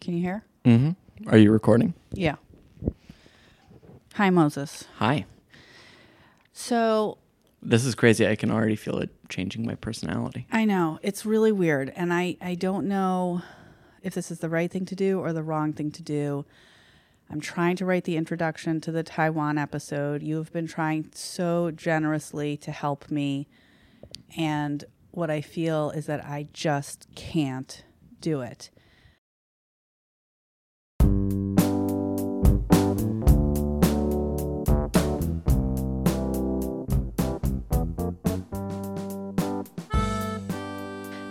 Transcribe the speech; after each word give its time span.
Can 0.00 0.14
you 0.14 0.20
hear? 0.20 0.44
Mm-hmm. 0.64 1.28
Are 1.28 1.38
you 1.38 1.50
recording? 1.50 1.94
Yeah. 2.12 2.36
Hi, 4.14 4.30
Moses. 4.30 4.84
Hi. 4.98 5.26
So 6.52 7.18
This 7.62 7.84
is 7.84 7.94
crazy. 7.94 8.26
I 8.26 8.36
can 8.36 8.50
already 8.50 8.76
feel 8.76 8.98
it 8.98 9.10
changing 9.28 9.66
my 9.66 9.74
personality. 9.74 10.46
I 10.52 10.64
know 10.64 10.98
it's 11.02 11.26
really 11.26 11.52
weird, 11.52 11.92
and 11.96 12.12
I 12.12 12.36
I 12.40 12.54
don't 12.54 12.86
know 12.86 13.42
if 14.02 14.14
this 14.14 14.30
is 14.30 14.38
the 14.40 14.48
right 14.48 14.70
thing 14.70 14.84
to 14.86 14.94
do 14.94 15.18
or 15.20 15.32
the 15.32 15.42
wrong 15.42 15.72
thing 15.72 15.90
to 15.92 16.02
do. 16.02 16.44
I'm 17.28 17.40
trying 17.40 17.74
to 17.76 17.84
write 17.84 18.04
the 18.04 18.16
introduction 18.16 18.80
to 18.82 18.92
the 18.92 19.02
Taiwan 19.02 19.58
episode. 19.58 20.22
You 20.22 20.36
have 20.36 20.52
been 20.52 20.68
trying 20.68 21.10
so 21.12 21.72
generously 21.72 22.56
to 22.58 22.70
help 22.70 23.10
me, 23.10 23.48
and 24.36 24.84
what 25.10 25.28
I 25.30 25.40
feel 25.40 25.90
is 25.90 26.06
that 26.06 26.24
I 26.24 26.46
just 26.52 27.08
can't 27.16 27.84
do 28.20 28.42
it. 28.42 28.70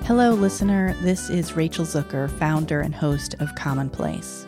Hello, 0.06 0.36
listener. 0.36 0.94
This 1.02 1.32
is 1.32 1.56
Rachel 1.56 1.84
Zucker, 1.84 2.30
founder 2.38 2.82
and 2.82 2.94
host 2.94 3.34
of 3.40 3.56
Commonplace. 3.56 4.46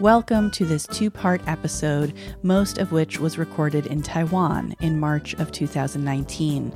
Welcome 0.00 0.50
to 0.52 0.64
this 0.64 0.86
two 0.86 1.10
part 1.10 1.46
episode, 1.46 2.14
most 2.42 2.78
of 2.78 2.90
which 2.90 3.20
was 3.20 3.36
recorded 3.36 3.86
in 3.86 4.00
Taiwan 4.00 4.74
in 4.80 4.98
March 4.98 5.34
of 5.34 5.52
2019. 5.52 6.72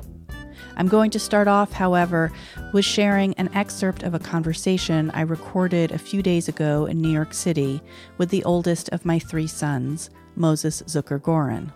I'm 0.77 0.87
going 0.87 1.09
to 1.09 1.17
start 1.17 1.47
off, 1.47 1.71
however, 1.71 2.31
with 2.71 2.85
sharing 2.85 3.33
an 3.33 3.49
excerpt 3.55 4.03
of 4.03 4.13
a 4.13 4.19
conversation 4.19 5.09
I 5.15 5.21
recorded 5.21 5.91
a 5.91 5.97
few 5.97 6.21
days 6.21 6.47
ago 6.47 6.85
in 6.85 7.01
New 7.01 7.09
York 7.09 7.33
City 7.33 7.81
with 8.19 8.29
the 8.29 8.43
oldest 8.43 8.89
of 8.89 9.05
my 9.05 9.17
three 9.17 9.47
sons, 9.47 10.11
Moses 10.35 10.83
Zucker 10.83 11.19
Gorin. 11.19 11.73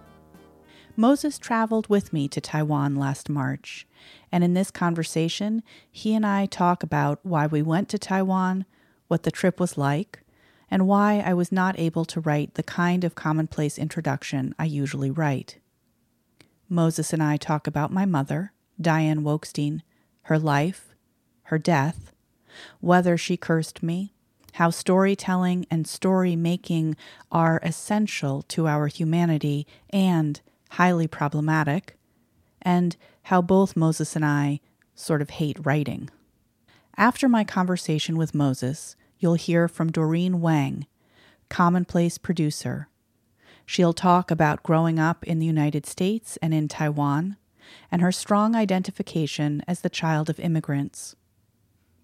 Moses 0.95 1.39
traveled 1.39 1.87
with 1.87 2.13
me 2.13 2.27
to 2.27 2.39
Taiwan 2.39 2.95
last 2.95 3.27
March, 3.27 3.87
and 4.31 4.43
in 4.43 4.53
this 4.53 4.69
conversation, 4.69 5.63
he 5.91 6.13
and 6.13 6.25
I 6.25 6.45
talk 6.45 6.83
about 6.83 7.19
why 7.23 7.47
we 7.47 7.63
went 7.63 7.89
to 7.89 7.97
Taiwan, 7.97 8.65
what 9.07 9.23
the 9.23 9.31
trip 9.31 9.59
was 9.59 9.75
like, 9.75 10.23
and 10.69 10.87
why 10.87 11.23
I 11.25 11.33
was 11.33 11.51
not 11.51 11.79
able 11.79 12.05
to 12.05 12.19
write 12.19 12.53
the 12.53 12.63
kind 12.63 13.03
of 13.03 13.15
commonplace 13.15 13.79
introduction 13.79 14.53
I 14.59 14.65
usually 14.65 15.09
write. 15.09 15.57
Moses 16.69 17.11
and 17.11 17.23
I 17.23 17.37
talk 17.37 17.65
about 17.65 17.91
my 17.91 18.05
mother, 18.05 18.53
Diane 18.79 19.21
Wolkstein, 19.21 19.81
her 20.23 20.37
life, 20.37 20.93
her 21.43 21.57
death, 21.57 22.13
whether 22.81 23.17
she 23.17 23.35
cursed 23.35 23.81
me, 23.81 24.13
how 24.53 24.69
storytelling 24.69 25.65
and 25.71 25.87
story 25.87 26.35
making 26.35 26.95
are 27.31 27.59
essential 27.63 28.43
to 28.43 28.67
our 28.67 28.85
humanity 28.85 29.65
and 29.89 30.39
highly 30.73 31.07
problematic, 31.07 31.95
and 32.61 32.95
how 33.23 33.41
both 33.41 33.75
Moses 33.75 34.15
and 34.15 34.25
I 34.25 34.59
sort 34.95 35.21
of 35.21 35.31
hate 35.31 35.63
writing. 35.63 36.09
After 36.97 37.29
my 37.29 37.43
conversation 37.43 38.17
with 38.17 38.33
Moses, 38.33 38.95
you'll 39.19 39.35
hear 39.35 39.67
from 39.67 39.91
Doreen 39.91 40.41
Wang, 40.41 40.87
commonplace 41.49 42.17
producer. 42.17 42.89
She'll 43.65 43.93
talk 43.93 44.31
about 44.31 44.63
growing 44.63 44.99
up 44.99 45.23
in 45.23 45.39
the 45.39 45.45
United 45.45 45.85
States 45.85 46.37
and 46.41 46.53
in 46.53 46.67
Taiwan, 46.67 47.37
and 47.91 48.01
her 48.01 48.11
strong 48.11 48.55
identification 48.55 49.63
as 49.67 49.81
the 49.81 49.89
child 49.89 50.29
of 50.29 50.39
immigrants. 50.39 51.15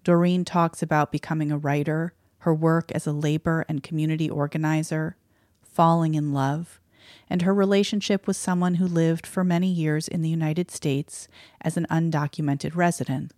Doreen 0.04 0.44
talks 0.44 0.82
about 0.82 1.12
becoming 1.12 1.52
a 1.52 1.58
writer, 1.58 2.14
her 2.38 2.54
work 2.54 2.90
as 2.92 3.06
a 3.06 3.12
labor 3.12 3.64
and 3.68 3.82
community 3.82 4.30
organizer, 4.30 5.16
falling 5.62 6.14
in 6.14 6.32
love, 6.32 6.79
and 7.28 7.42
her 7.42 7.54
relationship 7.54 8.26
with 8.26 8.36
someone 8.36 8.74
who 8.74 8.86
lived 8.86 9.26
for 9.26 9.44
many 9.44 9.68
years 9.68 10.08
in 10.08 10.22
the 10.22 10.28
United 10.28 10.70
States 10.70 11.28
as 11.60 11.76
an 11.76 11.86
undocumented 11.90 12.74
resident. 12.76 13.32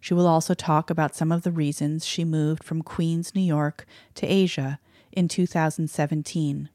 She 0.00 0.14
will 0.14 0.26
also 0.26 0.54
talk 0.54 0.90
about 0.90 1.14
some 1.14 1.32
of 1.32 1.42
the 1.42 1.52
reasons 1.52 2.06
she 2.06 2.24
moved 2.24 2.64
from 2.64 2.82
Queens, 2.82 3.34
New 3.34 3.40
York 3.40 3.86
to 4.14 4.26
Asia 4.26 4.78
in 5.12 5.28
2017. 5.28 6.68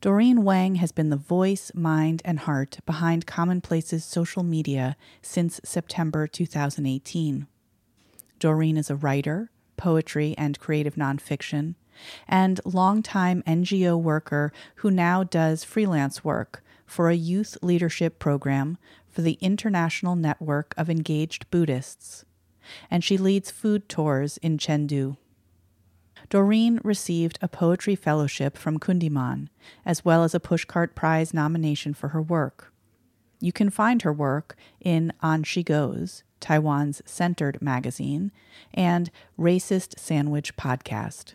Doreen 0.00 0.42
Wang 0.42 0.74
has 0.76 0.90
been 0.90 1.10
the 1.10 1.16
voice, 1.16 1.70
mind, 1.74 2.22
and 2.24 2.40
heart 2.40 2.78
behind 2.84 3.26
Commonplace's 3.26 4.04
social 4.04 4.42
media 4.42 4.96
since 5.22 5.60
September 5.64 6.26
2018. 6.26 7.46
Doreen 8.40 8.76
is 8.76 8.90
a 8.90 8.96
writer, 8.96 9.50
poetry, 9.76 10.34
and 10.36 10.58
creative 10.58 10.96
nonfiction, 10.96 11.76
and 12.28 12.60
longtime 12.64 13.42
NGO 13.46 14.00
worker 14.00 14.52
who 14.76 14.90
now 14.90 15.24
does 15.24 15.64
freelance 15.64 16.24
work 16.24 16.62
for 16.86 17.08
a 17.08 17.14
youth 17.14 17.56
leadership 17.62 18.18
program 18.18 18.78
for 19.08 19.22
the 19.22 19.38
International 19.40 20.16
Network 20.16 20.74
of 20.76 20.90
Engaged 20.90 21.50
Buddhists. 21.50 22.24
And 22.90 23.02
she 23.02 23.16
leads 23.16 23.50
food 23.50 23.88
tours 23.88 24.38
in 24.38 24.58
Chengdu. 24.58 25.16
Doreen 26.28 26.80
received 26.84 27.38
a 27.42 27.48
poetry 27.48 27.96
fellowship 27.96 28.56
from 28.56 28.78
Kundiman, 28.78 29.48
as 29.84 30.04
well 30.04 30.24
as 30.24 30.34
a 30.34 30.40
Pushcart 30.40 30.94
Prize 30.94 31.34
nomination 31.34 31.92
for 31.92 32.08
her 32.08 32.22
work. 32.22 32.72
You 33.40 33.52
can 33.52 33.70
find 33.70 34.02
her 34.02 34.12
work 34.12 34.56
in 34.80 35.12
On 35.20 35.42
She 35.42 35.62
Goes, 35.62 36.22
Taiwan's 36.40 37.02
Centered 37.04 37.60
magazine, 37.60 38.32
and 38.72 39.10
Racist 39.38 39.98
Sandwich 39.98 40.56
podcast 40.56 41.34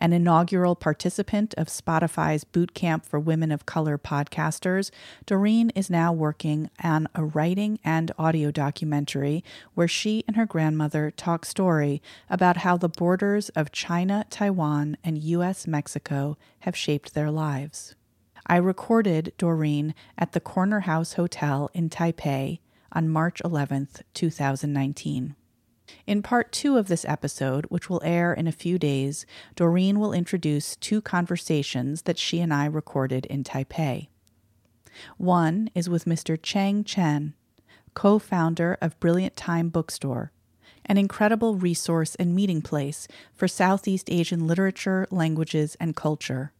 an 0.00 0.12
inaugural 0.14 0.74
participant 0.74 1.54
of 1.58 1.68
Spotify's 1.68 2.42
Boot 2.42 2.74
Camp 2.74 3.04
for 3.04 3.20
Women 3.20 3.52
of 3.52 3.66
Color 3.66 3.98
podcasters, 3.98 4.90
Doreen 5.26 5.70
is 5.70 5.90
now 5.90 6.12
working 6.12 6.70
on 6.82 7.06
a 7.14 7.22
writing 7.22 7.78
and 7.84 8.10
audio 8.18 8.50
documentary 8.50 9.44
where 9.74 9.86
she 9.86 10.24
and 10.26 10.36
her 10.36 10.46
grandmother 10.46 11.10
talk 11.10 11.44
story 11.44 12.02
about 12.30 12.58
how 12.58 12.76
the 12.76 12.88
borders 12.88 13.50
of 13.50 13.70
China, 13.70 14.24
Taiwan, 14.30 14.96
and 15.04 15.18
U.S. 15.18 15.66
Mexico 15.66 16.38
have 16.60 16.76
shaped 16.76 17.12
their 17.12 17.30
lives. 17.30 17.94
I 18.46 18.56
recorded 18.56 19.34
Doreen 19.36 19.94
at 20.16 20.32
the 20.32 20.40
Corner 20.40 20.80
House 20.80 21.12
Hotel 21.12 21.70
in 21.74 21.90
Taipei 21.90 22.60
on 22.90 23.08
March 23.08 23.40
11th, 23.44 24.02
2019. 24.14 25.36
In 26.06 26.22
part 26.22 26.52
two 26.52 26.76
of 26.76 26.88
this 26.88 27.04
episode, 27.04 27.66
which 27.66 27.88
will 27.88 28.02
air 28.04 28.32
in 28.32 28.46
a 28.46 28.52
few 28.52 28.78
days, 28.78 29.26
Doreen 29.56 29.98
will 29.98 30.12
introduce 30.12 30.76
two 30.76 31.00
conversations 31.00 32.02
that 32.02 32.18
she 32.18 32.40
and 32.40 32.52
I 32.52 32.66
recorded 32.66 33.26
in 33.26 33.44
Taipei. 33.44 34.08
One 35.16 35.70
is 35.74 35.88
with 35.88 36.04
Mr. 36.04 36.38
Chang 36.40 36.84
Chen, 36.84 37.34
co 37.94 38.18
founder 38.18 38.76
of 38.80 38.98
Brilliant 39.00 39.36
Time 39.36 39.68
Bookstore, 39.68 40.32
an 40.84 40.96
incredible 40.96 41.54
resource 41.54 42.14
and 42.16 42.34
meeting 42.34 42.62
place 42.62 43.06
for 43.32 43.48
Southeast 43.48 44.10
Asian 44.10 44.46
literature, 44.46 45.06
languages, 45.10 45.76
and 45.80 45.94
culture. 45.94 46.52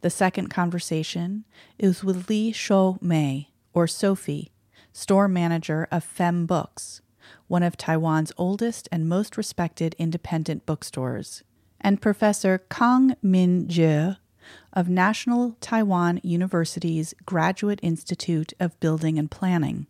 The 0.00 0.10
second 0.10 0.48
conversation 0.48 1.44
is 1.78 2.02
with 2.02 2.28
Li 2.28 2.52
Shou 2.52 2.98
Mei, 3.00 3.50
or 3.72 3.86
Sophie, 3.86 4.50
store 4.92 5.28
manager 5.28 5.86
of 5.90 6.02
Fem 6.02 6.46
Books 6.46 7.02
one 7.48 7.62
of 7.62 7.76
Taiwan's 7.76 8.32
oldest 8.36 8.88
and 8.92 9.08
most 9.08 9.36
respected 9.36 9.94
independent 9.98 10.66
bookstores, 10.66 11.42
and 11.80 12.02
Professor 12.02 12.58
Kang 12.70 13.16
Min 13.22 13.68
Jie 13.68 14.16
of 14.72 14.88
National 14.88 15.56
Taiwan 15.60 16.20
University's 16.22 17.14
Graduate 17.26 17.80
Institute 17.82 18.52
of 18.58 18.78
Building 18.80 19.18
and 19.18 19.30
Planning. 19.30 19.86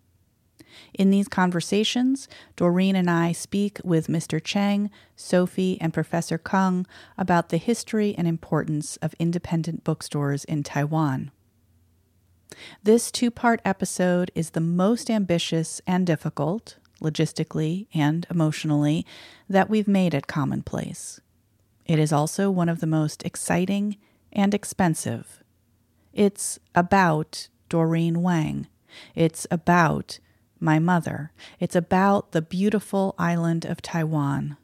In 0.94 1.10
these 1.10 1.28
conversations, 1.28 2.28
Doreen 2.56 2.96
and 2.96 3.10
I 3.10 3.32
speak 3.32 3.80
with 3.84 4.06
Mr. 4.06 4.42
Chang, 4.42 4.90
Sophie, 5.16 5.78
and 5.80 5.92
Professor 5.92 6.38
Kang 6.38 6.86
about 7.18 7.48
the 7.48 7.56
history 7.56 8.14
and 8.16 8.28
importance 8.28 8.96
of 8.98 9.14
independent 9.18 9.84
bookstores 9.84 10.44
in 10.44 10.62
Taiwan. 10.62 11.30
This 12.82 13.10
two 13.10 13.30
part 13.30 13.60
episode 13.64 14.30
is 14.34 14.50
the 14.50 14.60
most 14.60 15.10
ambitious 15.10 15.80
and 15.86 16.06
difficult, 16.06 16.76
logistically 17.02 17.86
and 17.94 18.26
emotionally, 18.30 19.06
that 19.48 19.70
we've 19.70 19.88
made 19.88 20.14
it 20.14 20.26
Commonplace. 20.26 21.20
It 21.86 21.98
is 21.98 22.12
also 22.12 22.50
one 22.50 22.68
of 22.68 22.80
the 22.80 22.86
most 22.86 23.24
exciting 23.24 23.96
and 24.32 24.54
expensive. 24.54 25.42
It's 26.12 26.58
about 26.74 27.48
Doreen 27.68 28.22
Wang. 28.22 28.68
It's 29.14 29.46
about 29.50 30.18
my 30.60 30.78
mother. 30.78 31.32
It's 31.58 31.76
about 31.76 32.32
the 32.32 32.42
beautiful 32.42 33.14
island 33.18 33.64
of 33.64 33.80
Taiwan. 33.80 34.56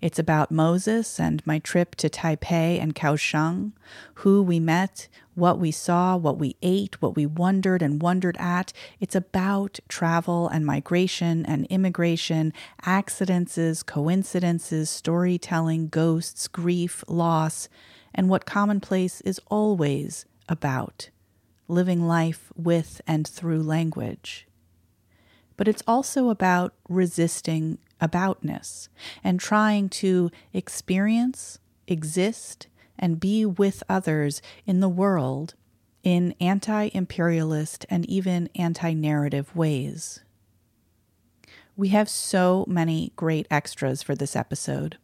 It's 0.00 0.18
about 0.18 0.50
Moses 0.50 1.20
and 1.20 1.46
my 1.46 1.58
trip 1.58 1.94
to 1.96 2.08
Taipei 2.08 2.80
and 2.80 2.94
Kaohsiung, 2.94 3.72
who 4.14 4.42
we 4.42 4.58
met, 4.58 5.08
what 5.34 5.58
we 5.58 5.70
saw, 5.70 6.16
what 6.16 6.38
we 6.38 6.56
ate, 6.62 7.02
what 7.02 7.16
we 7.16 7.26
wondered 7.26 7.82
and 7.82 8.00
wondered 8.00 8.36
at. 8.38 8.72
It's 8.98 9.14
about 9.14 9.78
travel 9.88 10.48
and 10.48 10.64
migration 10.64 11.44
and 11.44 11.66
immigration, 11.66 12.54
accidents, 12.82 13.82
coincidences, 13.82 14.88
storytelling, 14.88 15.88
ghosts, 15.88 16.48
grief, 16.48 17.04
loss, 17.06 17.68
and 18.14 18.30
what 18.30 18.46
commonplace 18.46 19.20
is 19.20 19.40
always 19.50 20.24
about 20.48 21.10
living 21.68 22.06
life 22.06 22.50
with 22.56 23.02
and 23.06 23.28
through 23.28 23.62
language. 23.62 24.46
But 25.58 25.68
it's 25.68 25.82
also 25.86 26.30
about 26.30 26.72
resisting 26.88 27.78
aboutness 28.00 28.88
and 29.22 29.38
trying 29.38 29.88
to 29.88 30.30
experience, 30.52 31.58
exist, 31.86 32.66
and 32.98 33.20
be 33.20 33.46
with 33.46 33.82
others 33.88 34.42
in 34.66 34.80
the 34.80 34.88
world 34.88 35.54
in 36.02 36.34
anti 36.40 36.90
imperialist 36.92 37.86
and 37.90 38.08
even 38.08 38.48
anti 38.54 38.92
narrative 38.92 39.54
ways. 39.54 40.20
We 41.76 41.88
have 41.88 42.08
so 42.08 42.64
many 42.68 43.12
great 43.16 43.46
extras 43.50 44.02
for 44.02 44.14
this 44.14 44.36
episode. 44.36 44.98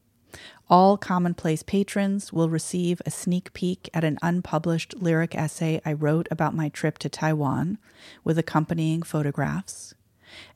All 0.69 0.98
Commonplace 0.98 1.62
patrons 1.62 2.32
will 2.32 2.50
receive 2.50 3.00
a 3.06 3.10
sneak 3.10 3.52
peek 3.52 3.88
at 3.94 4.04
an 4.04 4.19
unpublished 4.20 4.96
lyric 4.98 5.34
essay 5.34 5.81
I 5.84 5.93
wrote 5.93 6.28
about 6.31 6.54
my 6.54 6.69
trip 6.69 6.98
to 6.98 7.08
Taiwan 7.08 7.78
with 8.25 8.38
accompanying 8.38 9.02
photographs 9.02 9.94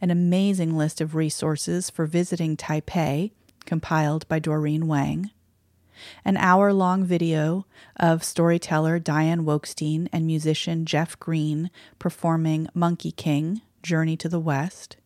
an 0.00 0.10
amazing 0.10 0.76
list 0.76 1.00
of 1.00 1.14
resources 1.14 1.90
for 1.90 2.06
visiting 2.06 2.56
Taipei, 2.56 3.32
compiled 3.66 4.26
by 4.28 4.38
Doreen 4.38 4.86
Wang, 4.86 5.30
an 6.24 6.36
hour 6.36 6.72
long 6.72 7.04
video 7.04 7.66
of 7.96 8.24
storyteller 8.24 8.98
Diane 8.98 9.44
Wolkstein 9.44 10.08
and 10.12 10.26
musician 10.26 10.86
Jeff 10.86 11.18
Green 11.18 11.70
performing 11.98 12.68
Monkey 12.74 13.12
King 13.12 13.60
Journey 13.82 14.16
to 14.16 14.28
the 14.28 14.40
West, 14.40 14.96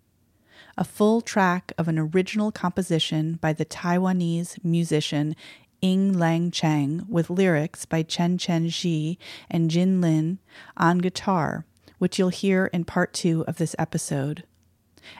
a 0.76 0.84
full 0.84 1.20
track 1.20 1.72
of 1.78 1.88
an 1.88 1.98
original 1.98 2.50
composition 2.50 3.34
by 3.34 3.52
the 3.52 3.64
Taiwanese 3.64 4.62
musician 4.64 5.36
Ying 5.80 6.14
Lang 6.14 6.50
Chang 6.50 7.04
with 7.10 7.28
lyrics 7.28 7.84
by 7.84 8.02
Chen 8.02 8.38
Chen 8.38 8.68
Ji 8.70 9.18
and 9.50 9.70
Jin 9.70 10.00
Lin 10.00 10.38
on 10.78 10.98
guitar, 10.98 11.66
which 11.98 12.18
you'll 12.18 12.30
hear 12.30 12.66
in 12.66 12.86
part 12.86 13.12
two 13.12 13.44
of 13.46 13.58
this 13.58 13.76
episode 13.78 14.44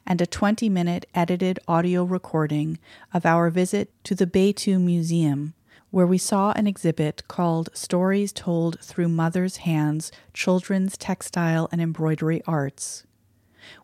and 0.06 0.20
a 0.20 0.26
20 0.26 0.68
minute 0.68 1.06
edited 1.14 1.58
audio 1.68 2.04
recording 2.04 2.78
of 3.12 3.26
our 3.26 3.50
visit 3.50 3.90
to 4.04 4.14
the 4.14 4.26
Beitou 4.26 4.80
Museum, 4.80 5.54
where 5.90 6.06
we 6.06 6.18
saw 6.18 6.52
an 6.52 6.66
exhibit 6.66 7.26
called 7.28 7.70
Stories 7.72 8.32
Told 8.32 8.80
Through 8.80 9.08
Mother's 9.08 9.58
Hands 9.58 10.10
Children's 10.32 10.96
Textile 10.96 11.68
and 11.70 11.80
Embroidery 11.80 12.42
Arts. 12.46 13.04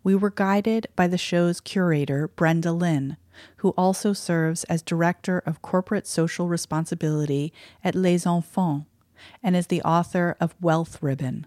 We 0.03 0.15
were 0.15 0.31
guided 0.31 0.89
by 0.97 1.07
the 1.07 1.19
show's 1.19 1.61
curator, 1.61 2.29
Brenda 2.29 2.73
Lin, 2.73 3.17
who 3.59 3.71
also 3.71 4.13
serves 4.13 4.65
as 4.65 4.83
Director 4.83 5.43
of 5.47 5.63
Corporate 5.63 6.07
Social 6.07 6.49
Responsibility 6.49 7.53
at 7.83 7.95
Les 7.95 8.25
Enphants 8.25 8.87
and 9.43 9.57
is 9.57 9.69
the 9.69 9.83
author 9.83 10.37
of 10.41 10.55
Wealth 10.61 11.03
Ribbon. 11.03 11.47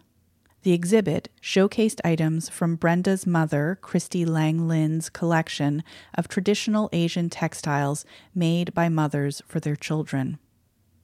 The 0.63 0.71
exhibit 0.71 1.27
showcased 1.41 1.99
items 2.05 2.47
from 2.47 2.77
Brenda's 2.77 3.27
mother, 3.27 3.77
Christy 3.81 4.23
Lang 4.23 4.65
Lin's 4.65 5.09
collection 5.09 5.83
of 6.15 6.29
traditional 6.29 6.89
Asian 6.93 7.29
textiles 7.29 8.05
made 8.33 8.73
by 8.73 8.87
mothers 8.87 9.41
for 9.45 9.59
their 9.59 9.75
children. 9.75 10.39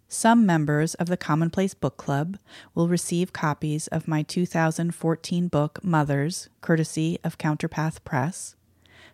Some 0.08 0.46
members 0.46 0.96
of 0.96 1.08
the 1.08 1.18
Commonplace 1.18 1.74
Book 1.74 1.98
Club 1.98 2.38
will 2.74 2.88
receive 2.88 3.34
copies 3.34 3.88
of 3.88 4.08
my 4.08 4.24
2014 4.24 5.50
book, 5.50 5.84
Mothers, 5.84 6.50
courtesy 6.62 7.20
of 7.24 7.38
Counterpath 7.38 8.04
Press 8.06 8.56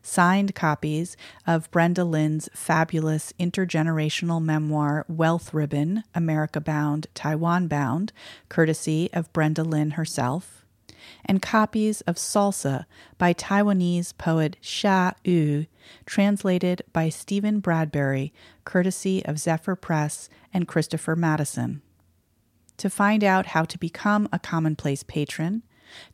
signed 0.06 0.54
copies 0.54 1.18
of 1.48 1.70
Brenda 1.72 2.04
Lin's 2.04 2.48
fabulous 2.54 3.34
intergenerational 3.40 4.42
memoir, 4.42 5.04
Wealth 5.08 5.54
Ribbon 5.54 6.04
America 6.14 6.62
Bound, 6.62 7.08
Taiwan 7.16 7.68
Bound, 7.68 8.14
courtesy 8.48 9.10
of 9.14 9.34
Brenda 9.34 9.64
Lynn 9.64 9.92
herself, 9.92 10.64
and 11.26 11.42
copies 11.42 12.02
of 12.02 12.18
Salsa 12.18 12.86
by 13.18 13.34
Taiwanese 13.34 14.16
poet 14.18 14.58
Hsia 14.62 15.16
Yu, 15.24 15.66
translated 16.06 16.84
by 16.94 17.10
Stephen 17.10 17.60
Bradbury, 17.60 18.32
courtesy 18.64 19.26
of 19.26 19.40
Zephyr 19.40 19.76
Press 19.76 20.30
and 20.54 20.68
Christopher 20.68 21.16
Mattison. 21.16 21.82
To 22.78 22.90
find 22.90 23.24
out 23.24 23.48
how 23.48 23.64
to 23.64 23.80
become 23.80 24.28
a 24.32 24.40
commonplace 24.40 25.02
patron, 25.02 25.64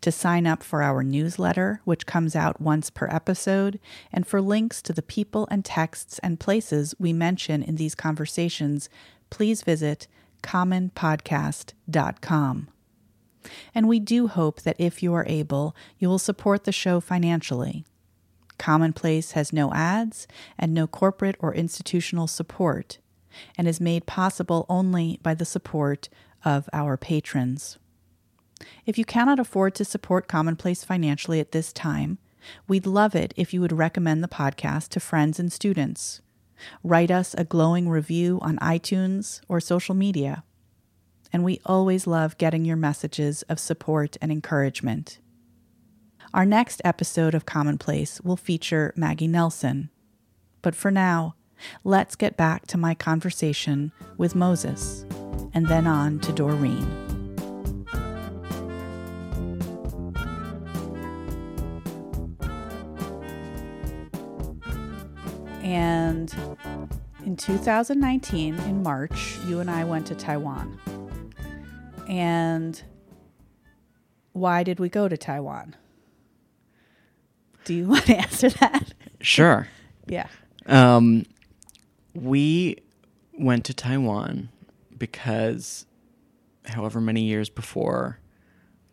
to 0.01 0.11
sign 0.11 0.47
up 0.47 0.63
for 0.63 0.81
our 0.81 1.03
newsletter, 1.03 1.81
which 1.85 2.05
comes 2.05 2.35
out 2.35 2.61
once 2.61 2.89
per 2.89 3.07
episode, 3.07 3.79
and 4.11 4.27
for 4.27 4.41
links 4.41 4.81
to 4.81 4.93
the 4.93 5.01
people 5.01 5.47
and 5.51 5.65
texts 5.65 6.19
and 6.19 6.39
places 6.39 6.95
we 6.99 7.13
mention 7.13 7.63
in 7.63 7.75
these 7.75 7.95
conversations, 7.95 8.89
please 9.29 9.61
visit 9.61 10.07
commonpodcast.com. 10.43 12.67
And 13.73 13.87
we 13.87 13.99
do 13.99 14.27
hope 14.27 14.61
that 14.61 14.79
if 14.79 15.01
you 15.01 15.13
are 15.13 15.25
able, 15.27 15.75
you 15.97 16.07
will 16.07 16.19
support 16.19 16.63
the 16.63 16.71
show 16.71 16.99
financially. 16.99 17.85
Commonplace 18.57 19.31
has 19.31 19.51
no 19.51 19.73
ads 19.73 20.27
and 20.59 20.73
no 20.73 20.85
corporate 20.85 21.35
or 21.39 21.55
institutional 21.55 22.27
support, 22.27 22.99
and 23.57 23.67
is 23.67 23.81
made 23.81 24.05
possible 24.05 24.65
only 24.69 25.19
by 25.23 25.33
the 25.33 25.45
support 25.45 26.09
of 26.45 26.69
our 26.71 26.97
patrons. 26.97 27.79
If 28.85 28.97
you 28.97 29.05
cannot 29.05 29.39
afford 29.39 29.75
to 29.75 29.85
support 29.85 30.27
Commonplace 30.27 30.83
financially 30.83 31.39
at 31.39 31.51
this 31.51 31.71
time, 31.71 32.17
we'd 32.67 32.85
love 32.85 33.15
it 33.15 33.33
if 33.35 33.53
you 33.53 33.61
would 33.61 33.71
recommend 33.71 34.23
the 34.23 34.27
podcast 34.27 34.89
to 34.89 34.99
friends 34.99 35.39
and 35.39 35.51
students. 35.51 36.21
Write 36.83 37.11
us 37.11 37.33
a 37.37 37.43
glowing 37.43 37.89
review 37.89 38.39
on 38.41 38.57
iTunes 38.57 39.41
or 39.47 39.59
social 39.59 39.95
media. 39.95 40.43
And 41.33 41.43
we 41.43 41.61
always 41.65 42.07
love 42.07 42.37
getting 42.37 42.65
your 42.65 42.77
messages 42.77 43.41
of 43.43 43.59
support 43.59 44.17
and 44.21 44.31
encouragement. 44.31 45.19
Our 46.33 46.45
next 46.45 46.81
episode 46.85 47.33
of 47.35 47.45
Commonplace 47.45 48.21
will 48.21 48.37
feature 48.37 48.93
Maggie 48.95 49.27
Nelson. 49.27 49.89
But 50.61 50.75
for 50.75 50.91
now, 50.91 51.35
let's 51.83 52.15
get 52.15 52.37
back 52.37 52.67
to 52.67 52.77
my 52.77 52.95
conversation 52.95 53.91
with 54.17 54.35
Moses 54.35 55.05
and 55.53 55.67
then 55.67 55.87
on 55.87 56.19
to 56.19 56.31
Doreen. 56.31 57.10
And 65.71 66.35
in 67.25 67.37
2019, 67.37 68.59
in 68.59 68.83
March, 68.83 69.37
you 69.47 69.61
and 69.61 69.71
I 69.71 69.85
went 69.85 70.05
to 70.07 70.15
Taiwan. 70.15 70.77
And 72.09 72.81
why 74.33 74.63
did 74.63 74.81
we 74.81 74.89
go 74.89 75.07
to 75.07 75.15
Taiwan? 75.15 75.77
Do 77.63 77.73
you 77.73 77.85
want 77.87 78.05
to 78.07 78.17
answer 78.17 78.49
that? 78.49 78.93
Sure. 79.21 79.69
yeah. 80.07 80.27
Um, 80.65 81.25
we 82.13 82.79
went 83.39 83.63
to 83.65 83.73
Taiwan 83.73 84.49
because, 84.97 85.85
however 86.65 86.99
many 86.99 87.21
years 87.21 87.49
before, 87.49 88.19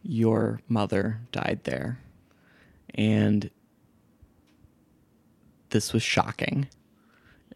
your 0.05 0.61
mother 0.69 1.23
died 1.33 1.63
there. 1.65 1.99
And 2.95 3.51
this 5.71 5.93
was 5.93 6.03
shocking. 6.03 6.69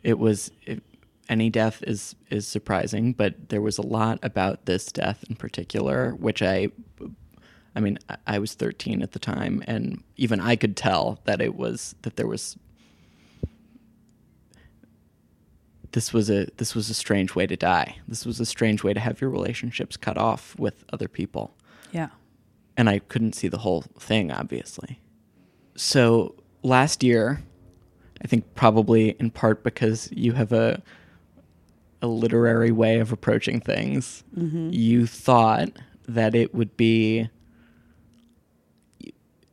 It 0.03 0.19
was 0.19 0.51
it, 0.63 0.83
any 1.29 1.51
death 1.51 1.83
is 1.87 2.15
is 2.31 2.47
surprising, 2.47 3.13
but 3.13 3.49
there 3.49 3.63
was 3.63 3.79
a 3.79 3.87
lot 3.87 4.19
about 4.23 4.67
this 4.67 4.93
death 4.93 5.25
in 5.29 5.37
particular, 5.37 6.13
which 6.13 6.43
I, 6.43 6.69
I 7.75 7.81
mean, 7.81 7.99
I 8.27 8.39
was 8.39 8.55
13 8.55 9.03
at 9.03 9.13
the 9.13 9.19
time, 9.19 9.63
and 9.67 10.03
even 10.17 10.41
I 10.41 10.57
could 10.57 10.77
tell 10.77 11.21
that 11.25 11.41
it 11.41 11.55
was 11.55 11.95
that 12.03 12.17
there 12.17 12.27
was. 12.27 12.57
This 15.93 16.13
was 16.13 16.31
a 16.31 16.49
this 16.57 16.75
was 16.75 16.89
a 16.89 16.95
strange 16.95 17.35
way 17.35 17.47
to 17.47 17.57
die. 17.57 17.97
This 18.09 18.25
was 18.25 18.41
a 18.41 18.47
strange 18.47 18.83
way 18.83 18.95
to 18.95 19.01
have 19.01 19.21
your 19.21 19.31
relationships 19.31 19.97
cut 19.97 20.17
off 20.17 20.59
with 20.59 20.85
other 20.93 21.09
people. 21.09 21.55
Yeah. 21.93 22.09
And 22.77 22.89
I 22.89 22.99
couldn't 22.99 23.35
see 23.35 23.49
the 23.49 23.59
whole 23.59 23.83
thing, 23.99 24.33
obviously. 24.33 25.01
So 25.77 26.35
last 26.63 27.03
year, 27.03 27.43
I 28.23 28.27
think 28.27 28.55
probably 28.55 29.11
in 29.19 29.31
part 29.31 29.65
because 29.65 30.09
you 30.13 30.33
have 30.33 30.53
a 30.53 30.83
a 32.01 32.07
literary 32.09 32.73
way 32.73 32.99
of 32.99 33.13
approaching 33.13 33.61
things. 33.61 34.25
Mm-hmm. 34.37 34.71
You 34.73 35.07
thought 35.07 35.71
that 36.09 36.35
it 36.35 36.53
would 36.53 36.77
be 36.77 37.31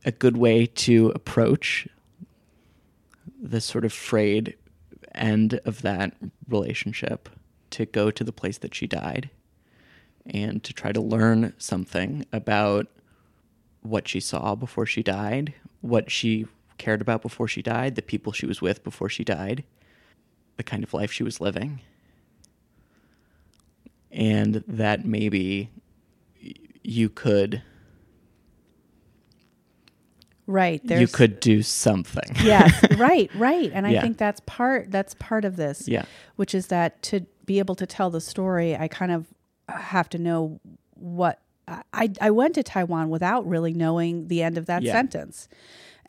a 0.04 0.12
good 0.12 0.36
way 0.36 0.66
to 0.66 1.12
approach 1.14 1.88
this 3.40 3.66
sort 3.66 3.86
of 3.86 3.94
frayed 3.94 4.56
end 5.14 5.60
of 5.66 5.84
that 5.84 6.16
relationship 6.48 7.30
to 7.70 7.86
go 7.86 8.10
to 8.10 8.24
the 8.24 8.32
place 8.32 8.58
that 8.58 8.74
she 8.74 8.88
died 8.88 9.30
and 10.26 10.64
to 10.64 10.74
try 10.74 10.92
to 10.92 11.02
learn 11.02 11.54
something 11.58 12.26
about 12.34 12.88
what 13.82 14.08
she 14.08 14.20
saw 14.20 14.56
before 14.56 14.86
she 14.86 15.04
died, 15.04 15.54
what 15.82 16.10
she 16.10 16.48
cared 16.80 17.02
about 17.02 17.22
before 17.22 17.48
she 17.48 17.62
died, 17.62 17.94
the 17.96 18.02
people 18.02 18.32
she 18.34 18.48
was 18.48 18.62
with 18.62 18.84
before 18.84 19.10
she 19.10 19.24
died, 19.24 19.64
the 20.58 20.64
kind 20.64 20.84
of 20.84 20.94
life 20.94 21.12
she 21.12 21.24
was 21.24 21.40
living. 21.40 21.82
And 24.12 24.64
that 24.68 25.06
maybe 25.06 25.70
you 26.84 27.10
could 27.10 27.62
Right. 30.48 30.82
you 30.84 31.08
could 31.08 31.40
do 31.40 31.62
something. 31.62 32.36
yes, 32.44 32.84
right, 32.98 33.30
right. 33.36 33.70
And 33.72 33.86
I 33.86 33.92
Yeah. 33.92 34.02
think 34.02 34.18
that's 34.18 34.42
part 34.48 34.90
that's 34.90 35.14
part 35.20 35.46
of 35.46 35.58
this. 35.58 35.88
Yeah. 35.88 36.06
Which 36.38 36.56
is 36.56 36.68
that 36.68 37.04
to 37.04 37.28
be 37.46 37.60
able 37.60 37.76
to 37.76 37.86
tell 37.86 38.10
the 38.10 38.20
story, 38.22 38.76
I 38.76 38.88
kind 38.88 39.12
of 39.12 39.28
have 39.68 40.10
to 40.10 40.18
know 40.18 40.60
what 40.96 41.40
I 41.94 42.10
I 42.20 42.32
went 42.32 42.56
to 42.56 42.64
Taiwan 42.64 43.12
without 43.12 43.48
really 43.48 43.74
knowing 43.76 44.28
the 44.28 44.42
end 44.42 44.58
of 44.58 44.66
that 44.66 44.82
Yeah. 44.82 44.94
sentence. 44.94 45.48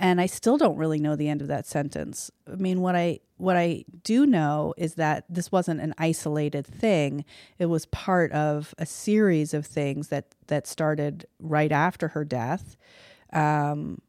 And 0.02 0.18
I 0.18 0.24
still 0.24 0.56
don't 0.56 0.78
really 0.78 0.98
know 0.98 1.14
the 1.14 1.28
end 1.28 1.42
of 1.42 1.48
that 1.48 1.66
sentence. 1.66 2.30
I 2.50 2.56
mean, 2.56 2.80
what 2.80 2.96
I 2.96 3.20
what 3.36 3.56
I 3.56 3.84
do 4.02 4.26
know 4.26 4.74
is 4.76 4.94
that 4.94 5.24
this 5.28 5.52
wasn't 5.52 5.80
an 5.80 5.94
isolated 5.98 6.66
thing. 6.66 7.24
It 7.58 7.66
was 7.66 7.84
part 7.86 8.32
of 8.32 8.74
a 8.78 8.86
series 8.86 9.52
of 9.52 9.66
things 9.66 10.08
that 10.08 10.34
that 10.46 10.66
started 10.66 11.26
right 11.38 11.70
after 11.70 12.08
her 12.08 12.24
death 12.24 12.78
um, 13.32 14.00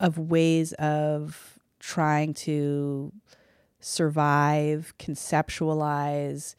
of 0.00 0.18
ways 0.18 0.72
of 0.74 1.58
trying 1.80 2.32
to 2.34 3.12
survive, 3.78 4.94
conceptualize, 4.98 6.54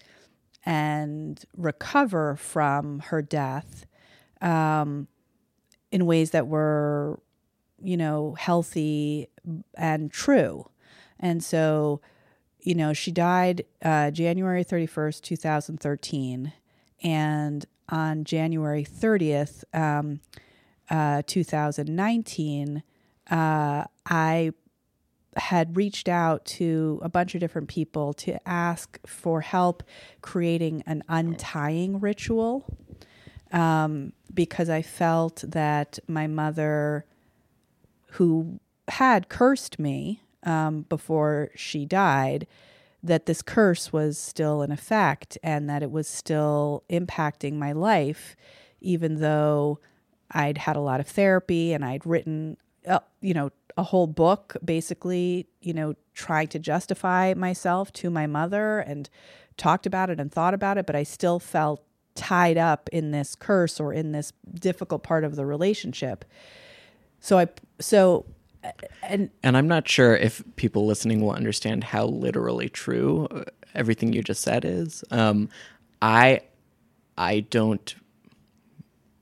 and 0.66 1.44
recover 1.56 2.36
from 2.36 3.00
her 3.00 3.22
death 3.22 3.86
um, 4.42 5.08
in 5.92 6.06
ways 6.06 6.32
that 6.32 6.48
were, 6.48 7.20
you 7.82 7.98
know, 7.98 8.36
healthy 8.38 9.30
and 9.76 10.12
true. 10.12 10.70
And 11.20 11.44
so, 11.44 12.02
you 12.60 12.76
know, 12.76 12.94
she 12.94 13.12
died 13.12 13.66
uh, 13.84 14.12
January 14.12 14.64
31st, 14.64 15.22
2013. 15.22 16.54
And 17.04 17.66
on 17.90 18.24
January 18.24 18.84
30th, 18.84 19.64
um, 19.74 20.20
uh, 20.90 21.22
2019, 21.26 22.84
uh, 23.30 23.84
I 24.06 24.52
had 25.36 25.78
reached 25.78 26.10
out 26.10 26.44
to 26.46 27.00
a 27.04 27.10
bunch 27.10 27.36
of 27.36 27.42
different 27.42 27.68
people 27.68 28.14
to 28.14 28.48
ask 28.48 29.00
for 29.06 29.42
help 29.42 29.84
creating 30.22 30.84
an 30.88 31.04
untying 31.08 32.00
ritual 32.00 32.66
um, 33.52 34.14
because 34.34 34.70
I 34.70 34.82
felt 34.82 35.44
that 35.48 36.00
my 36.08 36.28
mother, 36.28 37.06
who 38.12 38.60
had 38.88 39.30
cursed 39.30 39.80
me 39.80 40.22
um, 40.44 40.84
before 40.84 41.50
she 41.56 41.86
died, 41.86 42.48
that 43.04 43.26
this 43.26 43.42
curse 43.42 43.94
was 43.94 44.18
still 44.18 44.62
in 44.62 44.72
effect 44.72 45.38
and 45.44 45.70
that 45.70 45.84
it 45.84 45.92
was 45.92 46.08
still 46.08 46.84
impacting 46.90 47.54
my 47.54 47.72
life, 47.72 48.36
even 48.82 49.20
though 49.20 49.80
I'd 50.32 50.58
had 50.58 50.76
a 50.76 50.82
lot 50.82 51.00
of 51.00 51.08
therapy 51.08 51.74
and 51.74 51.86
I'd 51.86 52.06
written, 52.06 52.58
uh, 52.88 53.00
you 53.22 53.34
know, 53.34 53.52
a 53.78 53.84
whole 53.84 54.08
book 54.08 54.58
basically, 54.66 55.48
you 55.62 55.74
know, 55.74 55.94
trying 56.14 56.48
to 56.48 56.60
justify 56.60 57.34
myself 57.36 57.94
to 57.94 58.10
my 58.10 58.26
mother 58.26 58.80
and 58.80 59.10
talked 59.56 59.86
about 59.86 60.10
it 60.10 60.20
and 60.20 60.32
thought 60.32 60.54
about 60.54 60.78
it, 60.78 60.86
but 60.86 60.96
I 60.96 61.04
still 61.04 61.40
felt 61.40 61.84
tied 62.16 62.58
up 62.58 62.90
in 62.92 63.12
this 63.12 63.36
curse 63.36 63.80
or 63.80 63.94
in 63.94 64.12
this 64.12 64.34
difficult 64.56 65.04
part 65.04 65.24
of 65.24 65.36
the 65.36 65.46
relationship. 65.46 66.26
So 67.20 67.40
I, 67.40 67.48
so, 67.80 68.26
and 69.02 69.30
And 69.44 69.58
I'm 69.58 69.68
not 69.68 69.88
sure 69.88 70.16
if 70.16 70.44
people 70.56 70.86
listening 70.86 71.22
will 71.22 71.32
understand 71.32 71.84
how 71.86 72.06
literally 72.06 72.70
true 72.70 73.28
uh, 73.32 73.44
everything 73.74 74.14
you 74.14 74.22
just 74.22 74.42
said 74.42 74.66
is. 74.66 75.04
Um, 75.12 75.50
I 76.02 76.42
I 77.18 77.42
don't 77.42 77.96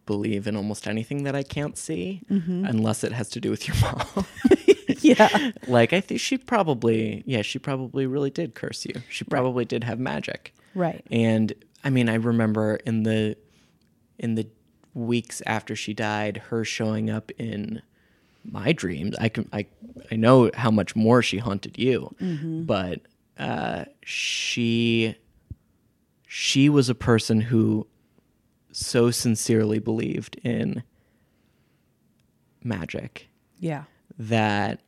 believe 0.05 0.45
in 0.45 0.55
almost 0.55 0.87
anything 0.87 1.23
that 1.23 1.35
I 1.35 1.43
can't 1.43 1.77
see 1.77 2.21
unless 2.29 3.03
it 3.03 3.11
has 3.11 3.29
to 3.31 3.39
do 3.39 3.49
with 3.49 3.67
your 3.67 3.75
mom. 3.81 4.25
yeah, 5.01 5.51
like 5.67 5.93
I 5.93 6.01
think 6.01 6.19
she 6.19 6.37
probably 6.37 7.23
yeah, 7.25 7.41
she 7.41 7.59
probably 7.59 8.05
really 8.05 8.29
did 8.29 8.55
curse 8.55 8.85
you. 8.85 9.01
She 9.09 9.23
probably 9.23 9.65
did 9.65 9.83
have 9.83 9.99
magic. 9.99 10.53
right. 10.73 11.03
And 11.11 11.53
I 11.83 11.89
mean, 11.89 12.09
I 12.09 12.15
remember 12.15 12.75
in 12.85 13.03
the 13.03 13.37
in 14.17 14.35
the 14.35 14.47
weeks 14.95 15.41
after 15.45 15.75
she 15.75 15.93
died, 15.93 16.37
her 16.49 16.65
showing 16.65 17.09
up 17.11 17.29
in 17.37 17.81
my 18.43 18.71
dreams. 18.71 19.15
I 19.19 19.29
can 19.29 19.47
I 19.53 19.67
I 20.11 20.15
know 20.15 20.49
how 20.55 20.71
much 20.71 20.95
more 20.95 21.21
she 21.21 21.37
haunted 21.37 21.77
you, 21.77 22.15
but 22.65 23.01
uh, 23.37 23.85
she 24.03 25.15
she 26.27 26.69
was 26.69 26.89
a 26.89 26.95
person 26.95 27.41
who 27.41 27.85
so 28.71 29.11
sincerely 29.11 29.79
believed 29.79 30.35
in 30.43 30.81
magic 32.63 33.27
Yeah. 33.59 33.83
that 34.17 34.79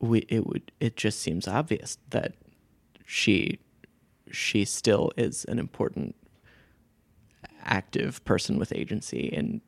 we 0.00 0.20
it 0.28 0.46
would 0.46 0.70
it 0.80 0.96
just 0.96 1.20
seems 1.20 1.48
obvious 1.48 1.98
that 2.10 2.34
she 3.06 3.58
she 4.30 4.64
still 4.64 5.10
is 5.16 5.44
an 5.46 5.58
important 5.58 6.14
active 7.64 8.24
person 8.24 8.58
with 8.58 8.72
agency 8.72 9.26
in 9.26 9.60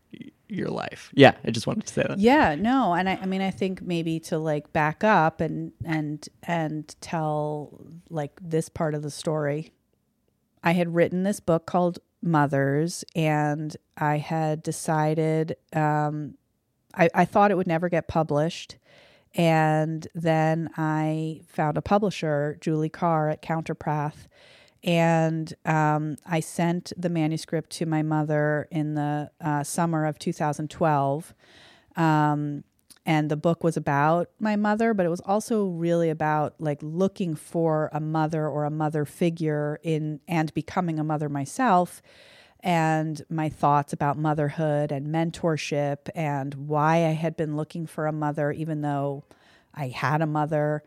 your 0.48 0.68
life. 0.68 1.10
Yeah, 1.14 1.34
I 1.44 1.50
just 1.50 1.66
wanted 1.66 1.86
to 1.86 1.92
say 1.92 2.04
that. 2.06 2.18
Yeah, 2.18 2.54
no, 2.54 2.94
and 2.94 3.08
I, 3.08 3.18
I 3.20 3.26
mean, 3.26 3.42
I 3.42 3.50
think 3.50 3.82
maybe 3.82 4.20
to 4.20 4.38
like 4.38 4.72
back 4.72 5.02
up 5.02 5.40
and 5.40 5.72
and 5.84 6.28
and 6.44 6.94
tell 7.00 7.80
like 8.10 8.38
this 8.40 8.68
part 8.68 8.94
of 8.94 9.02
the 9.02 9.10
story. 9.10 9.72
I 10.62 10.72
had 10.72 10.94
written 10.94 11.22
this 11.22 11.40
book 11.40 11.66
called 11.66 11.98
Mothers, 12.22 13.04
and 13.14 13.76
I 13.96 14.18
had 14.18 14.62
decided 14.62 15.56
um, 15.72 16.34
I, 16.94 17.08
I 17.14 17.24
thought 17.24 17.50
it 17.50 17.56
would 17.56 17.66
never 17.66 17.88
get 17.88 18.08
published, 18.08 18.76
and 19.34 20.06
then 20.14 20.70
I 20.76 21.42
found 21.46 21.76
a 21.76 21.82
publisher, 21.82 22.56
Julie 22.60 22.88
Carr 22.88 23.28
at 23.28 23.42
Counterpath, 23.42 24.28
and 24.85 25.52
um, 25.64 26.16
I 26.26 26.40
sent 26.40 26.92
the 26.97 27.09
manuscript 27.09 27.71
to 27.71 27.87
my 27.87 28.02
mother 28.02 28.68
in 28.71 28.95
the 28.95 29.30
uh, 29.40 29.64
summer 29.64 30.06
of 30.06 30.18
2012. 30.18 31.35
Um, 31.97 32.64
and 33.06 33.30
the 33.30 33.37
book 33.37 33.62
was 33.62 33.76
about 33.76 34.30
my 34.40 34.56
mother, 34.56 34.92
but 34.92 35.06
it 35.06 35.11
was 35.11 35.21
also 35.21 35.66
really 35.66 36.11
about 36.11 36.54
like 36.59 36.80
looking 36.83 37.37
for 37.37 37.88
a 37.92 38.00
mother 38.00 38.49
or 38.49 38.64
a 38.64 38.71
mother 38.71 39.04
figure 39.04 39.78
in 39.83 40.21
and 40.26 40.52
becoming 40.54 40.99
a 40.99 41.04
mother 41.04 41.28
myself 41.28 42.02
and 42.61 43.25
my 43.30 43.49
thoughts 43.49 43.92
about 43.92 44.18
motherhood 44.18 44.90
and 44.90 45.06
mentorship 45.06 46.09
and 46.16 46.54
why 46.54 47.06
I 47.06 47.12
had 47.12 47.37
been 47.37 47.56
looking 47.56 47.87
for 47.87 48.09
a 48.09 48.12
mother, 48.12 48.50
even 48.50 48.80
though 48.80 49.23
I 49.73 49.88
had 49.88 50.21
a 50.21 50.26
mother. 50.26 50.83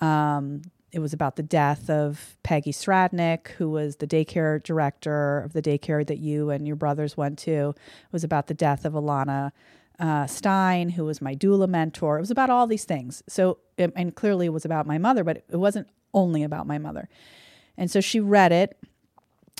Um, 0.00 0.62
it 0.94 1.00
was 1.00 1.12
about 1.12 1.34
the 1.34 1.42
death 1.42 1.90
of 1.90 2.36
Peggy 2.44 2.72
Stradnick, 2.72 3.48
who 3.48 3.68
was 3.68 3.96
the 3.96 4.06
daycare 4.06 4.62
director 4.62 5.40
of 5.40 5.52
the 5.52 5.60
daycare 5.60 6.06
that 6.06 6.18
you 6.20 6.50
and 6.50 6.66
your 6.68 6.76
brothers 6.76 7.16
went 7.16 7.36
to. 7.40 7.70
It 7.70 8.12
was 8.12 8.22
about 8.22 8.46
the 8.46 8.54
death 8.54 8.84
of 8.84 8.92
Alana 8.92 9.50
uh, 9.98 10.26
Stein, 10.28 10.90
who 10.90 11.04
was 11.04 11.20
my 11.20 11.34
doula 11.34 11.68
mentor. 11.68 12.16
It 12.16 12.20
was 12.20 12.30
about 12.30 12.48
all 12.48 12.68
these 12.68 12.84
things. 12.84 13.24
So, 13.28 13.58
and- 13.76 13.92
and 13.96 14.14
clearly 14.14 14.46
it 14.46 14.52
was 14.52 14.64
about 14.64 14.86
my 14.86 14.98
mother, 14.98 15.24
but 15.24 15.38
it 15.48 15.56
wasn't 15.56 15.88
only 16.12 16.44
about 16.44 16.66
my 16.66 16.78
mother. 16.78 17.08
And 17.76 17.90
so 17.90 18.00
she 18.00 18.20
read 18.20 18.52
it. 18.52 18.78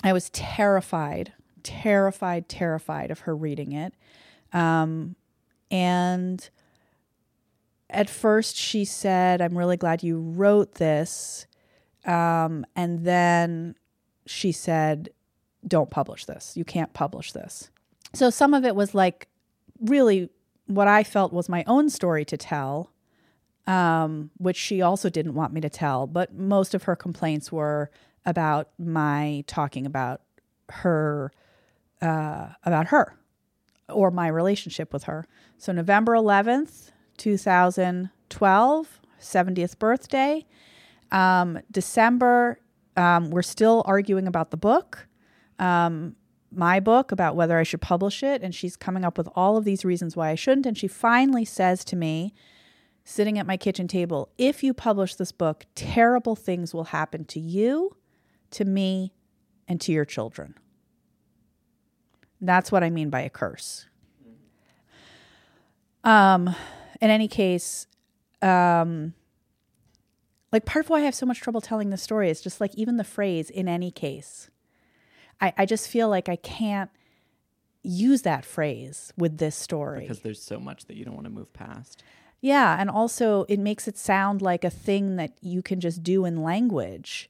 I 0.05 0.13
was 0.13 0.29
terrified, 0.29 1.33
terrified, 1.63 2.47
terrified 2.47 3.11
of 3.11 3.19
her 3.21 3.35
reading 3.35 3.73
it. 3.73 3.93
Um, 4.53 5.17
and 5.69 6.49
at 7.89 8.09
first 8.09 8.55
she 8.55 8.85
said, 8.85 9.41
I'm 9.41 9.57
really 9.57 9.77
glad 9.77 10.03
you 10.03 10.19
wrote 10.19 10.75
this. 10.75 11.47
Um, 12.05 12.65
and 12.75 13.03
then 13.05 13.75
she 14.25 14.51
said, 14.51 15.09
Don't 15.67 15.89
publish 15.89 16.25
this. 16.25 16.55
You 16.55 16.65
can't 16.65 16.93
publish 16.93 17.31
this. 17.31 17.69
So 18.13 18.29
some 18.29 18.53
of 18.53 18.65
it 18.65 18.75
was 18.75 18.95
like 18.95 19.27
really 19.79 20.29
what 20.67 20.87
I 20.87 21.03
felt 21.03 21.31
was 21.31 21.49
my 21.49 21.63
own 21.67 21.89
story 21.89 22.25
to 22.25 22.37
tell, 22.37 22.91
um, 23.67 24.31
which 24.37 24.57
she 24.57 24.81
also 24.81 25.09
didn't 25.09 25.35
want 25.35 25.53
me 25.53 25.61
to 25.61 25.69
tell. 25.69 26.07
But 26.07 26.33
most 26.33 26.73
of 26.73 26.83
her 26.83 26.95
complaints 26.95 27.51
were 27.51 27.91
about 28.25 28.69
my 28.79 29.43
talking 29.47 29.85
about 29.85 30.21
her, 30.69 31.31
uh, 32.01 32.49
about 32.63 32.87
her 32.87 33.15
or 33.89 34.09
my 34.11 34.27
relationship 34.27 34.91
with 34.91 35.03
her. 35.03 35.27
So 35.57 35.71
November 35.71 36.13
11th, 36.13 36.91
2012, 37.17 38.99
70th 39.19 39.79
birthday, 39.79 40.45
Um, 41.11 41.59
December, 41.71 42.59
um, 42.97 43.29
we're 43.29 43.41
still 43.41 43.83
arguing 43.85 44.27
about 44.27 44.51
the 44.51 44.57
book, 44.57 45.07
um, 45.59 46.15
my 46.51 46.79
book, 46.79 47.11
about 47.11 47.35
whether 47.35 47.57
I 47.57 47.63
should 47.63 47.81
publish 47.81 48.23
it. 48.23 48.41
And 48.41 48.53
she's 48.55 48.75
coming 48.75 49.05
up 49.05 49.17
with 49.17 49.29
all 49.35 49.55
of 49.55 49.65
these 49.65 49.85
reasons 49.85 50.15
why 50.15 50.29
I 50.29 50.35
shouldn't. 50.35 50.65
And 50.65 50.77
she 50.77 50.87
finally 50.87 51.45
says 51.45 51.83
to 51.85 51.95
me, 51.95 52.33
sitting 53.03 53.37
at 53.37 53.45
my 53.45 53.55
kitchen 53.55 53.87
table, 53.87 54.29
if 54.37 54.63
you 54.63 54.73
publish 54.73 55.15
this 55.15 55.31
book, 55.31 55.65
terrible 55.75 56.35
things 56.35 56.73
will 56.73 56.85
happen 56.85 57.23
to 57.25 57.39
you, 57.39 57.95
to 58.51 58.65
me, 58.65 59.13
and 59.67 59.79
to 59.81 59.91
your 59.91 60.05
children. 60.05 60.55
That's 62.41 62.71
what 62.71 62.83
I 62.83 62.89
mean 62.89 63.09
by 63.09 63.21
a 63.21 63.29
curse. 63.29 63.85
Um, 66.03 66.55
in 67.01 67.09
any 67.09 67.27
case, 67.27 67.87
um, 68.41 69.13
like 70.51 70.65
part 70.65 70.85
of 70.85 70.89
why 70.89 70.99
I 70.99 71.01
have 71.01 71.15
so 71.15 71.25
much 71.25 71.41
trouble 71.41 71.61
telling 71.61 71.89
the 71.89 71.97
story 71.97 72.29
is 72.29 72.41
just 72.41 72.61
like 72.61 72.73
even 72.75 72.97
the 72.97 73.03
phrase 73.03 73.49
in 73.49 73.67
any 73.67 73.91
case. 73.91 74.49
I, 75.41 75.53
I 75.57 75.65
just 75.65 75.89
feel 75.89 76.07
like 76.09 76.29
I 76.29 76.37
can't 76.37 76.89
use 77.83 78.21
that 78.23 78.45
phrase 78.45 79.13
with 79.17 79.37
this 79.37 79.55
story. 79.55 80.01
Because 80.01 80.21
there's 80.21 80.41
so 80.41 80.59
much 80.59 80.85
that 80.85 80.95
you 80.95 81.05
don't 81.05 81.15
want 81.15 81.25
to 81.25 81.31
move 81.31 81.51
past. 81.53 82.03
Yeah, 82.41 82.79
and 82.79 82.89
also 82.89 83.45
it 83.49 83.59
makes 83.59 83.87
it 83.87 83.97
sound 83.97 84.41
like 84.41 84.63
a 84.63 84.69
thing 84.69 85.15
that 85.15 85.33
you 85.41 85.61
can 85.61 85.79
just 85.79 86.03
do 86.03 86.25
in 86.25 86.43
language 86.43 87.29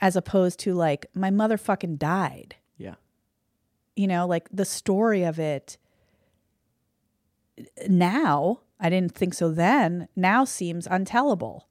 as 0.00 0.16
opposed 0.16 0.58
to 0.60 0.74
like 0.74 1.06
my 1.14 1.30
mother 1.30 1.56
fucking 1.58 1.96
died. 1.96 2.56
Yeah. 2.76 2.94
You 3.96 4.06
know, 4.06 4.26
like 4.26 4.48
the 4.52 4.64
story 4.64 5.24
of 5.24 5.38
it 5.38 5.76
now, 7.88 8.60
I 8.80 8.90
didn't 8.90 9.14
think 9.14 9.34
so 9.34 9.50
then, 9.50 10.08
now 10.14 10.44
seems 10.44 10.86
untellable. 10.86 11.62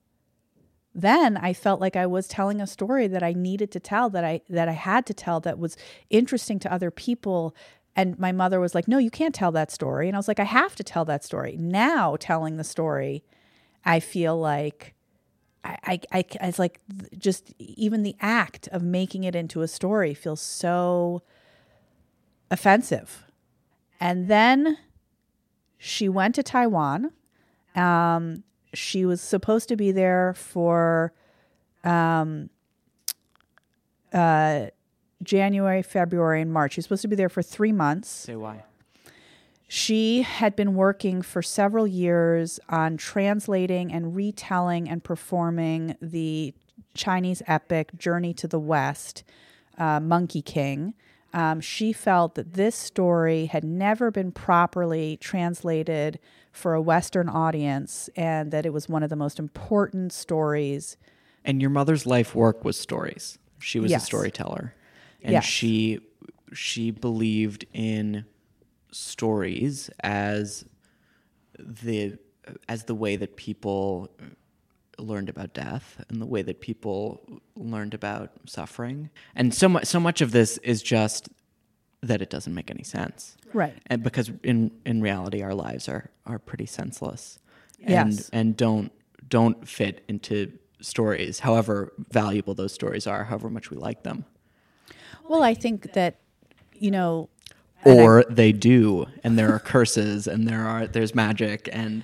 Then 0.94 1.38
I 1.38 1.54
felt 1.54 1.80
like 1.80 1.96
I 1.96 2.08
was 2.08 2.28
telling 2.28 2.60
a 2.60 2.68
story 2.68 3.08
that 3.08 3.24
I 3.24 3.34
needed 3.34 3.72
to 3.72 3.80
tell, 3.80 4.10
that 4.10 4.24
I 4.24 4.42
that 4.50 4.68
I 4.68 4.74
had 4.74 5.06
to 5.06 5.14
tell 5.14 5.40
that 5.42 5.60
was 5.60 5.78
interesting 6.10 6.60
to 6.60 6.74
other 6.74 6.90
people. 6.90 7.56
And 7.96 8.18
my 8.18 8.32
mother 8.32 8.60
was 8.60 8.74
like, 8.74 8.88
"No, 8.88 8.98
you 8.98 9.12
can't 9.12 9.36
tell 9.36 9.52
that 9.52 9.72
story." 9.72 10.08
And 10.08 10.16
I 10.16 10.20
was 10.20 10.28
like, 10.28 10.40
"I 10.40 10.46
have 10.46 10.76
to 10.76 10.84
tell 10.84 11.06
that 11.06 11.24
story." 11.24 11.56
Now 11.58 12.16
telling 12.20 12.58
the 12.58 12.64
story, 12.64 13.24
I 13.86 14.00
feel 14.00 14.40
like 14.40 14.96
I, 15.64 15.78
I, 15.84 16.00
I, 16.12 16.26
it's 16.42 16.60
like 16.60 16.80
just 17.18 17.54
even 17.60 18.04
the 18.04 18.16
act 18.20 18.68
of 18.70 18.82
making 18.82 19.24
it 19.24 19.36
into 19.36 19.62
a 19.62 19.68
story 19.68 20.14
feels 20.14 20.42
so 20.42 21.22
offensive. 22.50 23.26
And 24.00 24.28
then 24.28 24.78
she 25.78 26.10
went 26.10 26.36
to 26.36 26.44
Taiwan. 26.44 27.12
Um, 27.76 28.44
she 28.74 29.06
was 29.06 29.22
supposed 29.22 29.70
to 29.70 29.76
be 29.76 29.92
there 29.92 30.34
for 30.36 31.14
um, 31.84 32.50
uh, 34.14 34.68
January, 35.24 35.82
February, 35.82 36.42
and 36.42 36.52
March. 36.52 36.74
She 36.74 36.80
was 36.80 36.86
supposed 36.86 37.02
to 37.04 37.08
be 37.08 37.16
there 37.16 37.30
for 37.30 37.42
three 37.42 37.72
months. 37.72 38.10
Say 38.10 38.36
why. 38.36 38.64
She 39.68 40.22
had 40.22 40.56
been 40.56 40.76
working 40.76 41.22
for 41.22 41.42
several 41.42 41.86
years 41.86 42.60
on 42.70 42.96
translating 42.96 43.92
and 43.92 44.16
retelling 44.16 44.90
and 44.90 45.04
performing 45.04 45.98
the 46.02 46.54
Chinese 46.94 47.42
epic 47.48 47.92
Journey 47.98 48.34
to 48.36 48.48
the 48.48 48.60
West, 48.60 49.24
uh, 49.78 50.00
Monkey 50.00 50.42
King. 50.42 50.94
Um, 51.34 51.62
she 51.62 51.94
felt 51.94 52.36
that 52.36 52.54
this 52.54 52.76
story 52.76 53.46
had 53.48 53.64
never 53.64 54.12
been 54.12 54.32
properly 54.32 55.18
translated 55.18 56.20
for 56.52 56.74
a 56.74 56.82
Western 56.82 57.30
audience 57.30 58.10
and 58.16 58.52
that 58.52 58.66
it 58.66 58.74
was 58.74 58.88
one 58.90 59.04
of 59.04 59.10
the 59.10 59.16
most 59.16 59.38
important 59.40 60.14
stories. 60.14 60.98
And 61.46 61.62
your 61.62 61.70
mother's 61.70 62.06
life 62.06 62.34
work 62.34 62.64
was 62.64 62.78
stories. 62.78 63.38
She 63.60 63.80
was 63.80 63.92
Yes. 63.92 64.04
a 64.04 64.06
storyteller. 64.06 64.74
And 65.22 65.34
Yes. 65.34 65.44
she 65.46 66.00
she 66.54 66.92
believed 66.92 67.66
in 67.74 68.24
stories 68.92 69.90
as 70.02 70.64
the 71.60 72.18
as 72.70 72.86
the 72.86 72.96
way 72.96 73.18
that 73.18 73.36
people 73.36 74.10
learned 74.98 75.30
about 75.30 75.54
death 75.54 76.04
and 76.10 76.22
the 76.22 76.26
way 76.26 76.42
that 76.42 76.60
people 76.62 77.22
learned 77.56 77.94
about 77.94 78.32
suffering. 78.46 79.10
And 79.36 79.54
so 79.54 79.70
much 79.70 79.86
so 79.86 80.00
much 80.00 80.22
of 80.22 80.32
this 80.32 80.58
is 80.60 80.82
just 80.82 81.30
that 82.02 82.22
it 82.22 82.30
doesn't 82.30 82.54
make 82.54 82.70
any 82.72 82.84
sense. 82.84 83.38
Right. 83.54 83.74
And 83.88 84.04
because 84.04 84.32
in 84.44 84.72
in 84.86 85.02
reality 85.02 85.42
our 85.44 85.54
lives 85.54 85.88
are 85.88 86.10
are 86.26 86.40
pretty 86.40 86.66
senseless. 86.66 87.40
And 87.84 88.14
Yes. 88.14 88.30
and 88.34 88.58
don't 88.58 88.92
don't 89.30 89.68
fit 89.68 90.04
into 90.08 90.52
stories, 90.82 91.40
however 91.40 91.92
valuable 92.12 92.54
those 92.54 92.72
stories 92.74 93.08
are, 93.08 93.26
however 93.26 93.50
much 93.50 93.70
we 93.70 93.78
like 93.78 94.04
them. 94.04 94.26
Well, 95.28 95.44
I 95.44 95.54
think 95.54 95.94
that, 95.94 96.20
you 96.74 96.92
know, 96.92 97.30
and 97.84 98.00
I- 98.00 98.04
Or 98.04 98.24
they 98.30 98.52
do, 98.52 99.06
and 99.24 99.38
there 99.38 99.54
are 99.54 99.60
curses 99.60 100.28
and 100.28 100.48
there 100.48 100.66
are 100.66 100.88
there's 100.88 101.14
magic 101.14 101.70
and 101.72 102.04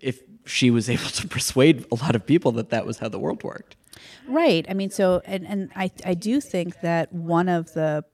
if 0.00 0.22
she 0.44 0.70
was 0.70 0.88
able 0.96 1.10
to 1.10 1.28
persuade 1.28 1.86
a 1.90 1.96
lot 1.96 2.14
of 2.14 2.26
people 2.26 2.52
that 2.52 2.70
that 2.70 2.86
was 2.86 2.98
how 2.98 3.08
the 3.08 3.18
world 3.18 3.42
worked. 3.42 3.76
Right. 4.26 4.66
I 4.68 4.74
mean, 4.74 4.90
so 4.90 5.22
and 5.24 5.46
and 5.46 5.70
I 5.76 5.90
I 6.04 6.14
do 6.14 6.40
think 6.40 6.80
that 6.80 7.12
one 7.12 7.48
of 7.48 7.74
the 7.74 8.04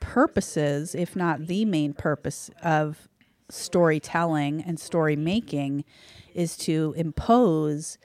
purposes, 0.00 0.94
if 0.94 1.14
not 1.14 1.46
the 1.46 1.64
main 1.64 1.92
purpose 1.92 2.50
of 2.62 3.08
storytelling 3.50 4.62
and 4.62 4.78
story 4.78 5.16
making 5.16 5.84
is 6.34 6.56
to 6.56 6.94
impose 6.96 7.98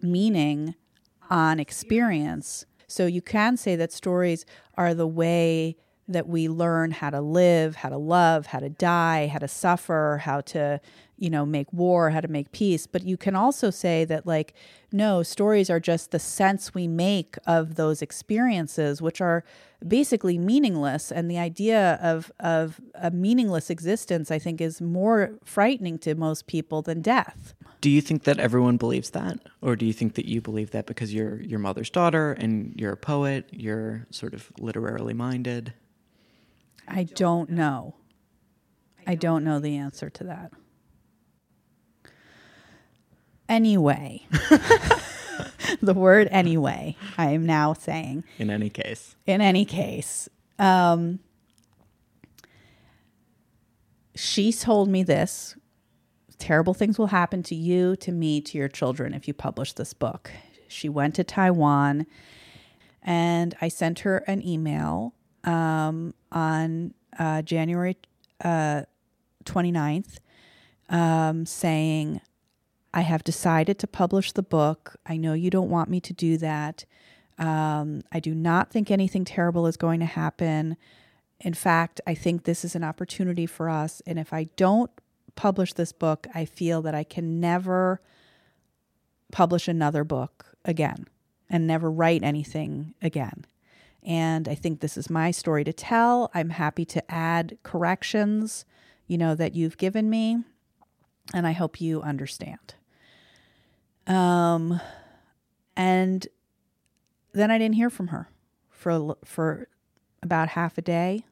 meaning 0.00 0.74
on 1.28 1.58
experience. 1.60 2.64
So 2.86 3.06
you 3.06 3.20
can 3.20 3.56
say 3.56 3.76
that 3.76 3.92
stories 3.92 4.46
are 4.76 4.94
the 4.94 5.06
way 5.06 5.76
that 6.08 6.28
we 6.28 6.48
learn 6.48 6.92
how 6.92 7.10
to 7.10 7.20
live, 7.20 7.76
how 7.76 7.88
to 7.88 7.96
love, 7.96 8.46
how 8.46 8.60
to 8.60 8.68
die, 8.68 9.26
how 9.26 9.40
to 9.40 9.48
suffer, 9.48 10.20
how 10.22 10.40
to, 10.40 10.80
you 11.18 11.30
know, 11.30 11.46
make 11.46 11.72
war, 11.72 12.10
how 12.10 12.20
to 12.20 12.28
make 12.28 12.52
peace. 12.52 12.86
But 12.86 13.04
you 13.04 13.16
can 13.16 13.34
also 13.34 13.70
say 13.70 14.04
that, 14.04 14.26
like, 14.26 14.54
no, 14.92 15.22
stories 15.22 15.70
are 15.70 15.80
just 15.80 16.10
the 16.10 16.18
sense 16.18 16.74
we 16.74 16.86
make 16.86 17.36
of 17.46 17.76
those 17.76 18.02
experiences, 18.02 19.00
which 19.00 19.20
are 19.20 19.44
basically 19.86 20.38
meaningless. 20.38 21.10
And 21.10 21.30
the 21.30 21.38
idea 21.38 21.98
of, 22.02 22.30
of 22.40 22.80
a 22.94 23.10
meaningless 23.10 23.70
existence, 23.70 24.30
I 24.30 24.38
think, 24.38 24.60
is 24.60 24.80
more 24.80 25.38
frightening 25.44 25.98
to 26.00 26.14
most 26.14 26.46
people 26.46 26.82
than 26.82 27.02
death. 27.02 27.54
Do 27.80 27.90
you 27.90 28.00
think 28.00 28.24
that 28.24 28.38
everyone 28.38 28.76
believes 28.76 29.10
that? 29.10 29.38
Or 29.62 29.76
do 29.76 29.86
you 29.86 29.92
think 29.92 30.14
that 30.14 30.26
you 30.26 30.40
believe 30.40 30.70
that 30.70 30.86
because 30.86 31.12
you're 31.12 31.40
your 31.42 31.58
mother's 31.58 31.90
daughter 31.90 32.32
and 32.32 32.74
you're 32.76 32.92
a 32.92 32.96
poet, 32.96 33.48
you're 33.52 34.06
sort 34.10 34.34
of 34.34 34.50
literarily 34.58 35.14
minded? 35.14 35.72
I 36.88 37.04
don't 37.04 37.50
know. 37.50 37.94
I 39.06 39.14
don't 39.14 39.44
know 39.44 39.60
the 39.60 39.76
answer 39.76 40.10
to 40.10 40.24
that. 40.24 40.52
Anyway, 43.48 44.26
the 45.82 45.94
word 45.94 46.28
anyway, 46.30 46.96
I 47.16 47.30
am 47.30 47.46
now 47.46 47.72
saying. 47.72 48.24
In 48.38 48.50
any 48.50 48.70
case. 48.70 49.16
In 49.26 49.40
any 49.40 49.64
case, 49.64 50.28
um, 50.58 51.20
she 54.14 54.52
told 54.52 54.88
me 54.88 55.02
this 55.02 55.54
terrible 56.38 56.74
things 56.74 56.98
will 56.98 57.08
happen 57.08 57.42
to 57.44 57.54
you, 57.54 57.96
to 57.96 58.12
me, 58.12 58.40
to 58.40 58.58
your 58.58 58.68
children 58.68 59.14
if 59.14 59.28
you 59.28 59.34
publish 59.34 59.72
this 59.74 59.94
book. 59.94 60.30
She 60.68 60.88
went 60.88 61.14
to 61.14 61.24
Taiwan 61.24 62.06
and 63.02 63.54
I 63.60 63.68
sent 63.68 64.00
her 64.00 64.18
an 64.26 64.46
email 64.46 65.14
um, 65.44 66.12
on 66.32 66.92
uh, 67.18 67.42
January 67.42 67.96
uh, 68.44 68.82
29th 69.44 70.18
um, 70.88 71.46
saying, 71.46 72.20
I 72.96 73.02
have 73.02 73.24
decided 73.24 73.78
to 73.80 73.86
publish 73.86 74.32
the 74.32 74.42
book. 74.42 74.96
I 75.04 75.18
know 75.18 75.34
you 75.34 75.50
don't 75.50 75.68
want 75.68 75.90
me 75.90 76.00
to 76.00 76.14
do 76.14 76.38
that. 76.38 76.86
Um, 77.36 78.00
I 78.10 78.20
do 78.20 78.34
not 78.34 78.70
think 78.70 78.90
anything 78.90 79.26
terrible 79.26 79.66
is 79.66 79.76
going 79.76 80.00
to 80.00 80.06
happen. 80.06 80.78
In 81.38 81.52
fact, 81.52 82.00
I 82.06 82.14
think 82.14 82.44
this 82.44 82.64
is 82.64 82.74
an 82.74 82.82
opportunity 82.82 83.44
for 83.44 83.68
us. 83.68 84.00
And 84.06 84.18
if 84.18 84.32
I 84.32 84.44
don't 84.56 84.90
publish 85.34 85.74
this 85.74 85.92
book, 85.92 86.26
I 86.34 86.46
feel 86.46 86.80
that 86.80 86.94
I 86.94 87.04
can 87.04 87.38
never 87.38 88.00
publish 89.30 89.68
another 89.68 90.02
book 90.02 90.56
again 90.64 91.06
and 91.50 91.66
never 91.66 91.90
write 91.90 92.22
anything 92.22 92.94
again. 93.02 93.44
And 94.04 94.48
I 94.48 94.54
think 94.54 94.80
this 94.80 94.96
is 94.96 95.10
my 95.10 95.32
story 95.32 95.64
to 95.64 95.72
tell. 95.74 96.30
I'm 96.32 96.48
happy 96.48 96.86
to 96.86 97.12
add 97.12 97.58
corrections, 97.62 98.64
you 99.06 99.18
know, 99.18 99.34
that 99.34 99.54
you've 99.54 99.76
given 99.76 100.08
me. 100.08 100.38
And 101.34 101.46
I 101.46 101.52
hope 101.52 101.78
you 101.78 102.00
understand. 102.00 102.75
Um, 104.06 104.80
and 105.76 106.26
then 107.32 107.50
I 107.50 107.58
didn't 107.58 107.74
hear 107.74 107.90
from 107.90 108.08
her 108.08 108.28
for 108.70 109.16
for 109.24 109.68
about 110.22 110.48
half 110.48 110.78
a 110.78 110.82
day, 110.82 111.24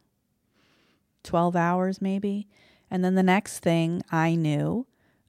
twelve 1.23 1.57
hours 1.57 2.01
maybe, 2.03 2.49
and 2.91 3.05
then 3.05 3.15
the 3.15 3.23
next 3.23 3.61
thing 3.61 4.03
I 4.11 4.35
knew, 4.35 4.87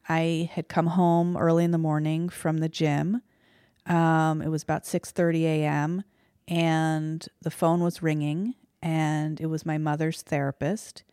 I 0.10 0.50
had 0.54 0.68
come 0.68 0.88
home 0.88 1.38
early 1.38 1.64
in 1.64 1.72
the 1.72 1.78
morning 1.78 2.30
from 2.30 2.58
the 2.58 2.70
gym. 2.70 3.22
Um, 3.86 4.42
it 4.42 4.50
was 4.50 4.64
about 4.64 4.84
6:30 4.84 5.44
a.m. 5.44 6.04
and 6.48 7.28
the 7.42 7.52
phone 7.52 7.82
was 7.82 8.02
ringing 8.02 8.56
and 8.82 9.40
it 9.40 9.46
was 9.48 9.66
my 9.66 9.78
mother's 9.78 10.22
therapist 10.24 11.04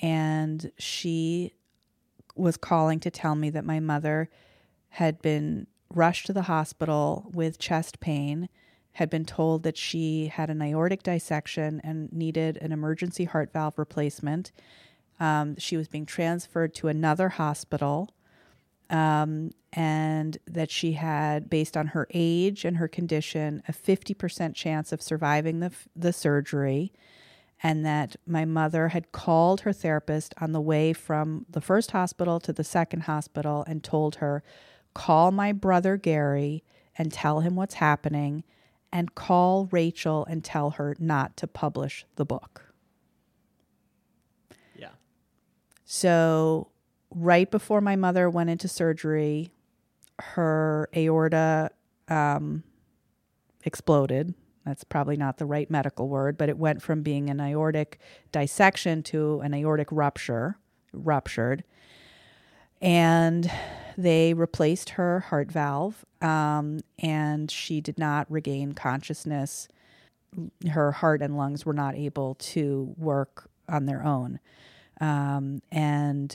and 0.00 0.70
she 0.78 1.52
was 2.34 2.56
calling 2.56 3.00
to 3.00 3.10
tell 3.10 3.34
me 3.34 3.50
that 3.50 3.64
my 3.64 3.80
mother 3.80 4.28
had 4.98 5.22
been 5.22 5.64
rushed 5.94 6.26
to 6.26 6.32
the 6.32 6.42
hospital 6.42 7.30
with 7.32 7.56
chest 7.56 8.00
pain, 8.00 8.48
had 8.94 9.08
been 9.08 9.24
told 9.24 9.62
that 9.62 9.76
she 9.76 10.26
had 10.26 10.50
an 10.50 10.60
aortic 10.60 11.04
dissection 11.04 11.80
and 11.84 12.12
needed 12.12 12.56
an 12.56 12.72
emergency 12.72 13.22
heart 13.22 13.52
valve 13.52 13.78
replacement. 13.78 14.50
Um, 15.20 15.56
she 15.56 15.76
was 15.76 15.86
being 15.86 16.04
transferred 16.04 16.74
to 16.74 16.88
another 16.88 17.28
hospital, 17.28 18.10
um, 18.90 19.52
and 19.72 20.36
that 20.48 20.68
she 20.68 20.94
had, 20.94 21.48
based 21.48 21.76
on 21.76 21.86
her 21.88 22.08
age 22.12 22.64
and 22.64 22.78
her 22.78 22.88
condition, 22.88 23.62
a 23.68 23.72
50% 23.72 24.56
chance 24.56 24.90
of 24.90 25.00
surviving 25.00 25.60
the, 25.60 25.70
the 25.94 26.12
surgery 26.12 26.92
and 27.62 27.86
that 27.86 28.16
my 28.26 28.44
mother 28.44 28.88
had 28.88 29.12
called 29.12 29.60
her 29.60 29.72
therapist 29.72 30.34
on 30.40 30.50
the 30.50 30.60
way 30.60 30.92
from 30.92 31.46
the 31.48 31.60
first 31.60 31.92
hospital 31.92 32.40
to 32.40 32.52
the 32.52 32.64
second 32.64 33.02
hospital 33.02 33.64
and 33.68 33.84
told 33.84 34.16
her, 34.16 34.42
call 34.98 35.30
my 35.30 35.52
brother 35.52 35.96
Gary 35.96 36.64
and 36.96 37.12
tell 37.12 37.38
him 37.38 37.54
what's 37.54 37.74
happening, 37.74 38.42
and 38.92 39.14
call 39.14 39.68
Rachel 39.70 40.26
and 40.28 40.42
tell 40.42 40.70
her 40.70 40.96
not 40.98 41.36
to 41.36 41.46
publish 41.46 42.04
the 42.16 42.24
book. 42.24 42.74
Yeah. 44.76 44.88
So, 45.84 46.72
right 47.10 47.48
before 47.48 47.80
my 47.80 47.94
mother 47.94 48.28
went 48.28 48.50
into 48.50 48.66
surgery, 48.66 49.52
her 50.18 50.88
aorta 50.96 51.70
um, 52.08 52.64
exploded 53.64 54.34
that's 54.66 54.82
probably 54.82 55.16
not 55.16 55.38
the 55.38 55.46
right 55.46 55.70
medical 55.70 56.08
word, 56.08 56.36
but 56.36 56.48
it 56.48 56.58
went 56.58 56.82
from 56.82 57.02
being 57.02 57.30
an 57.30 57.40
aortic 57.40 58.00
dissection 58.32 59.04
to 59.04 59.40
an 59.40 59.54
aortic 59.54 59.88
rupture, 59.92 60.58
ruptured. 60.92 61.62
And 62.82 63.50
they 63.98 64.32
replaced 64.32 64.90
her 64.90 65.20
heart 65.20 65.52
valve, 65.52 66.06
um, 66.22 66.80
and 66.98 67.50
she 67.50 67.82
did 67.82 67.98
not 67.98 68.30
regain 68.30 68.72
consciousness. 68.72 69.68
Her 70.70 70.92
heart 70.92 71.20
and 71.20 71.36
lungs 71.36 71.66
were 71.66 71.74
not 71.74 71.94
able 71.94 72.36
to 72.36 72.94
work 72.96 73.50
on 73.68 73.84
their 73.84 74.02
own. 74.02 74.40
Um, 75.00 75.60
and, 75.70 76.34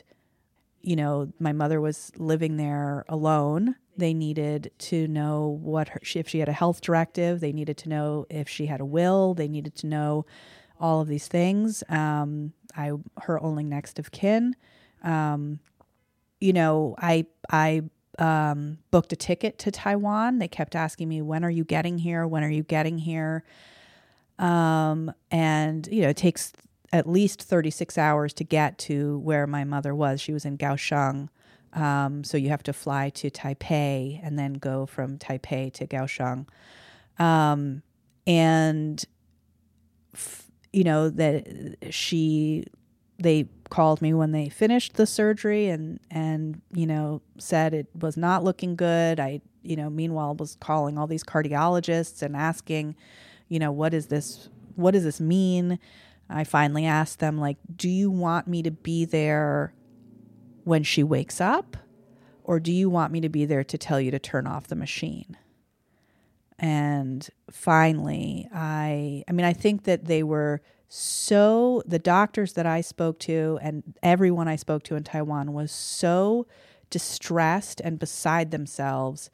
you 0.82 0.95
know, 0.95 1.34
my 1.39 1.54
mother 1.54 1.82
was 1.82 2.12
living 2.17 2.58
there 2.58 3.06
alone 3.10 3.76
they 3.95 4.13
needed 4.13 4.71
to 4.80 5.08
know 5.08 5.60
what 5.62 5.89
her, 5.89 6.02
if 6.15 6.28
she 6.28 6.39
had 6.39 6.49
a 6.49 6.54
health 6.54 6.82
directive. 6.82 7.39
They 7.39 7.52
needed 7.52 7.78
to 7.78 7.89
know 7.89 8.26
if 8.30 8.49
she 8.49 8.65
had 8.65 8.82
a 8.82 8.86
will. 8.86 9.34
They 9.34 9.47
needed 9.47 9.76
to 9.78 9.88
know 9.88 10.26
all 10.80 11.02
of 11.02 11.08
these 11.08 11.28
things. 11.28 11.84
Um, 11.89 12.54
I 12.76 12.91
her 13.21 13.41
only 13.41 13.63
next 13.63 13.99
of 13.99 14.12
kin. 14.12 14.56
Um, 15.04 15.60
you 16.43 16.51
know, 16.51 16.95
I 16.99 17.25
I 17.49 17.84
um, 18.19 18.79
booked 18.91 19.13
a 19.13 19.15
ticket 19.15 19.58
to 19.60 19.71
Taiwan. 19.71 20.39
They 20.39 20.49
kept 20.49 20.75
asking 20.75 21.08
me, 21.08 21.21
"When 21.21 21.45
are 21.45 21.49
you 21.49 21.63
getting 21.63 21.97
here? 21.97 22.27
When 22.27 22.43
are 22.43 22.49
you 22.49 22.63
getting 22.63 22.97
here?" 22.97 23.43
Um, 24.38 25.13
and 25.32 25.88
you 25.89 26.01
know, 26.01 26.10
it 26.10 26.17
takes 26.17 26.51
at 26.91 27.08
least 27.08 27.41
thirty 27.41 27.69
six 27.69 27.97
hours 27.97 28.34
to 28.34 28.43
get 28.43 28.77
to 28.79 29.19
where 29.19 29.47
my 29.47 29.63
mother 29.63 29.95
was. 29.95 30.19
She 30.19 30.34
was 30.34 30.43
in 30.43 30.58
Kaohsiung. 30.58 31.29
Um, 31.73 32.23
so 32.23 32.38
you 32.38 32.49
have 32.49 32.63
to 32.63 32.73
fly 32.73 33.10
to 33.12 33.32
Taipei 33.32 34.19
and 34.21 34.38
then 34.38 34.53
go 34.53 34.86
from 34.86 35.17
Taipei 35.17 35.73
to 35.73 35.88
Kaohsiung. 35.88 36.45
Um, 37.17 37.82
and, 38.27 39.03
f- 40.13 40.51
you 40.71 40.84
know, 40.84 41.10
that 41.10 41.77
she, 41.89 42.65
they 43.17 43.47
called 43.74 44.04
me 44.04 44.14
when 44.14 44.34
they 44.34 44.50
finished 44.50 44.94
the 44.94 45.08
surgery 45.08 45.68
and, 45.68 46.00
and, 46.12 46.62
you 46.76 46.86
know, 46.86 47.24
said 47.40 47.74
it 47.74 47.88
was 48.00 48.16
not 48.16 48.44
looking 48.44 48.76
good. 48.76 49.20
I, 49.20 49.42
you 49.64 49.76
know, 49.76 49.90
meanwhile 49.90 50.36
was 50.36 50.56
calling 50.62 50.96
all 50.96 51.08
these 51.08 51.24
cardiologists 51.24 52.22
and 52.22 52.36
asking, 52.36 52.96
you 53.50 53.58
know, 53.58 53.72
what 53.72 53.96
is 53.96 54.08
this, 54.08 54.48
what 54.76 54.92
does 54.92 55.04
this 55.04 55.20
mean? 55.20 55.80
I 56.30 56.44
finally 56.44 56.86
asked 56.86 57.18
them, 57.18 57.40
like, 57.40 57.58
do 57.76 57.90
you 57.90 58.12
want 58.12 58.48
me 58.48 58.62
to 58.62 58.70
be 58.70 59.06
there 59.06 59.74
when 60.66 60.84
she 60.84 61.02
wakes 61.02 61.42
up? 61.42 61.76
Or 62.44 62.60
do 62.60 62.72
you 62.72 62.92
want 62.92 63.12
me 63.12 63.22
to 63.22 63.30
be 63.30 63.44
there 63.44 63.64
to 63.64 63.78
tell 63.80 64.00
you 64.00 64.12
to 64.12 64.20
turn 64.20 64.46
off 64.46 64.68
the 64.68 64.76
machine? 64.76 65.36
And 66.60 67.28
finally, 67.50 68.48
I 68.54 69.24
I 69.28 69.32
mean, 69.32 69.48
I 69.48 69.54
think 69.54 69.86
that 69.86 70.06
they 70.06 70.22
were 70.22 70.62
so 70.95 71.82
the 71.88 71.97
doctors 71.97 72.53
that 72.53 72.67
I 72.67 72.82
spoke 72.82 73.17
to 73.21 73.58
and 73.63 73.97
everyone 74.03 74.47
I 74.47 74.58
spoke 74.58 74.84
to 74.84 74.95
in 74.95 75.03
Taiwan 75.03 75.51
was 75.51 75.71
so 75.71 76.45
distressed 76.91 77.82
and 77.84 77.97
beside 77.97 78.51
themselves 78.51 79.32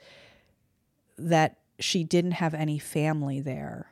that 1.17 1.57
she 1.77 2.05
didn't 2.05 2.31
have 2.31 2.53
any 2.53 2.79
family 2.79 3.41
there. 3.41 3.91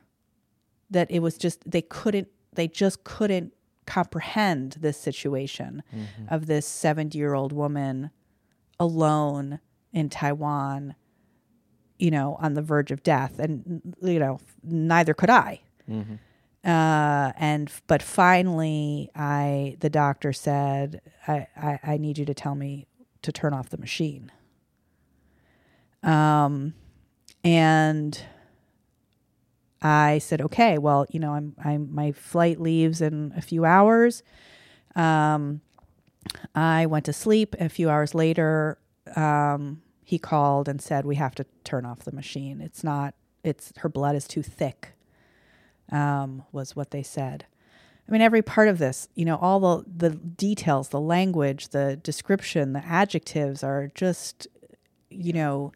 That 0.88 1.10
it 1.10 1.18
was 1.18 1.36
just 1.36 1.70
they 1.70 1.82
couldn't 1.82 2.28
they 2.54 2.68
just 2.68 3.04
couldn't 3.04 3.52
comprehend 3.84 4.76
this 4.80 4.96
situation 4.96 5.82
mm-hmm. 5.94 6.34
of 6.34 6.46
this 6.46 6.64
70 6.66 7.18
year 7.18 7.34
old 7.34 7.52
woman 7.52 8.08
alone 8.80 9.60
in 9.92 10.08
Taiwan, 10.08 10.94
you 11.98 12.10
know, 12.10 12.38
on 12.40 12.54
the 12.54 12.62
verge 12.62 12.90
of 12.90 13.02
death. 13.02 13.38
And, 13.38 13.94
you 14.00 14.18
know, 14.18 14.40
neither 14.64 15.12
could 15.12 15.28
I. 15.28 15.60
Mm-hmm. 15.86 16.14
Uh, 16.64 17.32
and 17.38 17.70
but 17.86 18.02
finally, 18.02 19.10
I 19.14 19.76
the 19.80 19.90
doctor 19.90 20.32
said, 20.32 21.00
I, 21.26 21.46
I, 21.56 21.78
I 21.82 21.96
need 21.96 22.18
you 22.18 22.24
to 22.26 22.34
tell 22.34 22.54
me 22.54 22.86
to 23.22 23.32
turn 23.32 23.54
off 23.54 23.68
the 23.68 23.78
machine. 23.78 24.32
Um, 26.02 26.74
and 27.44 28.20
I 29.80 30.18
said, 30.18 30.40
okay, 30.40 30.78
well, 30.78 31.06
you 31.10 31.20
know, 31.20 31.32
I'm, 31.34 31.54
I'm, 31.62 31.94
my 31.94 32.12
flight 32.12 32.60
leaves 32.60 33.00
in 33.00 33.32
a 33.36 33.40
few 33.40 33.64
hours. 33.64 34.22
Um, 34.96 35.60
I 36.54 36.86
went 36.86 37.04
to 37.06 37.12
sleep. 37.12 37.54
A 37.60 37.68
few 37.68 37.88
hours 37.88 38.14
later, 38.14 38.78
um, 39.14 39.82
he 40.04 40.18
called 40.18 40.68
and 40.68 40.82
said, 40.82 41.04
we 41.04 41.14
have 41.16 41.34
to 41.36 41.46
turn 41.64 41.86
off 41.86 42.00
the 42.00 42.12
machine. 42.12 42.60
It's 42.60 42.82
not, 42.82 43.14
it's, 43.44 43.72
her 43.78 43.88
blood 43.88 44.16
is 44.16 44.26
too 44.26 44.42
thick, 44.42 44.94
um, 45.90 46.42
was 46.52 46.76
what 46.76 46.90
they 46.90 47.02
said. 47.02 47.46
I 48.08 48.12
mean, 48.12 48.22
every 48.22 48.42
part 48.42 48.68
of 48.68 48.78
this, 48.78 49.08
you 49.14 49.24
know, 49.24 49.36
all 49.36 49.60
the, 49.60 50.08
the 50.08 50.16
details, 50.16 50.88
the 50.88 51.00
language, 51.00 51.68
the 51.68 51.96
description, 51.96 52.72
the 52.72 52.84
adjectives 52.84 53.62
are 53.62 53.90
just, 53.94 54.46
you 55.10 55.34
know, 55.34 55.72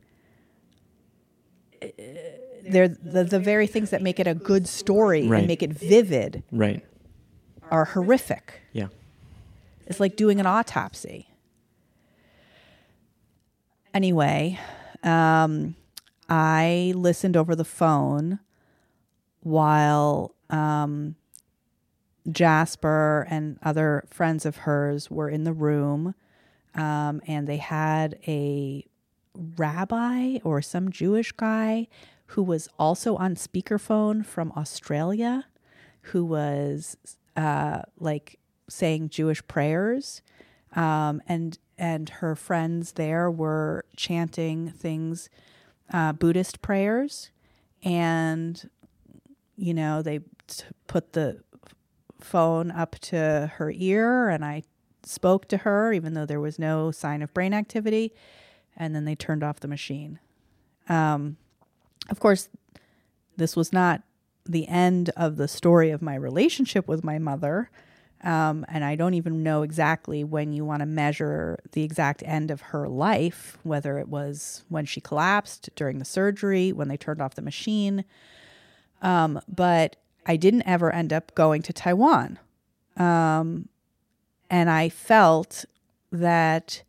they're 2.69 2.89
the, 2.89 3.25
the 3.25 3.41
very 3.41 3.67
things 3.67 3.91
that 3.91 4.03
make 4.03 4.21
it 4.21 4.27
a 4.27 4.35
good 4.35 4.69
story 4.69 5.27
right. 5.27 5.39
and 5.39 5.49
make 5.49 5.63
it 5.63 5.73
vivid 5.73 6.43
right 6.53 6.85
are 7.71 7.85
horrific 7.87 8.61
yeah 8.73 8.89
it's 9.87 10.01
like 10.01 10.17
doing 10.17 10.39
an 10.39 10.47
autopsy 10.47 11.29
anyway 13.95 14.59
um, 15.03 15.75
i 16.29 16.93
listened 16.95 17.37
over 17.37 17.55
the 17.55 17.65
phone 17.65 18.39
while 19.43 20.35
um, 20.51 21.17
jasper 22.31 23.27
and 23.31 23.59
other 23.63 24.05
friends 24.11 24.47
of 24.47 24.59
hers 24.59 25.11
were 25.11 25.29
in 25.29 25.45
the 25.45 25.53
room 25.53 26.15
um, 26.75 27.21
and 27.27 27.47
they 27.47 27.59
had 27.59 28.19
a 28.27 28.87
rabbi 29.57 30.39
or 30.45 30.63
some 30.63 30.91
jewish 30.91 31.33
guy 31.33 31.87
who 32.33 32.43
was 32.43 32.67
also 32.79 33.17
on 33.17 33.35
speakerphone 33.35 34.25
from 34.25 34.53
Australia, 34.57 35.45
who 36.01 36.25
was 36.25 36.97
uh, 37.37 37.83
like 37.99 38.39
saying 38.71 39.11
Jewish 39.11 39.47
prayers, 39.47 40.23
um, 40.75 41.21
and 41.29 41.59
and 41.77 42.09
her 42.09 42.35
friends 42.35 42.93
there 42.93 43.31
were 43.31 43.85
chanting 43.97 44.71
things, 44.71 45.29
uh, 45.93 46.15
Buddhist 46.15 46.63
prayers, 46.63 47.31
and 47.83 48.71
you 49.63 49.73
know 49.73 50.03
they 50.03 50.19
t- 50.49 50.65
put 50.89 51.13
the 51.13 51.41
phone 52.21 52.73
up 52.73 52.99
to 52.99 53.53
her 53.55 53.73
ear, 53.73 54.29
and 54.29 54.45
I 54.45 54.65
spoke 55.05 55.47
to 55.49 55.59
her, 55.59 55.93
even 55.93 56.15
though 56.15 56.27
there 56.27 56.41
was 56.41 56.59
no 56.59 56.91
sign 56.91 57.23
of 57.23 57.33
brain 57.33 57.55
activity, 57.55 58.13
and 58.77 58.93
then 58.93 59.05
they 59.05 59.15
turned 59.15 59.45
off 59.45 59.61
the 59.61 59.69
machine. 59.69 60.19
Um, 60.89 61.37
of 62.11 62.19
course, 62.19 62.49
this 63.37 63.55
was 63.55 63.73
not 63.73 64.03
the 64.45 64.67
end 64.67 65.11
of 65.17 65.37
the 65.37 65.47
story 65.47 65.91
of 65.91 66.03
my 66.03 66.17
relationship 66.17 66.89
with 66.89 67.05
my 67.05 67.21
mother. 67.21 67.71
Um, 68.25 68.65
and 68.69 68.85
I 68.85 68.97
don't 68.97 69.15
even 69.15 69.45
know 69.45 69.63
exactly 69.63 70.25
when 70.25 70.53
you 70.53 70.65
want 70.65 70.81
to 70.81 70.87
measure 70.87 71.61
the 71.71 71.85
exact 71.85 72.25
end 72.27 72.51
of 72.51 72.61
her 72.61 72.89
life, 72.89 73.59
whether 73.63 73.99
it 73.99 74.09
was 74.09 74.65
when 74.69 74.87
she 74.87 75.01
collapsed 75.01 75.71
during 75.77 76.01
the 76.01 76.05
surgery, 76.05 76.73
when 76.73 76.89
they 76.89 76.97
turned 76.97 77.23
off 77.23 77.37
the 77.37 77.43
machine. 77.43 78.05
Um, 79.03 79.41
but 79.49 79.97
I 80.25 80.37
didn't 80.37 80.63
ever 80.63 80.91
end 80.93 81.13
up 81.13 81.35
going 81.35 81.63
to 81.63 81.73
Taiwan. 81.73 82.39
Um, 82.97 83.69
and 84.49 84.71
I 84.71 84.89
felt 84.89 85.65
that 86.11 86.83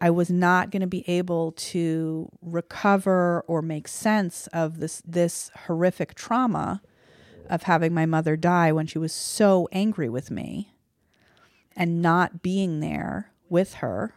I 0.00 0.10
was 0.10 0.30
not 0.30 0.70
going 0.70 0.80
to 0.80 0.86
be 0.86 1.08
able 1.08 1.52
to 1.52 2.30
recover 2.42 3.44
or 3.46 3.62
make 3.62 3.88
sense 3.88 4.46
of 4.48 4.78
this 4.78 5.02
this 5.06 5.50
horrific 5.66 6.14
trauma 6.14 6.82
of 7.48 7.62
having 7.62 7.94
my 7.94 8.06
mother 8.06 8.36
die 8.36 8.72
when 8.72 8.86
she 8.86 8.98
was 8.98 9.12
so 9.12 9.68
angry 9.72 10.08
with 10.08 10.30
me 10.30 10.74
and 11.76 12.02
not 12.02 12.42
being 12.42 12.80
there 12.80 13.30
with 13.48 13.74
her. 13.74 14.14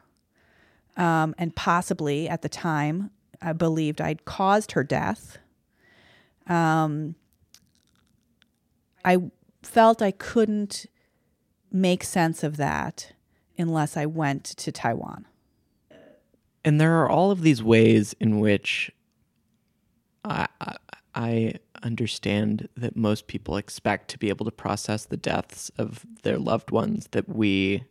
Um, 0.98 1.36
and 1.38 1.56
possibly 1.56 2.28
at 2.28 2.42
the 2.42 2.50
time, 2.50 3.12
I 3.42 3.54
believed 3.54 4.02
I'd 4.02 4.26
caused 4.26 4.74
her 4.74 4.84
death. 4.84 5.38
Um, 6.50 7.16
I 9.06 9.20
felt 9.64 10.02
I 10.02 10.12
couldn't 10.12 10.88
make 11.72 12.04
sense 12.04 12.44
of 12.44 12.58
that 12.58 13.14
unless 13.58 13.96
I 13.96 14.06
went 14.06 14.44
to 14.44 14.72
Taiwan. 14.72 15.28
And 16.66 16.82
there 16.82 17.00
are 17.02 17.10
all 17.10 17.32
of 17.32 17.42
these 17.42 17.64
ways 17.64 18.14
in 18.20 18.40
which 18.40 18.92
I, 20.26 20.48
I, 21.16 21.54
understand 21.82 22.68
that 22.76 22.98
most 22.98 23.28
people 23.28 23.56
expect 23.56 24.10
to 24.10 24.18
be 24.18 24.28
able 24.28 24.46
to 24.46 24.52
process 24.52 25.06
the 25.06 25.16
deaths 25.16 25.72
of 25.78 26.06
their 26.24 26.38
loved 26.38 26.72
ones 26.72 27.08
that 27.12 27.30
we 27.30 27.86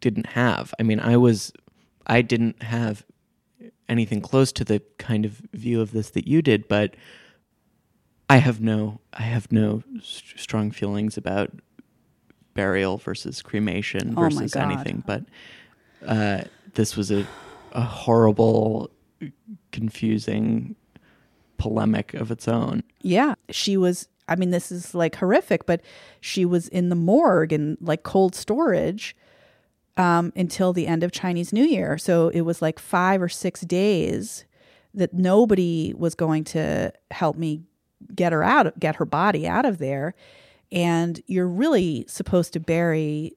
didn't 0.00 0.26
have. 0.26 0.74
I 0.80 0.82
mean, 0.82 0.98
I 0.98 1.16
was, 1.16 1.52
I 2.08 2.22
didn't 2.22 2.60
have 2.62 3.04
anything 3.88 4.20
close 4.20 4.50
to 4.52 4.64
the 4.64 4.82
kind 4.98 5.24
of 5.24 5.42
view 5.52 5.80
of 5.80 5.92
this 5.92 6.10
that 6.10 6.26
you 6.26 6.42
did, 6.42 6.66
but 6.66 6.96
I 8.32 8.38
have 8.38 8.62
no, 8.62 8.98
I 9.12 9.24
have 9.24 9.52
no 9.52 9.82
st- 10.00 10.40
strong 10.40 10.70
feelings 10.70 11.18
about 11.18 11.50
burial 12.54 12.96
versus 12.96 13.42
cremation 13.42 14.14
Oh 14.16 14.22
versus 14.22 14.56
anything. 14.56 15.04
But 15.06 15.24
uh, 16.06 16.44
this 16.72 16.96
was 16.96 17.10
a, 17.10 17.26
a 17.72 17.82
horrible, 17.82 18.90
confusing 19.70 20.76
polemic 21.58 22.14
of 22.14 22.30
its 22.30 22.48
own. 22.48 22.82
Yeah, 23.02 23.34
she 23.50 23.76
was. 23.76 24.08
I 24.26 24.36
mean, 24.36 24.48
this 24.48 24.72
is 24.72 24.94
like 24.94 25.16
horrific, 25.16 25.66
but 25.66 25.82
she 26.22 26.46
was 26.46 26.68
in 26.68 26.88
the 26.88 26.94
morgue 26.94 27.52
and 27.52 27.76
like 27.82 28.02
cold 28.02 28.34
storage 28.34 29.14
um, 29.98 30.32
until 30.34 30.72
the 30.72 30.86
end 30.86 31.04
of 31.04 31.12
Chinese 31.12 31.52
New 31.52 31.64
Year. 31.64 31.98
So 31.98 32.30
it 32.30 32.42
was 32.42 32.62
like 32.62 32.78
five 32.78 33.20
or 33.20 33.28
six 33.28 33.60
days 33.60 34.46
that 34.94 35.12
nobody 35.12 35.92
was 35.94 36.14
going 36.14 36.44
to 36.44 36.94
help 37.10 37.36
me 37.36 37.64
get 38.14 38.32
her 38.32 38.42
out, 38.42 38.78
get 38.78 38.96
her 38.96 39.04
body 39.04 39.46
out 39.46 39.64
of 39.64 39.78
there. 39.78 40.14
And 40.70 41.22
you're 41.26 41.48
really 41.48 42.04
supposed 42.08 42.52
to 42.54 42.60
bury 42.60 43.34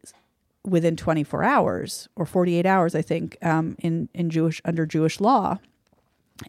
within 0.63 0.95
24 0.95 1.43
hours 1.43 2.07
or 2.15 2.25
48 2.25 2.65
hours, 2.65 2.95
I 2.95 3.01
think, 3.01 3.37
um, 3.41 3.75
in 3.79 4.09
in 4.13 4.29
Jewish 4.29 4.61
under 4.65 4.85
Jewish 4.85 5.19
law 5.19 5.59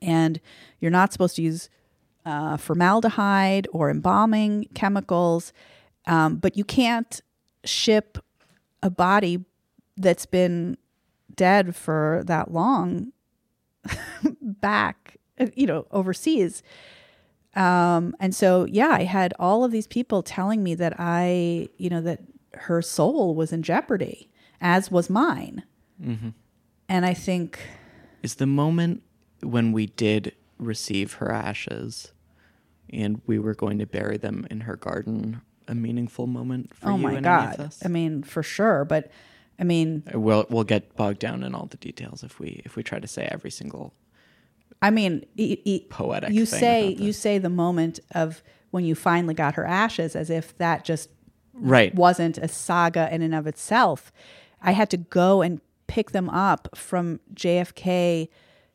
and 0.03 0.41
you're 0.81 0.91
not 0.91 1.13
supposed 1.13 1.37
to 1.37 1.43
use 1.43 1.69
uh, 2.25 2.57
formaldehyde 2.57 3.69
or 3.73 3.91
embalming 3.91 4.69
chemicals, 4.75 5.53
um, 6.07 6.37
but 6.37 6.57
you 6.57 6.65
can't 6.65 7.21
ship 7.65 8.19
a 8.83 8.91
body 8.91 9.45
that's 9.97 10.27
been 10.27 10.77
dead 11.35 11.75
for 11.75 12.23
that 12.27 12.51
long 12.53 13.13
back, 14.41 15.17
you 15.55 15.67
know, 15.67 15.87
overseas. 15.91 16.63
Um, 17.57 18.14
and 18.21 18.35
so, 18.35 18.66
yeah, 18.66 18.88
I 18.90 19.05
had 19.05 19.33
all 19.38 19.64
of 19.64 19.73
these 19.73 19.87
people 19.87 20.23
telling 20.23 20.62
me 20.62 20.75
that 20.75 20.95
I, 20.99 21.69
you 21.79 21.88
know, 21.88 22.03
that 22.03 22.21
her 22.55 22.83
soul 22.83 23.35
was 23.35 23.53
in 23.53 23.62
jeopardy, 23.62 24.29
as 24.61 24.90
was 24.90 25.09
mine. 25.11 25.62
And 26.88 27.07
I 27.07 27.14
think, 27.14 27.59
Is 28.23 28.35
the 28.37 28.47
moment 28.47 29.03
when 29.42 29.73
we 29.73 29.87
did 29.87 30.35
receive 30.59 31.14
her 31.14 31.33
ashes 31.33 32.12
and 32.90 33.21
we 33.27 33.38
were 33.38 33.55
going 33.55 33.79
to 33.79 33.87
bury 33.87 34.16
them 34.19 34.47
in 34.51 34.61
her 34.61 34.77
garden 34.77 35.40
a 35.69 35.75
meaningful 35.75 36.27
moment 36.27 36.73
for 36.75 36.90
oh 36.90 36.97
you 36.97 37.03
my 37.03 37.12
and 37.14 37.27
any 37.27 37.47
of 37.47 37.57
God. 37.57 37.66
us? 37.66 37.83
I 37.85 37.88
mean, 37.88 38.23
for 38.23 38.42
sure. 38.42 38.85
But 38.85 39.11
I 39.59 39.64
mean, 39.64 40.03
We'll 40.14 40.47
we'll 40.51 40.64
get 40.64 40.95
bogged 40.97 41.19
down 41.19 41.42
in 41.42 41.55
all 41.55 41.66
the 41.66 41.79
details 41.79 42.23
if 42.23 42.38
we 42.38 42.61
if 42.64 42.77
we 42.77 42.83
try 42.83 42.99
to 43.01 43.09
say 43.09 43.27
every 43.31 43.51
single 43.51 43.95
I 44.83 44.91
mean, 44.91 45.25
Poetic 45.89 46.31
You 46.31 46.47
say 46.47 46.89
you 46.89 47.12
say 47.12 47.39
the 47.39 47.51
moment 47.51 48.01
of 48.12 48.43
when 48.71 48.85
you 48.85 48.95
finally 48.95 49.35
got 49.35 49.55
her 49.55 49.65
ashes, 49.65 50.15
as 50.15 50.31
if 50.31 50.57
that 50.59 50.85
just 50.85 51.09
right. 51.55 51.95
wasn't 51.95 52.39
a 52.39 52.49
saga 52.49 53.12
in 53.15 53.23
and 53.23 53.35
of 53.35 53.47
itself. 53.47 54.12
I 54.61 54.73
had 54.73 54.91
to 54.91 54.97
go 54.97 55.43
and 55.43 55.61
pick 55.87 56.11
them 56.11 56.29
up 56.29 56.69
from 56.75 57.21
JFK 57.35 58.29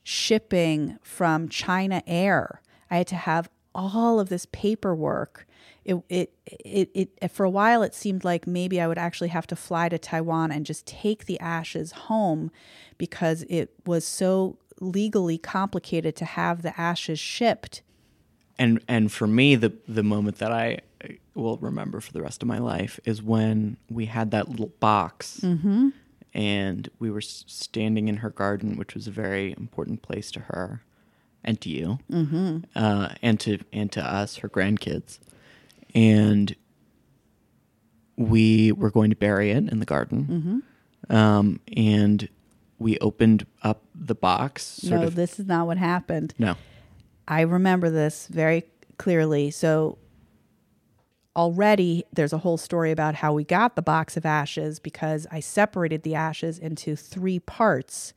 shipping 0.03 0.97
from 1.03 1.49
China 1.49 2.01
Air. 2.07 2.61
I 2.89 2.97
had 2.97 3.07
to 3.07 3.15
have 3.15 3.49
all 3.73 4.19
of 4.19 4.29
this 4.29 4.47
paperwork. 4.51 5.45
It, 5.83 5.95
it, 6.09 6.33
it, 6.45 7.09
it, 7.21 7.31
for 7.31 7.43
a 7.43 7.49
while, 7.49 7.81
it 7.83 7.95
seemed 7.95 8.23
like 8.23 8.45
maybe 8.45 8.79
I 8.79 8.87
would 8.87 8.97
actually 8.97 9.29
have 9.29 9.47
to 9.47 9.55
fly 9.55 9.89
to 9.89 9.97
Taiwan 9.97 10.51
and 10.51 10.65
just 10.65 10.85
take 10.85 11.25
the 11.25 11.39
ashes 11.39 11.91
home 11.91 12.51
because 12.97 13.43
it 13.49 13.73
was 13.85 14.05
so 14.05 14.57
legally 14.81 15.37
complicated 15.37 16.15
to 16.17 16.25
have 16.25 16.61
the 16.63 16.79
ashes 16.79 17.19
shipped. 17.19 17.81
and 18.59 18.81
and 18.87 19.11
for 19.11 19.27
me 19.27 19.55
the 19.55 19.71
the 19.87 20.03
moment 20.03 20.37
that 20.39 20.51
I 20.51 20.79
will 21.35 21.57
remember 21.57 21.99
for 22.01 22.11
the 22.11 22.21
rest 22.21 22.41
of 22.43 22.47
my 22.47 22.57
life 22.59 22.99
is 23.05 23.21
when 23.23 23.77
we 23.89 24.05
had 24.07 24.31
that 24.31 24.49
little 24.49 24.73
box 24.79 25.39
Mm-hmm. 25.43 25.89
and 26.33 26.89
we 26.99 27.09
were 27.11 27.21
standing 27.21 28.07
in 28.09 28.17
her 28.17 28.29
garden 28.29 28.75
which 28.77 28.93
was 28.95 29.07
a 29.07 29.11
very 29.11 29.53
important 29.57 30.01
place 30.01 30.29
to 30.31 30.39
her 30.51 30.81
and 31.43 31.59
to 31.61 31.69
you 31.69 31.99
Mm-hmm. 32.11 32.57
uh, 32.75 33.09
and 33.21 33.39
to 33.41 33.59
and 33.71 33.91
to 33.93 34.01
us 34.03 34.37
her 34.37 34.49
grandkids 34.49 35.19
and 35.95 36.55
we 38.17 38.71
were 38.71 38.91
going 38.91 39.09
to 39.09 39.15
bury 39.15 39.51
it 39.51 39.69
in 39.71 39.79
the 39.79 39.85
garden 39.85 40.63
Mm-hmm. 41.09 41.15
um, 41.15 41.59
and 41.75 42.27
we 42.81 42.97
opened 42.99 43.45
up 43.63 43.83
the 43.93 44.15
box 44.15 44.63
sort 44.63 45.01
no, 45.01 45.07
of 45.07 45.15
this 45.15 45.39
is 45.39 45.45
not 45.45 45.67
what 45.67 45.77
happened. 45.77 46.33
no 46.37 46.55
I 47.27 47.41
remember 47.41 47.89
this 47.89 48.27
very 48.27 48.65
clearly. 48.97 49.51
So 49.51 49.97
already 51.35 52.03
there's 52.11 52.33
a 52.33 52.39
whole 52.39 52.57
story 52.57 52.91
about 52.91 53.15
how 53.15 53.31
we 53.31 53.45
got 53.45 53.75
the 53.77 53.81
box 53.81 54.17
of 54.17 54.25
ashes 54.25 54.79
because 54.79 55.25
I 55.31 55.39
separated 55.39 56.03
the 56.03 56.13
ashes 56.13 56.59
into 56.59 56.95
three 56.95 57.39
parts. 57.39 58.13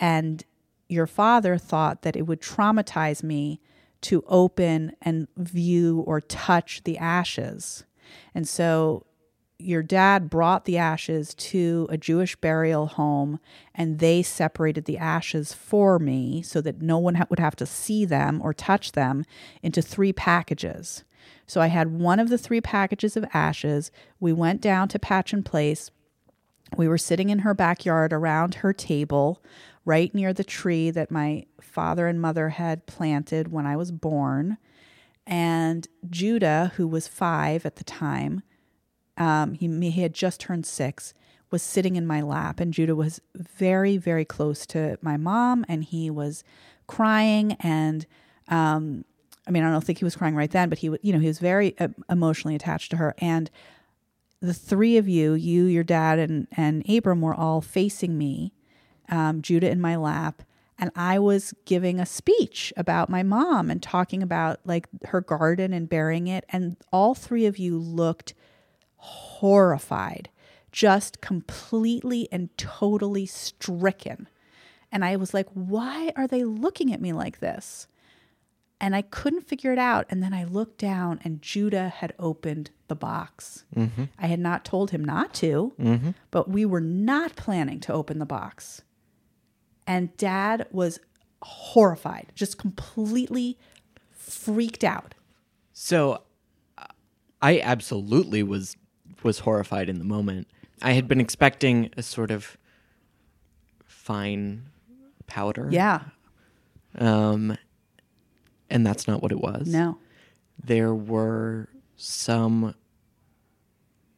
And 0.00 0.44
your 0.88 1.06
father 1.06 1.58
thought 1.58 2.02
that 2.02 2.16
it 2.16 2.22
would 2.22 2.40
traumatize 2.40 3.22
me 3.22 3.60
to 4.00 4.24
open 4.26 4.92
and 5.02 5.28
view 5.36 6.00
or 6.06 6.20
touch 6.20 6.84
the 6.84 6.96
ashes. 6.96 7.84
And 8.34 8.48
so 8.48 9.04
your 9.58 9.82
dad 9.82 10.30
brought 10.30 10.64
the 10.64 10.78
ashes 10.78 11.34
to 11.34 11.88
a 11.90 11.98
Jewish 11.98 12.36
burial 12.36 12.86
home 12.86 13.40
and 13.74 13.98
they 13.98 14.22
separated 14.22 14.84
the 14.84 14.98
ashes 14.98 15.52
for 15.52 15.98
me 15.98 16.42
so 16.42 16.60
that 16.60 16.80
no 16.80 16.98
one 16.98 17.16
ha- 17.16 17.26
would 17.28 17.40
have 17.40 17.56
to 17.56 17.66
see 17.66 18.04
them 18.04 18.40
or 18.42 18.54
touch 18.54 18.92
them 18.92 19.24
into 19.62 19.82
three 19.82 20.12
packages. 20.12 21.02
So 21.46 21.60
I 21.60 21.66
had 21.68 21.98
one 21.98 22.20
of 22.20 22.28
the 22.28 22.38
three 22.38 22.60
packages 22.60 23.16
of 23.16 23.24
ashes. 23.34 23.90
We 24.20 24.32
went 24.32 24.60
down 24.60 24.88
to 24.88 24.98
Patch 24.98 25.26
Patchen 25.26 25.42
Place. 25.42 25.90
We 26.76 26.86
were 26.86 26.98
sitting 26.98 27.30
in 27.30 27.40
her 27.40 27.54
backyard 27.54 28.12
around 28.12 28.56
her 28.56 28.72
table, 28.72 29.42
right 29.84 30.14
near 30.14 30.32
the 30.32 30.44
tree 30.44 30.90
that 30.90 31.10
my 31.10 31.46
father 31.60 32.06
and 32.06 32.20
mother 32.20 32.50
had 32.50 32.86
planted 32.86 33.50
when 33.50 33.66
I 33.66 33.76
was 33.76 33.90
born. 33.90 34.58
And 35.26 35.88
Judah, 36.08 36.72
who 36.76 36.86
was 36.86 37.08
five 37.08 37.66
at 37.66 37.76
the 37.76 37.84
time, 37.84 38.42
um, 39.18 39.54
he, 39.54 39.68
he 39.90 40.02
had 40.02 40.14
just 40.14 40.40
turned 40.40 40.64
six, 40.66 41.12
was 41.50 41.62
sitting 41.62 41.96
in 41.96 42.06
my 42.06 42.22
lap. 42.22 42.60
And 42.60 42.72
Judah 42.72 42.96
was 42.96 43.20
very, 43.34 43.96
very 43.96 44.24
close 44.24 44.66
to 44.66 44.98
my 45.02 45.16
mom, 45.16 45.64
and 45.68 45.84
he 45.84 46.10
was 46.10 46.44
crying. 46.86 47.52
And 47.60 48.06
um, 48.48 49.04
I 49.46 49.50
mean, 49.50 49.64
I 49.64 49.70
don't 49.70 49.82
think 49.82 49.98
he 49.98 50.04
was 50.04 50.16
crying 50.16 50.34
right 50.34 50.50
then, 50.50 50.68
but 50.68 50.78
he, 50.78 50.86
you 51.02 51.12
know, 51.12 51.18
he 51.18 51.26
was 51.26 51.38
very 51.38 51.78
uh, 51.78 51.88
emotionally 52.10 52.54
attached 52.54 52.90
to 52.90 52.96
her. 52.98 53.14
And 53.18 53.50
the 54.40 54.54
three 54.54 54.96
of 54.98 55.08
you, 55.08 55.32
you, 55.32 55.64
your 55.64 55.84
dad, 55.84 56.18
and 56.18 56.46
and 56.52 56.88
Abram, 56.88 57.20
were 57.20 57.34
all 57.34 57.60
facing 57.60 58.16
me, 58.16 58.52
um, 59.08 59.42
Judah 59.42 59.70
in 59.70 59.80
my 59.80 59.96
lap, 59.96 60.42
and 60.78 60.92
I 60.94 61.18
was 61.18 61.54
giving 61.64 61.98
a 61.98 62.06
speech 62.06 62.72
about 62.76 63.08
my 63.08 63.22
mom 63.22 63.70
and 63.70 63.82
talking 63.82 64.22
about 64.22 64.60
like 64.64 64.86
her 65.06 65.20
garden 65.20 65.72
and 65.72 65.88
burying 65.88 66.28
it, 66.28 66.44
and 66.50 66.76
all 66.92 67.14
three 67.14 67.46
of 67.46 67.58
you 67.58 67.78
looked 67.78 68.34
horrified, 68.98 70.28
just 70.70 71.20
completely 71.20 72.28
and 72.30 72.56
totally 72.58 73.26
stricken. 73.26 74.28
And 74.92 75.04
I 75.04 75.16
was 75.16 75.34
like, 75.34 75.48
why 75.52 76.12
are 76.16 76.26
they 76.26 76.44
looking 76.44 76.92
at 76.92 77.00
me 77.00 77.12
like 77.12 77.40
this? 77.40 77.88
And 78.80 78.94
I 78.94 79.02
couldn't 79.02 79.46
figure 79.48 79.72
it 79.72 79.78
out. 79.78 80.06
And 80.08 80.22
then 80.22 80.32
I 80.32 80.44
looked 80.44 80.78
down, 80.78 81.18
and 81.24 81.42
Judah 81.42 81.88
had 81.88 82.14
opened 82.18 82.70
the 82.86 82.94
box. 82.94 83.64
Mm-hmm. 83.74 84.04
I 84.18 84.26
had 84.28 84.38
not 84.38 84.64
told 84.64 84.92
him 84.92 85.04
not 85.04 85.34
to, 85.34 85.72
Mm-hmm. 85.80 86.10
but 86.30 86.48
we 86.48 86.64
were 86.64 86.80
not 86.80 87.34
planning 87.34 87.80
to 87.80 87.92
open 87.92 88.18
the 88.18 88.24
box. 88.26 88.82
And 89.86 90.16
dad 90.16 90.66
was 90.70 91.00
horrified, 91.42 92.32
just 92.34 92.56
completely 92.56 93.58
freaked 94.12 94.84
out. 94.84 95.14
So 95.72 96.22
uh, 96.76 96.84
I 97.42 97.60
absolutely 97.60 98.42
was 98.42 98.76
was 99.22 99.40
horrified 99.40 99.88
in 99.88 99.98
the 99.98 100.04
moment. 100.04 100.46
I 100.82 100.92
had 100.92 101.08
been 101.08 101.20
expecting 101.20 101.90
a 101.96 102.02
sort 102.02 102.30
of 102.30 102.56
fine 103.86 104.64
powder. 105.26 105.68
Yeah. 105.70 106.02
Um 106.98 107.56
and 108.70 108.86
that's 108.86 109.08
not 109.08 109.22
what 109.22 109.32
it 109.32 109.40
was. 109.40 109.68
No. 109.68 109.98
There 110.62 110.94
were 110.94 111.68
some 111.96 112.74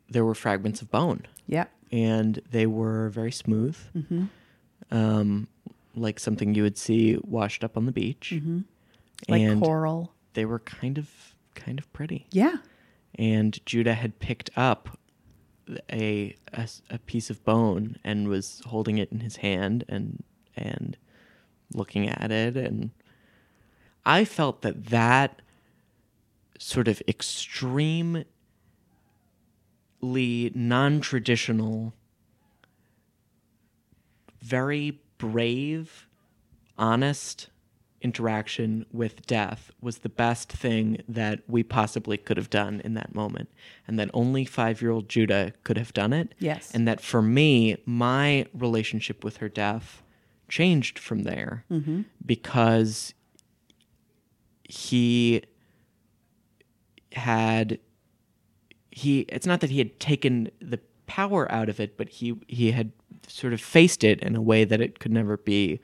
there 0.09 0.25
were 0.25 0.35
fragments 0.35 0.83
of 0.83 0.91
bone 0.91 1.27
Yeah. 1.47 1.67
and 1.93 2.41
they 2.51 2.67
were 2.67 3.09
very 3.11 3.33
smooth. 3.33 3.77
Mm-hmm. 3.97 4.25
Um 4.91 5.49
like 5.97 6.21
something 6.21 6.55
you 6.55 6.63
would 6.63 6.79
see 6.79 7.19
washed 7.23 7.65
up 7.65 7.77
on 7.77 7.87
the 7.87 7.93
beach. 7.93 8.33
Mm-hmm. 8.35 8.61
Like 9.29 9.43
and 9.43 9.61
coral. 9.63 10.13
they 10.35 10.45
were 10.45 10.61
kind 10.61 10.99
of 10.99 11.11
kind 11.55 11.79
of 11.79 11.93
pretty. 11.93 12.27
Yeah. 12.31 12.57
And 13.17 13.65
Judah 13.67 13.95
had 13.95 14.19
picked 14.19 14.51
up 14.57 14.99
a 15.93 16.35
a 16.91 16.99
piece 17.07 17.31
of 17.31 17.45
bone 17.45 17.97
and 18.03 18.29
was 18.29 18.61
holding 18.67 18.99
it 18.99 19.13
in 19.13 19.21
his 19.21 19.37
hand 19.37 19.85
and 19.89 20.25
and 20.57 20.97
looking 21.73 22.09
at 22.09 22.31
it. 22.31 22.57
And 22.57 22.91
I 24.05 24.25
felt 24.25 24.63
that 24.63 24.87
that 24.87 25.43
sort 26.59 26.89
of 26.89 27.03
extremely 27.07 28.27
non-traditional 30.03 31.95
very 34.41 35.01
brave 35.19 36.07
honest 36.79 37.50
interaction 38.03 38.87
with 38.93 39.27
death 39.27 39.71
was 39.81 39.99
the 39.99 40.09
best 40.09 40.51
thing 40.51 41.03
that 41.09 41.41
we 41.47 41.63
possibly 41.63 42.17
could 42.17 42.37
have 42.39 42.49
done 42.51 42.81
in 42.85 42.95
that 42.95 43.15
moment. 43.15 43.51
And 43.87 43.99
that 43.99 44.11
only 44.15 44.45
five 44.45 44.81
year 44.81 44.91
old 44.91 45.09
Judah 45.09 45.53
could 45.65 45.77
have 45.77 45.93
done 45.93 46.13
it. 46.13 46.35
Yes. 46.39 46.71
And 46.75 46.89
that 46.89 47.01
for 47.01 47.21
me, 47.21 47.77
my 47.85 48.47
relationship 48.55 49.23
with 49.23 49.37
her 49.39 49.49
death 49.49 50.03
changed 50.49 50.99
from 50.99 51.23
there 51.25 51.65
Mm-hmm. 51.71 52.03
because 52.25 53.15
he 54.65 55.43
had 57.13 57.79
he 58.91 59.21
it's 59.29 59.47
not 59.47 59.61
that 59.61 59.71
he 59.71 59.79
had 59.79 59.99
taken 59.99 60.51
the 60.61 60.79
power 61.07 61.51
out 61.51 61.69
of 61.69 61.81
it 61.81 61.97
but 61.97 62.09
he 62.09 62.37
he 62.47 62.71
had 62.71 62.93
sort 63.27 63.53
of 63.53 63.61
faced 63.61 64.05
it 64.05 64.21
in 64.21 64.37
a 64.37 64.41
way 64.43 64.65
that 64.65 64.81
it 64.81 65.01
could 65.01 65.13
never 65.13 65.37
be 65.37 65.81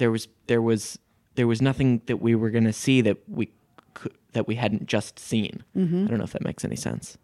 there 0.00 0.10
was 0.10 0.26
there 0.48 0.60
was 0.60 0.98
there 1.36 1.46
was 1.46 1.62
nothing 1.62 2.02
that 2.06 2.16
we 2.16 2.34
were 2.34 2.50
going 2.50 2.64
to 2.64 2.72
see 2.72 3.00
that 3.00 3.16
we 3.28 3.50
could, 3.94 4.12
that 4.32 4.48
we 4.48 4.56
hadn't 4.56 4.86
just 4.86 5.18
seen 5.18 5.62
mm-hmm. 5.76 6.04
i 6.04 6.08
don't 6.08 6.18
know 6.18 6.24
if 6.24 6.32
that 6.32 6.44
makes 6.44 6.64
any 6.64 6.76
sense 6.76 7.16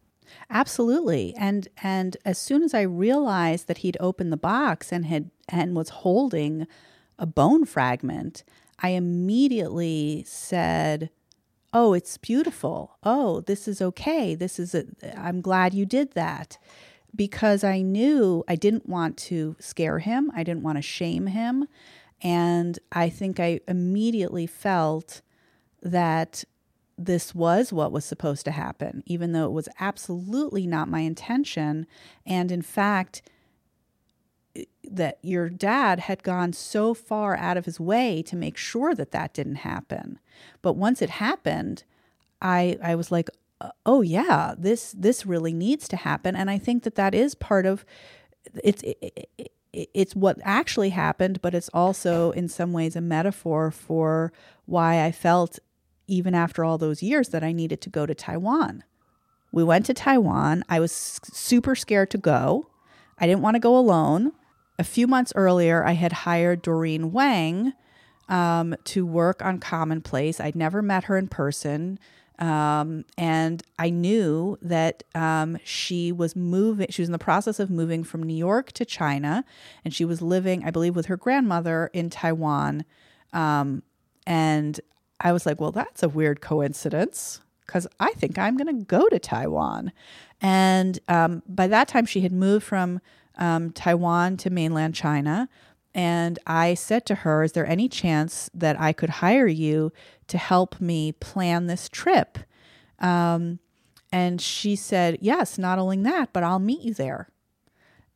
Absolutely. 0.50 1.34
And 1.36 1.68
and 1.82 2.16
as 2.24 2.38
soon 2.38 2.62
as 2.62 2.74
I 2.74 2.82
realized 2.82 3.66
that 3.68 3.78
he'd 3.78 3.96
opened 4.00 4.32
the 4.32 4.36
box 4.36 4.92
and 4.92 5.06
had 5.06 5.30
and 5.48 5.74
was 5.74 5.88
holding 5.88 6.66
a 7.18 7.26
bone 7.26 7.64
fragment, 7.64 8.44
I 8.80 8.90
immediately 8.90 10.24
said, 10.26 11.10
"Oh, 11.72 11.92
it's 11.94 12.18
beautiful. 12.18 12.98
Oh, 13.02 13.40
this 13.40 13.66
is 13.66 13.80
okay. 13.80 14.34
This 14.34 14.58
is 14.58 14.74
a 14.74 14.84
I'm 15.16 15.40
glad 15.40 15.74
you 15.74 15.86
did 15.86 16.12
that." 16.12 16.58
Because 17.14 17.64
I 17.64 17.80
knew 17.80 18.44
I 18.46 18.56
didn't 18.56 18.88
want 18.88 19.16
to 19.18 19.56
scare 19.58 20.00
him. 20.00 20.30
I 20.34 20.42
didn't 20.42 20.62
want 20.62 20.76
to 20.76 20.82
shame 20.82 21.28
him. 21.28 21.66
And 22.22 22.78
I 22.92 23.08
think 23.08 23.38
I 23.38 23.60
immediately 23.68 24.46
felt 24.46 25.22
that 25.82 26.44
this 26.98 27.34
was 27.34 27.72
what 27.72 27.92
was 27.92 28.04
supposed 28.04 28.44
to 28.46 28.50
happen, 28.50 29.02
even 29.06 29.32
though 29.32 29.44
it 29.44 29.52
was 29.52 29.68
absolutely 29.78 30.66
not 30.66 30.88
my 30.88 31.00
intention. 31.00 31.86
And 32.24 32.50
in 32.50 32.62
fact, 32.62 33.22
that 34.82 35.18
your 35.22 35.48
dad 35.48 36.00
had 36.00 36.22
gone 36.22 36.52
so 36.52 36.94
far 36.94 37.36
out 37.36 37.56
of 37.56 37.64
his 37.64 37.78
way 37.78 38.22
to 38.22 38.36
make 38.36 38.56
sure 38.56 38.94
that 38.94 39.10
that 39.10 39.34
didn't 39.34 39.56
happen. 39.56 40.18
But 40.62 40.74
once 40.74 41.02
it 41.02 41.10
happened, 41.10 41.84
I 42.40 42.78
I 42.82 42.94
was 42.94 43.10
like, 43.10 43.28
uh, 43.60 43.70
oh 43.84 44.02
yeah, 44.02 44.54
this 44.56 44.94
this 44.96 45.26
really 45.26 45.52
needs 45.52 45.88
to 45.88 45.96
happen. 45.96 46.36
And 46.36 46.50
I 46.50 46.58
think 46.58 46.84
that 46.84 46.94
that 46.94 47.14
is 47.14 47.34
part 47.34 47.66
of 47.66 47.84
it's. 48.62 48.82
It, 48.82 49.28
it, 49.38 49.52
it's 49.76 50.16
what 50.16 50.38
actually 50.42 50.90
happened, 50.90 51.42
but 51.42 51.54
it's 51.54 51.68
also 51.74 52.30
in 52.32 52.48
some 52.48 52.72
ways 52.72 52.96
a 52.96 53.00
metaphor 53.00 53.70
for 53.70 54.32
why 54.64 55.04
I 55.04 55.12
felt 55.12 55.58
even 56.06 56.34
after 56.34 56.64
all 56.64 56.78
those 56.78 57.02
years 57.02 57.28
that 57.30 57.44
I 57.44 57.52
needed 57.52 57.80
to 57.82 57.90
go 57.90 58.06
to 58.06 58.14
Taiwan. 58.14 58.84
We 59.52 59.64
went 59.64 59.86
to 59.86 59.94
Taiwan. 59.94 60.64
I 60.68 60.80
was 60.80 60.92
super 60.92 61.74
scared 61.74 62.10
to 62.12 62.18
go. 62.18 62.70
I 63.18 63.26
didn't 63.26 63.42
want 63.42 63.54
to 63.54 63.60
go 63.60 63.76
alone. 63.76 64.32
A 64.78 64.84
few 64.84 65.06
months 65.06 65.32
earlier, 65.34 65.84
I 65.84 65.92
had 65.92 66.12
hired 66.12 66.62
Doreen 66.62 67.12
Wang 67.12 67.72
um, 68.28 68.74
to 68.84 69.06
work 69.06 69.42
on 69.42 69.58
Commonplace. 69.58 70.40
I'd 70.40 70.56
never 70.56 70.82
met 70.82 71.04
her 71.04 71.16
in 71.16 71.28
person. 71.28 71.98
Um, 72.38 73.04
and 73.16 73.62
I 73.78 73.90
knew 73.90 74.58
that 74.60 75.02
um, 75.14 75.58
she 75.64 76.12
was 76.12 76.36
moving, 76.36 76.88
she 76.90 77.02
was 77.02 77.08
in 77.08 77.12
the 77.12 77.18
process 77.18 77.58
of 77.58 77.70
moving 77.70 78.04
from 78.04 78.22
New 78.22 78.36
York 78.36 78.72
to 78.72 78.84
China. 78.84 79.44
And 79.84 79.94
she 79.94 80.04
was 80.04 80.20
living, 80.20 80.64
I 80.64 80.70
believe, 80.70 80.96
with 80.96 81.06
her 81.06 81.16
grandmother 81.16 81.90
in 81.92 82.10
Taiwan. 82.10 82.84
Um, 83.32 83.82
and 84.26 84.80
I 85.20 85.32
was 85.32 85.46
like, 85.46 85.60
well, 85.60 85.72
that's 85.72 86.02
a 86.02 86.08
weird 86.08 86.40
coincidence 86.40 87.40
because 87.64 87.86
I 87.98 88.12
think 88.12 88.38
I'm 88.38 88.56
going 88.56 88.78
to 88.78 88.84
go 88.84 89.08
to 89.08 89.18
Taiwan. 89.18 89.92
And 90.40 90.98
um, 91.08 91.42
by 91.48 91.66
that 91.66 91.88
time, 91.88 92.06
she 92.06 92.20
had 92.20 92.32
moved 92.32 92.64
from 92.64 93.00
um, 93.38 93.70
Taiwan 93.72 94.36
to 94.38 94.50
mainland 94.50 94.94
China. 94.94 95.48
And 95.96 96.38
I 96.46 96.74
said 96.74 97.06
to 97.06 97.14
her, 97.14 97.42
Is 97.42 97.52
there 97.52 97.66
any 97.66 97.88
chance 97.88 98.50
that 98.52 98.78
I 98.78 98.92
could 98.92 99.08
hire 99.08 99.46
you 99.46 99.94
to 100.28 100.36
help 100.36 100.78
me 100.78 101.12
plan 101.12 101.66
this 101.66 101.88
trip? 101.88 102.38
Um, 102.98 103.60
and 104.12 104.38
she 104.38 104.76
said, 104.76 105.16
Yes, 105.22 105.56
not 105.56 105.78
only 105.78 105.96
that, 106.02 106.34
but 106.34 106.44
I'll 106.44 106.58
meet 106.58 106.82
you 106.82 106.92
there. 106.92 107.30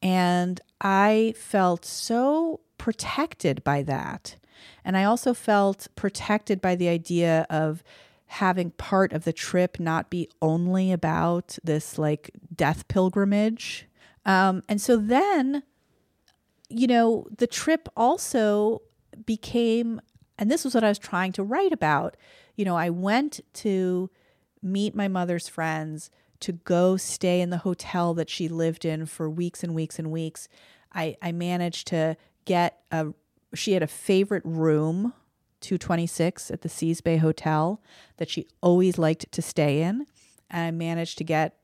And 0.02 0.60
I 0.82 1.32
felt 1.38 1.86
so 1.86 2.60
protected 2.76 3.64
by 3.64 3.82
that. 3.84 4.36
And 4.84 4.94
I 4.94 5.04
also 5.04 5.32
felt 5.32 5.88
protected 5.96 6.60
by 6.60 6.76
the 6.76 6.88
idea 6.88 7.46
of 7.48 7.82
having 8.26 8.72
part 8.72 9.14
of 9.14 9.24
the 9.24 9.32
trip 9.32 9.80
not 9.80 10.10
be 10.10 10.28
only 10.42 10.92
about 10.92 11.58
this 11.64 11.96
like 11.96 12.30
death 12.54 12.88
pilgrimage. 12.88 13.88
Um, 14.26 14.62
and 14.68 14.82
so 14.82 14.98
then, 14.98 15.62
you 16.70 16.86
know, 16.86 17.26
the 17.36 17.46
trip 17.46 17.88
also 17.96 18.82
became, 19.26 20.00
and 20.38 20.50
this 20.50 20.64
was 20.64 20.74
what 20.74 20.84
I 20.84 20.88
was 20.88 20.98
trying 20.98 21.32
to 21.32 21.42
write 21.42 21.72
about. 21.72 22.16
You 22.56 22.64
know, 22.64 22.76
I 22.76 22.90
went 22.90 23.40
to 23.54 24.10
meet 24.62 24.94
my 24.94 25.08
mother's 25.08 25.48
friends, 25.48 26.10
to 26.40 26.52
go 26.52 26.96
stay 26.96 27.40
in 27.40 27.50
the 27.50 27.58
hotel 27.58 28.14
that 28.14 28.30
she 28.30 28.48
lived 28.48 28.84
in 28.84 29.06
for 29.06 29.28
weeks 29.28 29.62
and 29.62 29.74
weeks 29.74 29.98
and 29.98 30.10
weeks. 30.10 30.48
I, 30.92 31.16
I 31.22 31.32
managed 31.32 31.86
to 31.88 32.16
get 32.46 32.80
a 32.90 33.08
she 33.54 33.72
had 33.72 33.82
a 33.82 33.88
favorite 33.88 34.44
room 34.44 35.12
226 35.60 36.52
at 36.52 36.62
the 36.62 36.68
Seas 36.68 37.00
Bay 37.00 37.16
Hotel 37.16 37.82
that 38.16 38.30
she 38.30 38.46
always 38.60 38.96
liked 38.96 39.30
to 39.32 39.42
stay 39.42 39.82
in. 39.82 40.06
And 40.48 40.62
I 40.62 40.70
managed 40.70 41.18
to 41.18 41.24
get 41.24 41.56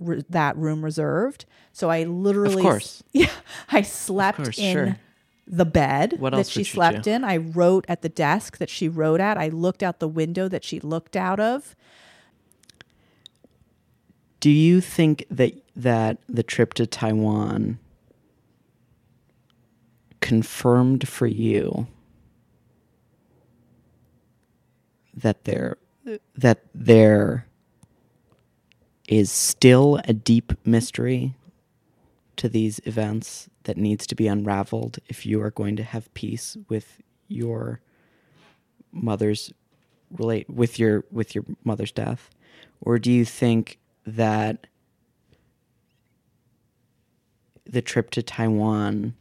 re- 0.00 0.24
that 0.30 0.56
room 0.56 0.84
reserved. 0.84 1.44
So 1.72 1.90
I 1.90 2.04
literally, 2.04 2.56
Of 2.56 2.62
course. 2.62 3.02
yeah, 3.12 3.30
I 3.70 3.82
slept 3.82 4.38
course, 4.38 4.58
in 4.58 4.72
sure. 4.72 4.96
the 5.46 5.64
bed 5.64 6.14
What 6.18 6.30
that 6.30 6.46
she 6.46 6.64
slept 6.64 7.06
in. 7.06 7.24
I 7.24 7.36
wrote 7.38 7.84
at 7.88 8.02
the 8.02 8.08
desk 8.08 8.58
that 8.58 8.70
she 8.70 8.88
wrote 8.88 9.20
at. 9.20 9.36
I 9.36 9.48
looked 9.48 9.82
out 9.82 9.98
the 10.00 10.08
window 10.08 10.48
that 10.48 10.64
she 10.64 10.80
looked 10.80 11.16
out 11.16 11.40
of. 11.40 11.74
Do 14.40 14.50
you 14.50 14.80
think 14.80 15.24
that 15.30 15.54
that 15.74 16.18
the 16.28 16.42
trip 16.42 16.74
to 16.74 16.86
Taiwan 16.86 17.78
confirmed 20.20 21.08
for 21.08 21.26
you 21.26 21.86
that 25.14 25.44
there 25.44 25.76
that 26.36 26.62
there 26.74 27.47
is 29.08 29.32
still 29.32 29.98
a 30.04 30.12
deep 30.12 30.52
mystery 30.64 31.34
to 32.36 32.48
these 32.48 32.78
events 32.84 33.48
that 33.64 33.76
needs 33.76 34.06
to 34.06 34.14
be 34.14 34.28
unraveled 34.28 34.98
if 35.08 35.26
you 35.26 35.42
are 35.42 35.50
going 35.50 35.74
to 35.76 35.82
have 35.82 36.12
peace 36.14 36.56
with 36.68 37.00
your 37.26 37.80
mother's 38.92 39.52
relate 40.10 40.48
with 40.48 40.78
your 40.78 41.04
with 41.10 41.34
your 41.34 41.44
mother's 41.64 41.90
death? 41.90 42.30
Or 42.80 42.98
do 42.98 43.10
you 43.10 43.24
think 43.24 43.78
that 44.06 44.66
the 47.66 47.82
trip 47.82 48.10
to 48.10 48.22
Taiwan 48.22 49.14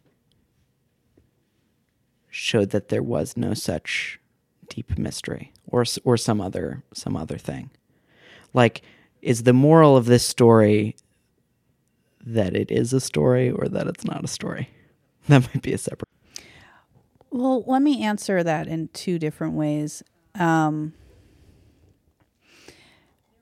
showed 2.29 2.69
that 2.69 2.89
there 2.89 3.03
was 3.03 3.35
no 3.35 3.53
such 3.53 4.19
deep 4.67 4.97
mystery 4.97 5.53
or 5.65 5.85
or 6.03 6.17
some 6.17 6.41
other 6.41 6.83
some 6.93 7.15
other 7.15 7.38
thing? 7.38 7.69
Like 8.53 8.81
is 9.28 9.43
the 9.43 9.51
moral 9.51 9.97
of 9.97 10.05
this 10.05 10.25
story 10.25 10.95
that 12.25 12.55
it 12.55 12.71
is 12.71 12.93
a 12.93 13.01
story 13.01 13.51
or 13.51 13.67
that 13.67 13.86
it's 13.86 14.05
not 14.05 14.23
a 14.23 14.28
story 14.28 14.69
that 15.28 15.41
might 15.53 15.61
be 15.61 15.73
a 15.73 15.78
separate 15.78 16.07
Well, 17.30 17.61
let 17.67 17.82
me 17.82 18.03
answer 18.03 18.41
that 18.41 18.67
in 18.67 18.88
two 18.93 19.19
different 19.19 19.53
ways. 19.53 20.01
Um, 20.34 20.93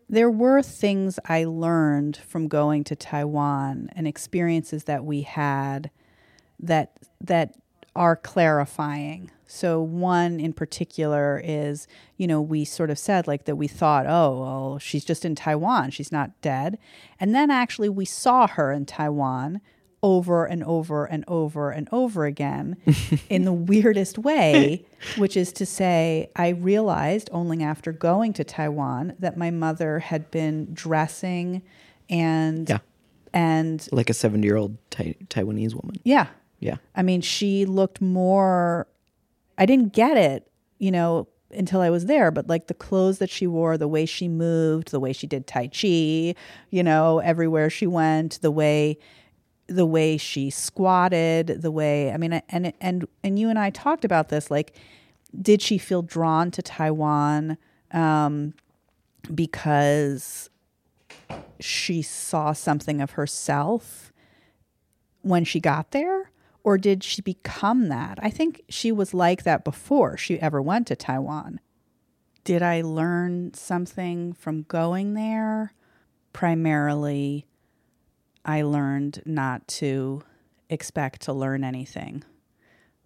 there 0.09 0.29
were 0.29 0.63
things 0.63 1.19
I 1.25 1.45
learned 1.45 2.17
from 2.17 2.47
going 2.47 2.83
to 2.85 2.95
Taiwan 2.95 3.89
and 3.95 4.07
experiences 4.07 4.85
that 4.85 5.05
we 5.05 5.21
had 5.21 5.91
that 6.59 6.93
that 7.21 7.55
are 7.95 8.15
clarifying. 8.15 9.29
So 9.47 9.81
one 9.81 10.39
in 10.39 10.53
particular 10.53 11.41
is, 11.43 11.87
you 12.17 12.27
know, 12.27 12.41
we 12.41 12.65
sort 12.65 12.89
of 12.89 12.97
said 12.97 13.27
like 13.27 13.45
that 13.45 13.55
we 13.55 13.67
thought, 13.67 14.05
oh, 14.07 14.39
well, 14.39 14.79
she's 14.79 15.05
just 15.05 15.23
in 15.25 15.35
Taiwan, 15.35 15.91
she's 15.91 16.11
not 16.11 16.39
dead. 16.41 16.77
And 17.19 17.33
then 17.35 17.51
actually 17.51 17.89
we 17.89 18.05
saw 18.05 18.47
her 18.47 18.71
in 18.71 18.85
Taiwan 18.85 19.61
over 20.03 20.45
and 20.45 20.63
over 20.63 21.05
and 21.05 21.23
over 21.27 21.71
and 21.71 21.87
over 21.91 22.25
again 22.25 22.77
in 23.29 23.43
the 23.45 23.53
weirdest 23.53 24.17
way, 24.19 24.85
which 25.17 25.35
is 25.35 25.51
to 25.53 25.65
say, 25.65 26.29
I 26.35 26.49
realized 26.49 27.29
only 27.31 27.63
after 27.63 27.91
going 27.91 28.33
to 28.33 28.43
Taiwan 28.43 29.13
that 29.19 29.35
my 29.37 29.49
mother 29.51 29.99
had 29.99 30.29
been 30.31 30.73
dressing 30.73 31.63
and 32.09 32.69
Yeah. 32.69 32.79
and 33.33 33.87
like 33.91 34.09
a 34.11 34.13
70 34.13 34.45
year 34.45 34.57
old 34.57 34.77
tai- 34.91 35.15
taiwanese 35.27 35.73
woman 35.73 35.95
yeah. 36.03 36.27
yeah 36.59 36.77
I 36.95 37.01
mean, 37.01 37.21
she 37.21 37.65
looked 37.65 37.99
more 37.99 38.85
I 39.57 39.65
didn't 39.65 39.93
get 39.93 40.17
it, 40.17 40.49
you 40.79 40.91
know, 40.91 41.27
until 41.51 41.81
I 41.81 41.89
was 41.89 42.05
there, 42.05 42.31
but 42.31 42.47
like 42.47 42.67
the 42.67 42.73
clothes 42.73 43.19
that 43.19 43.29
she 43.29 43.47
wore, 43.47 43.77
the 43.77 43.87
way 43.87 44.05
she 44.05 44.27
moved, 44.27 44.91
the 44.91 44.99
way 44.99 45.13
she 45.13 45.27
did 45.27 45.47
tai 45.47 45.67
chi, 45.67 46.35
you 46.69 46.83
know, 46.83 47.19
everywhere 47.19 47.69
she 47.69 47.87
went, 47.87 48.39
the 48.41 48.51
way 48.51 48.97
the 49.67 49.85
way 49.85 50.15
she 50.15 50.51
squatted, 50.51 51.47
the 51.61 51.71
way 51.71 52.11
I 52.11 52.17
mean 52.17 52.33
and 52.49 52.73
and 52.79 53.07
and 53.23 53.39
you 53.39 53.49
and 53.49 53.57
I 53.57 53.71
talked 53.71 54.05
about 54.05 54.29
this 54.29 54.51
like 54.51 54.75
did 55.41 55.61
she 55.61 55.77
feel 55.77 56.01
drawn 56.01 56.51
to 56.51 56.61
Taiwan 56.61 57.57
um 57.91 58.53
because 59.33 60.49
she 61.59 62.01
saw 62.03 62.53
something 62.53 63.01
of 63.01 63.11
herself 63.11 64.13
when 65.21 65.43
she 65.43 65.59
got 65.59 65.91
there 65.91 66.29
or 66.65 66.79
did 66.79 67.03
she 67.03 67.21
become 67.21 67.89
that? 67.89 68.17
I 68.23 68.31
think 68.31 68.63
she 68.69 68.91
was 68.91 69.13
like 69.13 69.43
that 69.43 69.63
before 69.63 70.17
she 70.17 70.41
ever 70.41 70.59
went 70.59 70.87
to 70.87 70.95
Taiwan. 70.95 71.59
Did 72.43 72.63
I 72.63 72.81
learn 72.81 73.53
something 73.53 74.33
from 74.33 74.63
going 74.63 75.13
there? 75.13 75.73
Primarily, 76.33 77.45
I 78.43 78.63
learned 78.63 79.21
not 79.27 79.67
to 79.79 80.23
expect 80.67 81.21
to 81.21 81.33
learn 81.33 81.63
anything 81.63 82.23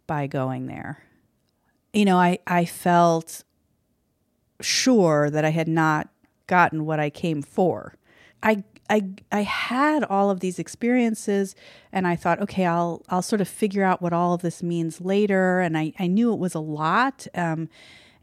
by 0.07 0.25
going 0.25 0.67
there. 0.67 1.03
You 1.91 2.05
know, 2.05 2.17
I, 2.17 2.39
I 2.47 2.63
felt 2.63 3.43
sure 4.61 5.29
that 5.29 5.43
I 5.43 5.49
had 5.49 5.67
not 5.67 6.07
gotten 6.47 6.85
what 6.85 7.01
I 7.01 7.09
came 7.09 7.41
for. 7.41 7.95
I 8.41 8.63
I 8.89 9.03
I 9.31 9.43
had 9.43 10.03
all 10.03 10.29
of 10.29 10.39
these 10.39 10.59
experiences 10.59 11.55
and 11.91 12.07
I 12.07 12.15
thought, 12.15 12.41
okay, 12.41 12.65
I'll 12.65 13.03
I'll 13.09 13.21
sort 13.21 13.41
of 13.41 13.47
figure 13.47 13.83
out 13.83 14.01
what 14.01 14.13
all 14.13 14.33
of 14.33 14.41
this 14.41 14.63
means 14.63 14.99
later. 14.99 15.59
And 15.59 15.77
I, 15.77 15.93
I 15.99 16.07
knew 16.07 16.33
it 16.33 16.39
was 16.39 16.55
a 16.55 16.59
lot. 16.59 17.27
Um, 17.35 17.69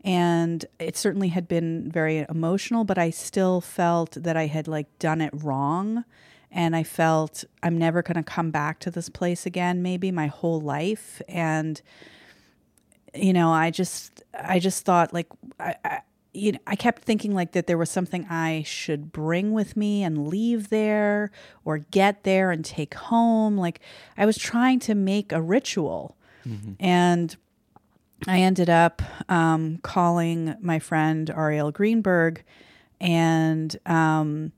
and 0.05 0.64
it 0.79 0.97
certainly 0.97 1.29
had 1.29 1.49
been 1.49 1.91
very 1.91 2.25
emotional, 2.29 2.85
but 2.85 2.97
I 2.97 3.11
still 3.11 3.61
felt 3.61 4.12
that 4.12 4.37
I 4.37 4.47
had 4.47 4.69
like 4.69 4.87
done 4.99 5.21
it 5.21 5.33
wrong. 5.33 6.05
And 6.53 6.77
I 6.77 6.85
felt 6.85 7.45
I'm 7.62 7.77
never 7.77 8.03
going 8.03 8.17
to 8.17 8.23
come 8.23 8.51
back 8.51 8.79
to 8.81 8.91
this 8.91 9.09
place 9.09 9.47
again, 9.47 9.83
maybe 9.83 10.12
my 10.12 10.29
whole 10.29 10.61
life. 10.61 11.21
And 11.29 11.81
you 13.14 13.33
know, 13.33 13.51
I 13.51 13.71
just 13.71 14.23
I 14.39 14.59
just 14.59 14.85
thought 14.85 15.12
like 15.12 15.29
I, 15.59 15.75
I 15.85 16.01
you 16.37 16.53
know, 16.53 16.59
I 16.66 16.76
kept 16.76 17.03
thinking 17.03 17.34
like 17.34 17.53
that 17.53 17.66
there 17.66 17.78
was 17.78 17.91
something 17.91 18.26
I 18.28 18.62
should 18.64 19.11
bring 19.11 19.53
with 19.53 19.76
me 19.76 20.03
and 20.03 20.28
leave 20.28 20.68
there 20.68 21.30
or 21.64 21.78
get 21.78 22.24
there 22.24 22.51
and 22.51 22.64
take 22.64 22.95
home. 22.95 23.57
Like 23.57 23.80
I 24.16 24.26
was 24.26 24.37
trying 24.37 24.78
to 24.80 24.95
make 24.95 25.32
a 25.32 25.41
ritual. 25.41 26.16
And 26.78 27.37
I 28.28 28.41
ended 28.41 28.70
up 28.70 29.03
um, 29.28 29.78
calling 29.82 30.55
my 30.61 30.78
friend 30.78 31.28
Ariel 31.30 31.72
Greenberg 31.72 32.45
and 33.01 33.76
um, 33.84 34.53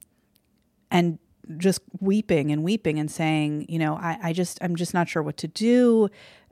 and 0.91 1.19
just 1.57 1.81
weeping 2.01 2.53
and 2.53 2.63
weeping 2.63 2.99
and 2.99 3.11
saying, 3.11 3.67
you 3.69 3.79
know, 3.79 3.95
I, 3.95 4.19
I 4.23 4.33
just 4.33 4.59
I'm 4.61 4.77
just 4.77 4.93
not 4.95 5.09
sure 5.09 5.23
what 5.23 5.37
to 5.39 5.49
do. 5.49 6.09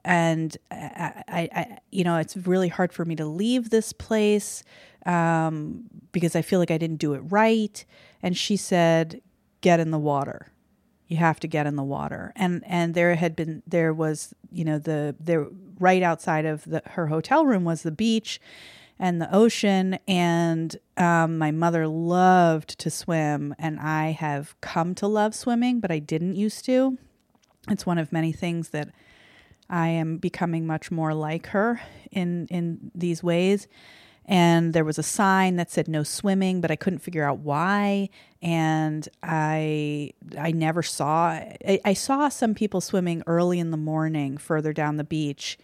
And 0.07 0.57
I, 0.71 1.25
I, 1.29 1.49
I, 1.53 1.79
you 1.91 2.05
know, 2.05 2.17
it's 2.17 2.37
really 2.37 2.69
hard 2.69 2.93
for 2.93 3.05
me 3.05 3.17
to 3.17 3.27
leave 3.27 3.71
this 3.71 3.93
place 3.93 4.63
um, 5.05 5.91
because 6.13 6.37
I 6.37 6.43
feel 6.43 6.61
like 6.61 6.71
I 6.71 6.79
didn't 6.79 6.99
do 6.99 7.15
it 7.15 7.23
right. 7.29 7.85
And 8.23 8.37
she 8.37 8.57
said, 8.57 9.21
"Get 9.63 9.81
in 9.81 9.91
the 9.91 9.99
water. 9.99 10.53
You 11.09 11.17
have 11.17 11.41
to 11.41 11.49
get 11.49 11.67
in 11.67 11.75
the 11.75 11.83
water." 11.83 12.33
And 12.37 12.63
and 12.67 12.95
there 12.95 13.17
had 13.17 13.35
been 13.35 13.65
there 13.67 13.93
was 13.93 14.33
you 14.53 14.65
know 14.65 14.79
the 14.79 15.17
there 15.19 15.49
right 15.81 16.05
outside 16.05 16.47
of 16.47 16.63
the, 16.65 16.83
her 16.87 17.09
hotel 17.09 17.45
room 17.45 17.65
was 17.65 17.83
the 17.83 17.91
beach 17.91 18.41
and 19.01 19.21
the 19.21 19.35
ocean. 19.35 19.99
And 20.07 20.77
um, 20.97 21.37
my 21.37 21.51
mother 21.51 21.89
loved 21.89 22.79
to 22.79 22.91
swim, 22.91 23.57
and 23.59 23.81
I 23.81 24.13
have 24.13 24.55
come 24.61 24.95
to 24.95 25.09
love 25.09 25.35
swimming, 25.35 25.81
but 25.81 25.91
I 25.91 25.99
didn't 25.99 26.37
used 26.37 26.65
to. 26.67 26.97
It's 27.69 27.85
one 27.85 27.99
of 27.99 28.13
many 28.13 28.31
things 28.31 28.69
that 28.69 28.91
I 29.69 29.89
am 29.89 30.19
becoming 30.19 30.67
much 30.67 30.91
more 30.91 31.15
like 31.15 31.49
her 31.49 31.81
in 32.11 32.47
in 32.49 32.91
these 32.95 33.23
ways. 33.23 33.69
And 34.29 34.73
there 34.75 34.85
was 34.85 34.99
a 34.99 35.05
sign 35.05 35.55
that 35.57 35.71
said 35.71 35.87
no 35.87 36.03
swimming, 36.03 36.61
but 36.61 36.73
I 36.73 36.77
couldn't 36.77 36.99
figure 36.99 37.23
out 37.23 37.39
why. 37.39 38.09
And 38.43 39.09
I 39.23 40.13
I 40.39 40.51
never 40.53 40.83
saw 40.83 41.29
I, 41.29 41.81
I 41.85 41.95
saw 41.95 42.29
some 42.29 42.55
people 42.55 42.81
swimming 42.81 43.23
early 43.27 43.59
in 43.59 43.71
the 43.71 43.77
morning 43.77 44.37
further 44.37 44.73
down 44.73 44.97
the 44.97 45.05
beach. 45.05 45.59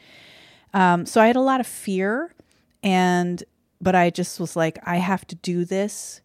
Um, 0.74 1.06
so 1.06 1.20
I 1.20 1.26
had 1.26 1.36
a 1.36 1.40
lot 1.40 1.60
of 1.60 1.66
fear, 1.66 2.32
and 2.82 3.42
but 3.80 3.94
I 3.94 4.10
just 4.10 4.38
was 4.38 4.56
like, 4.56 4.78
I 4.84 4.96
have 4.96 5.26
to 5.26 5.34
do 5.34 5.64
this, 5.64 6.20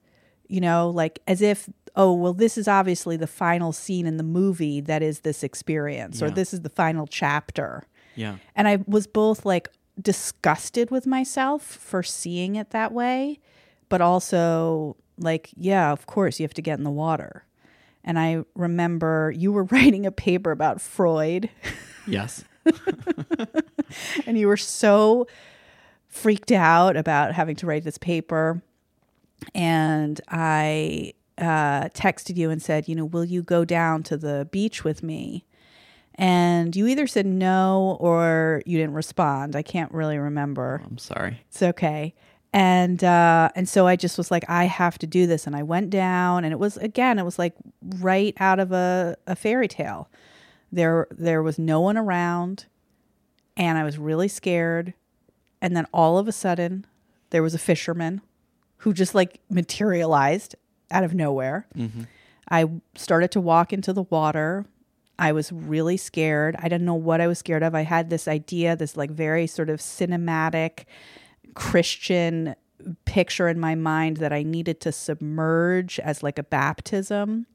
you 0.47 0.61
know, 0.61 0.89
like 0.89 1.19
as 1.27 1.41
if 1.41 1.67
oh 1.97 2.13
well 2.13 2.31
this 2.31 2.57
is 2.57 2.67
obviously 2.67 3.17
the 3.17 3.27
final 3.27 3.73
scene 3.73 4.05
in 4.05 4.15
the 4.15 4.23
movie 4.23 4.79
that 4.79 5.03
is 5.03 5.21
this 5.21 5.43
experience 5.43 6.21
or 6.21 6.29
this 6.29 6.53
is 6.53 6.61
the 6.61 6.69
final 6.69 7.05
chapter. 7.07 7.83
Yeah. 8.15 8.37
And 8.55 8.67
i 8.67 8.77
was 8.87 9.05
both 9.07 9.45
like 9.45 9.69
disgusted 10.01 10.91
with 10.91 11.05
myself 11.05 11.63
for 11.63 12.03
seeing 12.03 12.55
it 12.55 12.69
that 12.69 12.91
way 12.91 13.39
but 13.89 13.99
also 13.99 14.95
like 15.17 15.49
yeah 15.55 15.91
of 15.91 16.05
course 16.05 16.39
you 16.39 16.43
have 16.43 16.53
to 16.53 16.61
get 16.61 16.77
in 16.77 16.83
the 16.83 16.91
water. 16.91 17.43
And 18.03 18.17
i 18.17 18.43
remember 18.55 19.33
you 19.35 19.51
were 19.51 19.63
writing 19.75 20.05
a 20.05 20.11
paper 20.11 20.51
about 20.51 20.79
freud. 20.79 21.49
Yes. 22.05 22.45
And 24.25 24.37
you 24.37 24.47
were 24.47 24.57
so 24.57 25.27
freaked 26.07 26.51
out 26.51 26.97
about 26.97 27.33
having 27.33 27.55
to 27.57 27.65
write 27.65 27.83
this 27.83 27.97
paper. 27.97 28.61
And 29.53 30.19
i 30.27 31.13
uh, 31.37 31.89
texted 31.89 32.37
you 32.37 32.49
and 32.49 32.61
said 32.61 32.87
you 32.87 32.95
know 32.95 33.05
will 33.05 33.25
you 33.25 33.43
go 33.43 33.65
down 33.65 34.03
to 34.03 34.17
the 34.17 34.47
beach 34.51 34.83
with 34.83 35.03
me? 35.03 35.45
And 36.15 36.75
you 36.75 36.87
either 36.87 37.05
said 37.05 37.27
no 37.27 37.97
or 37.99 38.63
you 38.65 38.77
didn't 38.79 38.95
respond. 38.95 39.55
I 39.55 39.61
can't 39.61 39.91
really 39.91 40.17
remember. 40.17 40.81
I'm 40.83 40.97
sorry. 40.97 41.41
It's 41.49 41.61
okay. 41.61 42.15
And 42.53 43.03
uh 43.03 43.49
and 43.55 43.69
so 43.69 43.85
i 43.85 43.95
just 43.95 44.17
was 44.17 44.31
like 44.31 44.43
i 44.49 44.65
have 44.65 44.97
to 44.99 45.07
do 45.07 45.27
this. 45.27 45.45
And 45.45 45.55
i 45.55 45.63
went 45.63 45.89
down 45.89 46.43
and 46.43 46.51
it 46.51 46.59
was 46.59 46.77
again 46.77 47.19
it 47.19 47.23
was 47.23 47.37
like 47.37 47.53
right 47.99 48.33
out 48.39 48.59
of 48.59 48.71
a, 48.71 49.15
a 49.27 49.35
fairy 49.35 49.67
tale. 49.67 50.09
There 50.71 51.07
there 51.11 51.43
was 51.43 51.59
no 51.59 51.81
one 51.81 51.97
around 51.97 52.65
and 53.55 53.77
i 53.77 53.83
was 53.83 53.97
really 53.97 54.27
scared. 54.27 54.93
And 55.61 55.75
then 55.75 55.85
all 55.93 56.17
of 56.17 56.27
a 56.27 56.31
sudden 56.31 56.85
there 57.29 57.43
was 57.43 57.53
a 57.53 57.59
fisherman 57.59 58.21
who 58.77 58.93
just 58.93 59.13
like 59.13 59.39
materialized 59.49 60.55
out 60.91 61.03
of 61.03 61.13
nowhere. 61.13 61.67
I 62.49 62.69
started 62.95 63.31
to 63.31 63.41
walk 63.41 63.73
into 63.73 63.93
the 63.93 64.03
water. 64.03 64.65
I 65.19 65.31
was 65.31 65.51
really 65.51 65.97
scared. 65.97 66.55
I 66.59 66.69
didn't 66.69 66.85
know 66.85 66.93
what 66.93 67.21
I 67.21 67.27
was 67.27 67.39
scared 67.39 67.63
of. 67.63 67.75
I 67.75 67.81
had 67.81 68.09
this 68.09 68.27
idea, 68.27 68.75
this 68.75 68.95
like 68.95 69.11
very 69.11 69.47
sort 69.47 69.69
of 69.69 69.79
cinematic 69.79 70.85
Christian 71.55 72.55
picture 73.05 73.47
in 73.47 73.59
my 73.59 73.75
mind 73.75 74.17
that 74.17 74.31
I 74.31 74.43
needed 74.43 74.79
to 74.81 74.91
submerge 74.91 75.99
as 75.99 76.23
like 76.23 76.37
a 76.37 76.43
baptism. 76.43 77.47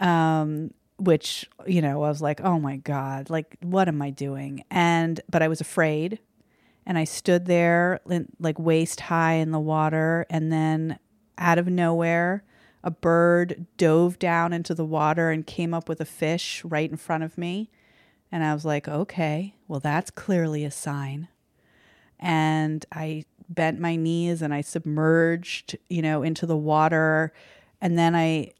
Um, 0.00 0.74
which, 0.98 1.48
you 1.66 1.82
know, 1.82 2.02
I 2.04 2.08
was 2.08 2.22
like, 2.22 2.40
oh 2.42 2.60
my 2.60 2.76
God, 2.76 3.30
like, 3.30 3.56
what 3.60 3.88
am 3.88 4.00
I 4.02 4.10
doing? 4.10 4.64
And, 4.70 5.20
but 5.28 5.42
I 5.42 5.48
was 5.48 5.60
afraid. 5.60 6.20
And 6.86 6.98
I 6.98 7.04
stood 7.04 7.46
there, 7.46 8.00
like, 8.38 8.58
waist 8.58 9.00
high 9.00 9.34
in 9.34 9.52
the 9.52 9.60
water. 9.60 10.26
And 10.30 10.52
then 10.52 10.98
out 11.38 11.58
of 11.58 11.66
nowhere, 11.66 12.44
a 12.84 12.90
bird 12.90 13.66
dove 13.76 14.18
down 14.18 14.52
into 14.52 14.74
the 14.74 14.84
water 14.84 15.30
and 15.30 15.46
came 15.46 15.72
up 15.72 15.88
with 15.88 16.00
a 16.00 16.04
fish 16.04 16.64
right 16.64 16.90
in 16.90 16.96
front 16.96 17.24
of 17.24 17.38
me. 17.38 17.70
And 18.30 18.42
I 18.42 18.54
was 18.54 18.64
like, 18.64 18.88
okay, 18.88 19.54
well, 19.68 19.80
that's 19.80 20.10
clearly 20.10 20.64
a 20.64 20.70
sign. 20.70 21.28
And 22.18 22.84
I 22.90 23.24
bent 23.48 23.78
my 23.78 23.96
knees 23.96 24.42
and 24.42 24.54
I 24.54 24.62
submerged, 24.62 25.76
you 25.88 26.02
know, 26.02 26.22
into 26.22 26.46
the 26.46 26.56
water. 26.56 27.32
And 27.80 27.98
then 27.98 28.14
I 28.16 28.52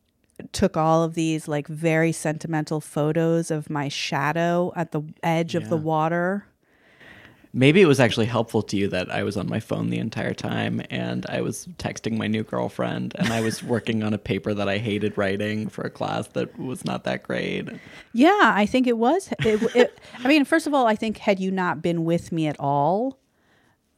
took 0.52 0.76
all 0.76 1.02
of 1.02 1.14
these 1.14 1.48
like 1.48 1.68
very 1.68 2.12
sentimental 2.12 2.80
photos 2.80 3.50
of 3.50 3.70
my 3.70 3.88
shadow 3.88 4.72
at 4.76 4.92
the 4.92 5.02
edge 5.22 5.54
of 5.54 5.68
the 5.68 5.76
water. 5.76 6.46
Maybe 7.54 7.82
it 7.82 7.86
was 7.86 8.00
actually 8.00 8.26
helpful 8.26 8.62
to 8.62 8.76
you 8.76 8.88
that 8.88 9.10
I 9.10 9.22
was 9.24 9.36
on 9.36 9.48
my 9.48 9.60
phone 9.60 9.90
the 9.90 9.98
entire 9.98 10.32
time 10.32 10.80
and 10.88 11.26
I 11.26 11.42
was 11.42 11.66
texting 11.78 12.16
my 12.16 12.26
new 12.26 12.42
girlfriend 12.42 13.14
and 13.18 13.32
I 13.32 13.42
was 13.42 13.62
working 13.74 14.02
on 14.02 14.14
a 14.14 14.18
paper 14.18 14.54
that 14.54 14.68
I 14.68 14.78
hated 14.78 15.18
writing 15.18 15.68
for 15.68 15.82
a 15.82 15.90
class 15.90 16.28
that 16.28 16.58
was 16.58 16.84
not 16.84 17.04
that 17.04 17.22
great. 17.22 17.68
Yeah, 18.12 18.52
I 18.54 18.64
think 18.64 18.86
it 18.86 18.96
was. 18.96 19.28
It, 19.40 19.76
it, 19.76 19.98
I 20.24 20.28
mean, 20.28 20.44
first 20.44 20.66
of 20.66 20.72
all, 20.72 20.86
I 20.86 20.96
think 20.96 21.18
had 21.18 21.40
you 21.40 21.50
not 21.50 21.82
been 21.82 22.04
with 22.04 22.32
me 22.32 22.46
at 22.46 22.56
all, 22.58 23.18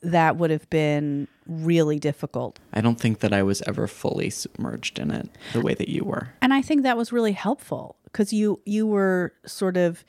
that 0.02 0.36
would 0.36 0.50
have 0.50 0.68
been 0.70 1.28
really 1.46 1.98
difficult. 1.98 2.58
I 2.72 2.80
don't 2.80 3.00
think 3.00 3.20
that 3.20 3.32
I 3.32 3.42
was 3.42 3.62
ever 3.62 3.86
fully 3.86 4.30
submerged 4.30 4.98
in 4.98 5.10
it 5.10 5.28
the 5.52 5.60
way 5.60 5.74
that 5.74 5.88
you 5.88 6.04
were. 6.04 6.30
And 6.40 6.52
I 6.52 6.62
think 6.62 6.82
that 6.82 6.96
was 6.96 7.12
really 7.12 7.32
helpful 7.32 7.96
because 8.04 8.32
you 8.32 8.60
you 8.64 8.86
were 8.86 9.32
sort 9.46 9.76
of 9.76 10.04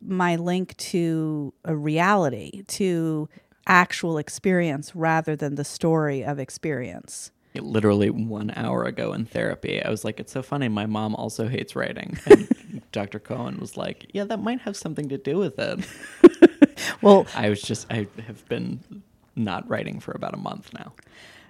my 0.00 0.36
link 0.36 0.76
to 0.76 1.52
a 1.64 1.76
reality, 1.76 2.62
to 2.68 3.28
actual 3.66 4.18
experience 4.18 4.94
rather 4.96 5.36
than 5.36 5.54
the 5.54 5.64
story 5.64 6.24
of 6.24 6.38
experience. 6.38 7.30
Literally 7.54 8.10
one 8.10 8.52
hour 8.54 8.84
ago 8.84 9.12
in 9.12 9.26
therapy, 9.26 9.82
I 9.82 9.90
was 9.90 10.04
like, 10.04 10.20
it's 10.20 10.32
so 10.32 10.42
funny. 10.42 10.68
My 10.68 10.86
mom 10.86 11.14
also 11.16 11.48
hates 11.48 11.74
writing. 11.74 12.16
And 12.26 12.82
Dr. 12.92 13.18
Cohen 13.18 13.58
was 13.58 13.76
like, 13.76 14.06
yeah, 14.12 14.24
that 14.24 14.40
might 14.40 14.60
have 14.60 14.76
something 14.76 15.08
to 15.08 15.18
do 15.18 15.36
with 15.36 15.58
it. 15.58 15.80
Well, 17.02 17.26
I 17.34 17.48
was 17.48 17.62
just, 17.62 17.86
I 17.90 18.06
have 18.26 18.46
been 18.48 19.02
not 19.36 19.68
writing 19.68 20.00
for 20.00 20.12
about 20.12 20.34
a 20.34 20.38
month 20.38 20.72
now. 20.74 20.92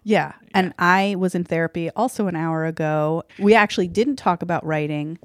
Yeah. 0.02 0.32
And 0.54 0.72
I 0.78 1.16
was 1.18 1.34
in 1.34 1.44
therapy 1.44 1.90
also 1.90 2.26
an 2.26 2.36
hour 2.36 2.64
ago. 2.64 3.24
We 3.38 3.54
actually 3.54 3.88
didn't 3.88 4.16
talk 4.16 4.42
about 4.42 4.64
writing. 4.64 5.18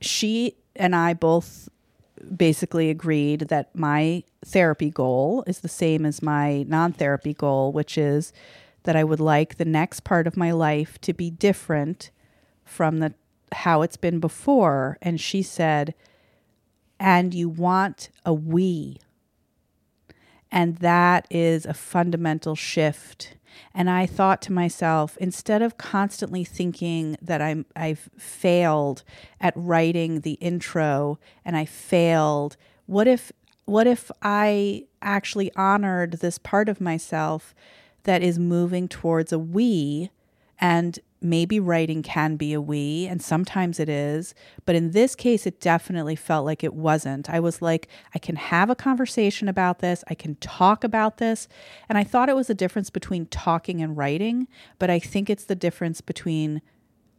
She 0.00 0.56
and 0.76 0.94
I 0.94 1.14
both 1.14 1.68
basically 2.36 2.90
agreed 2.90 3.48
that 3.48 3.74
my 3.74 4.24
therapy 4.44 4.90
goal 4.90 5.44
is 5.46 5.60
the 5.60 5.68
same 5.68 6.06
as 6.06 6.22
my 6.22 6.64
non 6.64 6.92
therapy 6.92 7.34
goal, 7.34 7.72
which 7.72 7.96
is 7.98 8.32
that 8.84 8.96
I 8.96 9.04
would 9.04 9.20
like 9.20 9.56
the 9.56 9.64
next 9.64 10.00
part 10.00 10.26
of 10.26 10.36
my 10.36 10.50
life 10.50 11.00
to 11.02 11.12
be 11.12 11.30
different 11.30 12.10
from 12.64 12.98
the 12.98 13.14
how 13.52 13.82
it's 13.82 13.96
been 13.96 14.18
before. 14.18 14.98
And 15.02 15.20
she 15.20 15.42
said, 15.42 15.94
and 16.98 17.34
you 17.34 17.48
want 17.48 18.10
a 18.24 18.32
we. 18.32 18.98
And 20.52 20.76
that 20.76 21.26
is 21.30 21.64
a 21.64 21.72
fundamental 21.72 22.54
shift. 22.54 23.36
And 23.74 23.88
I 23.88 24.04
thought 24.04 24.42
to 24.42 24.52
myself, 24.52 25.16
instead 25.16 25.62
of 25.62 25.78
constantly 25.78 26.44
thinking 26.44 27.16
that 27.22 27.40
I'm 27.40 27.64
I've 27.74 28.10
failed 28.18 29.02
at 29.40 29.54
writing 29.56 30.20
the 30.20 30.34
intro 30.34 31.18
and 31.44 31.56
I 31.56 31.64
failed, 31.64 32.56
what 32.86 33.08
if 33.08 33.32
what 33.64 33.86
if 33.86 34.10
I 34.20 34.84
actually 35.00 35.50
honored 35.54 36.14
this 36.14 36.36
part 36.36 36.68
of 36.68 36.80
myself 36.80 37.54
that 38.04 38.22
is 38.22 38.38
moving 38.38 38.88
towards 38.88 39.32
a 39.32 39.38
we 39.38 40.10
and 40.62 41.00
maybe 41.20 41.58
writing 41.58 42.02
can 42.02 42.36
be 42.36 42.52
a 42.52 42.60
we 42.60 43.06
and 43.06 43.20
sometimes 43.20 43.78
it 43.78 43.88
is 43.88 44.34
but 44.64 44.74
in 44.74 44.92
this 44.92 45.14
case 45.14 45.46
it 45.46 45.60
definitely 45.60 46.16
felt 46.16 46.46
like 46.46 46.64
it 46.64 46.72
wasn't. 46.72 47.28
I 47.28 47.40
was 47.40 47.60
like 47.60 47.88
i 48.14 48.18
can 48.18 48.36
have 48.36 48.70
a 48.70 48.74
conversation 48.74 49.48
about 49.48 49.80
this 49.80 50.04
i 50.08 50.14
can 50.14 50.36
talk 50.36 50.84
about 50.84 51.18
this 51.18 51.48
and 51.88 51.98
i 51.98 52.04
thought 52.04 52.28
it 52.28 52.36
was 52.36 52.48
a 52.48 52.54
difference 52.54 52.90
between 52.90 53.26
talking 53.26 53.82
and 53.82 53.96
writing 53.96 54.48
but 54.78 54.88
i 54.88 54.98
think 54.98 55.28
it's 55.28 55.44
the 55.44 55.54
difference 55.54 56.00
between 56.00 56.62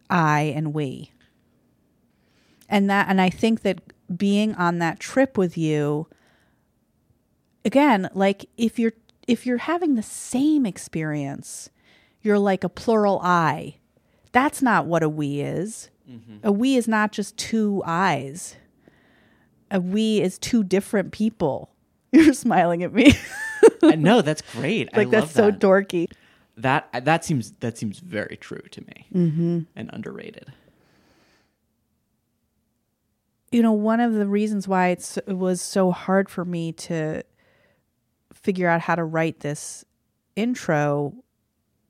i 0.10 0.42
and 0.42 0.74
we. 0.74 1.12
And 2.70 2.90
that 2.90 3.08
and 3.10 3.22
i 3.22 3.30
think 3.30 3.62
that 3.62 3.82
being 4.18 4.56
on 4.56 4.80
that 4.80 5.00
trip 5.00 5.38
with 5.38 5.58
you 5.58 6.08
again 7.66 8.10
like 8.14 8.46
if 8.58 8.80
you're 8.80 8.94
if 9.28 9.46
you're 9.46 9.58
having 9.58 9.96
the 9.96 10.04
same 10.04 10.66
experience 10.66 11.70
you're 12.24 12.40
like 12.40 12.64
a 12.64 12.70
plural 12.70 13.20
I. 13.24 13.76
That's 14.32 14.62
not 14.64 14.88
what 14.88 15.04
a 15.04 15.10
we 15.10 15.40
is. 15.42 15.90
A 16.44 16.52
we 16.52 16.76
is 16.76 16.88
not 16.88 17.12
just 17.12 17.38
two 17.38 17.82
eyes. 17.86 18.56
A 19.72 19.80
we 19.80 20.22
is 20.22 20.38
two 20.40 20.64
different 20.64 21.12
people. 21.12 21.70
You're 22.12 22.34
smiling 22.34 22.84
at 22.84 22.94
me. 22.94 23.14
I 23.84 23.96
know 23.96 24.22
that's 24.22 24.42
great. 24.54 24.90
I 24.94 24.98
like 24.98 25.10
that's 25.10 25.32
so 25.32 25.50
that. 25.52 25.60
dorky. 25.60 26.08
that 26.58 26.88
that 27.06 27.24
seems 27.26 27.52
that 27.62 27.78
seems 27.78 28.00
very 28.00 28.38
true 28.38 28.62
to 28.72 28.82
me 28.82 29.08
Mm-hmm. 29.14 29.60
and 29.76 29.90
underrated. 29.94 30.52
You 33.52 33.62
know, 33.62 33.72
one 33.72 34.00
of 34.00 34.14
the 34.14 34.28
reasons 34.28 34.68
why 34.68 34.90
it's, 34.90 35.18
it 35.18 35.38
was 35.38 35.62
so 35.62 35.92
hard 35.92 36.28
for 36.30 36.44
me 36.44 36.72
to 36.74 37.24
figure 38.34 38.68
out 38.68 38.82
how 38.82 38.96
to 38.96 39.04
write 39.04 39.42
this 39.42 39.86
intro 40.36 41.14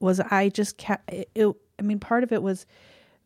was 0.03 0.19
I 0.19 0.49
just 0.49 0.77
kept 0.77 1.11
it, 1.11 1.29
it 1.33 1.55
I 1.79 1.81
mean 1.81 1.99
part 1.99 2.23
of 2.23 2.31
it 2.31 2.43
was 2.43 2.65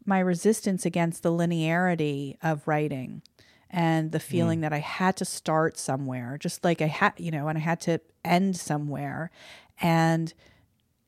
my 0.05 0.19
resistance 0.19 0.85
against 0.85 1.23
the 1.23 1.31
linearity 1.31 2.37
of 2.41 2.65
writing 2.67 3.23
and 3.69 4.11
the 4.11 4.19
mm. 4.19 4.21
feeling 4.21 4.61
that 4.61 4.71
I 4.71 4.77
had 4.77 5.17
to 5.17 5.25
start 5.25 5.77
somewhere 5.77 6.37
just 6.37 6.63
like 6.63 6.81
I 6.81 6.87
had 6.87 7.13
you 7.17 7.31
know 7.31 7.47
and 7.47 7.57
I 7.57 7.61
had 7.61 7.81
to 7.81 7.99
end 8.23 8.55
somewhere. 8.55 9.31
And 9.81 10.33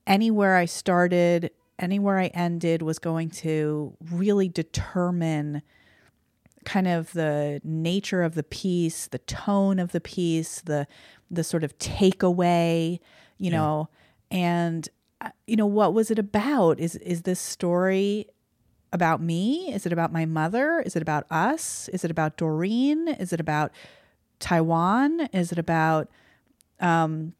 anywhere 0.07 0.57
I 0.57 0.65
started 0.65 1.51
anywhere 1.77 2.19
I 2.19 2.27
ended 2.27 2.81
was 2.81 2.99
going 2.99 3.29
to 3.29 3.95
really 4.11 4.49
determine 4.49 5.61
kind 6.65 6.87
of 6.87 7.13
the 7.13 7.61
nature 7.63 8.21
of 8.23 8.35
the 8.35 8.43
piece, 8.43 9.07
the 9.07 9.19
tone 9.19 9.77
of 9.77 9.91
the 9.91 10.01
piece, 10.01 10.61
the 10.61 10.87
the 11.29 11.43
sort 11.43 11.63
of 11.63 11.77
takeaway, 11.77 12.99
you 13.37 13.51
know, 13.51 13.87
and 14.31 14.89
you 15.47 15.55
know 15.55 15.65
what 15.65 15.93
was 15.93 16.11
it 16.11 16.19
about? 16.19 16.79
Is 16.79 16.95
is 16.95 17.23
this 17.23 17.39
story 17.39 18.27
about 18.91 19.21
me? 19.21 19.71
Is 19.73 19.85
it 19.85 19.93
about 19.93 20.11
my 20.11 20.25
mother? 20.25 20.81
Is 20.85 20.95
it 20.95 21.01
about 21.01 21.25
us? 21.29 21.89
Is 21.89 22.03
it 22.03 22.11
about 22.11 22.37
Doreen? 22.37 23.07
Is 23.07 23.33
it 23.33 23.39
about 23.39 23.71
Taiwan? 24.39 25.21
Is 25.33 25.51
it 25.51 25.59
about 25.59 26.09
um, 26.79 27.33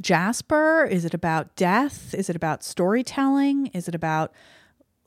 Jasper? 0.00 0.84
Is 0.84 1.04
it 1.04 1.14
about 1.14 1.54
death? 1.56 2.14
Is 2.14 2.28
it 2.28 2.36
about 2.36 2.62
storytelling? 2.62 3.68
Is 3.68 3.88
it 3.88 3.94
about 3.94 4.32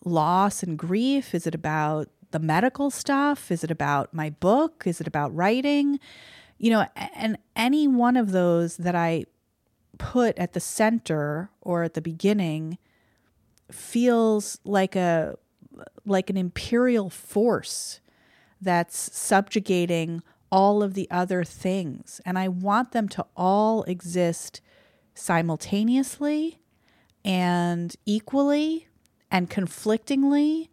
loss 0.05 0.63
and 0.63 0.77
grief? 0.77 1.35
Is 1.35 1.45
it 1.45 1.53
about 1.53 2.09
the 2.31 2.39
medical 2.39 2.89
stuff? 2.89 3.51
Is 3.51 3.63
it 3.63 3.71
about 3.71 4.13
my 4.13 4.29
book? 4.29 4.83
Is 4.85 5.01
it 5.01 5.07
about 5.07 5.35
writing? 5.35 5.99
You 6.57 6.71
know, 6.71 6.85
and 6.95 7.37
any 7.55 7.87
one 7.87 8.17
of 8.17 8.31
those 8.31 8.77
that 8.77 8.95
I 8.95 9.25
put 9.97 10.37
at 10.37 10.53
the 10.53 10.59
center 10.59 11.49
or 11.61 11.83
at 11.83 11.93
the 11.93 12.01
beginning 12.01 12.77
feels 13.71 14.59
like 14.63 14.95
a 14.95 15.35
like 16.05 16.29
an 16.29 16.37
imperial 16.37 17.09
force 17.09 17.99
that's 18.59 19.15
subjugating 19.15 20.21
all 20.51 20.83
of 20.83 20.93
the 20.93 21.09
other 21.11 21.43
things. 21.43 22.19
And 22.25 22.37
i 22.37 22.47
want 22.47 22.91
them 22.91 23.07
to 23.09 23.25
all 23.35 23.83
exist 23.83 24.61
simultaneously 25.13 26.59
and 27.23 27.95
equally 28.05 28.87
and 29.29 29.49
conflictingly 29.49 30.69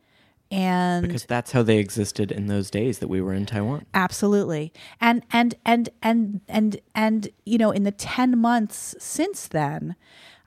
and 0.50 1.06
Because 1.06 1.24
that's 1.24 1.52
how 1.52 1.62
they 1.62 1.78
existed 1.78 2.30
in 2.30 2.46
those 2.46 2.70
days 2.70 2.98
that 3.00 3.08
we 3.08 3.20
were 3.20 3.34
in 3.34 3.46
Taiwan. 3.46 3.86
absolutely 3.94 4.72
and 5.00 5.24
and 5.32 5.54
and 5.64 5.88
and 6.02 6.40
and 6.48 6.80
and 6.94 7.28
you 7.44 7.58
know 7.58 7.70
in 7.70 7.82
the 7.82 7.90
10 7.92 8.38
months 8.38 8.94
since 8.98 9.48
then 9.48 9.96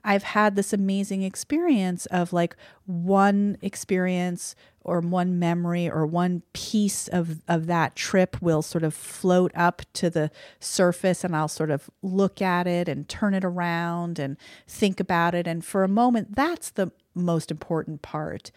I've 0.02 0.22
had 0.22 0.56
this 0.56 0.72
amazing 0.72 1.22
experience 1.24 2.06
of 2.06 2.32
like 2.32 2.56
one 2.86 3.58
experience 3.60 4.54
or 4.82 5.00
one 5.00 5.38
memory 5.38 5.90
or 5.90 6.06
one 6.06 6.42
piece 6.54 7.06
of, 7.08 7.42
of 7.46 7.66
that 7.66 7.96
trip 7.96 8.40
will 8.40 8.62
sort 8.62 8.82
of 8.82 8.94
float 8.94 9.52
up 9.54 9.82
to 9.92 10.08
the 10.08 10.30
surface 10.58 11.22
and 11.22 11.36
I'll 11.36 11.48
sort 11.48 11.70
of 11.70 11.90
look 12.00 12.40
at 12.40 12.66
it 12.66 12.88
and 12.88 13.06
turn 13.10 13.34
it 13.34 13.44
around 13.44 14.18
and 14.18 14.38
think 14.66 15.00
about 15.00 15.34
it. 15.34 15.46
And 15.46 15.62
for 15.62 15.84
a 15.84 15.88
moment, 15.88 16.34
that's 16.34 16.70
the 16.70 16.92
most 17.14 17.50
important 17.50 18.02
part. 18.02 18.50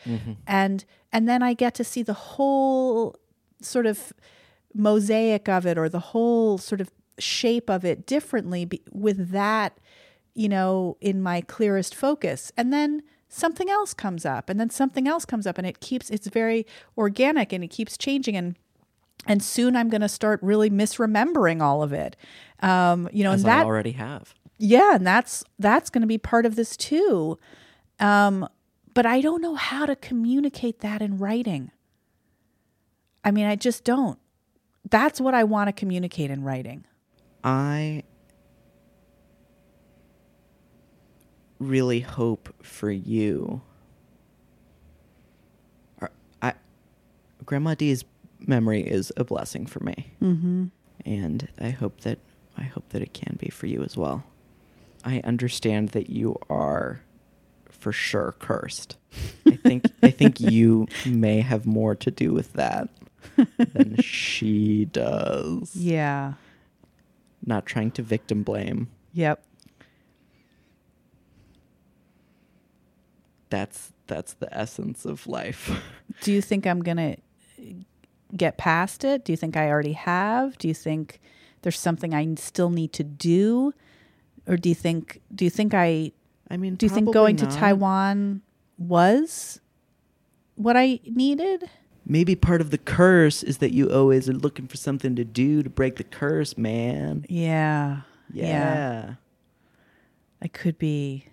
And 0.47 0.85
and 1.11 1.27
then 1.27 1.41
I 1.43 1.53
get 1.53 1.73
to 1.75 1.83
see 1.83 2.03
the 2.03 2.13
whole 2.13 3.15
sort 3.61 3.85
of 3.85 4.13
mosaic 4.73 5.47
of 5.49 5.65
it 5.65 5.77
or 5.77 5.87
the 5.89 5.99
whole 5.99 6.57
sort 6.57 6.81
of 6.81 6.89
shape 7.19 7.69
of 7.69 7.85
it 7.85 8.05
differently 8.05 8.65
be, 8.65 8.81
with 8.91 9.29
that 9.31 9.77
you 10.33 10.49
know 10.49 10.97
in 10.99 11.21
my 11.21 11.41
clearest 11.41 11.93
focus 11.93 12.51
and 12.57 12.73
then 12.73 13.03
something 13.29 13.69
else 13.69 13.93
comes 13.93 14.25
up 14.25 14.49
and 14.49 14.59
then 14.59 14.69
something 14.69 15.07
else 15.07 15.23
comes 15.25 15.45
up 15.45 15.59
and 15.59 15.67
it 15.67 15.79
keeps 15.79 16.09
it's 16.09 16.27
very 16.27 16.65
organic 16.97 17.53
and 17.53 17.63
it 17.63 17.67
keeps 17.69 17.97
changing 17.99 18.35
and 18.35 18.55
and 19.27 19.43
soon 19.43 19.75
i'm 19.75 19.89
going 19.89 20.01
to 20.01 20.09
start 20.09 20.39
really 20.41 20.71
misremembering 20.71 21.61
all 21.61 21.83
of 21.83 21.93
it 21.93 22.15
um 22.61 23.07
you 23.13 23.23
know 23.23 23.31
As 23.31 23.43
and 23.43 23.51
I 23.51 23.57
that 23.57 23.65
already 23.67 23.91
have. 23.91 24.33
yeah 24.57 24.95
and 24.95 25.05
that's 25.05 25.43
that's 25.59 25.91
going 25.91 26.01
to 26.01 26.07
be 26.07 26.17
part 26.17 26.47
of 26.47 26.55
this 26.55 26.75
too 26.75 27.37
um 28.03 28.47
but 28.93 29.05
i 29.05 29.21
don't 29.21 29.41
know 29.41 29.55
how 29.55 29.85
to 29.85 29.95
communicate 29.95 30.79
that 30.81 31.01
in 31.01 31.17
writing 31.17 31.71
i 33.23 33.31
mean 33.31 33.45
i 33.45 33.55
just 33.55 33.83
don't 33.83 34.19
that's 34.89 35.19
what 35.19 35.33
i 35.33 35.43
want 35.43 35.67
to 35.67 35.73
communicate 35.73 36.29
in 36.29 36.43
writing 36.43 36.85
I 37.43 38.03
really 41.59 41.99
hope 41.99 42.53
for 42.63 42.89
you. 42.91 43.61
I, 46.41 46.53
Grandma 47.45 47.75
D's 47.75 48.05
memory 48.39 48.81
is 48.81 49.11
a 49.17 49.23
blessing 49.23 49.65
for 49.65 49.81
me, 49.81 50.13
mm-hmm. 50.21 50.65
and 51.05 51.47
I 51.59 51.69
hope 51.69 52.01
that 52.01 52.19
I 52.57 52.63
hope 52.63 52.89
that 52.89 53.01
it 53.01 53.13
can 53.13 53.37
be 53.39 53.49
for 53.49 53.67
you 53.67 53.83
as 53.83 53.97
well. 53.97 54.23
I 55.03 55.21
understand 55.23 55.89
that 55.89 56.09
you 56.09 56.37
are 56.49 57.01
for 57.83 57.91
sure 57.91 58.33
cursed. 58.39 58.95
I 59.45 59.57
think 59.57 59.85
I 60.01 60.09
think 60.09 60.39
you 60.39 60.87
may 61.05 61.41
have 61.41 61.65
more 61.65 61.95
to 61.95 62.09
do 62.09 62.31
with 62.33 62.53
that 62.53 62.87
than 63.57 63.97
she 64.01 64.85
does. 64.85 65.75
yeah 65.75 66.33
Not 67.45 67.65
trying 67.65 67.91
to 67.91 68.01
victim 68.01 68.43
blame. 68.43 68.87
yep 69.13 69.43
That's 73.49 73.91
that's 74.07 74.33
the 74.33 74.51
essence 74.57 75.05
of 75.05 75.27
life. 75.27 75.69
do 76.21 76.31
you 76.33 76.41
think 76.41 76.65
i'm 76.67 76.81
going 76.81 76.97
to 76.97 77.15
get 78.35 78.57
past 78.57 79.03
it 79.03 79.23
do 79.25 79.31
you 79.31 79.37
think 79.37 79.55
i 79.55 79.69
already 79.69 79.93
have 79.93 80.57
do 80.57 80.67
you 80.67 80.73
think 80.73 81.19
there's 81.61 81.79
something 81.79 82.13
i 82.13 82.33
still 82.35 82.69
need 82.71 82.91
to 82.93 83.03
do 83.03 83.71
or 84.47 84.57
do 84.57 84.69
you 84.69 84.75
think 84.75 85.21
do 85.33 85.45
you 85.45 85.51
think 85.51 85.73
i 85.73 86.11
I 86.49 86.57
mean, 86.57 86.75
do 86.75 86.85
you 86.85 86.89
think 86.89 87.05
probably 87.05 87.33
going 87.33 87.35
to 87.37 87.45
taiwan 87.47 88.41
was 88.77 89.59
what 90.55 90.75
i 90.77 90.99
needed 91.05 91.69
Maybe 92.05 92.35
part 92.35 92.59
of 92.59 92.69
the 92.69 92.77
curse 92.77 93.43
is 93.43 93.59
that 93.59 93.71
you 93.71 93.89
always 93.89 94.27
are 94.29 94.33
looking 94.33 94.67
for 94.67 94.75
something 94.75 95.15
to 95.15 95.23
do 95.23 95.63
to 95.63 95.69
break 95.69 95.95
the 95.95 96.03
curse, 96.03 96.57
man. 96.57 97.25
yeah 97.29 98.01
Yeah. 98.29 99.15
I 100.41 100.47
could 100.49 100.77
be 100.77 101.27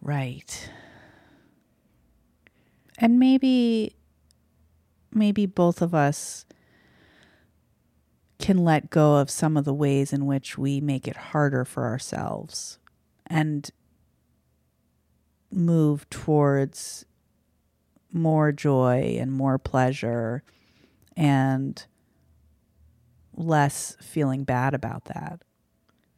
right. 0.00 0.70
And 2.98 3.20
maybe 3.20 3.94
maybe 5.12 5.46
both 5.46 5.80
of 5.80 5.94
us 5.94 6.44
can 8.42 8.58
let 8.58 8.90
go 8.90 9.16
of 9.16 9.30
some 9.30 9.56
of 9.56 9.64
the 9.64 9.72
ways 9.72 10.12
in 10.12 10.26
which 10.26 10.58
we 10.58 10.80
make 10.80 11.06
it 11.08 11.16
harder 11.16 11.64
for 11.64 11.86
ourselves 11.86 12.78
and 13.26 13.70
move 15.50 16.08
towards 16.10 17.04
more 18.12 18.50
joy 18.52 19.16
and 19.18 19.32
more 19.32 19.58
pleasure 19.58 20.42
and 21.16 21.86
less 23.34 23.96
feeling 24.02 24.42
bad 24.44 24.74
about 24.74 25.04
that. 25.06 25.42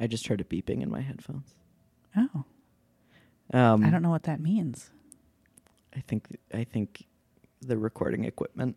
I 0.00 0.06
just 0.06 0.26
heard 0.26 0.40
a 0.40 0.44
beeping 0.44 0.82
in 0.82 0.90
my 0.90 1.02
headphones. 1.02 1.54
Oh, 2.16 2.44
Um, 3.52 3.84
I 3.84 3.90
don't 3.90 4.02
know 4.02 4.10
what 4.10 4.24
that 4.24 4.40
means. 4.40 4.90
I 5.94 6.00
think 6.00 6.36
I 6.52 6.64
think 6.64 7.06
the 7.60 7.76
recording 7.76 8.24
equipment 8.24 8.76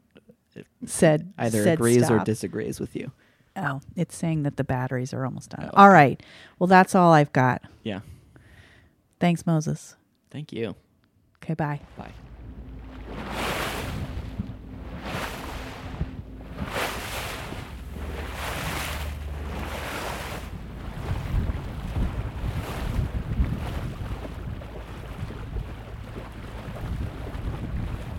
Said 0.85 1.33
either 1.37 1.63
said 1.63 1.75
agrees 1.75 2.09
or 2.09 2.19
disagrees 2.23 2.79
with 2.79 2.95
you. 2.95 3.11
Oh, 3.57 3.81
it's 3.95 4.15
saying 4.15 4.43
that 4.43 4.55
the 4.57 4.63
batteries 4.63 5.13
are 5.13 5.25
almost 5.25 5.49
done. 5.49 5.69
Oh, 5.73 5.85
okay. 5.85 5.93
right. 5.93 6.23
Well, 6.59 6.67
that's 6.67 6.93
all 6.93 7.11
I've 7.11 7.33
got. 7.33 7.63
Yeah. 7.83 8.01
Thanks, 9.19 9.47
Moses. 9.47 9.95
Thank 10.29 10.53
you. 10.53 10.75
Okay, 11.43 11.55
bye. 11.55 11.79
Bye. 11.97 12.11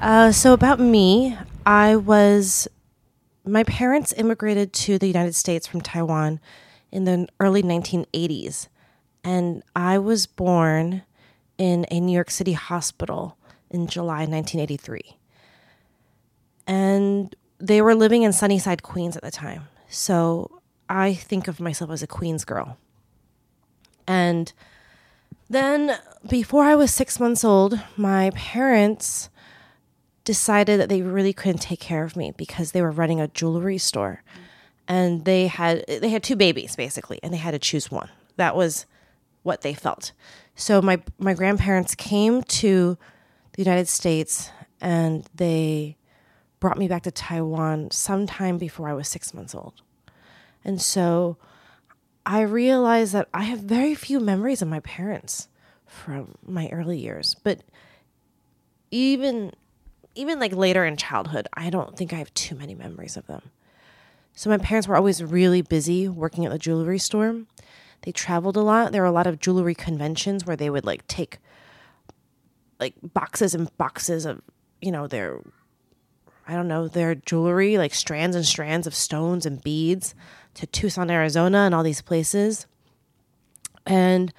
Uh, 0.00 0.32
so 0.32 0.52
about 0.52 0.80
me, 0.80 1.36
I 1.66 1.96
was 1.96 2.68
my 3.48 3.64
parents 3.64 4.12
immigrated 4.16 4.72
to 4.72 4.98
the 4.98 5.06
United 5.06 5.34
States 5.34 5.66
from 5.66 5.80
Taiwan 5.80 6.40
in 6.92 7.04
the 7.04 7.26
early 7.40 7.62
1980s, 7.62 8.68
and 9.24 9.62
I 9.74 9.98
was 9.98 10.26
born 10.26 11.02
in 11.56 11.86
a 11.90 12.00
New 12.00 12.12
York 12.12 12.30
City 12.30 12.52
hospital 12.52 13.36
in 13.70 13.86
July 13.86 14.24
1983. 14.26 15.16
And 16.66 17.34
they 17.58 17.82
were 17.82 17.94
living 17.94 18.22
in 18.22 18.32
Sunnyside, 18.32 18.82
Queens 18.82 19.16
at 19.16 19.22
the 19.22 19.30
time. 19.30 19.68
So 19.88 20.60
I 20.88 21.14
think 21.14 21.48
of 21.48 21.60
myself 21.60 21.90
as 21.90 22.02
a 22.02 22.06
Queens 22.06 22.44
girl. 22.44 22.76
And 24.06 24.52
then, 25.50 25.98
before 26.26 26.64
I 26.64 26.74
was 26.74 26.92
six 26.92 27.18
months 27.18 27.44
old, 27.44 27.80
my 27.96 28.30
parents 28.30 29.30
decided 30.28 30.78
that 30.78 30.90
they 30.90 31.00
really 31.00 31.32
couldn't 31.32 31.62
take 31.62 31.80
care 31.80 32.04
of 32.04 32.14
me 32.14 32.34
because 32.36 32.72
they 32.72 32.82
were 32.82 32.90
running 32.90 33.18
a 33.18 33.28
jewelry 33.28 33.78
store. 33.78 34.22
And 34.86 35.24
they 35.24 35.46
had 35.46 35.86
they 35.88 36.10
had 36.10 36.22
two 36.22 36.36
babies 36.36 36.76
basically 36.76 37.18
and 37.22 37.32
they 37.32 37.38
had 37.38 37.52
to 37.52 37.58
choose 37.58 37.90
one. 37.90 38.10
That 38.36 38.54
was 38.54 38.84
what 39.42 39.62
they 39.62 39.72
felt. 39.72 40.12
So 40.54 40.82
my 40.82 41.00
my 41.18 41.32
grandparents 41.32 41.94
came 41.94 42.42
to 42.42 42.98
the 43.54 43.62
United 43.62 43.88
States 43.88 44.50
and 44.82 45.26
they 45.34 45.96
brought 46.60 46.76
me 46.76 46.88
back 46.88 47.04
to 47.04 47.10
Taiwan 47.10 47.90
sometime 47.90 48.58
before 48.58 48.86
I 48.86 48.92
was 48.92 49.08
6 49.08 49.32
months 49.32 49.54
old. 49.54 49.80
And 50.62 50.78
so 50.78 51.38
I 52.26 52.42
realized 52.42 53.14
that 53.14 53.28
I 53.32 53.44
have 53.44 53.60
very 53.60 53.94
few 53.94 54.20
memories 54.20 54.60
of 54.60 54.68
my 54.68 54.80
parents 54.80 55.48
from 55.86 56.34
my 56.46 56.68
early 56.68 56.98
years 56.98 57.34
but 57.42 57.62
even 58.90 59.52
even 60.14 60.38
like 60.38 60.52
later 60.52 60.84
in 60.84 60.96
childhood, 60.96 61.48
I 61.54 61.70
don't 61.70 61.96
think 61.96 62.12
I 62.12 62.16
have 62.16 62.32
too 62.34 62.54
many 62.54 62.74
memories 62.74 63.16
of 63.16 63.26
them. 63.26 63.50
So 64.34 64.50
my 64.50 64.58
parents 64.58 64.86
were 64.86 64.96
always 64.96 65.22
really 65.22 65.62
busy 65.62 66.08
working 66.08 66.44
at 66.44 66.52
the 66.52 66.58
jewelry 66.58 66.98
store. 66.98 67.42
They 68.02 68.12
traveled 68.12 68.56
a 68.56 68.60
lot. 68.60 68.92
There 68.92 69.02
were 69.02 69.08
a 69.08 69.12
lot 69.12 69.26
of 69.26 69.40
jewelry 69.40 69.74
conventions 69.74 70.46
where 70.46 70.56
they 70.56 70.70
would 70.70 70.84
like 70.84 71.06
take 71.08 71.38
like 72.78 72.94
boxes 73.02 73.54
and 73.54 73.76
boxes 73.76 74.24
of, 74.24 74.40
you 74.80 74.92
know, 74.92 75.06
their 75.06 75.40
I 76.46 76.54
don't 76.54 76.68
know, 76.68 76.88
their 76.88 77.14
jewelry, 77.14 77.76
like 77.76 77.92
strands 77.92 78.34
and 78.34 78.46
strands 78.46 78.86
of 78.86 78.94
stones 78.94 79.44
and 79.44 79.62
beads 79.62 80.14
to 80.54 80.66
Tucson, 80.66 81.10
Arizona 81.10 81.58
and 81.58 81.74
all 81.74 81.82
these 81.82 82.00
places. 82.00 82.66
And 83.84 84.32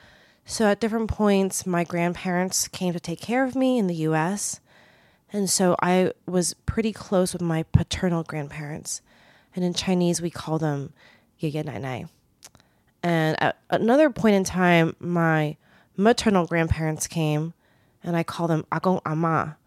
so 0.46 0.66
at 0.66 0.80
different 0.80 1.10
points 1.10 1.66
my 1.66 1.84
grandparents 1.84 2.68
came 2.68 2.94
to 2.94 3.00
take 3.00 3.22
care 3.22 3.44
of 3.44 3.56
me 3.56 3.78
in 3.78 3.88
the 3.88 3.96
US. 3.96 4.60
And 5.32 5.50
so 5.50 5.76
I 5.82 6.12
was 6.26 6.54
pretty 6.66 6.92
close 6.92 7.34
with 7.34 7.42
my 7.42 7.64
paternal 7.64 8.24
grandparents. 8.24 9.02
And 9.56 9.64
in 9.64 9.74
Chinese, 9.74 10.22
we 10.22 10.30
call 10.30 10.58
them 10.60 10.94
Yeye 11.42 11.64
Nai 11.64 11.78
Nai. 11.78 12.06
And 13.04 13.42
at 13.42 13.58
another 13.70 14.10
point 14.10 14.36
in 14.36 14.44
time, 14.44 14.96
my 15.00 15.56
maternal 15.96 16.46
grandparents 16.46 17.08
came, 17.08 17.54
and 18.04 18.16
I 18.16 18.24
call 18.24 18.48
them 18.48 18.66
Agong 18.72 19.02
Ama. 19.06 19.58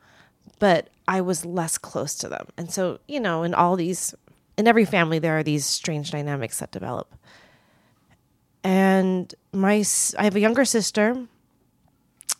But 0.59 0.89
I 1.09 1.21
was 1.21 1.45
less 1.45 1.79
close 1.79 2.15
to 2.17 2.29
them. 2.29 2.49
And 2.57 2.71
so, 2.71 2.99
you 3.09 3.21
know, 3.21 3.43
in 3.43 3.55
all 3.55 3.77
these, 3.77 4.15
in 4.57 4.69
every 4.69 4.85
family, 4.85 5.19
there 5.19 5.39
are 5.39 5.43
these 5.43 5.65
strange 5.67 6.11
dynamics 6.11 6.59
that 6.59 6.71
develop. 6.71 7.15
and 8.65 9.35
my 9.53 9.85
I 10.19 10.25
have 10.25 10.37
a 10.37 10.41
younger 10.41 10.65
sister. 10.65 11.27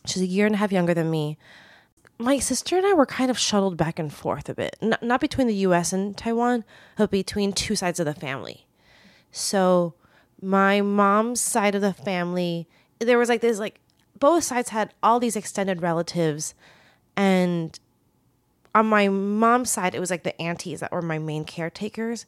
She's 0.05 0.21
a 0.21 0.25
year 0.25 0.45
and 0.45 0.55
a 0.55 0.57
half 0.57 0.71
younger 0.71 0.93
than 0.93 1.09
me. 1.09 1.37
My 2.17 2.39
sister 2.39 2.77
and 2.77 2.85
I 2.85 2.93
were 2.93 3.05
kind 3.05 3.31
of 3.31 3.39
shuttled 3.39 3.75
back 3.75 3.99
and 3.99 4.13
forth 4.13 4.47
a 4.47 4.53
bit, 4.53 4.77
N- 4.81 4.97
not 5.01 5.19
between 5.19 5.47
the 5.47 5.55
U.S. 5.55 5.91
and 5.91 6.15
Taiwan, 6.15 6.63
but 6.97 7.09
between 7.09 7.53
two 7.53 7.75
sides 7.75 7.99
of 7.99 8.05
the 8.05 8.13
family. 8.13 8.65
So, 9.31 9.93
my 10.41 10.81
mom's 10.81 11.41
side 11.41 11.75
of 11.75 11.81
the 11.81 11.93
family, 11.93 12.67
there 12.99 13.17
was 13.17 13.29
like 13.29 13.41
this 13.41 13.59
like 13.59 13.79
both 14.19 14.43
sides 14.43 14.69
had 14.69 14.93
all 15.01 15.19
these 15.19 15.35
extended 15.35 15.81
relatives, 15.81 16.53
and 17.15 17.79
on 18.75 18.85
my 18.87 19.07
mom's 19.07 19.69
side, 19.69 19.95
it 19.95 19.99
was 19.99 20.09
like 20.09 20.23
the 20.23 20.39
aunties 20.41 20.79
that 20.79 20.91
were 20.91 21.01
my 21.01 21.19
main 21.19 21.45
caretakers. 21.45 22.25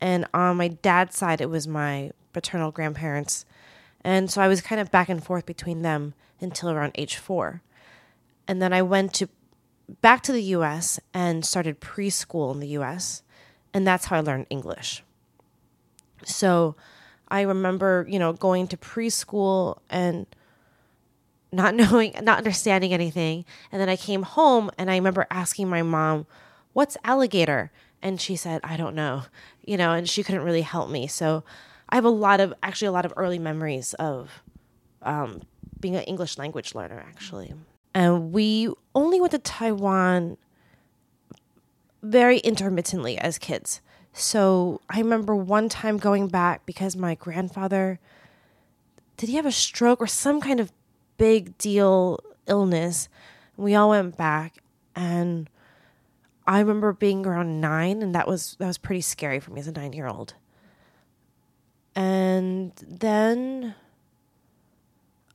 And 0.00 0.26
on 0.34 0.56
my 0.56 0.68
dad's 0.68 1.16
side, 1.16 1.40
it 1.40 1.48
was 1.48 1.66
my 1.66 2.10
paternal 2.32 2.70
grandparents. 2.70 3.46
And 4.04 4.30
so 4.30 4.42
I 4.42 4.48
was 4.48 4.60
kind 4.60 4.80
of 4.80 4.90
back 4.90 5.08
and 5.08 5.24
forth 5.24 5.46
between 5.46 5.82
them 5.82 6.14
until 6.40 6.70
around 6.70 6.92
age 6.96 7.16
four. 7.16 7.62
And 8.48 8.62
then 8.62 8.72
I 8.72 8.82
went 8.82 9.14
to 9.14 9.28
back 10.00 10.22
to 10.24 10.32
the 10.32 10.42
US 10.42 10.98
and 11.14 11.44
started 11.44 11.80
preschool 11.80 12.52
in 12.52 12.60
the 12.60 12.68
US. 12.78 13.22
And 13.72 13.86
that's 13.86 14.06
how 14.06 14.16
I 14.16 14.20
learned 14.20 14.46
English. 14.50 15.02
So 16.24 16.76
I 17.28 17.42
remember, 17.42 18.06
you 18.08 18.18
know, 18.18 18.32
going 18.32 18.68
to 18.68 18.76
preschool 18.76 19.78
and 19.90 20.26
not 21.52 21.74
knowing, 21.80 22.14
not 22.22 22.38
understanding 22.38 22.92
anything. 22.92 23.44
And 23.70 23.80
then 23.80 23.88
I 23.88 23.96
came 23.96 24.22
home 24.22 24.70
and 24.78 24.90
I 24.90 24.96
remember 24.96 25.26
asking 25.30 25.68
my 25.68 25.82
mom, 25.82 26.26
What's 26.72 26.98
alligator? 27.04 27.70
And 28.02 28.20
she 28.20 28.36
said, 28.36 28.60
I 28.62 28.76
don't 28.76 28.94
know, 28.94 29.22
you 29.64 29.78
know, 29.78 29.92
and 29.92 30.06
she 30.06 30.22
couldn't 30.22 30.42
really 30.42 30.60
help 30.60 30.90
me. 30.90 31.06
So 31.06 31.42
I 31.88 31.94
have 31.94 32.04
a 32.04 32.10
lot 32.10 32.40
of, 32.40 32.52
actually, 32.62 32.88
a 32.88 32.92
lot 32.92 33.06
of 33.06 33.14
early 33.16 33.38
memories 33.38 33.94
of 33.94 34.42
um, 35.00 35.40
being 35.80 35.96
an 35.96 36.02
English 36.02 36.36
language 36.36 36.74
learner, 36.74 37.02
actually. 37.08 37.54
And 37.96 38.30
we 38.30 38.68
only 38.94 39.22
went 39.22 39.30
to 39.30 39.38
Taiwan 39.38 40.36
very 42.02 42.40
intermittently 42.40 43.16
as 43.16 43.38
kids. 43.38 43.80
So 44.12 44.82
I 44.90 44.98
remember 44.98 45.34
one 45.34 45.70
time 45.70 45.96
going 45.96 46.28
back 46.28 46.66
because 46.66 46.94
my 46.94 47.14
grandfather 47.14 47.98
did 49.16 49.30
he 49.30 49.36
have 49.36 49.46
a 49.46 49.50
stroke 49.50 50.02
or 50.02 50.06
some 50.06 50.42
kind 50.42 50.60
of 50.60 50.72
big 51.16 51.56
deal 51.56 52.20
illness. 52.46 53.08
We 53.56 53.74
all 53.74 53.88
went 53.88 54.18
back 54.18 54.58
and 54.94 55.48
I 56.46 56.60
remember 56.60 56.92
being 56.92 57.24
around 57.24 57.62
9 57.62 58.02
and 58.02 58.14
that 58.14 58.28
was 58.28 58.56
that 58.58 58.66
was 58.66 58.76
pretty 58.76 59.00
scary 59.00 59.40
for 59.40 59.52
me 59.52 59.60
as 59.60 59.68
a 59.68 59.72
9-year-old. 59.72 60.34
And 61.94 62.72
then 62.76 63.74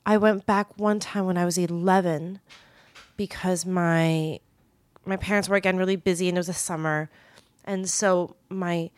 I 0.06 0.18
went 0.18 0.46
back 0.46 0.78
one 0.78 1.00
time 1.00 1.26
when 1.26 1.38
I 1.38 1.46
was 1.46 1.58
11 1.58 2.40
because 3.18 3.66
my 3.66 4.40
my 5.06 5.18
parents 5.18 5.50
were 5.50 5.56
again 5.56 5.78
really 5.78 5.96
busy 5.96 6.28
and 6.28 6.38
it 6.38 6.40
was 6.40 6.50
a 6.50 6.54
summer. 6.54 7.10
And 7.66 7.90
so 7.90 8.36
my 8.50 8.90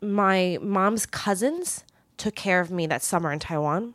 my 0.00 0.58
mom's 0.60 1.06
cousins 1.06 1.84
took 2.16 2.34
care 2.34 2.60
of 2.60 2.70
me 2.70 2.86
that 2.86 3.02
summer 3.02 3.32
in 3.32 3.38
Taiwan, 3.38 3.94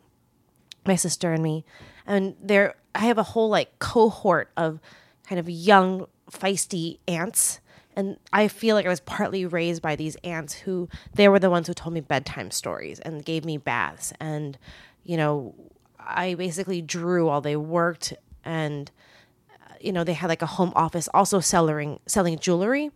my 0.86 0.96
sister 0.96 1.32
and 1.32 1.42
me. 1.42 1.64
And 2.06 2.36
there 2.42 2.74
I 2.94 3.00
have 3.00 3.18
a 3.18 3.22
whole 3.22 3.48
like 3.48 3.78
cohort 3.78 4.50
of 4.56 4.80
kind 5.26 5.38
of 5.38 5.48
young 5.48 6.06
feisty 6.30 6.98
aunts 7.06 7.60
and 7.96 8.16
I 8.32 8.46
feel 8.46 8.76
like 8.76 8.86
I 8.86 8.90
was 8.90 9.00
partly 9.00 9.44
raised 9.44 9.82
by 9.82 9.96
these 9.96 10.16
aunts 10.22 10.54
who 10.54 10.88
they 11.14 11.28
were 11.28 11.40
the 11.40 11.50
ones 11.50 11.66
who 11.66 11.74
told 11.74 11.94
me 11.94 12.00
bedtime 12.00 12.50
stories 12.50 13.00
and 13.00 13.24
gave 13.24 13.44
me 13.44 13.56
baths 13.56 14.12
and 14.20 14.56
you 15.04 15.16
know 15.16 15.54
I 16.08 16.34
basically 16.34 16.80
drew 16.80 17.26
while 17.26 17.40
they 17.40 17.56
worked 17.56 18.14
and 18.44 18.90
uh, 19.50 19.74
you 19.80 19.92
know 19.92 20.04
they 20.04 20.14
had 20.14 20.28
like 20.28 20.42
a 20.42 20.46
home 20.46 20.72
office 20.74 21.08
also 21.12 21.40
selling 21.40 22.00
selling 22.06 22.38
jewelry. 22.38 22.90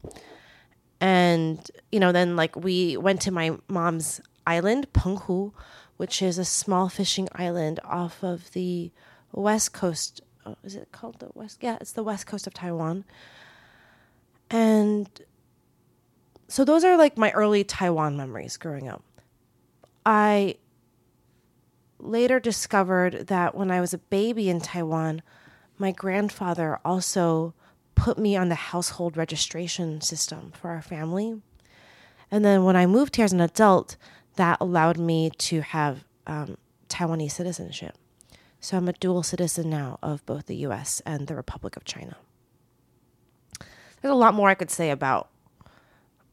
And 1.00 1.70
you 1.90 2.00
know 2.00 2.10
then 2.12 2.36
like 2.36 2.56
we 2.56 2.96
went 2.96 3.20
to 3.22 3.30
my 3.30 3.56
mom's 3.68 4.20
island 4.46 4.92
Penghu 4.92 5.52
which 5.98 6.20
is 6.20 6.38
a 6.38 6.44
small 6.44 6.88
fishing 6.88 7.28
island 7.34 7.78
off 7.84 8.24
of 8.24 8.50
the 8.52 8.90
west 9.30 9.72
coast 9.72 10.20
oh, 10.44 10.56
is 10.64 10.74
it 10.74 10.90
called 10.90 11.20
the 11.20 11.28
west? 11.34 11.58
Yeah 11.60 11.76
it's 11.80 11.92
the 11.92 12.02
west 12.02 12.26
coast 12.26 12.46
of 12.46 12.54
Taiwan. 12.54 13.04
And 14.50 15.08
so 16.48 16.64
those 16.64 16.84
are 16.84 16.96
like 16.96 17.16
my 17.16 17.30
early 17.32 17.64
Taiwan 17.64 18.16
memories 18.16 18.56
growing 18.56 18.88
up. 18.88 19.02
I 20.04 20.56
later 22.02 22.40
discovered 22.40 23.28
that 23.28 23.54
when 23.54 23.70
I 23.70 23.80
was 23.80 23.94
a 23.94 23.98
baby 23.98 24.48
in 24.48 24.60
Taiwan, 24.60 25.22
my 25.78 25.92
grandfather 25.92 26.78
also 26.84 27.54
put 27.94 28.18
me 28.18 28.36
on 28.36 28.48
the 28.48 28.54
household 28.54 29.16
registration 29.16 30.00
system 30.00 30.52
for 30.52 30.70
our 30.70 30.82
family. 30.82 31.40
And 32.30 32.44
then 32.44 32.64
when 32.64 32.76
I 32.76 32.86
moved 32.86 33.16
here 33.16 33.24
as 33.24 33.32
an 33.32 33.40
adult, 33.40 33.96
that 34.36 34.58
allowed 34.60 34.98
me 34.98 35.30
to 35.30 35.60
have 35.60 36.04
um, 36.26 36.56
Taiwanese 36.88 37.32
citizenship. 37.32 37.96
So 38.60 38.76
I'm 38.76 38.88
a 38.88 38.92
dual 38.92 39.22
citizen 39.22 39.68
now 39.68 39.98
of 40.02 40.24
both 40.24 40.46
the 40.46 40.56
US 40.56 41.02
and 41.04 41.26
the 41.26 41.34
Republic 41.34 41.76
of 41.76 41.84
China. 41.84 42.16
There's 44.00 44.12
a 44.12 44.16
lot 44.16 44.34
more 44.34 44.48
I 44.48 44.54
could 44.54 44.70
say 44.70 44.90
about 44.90 45.28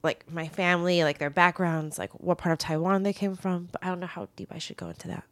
like 0.02 0.32
my 0.32 0.48
family, 0.48 1.04
like 1.04 1.18
their 1.18 1.30
backgrounds, 1.30 2.00
like 2.00 2.12
what 2.14 2.38
part 2.38 2.54
of 2.54 2.60
Taiwan 2.60 3.04
they 3.04 3.14
came 3.14 3.36
from, 3.36 3.68
but 3.72 3.84
I 3.84 3.88
don't 3.88 4.00
know 4.00 4.08
how 4.08 4.30
deep 4.36 4.50
I 4.52 4.58
should 4.58 4.78
go 4.78 4.88
into 4.88 5.08
that. 5.10 5.24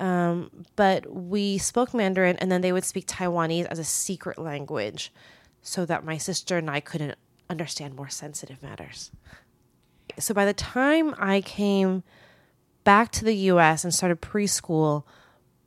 Um, 0.00 0.50
but 0.76 1.06
we 1.12 1.58
spoke 1.58 1.94
Mandarin, 1.94 2.36
and 2.38 2.50
then 2.50 2.60
they 2.60 2.72
would 2.72 2.84
speak 2.84 3.06
Taiwanese 3.06 3.66
as 3.66 3.78
a 3.78 3.84
secret 3.84 4.38
language, 4.38 5.12
so 5.62 5.86
that 5.86 6.04
my 6.04 6.18
sister 6.18 6.58
and 6.58 6.70
I 6.70 6.80
couldn't 6.80 7.16
understand 7.48 7.94
more 7.94 8.08
sensitive 8.08 8.62
matters. 8.62 9.10
So 10.18 10.34
by 10.34 10.44
the 10.44 10.54
time 10.54 11.14
I 11.18 11.40
came 11.40 12.02
back 12.84 13.10
to 13.12 13.24
the 13.24 13.34
U.S. 13.34 13.84
and 13.84 13.94
started 13.94 14.20
preschool, 14.20 15.04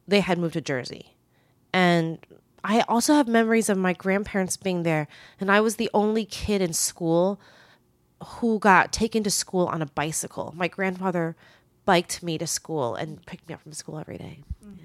they 0.08 0.20
had 0.20 0.38
moved 0.38 0.54
to 0.54 0.62
Jersey, 0.62 1.16
and 1.74 2.20
I 2.64 2.82
also 2.82 3.14
have 3.14 3.28
memories 3.28 3.70
of 3.70 3.78
my 3.78 3.94
grandparents 3.94 4.58
being 4.58 4.84
there, 4.84 5.08
and 5.40 5.50
I 5.50 5.62
was 5.62 5.78
the 5.78 5.90
only 5.94 6.26
kid 6.26 6.62
in 6.62 6.74
school 6.74 7.40
who 8.24 8.60
got 8.60 8.92
taken 8.92 9.24
to 9.24 9.32
school 9.32 9.68
on 9.68 9.82
a 9.82 9.86
bicycle. 9.86 10.54
My 10.56 10.68
grandfather 10.68 11.36
biked 11.88 12.22
me 12.22 12.38
to 12.38 12.46
school 12.46 12.96
and 12.96 13.26
picked 13.26 13.48
me 13.48 13.56
up 13.56 13.62
from 13.62 13.72
school 13.72 13.98
every 13.98 14.18
day. 14.18 14.44
Yeah. 14.62 14.84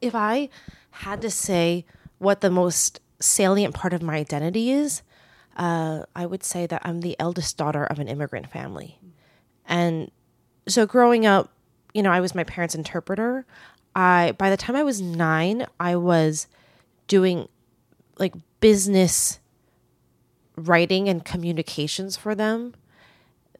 If 0.00 0.14
I 0.16 0.48
had 0.90 1.22
to 1.22 1.30
say 1.30 1.86
what 2.18 2.40
the 2.40 2.50
most 2.50 3.00
salient 3.20 3.72
part 3.72 3.92
of 3.92 4.02
my 4.02 4.16
identity 4.16 4.72
is, 4.72 5.02
uh, 5.56 6.02
I 6.16 6.26
would 6.26 6.42
say 6.42 6.66
that 6.66 6.82
I'm 6.84 7.02
the 7.02 7.16
eldest 7.20 7.56
daughter 7.56 7.84
of 7.84 8.00
an 8.00 8.08
immigrant 8.08 8.50
family. 8.50 8.98
And 9.64 10.10
so 10.66 10.86
growing 10.86 11.24
up, 11.24 11.52
you 11.94 12.02
know, 12.02 12.10
I 12.10 12.20
was 12.20 12.34
my 12.34 12.44
parents' 12.44 12.74
interpreter. 12.74 13.46
I 13.94 14.34
by 14.38 14.50
the 14.50 14.56
time 14.56 14.74
I 14.74 14.82
was 14.82 15.00
9, 15.00 15.66
I 15.78 15.94
was 15.94 16.48
doing 17.06 17.48
like 18.18 18.34
business 18.58 19.38
writing 20.56 21.08
and 21.08 21.24
communications 21.24 22.16
for 22.16 22.34
them. 22.34 22.74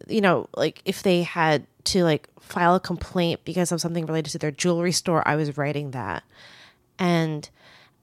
You 0.09 0.21
know, 0.21 0.49
like 0.57 0.83
if 0.85 1.03
they 1.03 1.23
had 1.23 1.67
to 1.85 2.05
like 2.05 2.29
file 2.41 2.75
a 2.75 2.81
complaint 2.81 3.41
because 3.45 3.73
of 3.73 3.81
something 3.81 4.07
related 4.07 4.31
to 4.31 4.39
their 4.39 4.51
jewelry 4.51 4.93
store, 4.93 5.27
I 5.27 5.37
was 5.37 5.57
writing 5.57 5.93
that. 5.93 6.23
And 6.99 7.49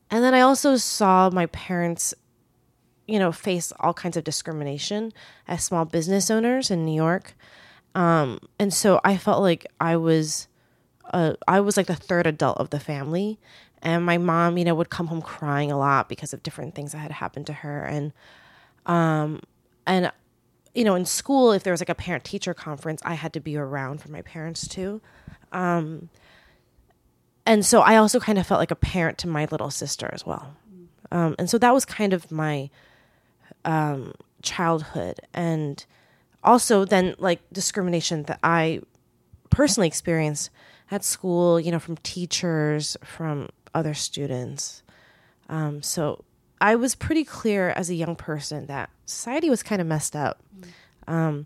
and 0.10 0.24
then 0.24 0.34
I 0.34 0.42
also 0.42 0.78
saw 0.78 1.30
my 1.30 1.48
parents 1.48 2.14
you 3.08 3.20
know 3.20 3.32
face 3.32 3.72
all 3.80 3.94
kinds 3.94 4.18
of 4.18 4.24
discrimination 4.24 5.14
as 5.48 5.64
small 5.64 5.86
business 5.86 6.30
owners 6.32 6.72
in 6.72 6.86
New 6.86 6.96
York. 6.96 7.36
Um, 7.94 8.40
and 8.60 8.74
so 8.74 9.00
I 9.04 9.18
felt 9.18 9.42
like 9.42 9.66
I 9.80 9.96
was 9.96 10.48
uh, 11.14 11.34
I 11.48 11.60
was 11.60 11.78
like 11.78 11.88
the 11.88 11.96
third 11.96 12.28
adult 12.28 12.58
of 12.58 12.72
the 12.72 12.80
family 12.80 13.40
and 13.86 14.04
my 14.04 14.18
mom, 14.18 14.58
you 14.58 14.66
know, 14.66 14.74
would 14.74 14.90
come 14.90 15.08
home 15.08 15.22
crying 15.22 15.72
a 15.72 15.78
lot 15.78 16.10
because 16.10 16.34
of 16.34 16.42
different 16.42 16.74
things 16.74 16.92
that 16.92 16.98
had 16.98 17.12
happened 17.12 17.46
to 17.48 17.54
her 17.54 17.84
and 17.84 18.14
um, 18.88 19.42
and 19.86 20.12
you 20.76 20.84
know, 20.84 20.96
in 20.96 21.06
school, 21.06 21.54
if 21.54 21.64
there 21.64 21.74
was 21.74 21.82
like 21.82 21.90
a 21.90 21.96
parent 21.96 22.24
teacher 22.24 22.54
conference, 22.54 23.02
I 23.06 23.14
had 23.14 23.34
to 23.34 23.40
be 23.40 23.56
around 23.58 24.02
for 24.02 24.12
my 24.12 24.22
parents 24.22 24.68
too. 24.68 25.02
Um, 25.52 26.10
and 27.46 27.66
so 27.66 27.82
I 27.82 27.96
also 27.96 28.20
kind 28.20 28.38
of 28.38 28.46
felt 28.46 28.60
like 28.60 28.72
a 28.72 28.76
parent 28.76 29.18
to 29.20 29.28
my 29.28 29.46
little 29.46 29.70
sister 29.70 30.10
as 30.12 30.26
well. 30.26 30.56
Um, 31.12 31.36
and 31.40 31.50
so 31.50 31.58
that 31.60 31.74
was 31.74 31.86
kind 31.86 32.12
of 32.14 32.32
my 32.32 32.70
um, 33.64 34.14
childhood. 34.42 35.22
And 35.34 35.86
also 36.44 36.86
then 36.86 37.16
like 37.20 37.42
discrimination 37.54 38.24
that 38.24 38.40
I 38.44 38.82
personally 39.50 39.88
experienced 39.88 40.50
at 40.92 41.04
school, 41.04 41.60
you 41.60 41.72
know, 41.72 41.80
from 41.80 41.98
teachers, 41.98 42.98
from 43.04 43.50
other 43.74 43.94
students. 43.94 44.84
Um, 45.48 45.82
so 45.82 46.24
I 46.62 46.76
was 46.76 46.96
pretty 46.96 47.24
clear 47.24 47.70
as 47.70 47.90
a 47.90 47.96
young 47.96 48.16
person 48.16 48.66
that 48.68 48.90
society 49.06 49.50
was 49.50 49.64
kind 49.64 49.82
of 49.82 49.88
messed 49.88 50.16
up. 50.16 50.42
Um, 51.08 51.46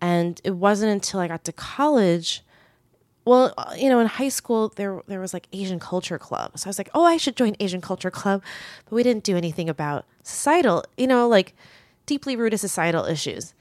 and 0.00 0.40
it 0.44 0.52
wasn't 0.52 0.92
until 0.92 1.20
I 1.20 1.28
got 1.28 1.44
to 1.44 1.52
college 1.52 2.42
well, 3.26 3.52
uh, 3.58 3.74
you 3.76 3.88
know, 3.88 3.98
in 3.98 4.06
high 4.06 4.28
school 4.28 4.72
there 4.76 5.02
there 5.08 5.20
was 5.20 5.34
like 5.34 5.48
Asian 5.52 5.80
Culture 5.80 6.16
Club. 6.16 6.56
So 6.56 6.68
I 6.68 6.70
was 6.70 6.78
like, 6.78 6.88
"Oh, 6.94 7.02
I 7.04 7.16
should 7.16 7.36
join 7.36 7.56
Asian 7.58 7.80
Culture 7.80 8.10
Club." 8.10 8.40
But 8.84 8.94
we 8.94 9.02
didn't 9.02 9.24
do 9.24 9.36
anything 9.36 9.68
about 9.68 10.06
societal, 10.22 10.84
you 10.96 11.08
know, 11.08 11.28
like 11.28 11.52
deeply 12.06 12.36
rooted 12.36 12.60
societal 12.60 13.04
issues. 13.04 13.52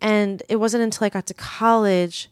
And 0.00 0.42
it 0.48 0.56
wasn't 0.56 0.82
until 0.82 1.06
I 1.06 1.08
got 1.08 1.26
to 1.26 1.34
college 1.34 2.28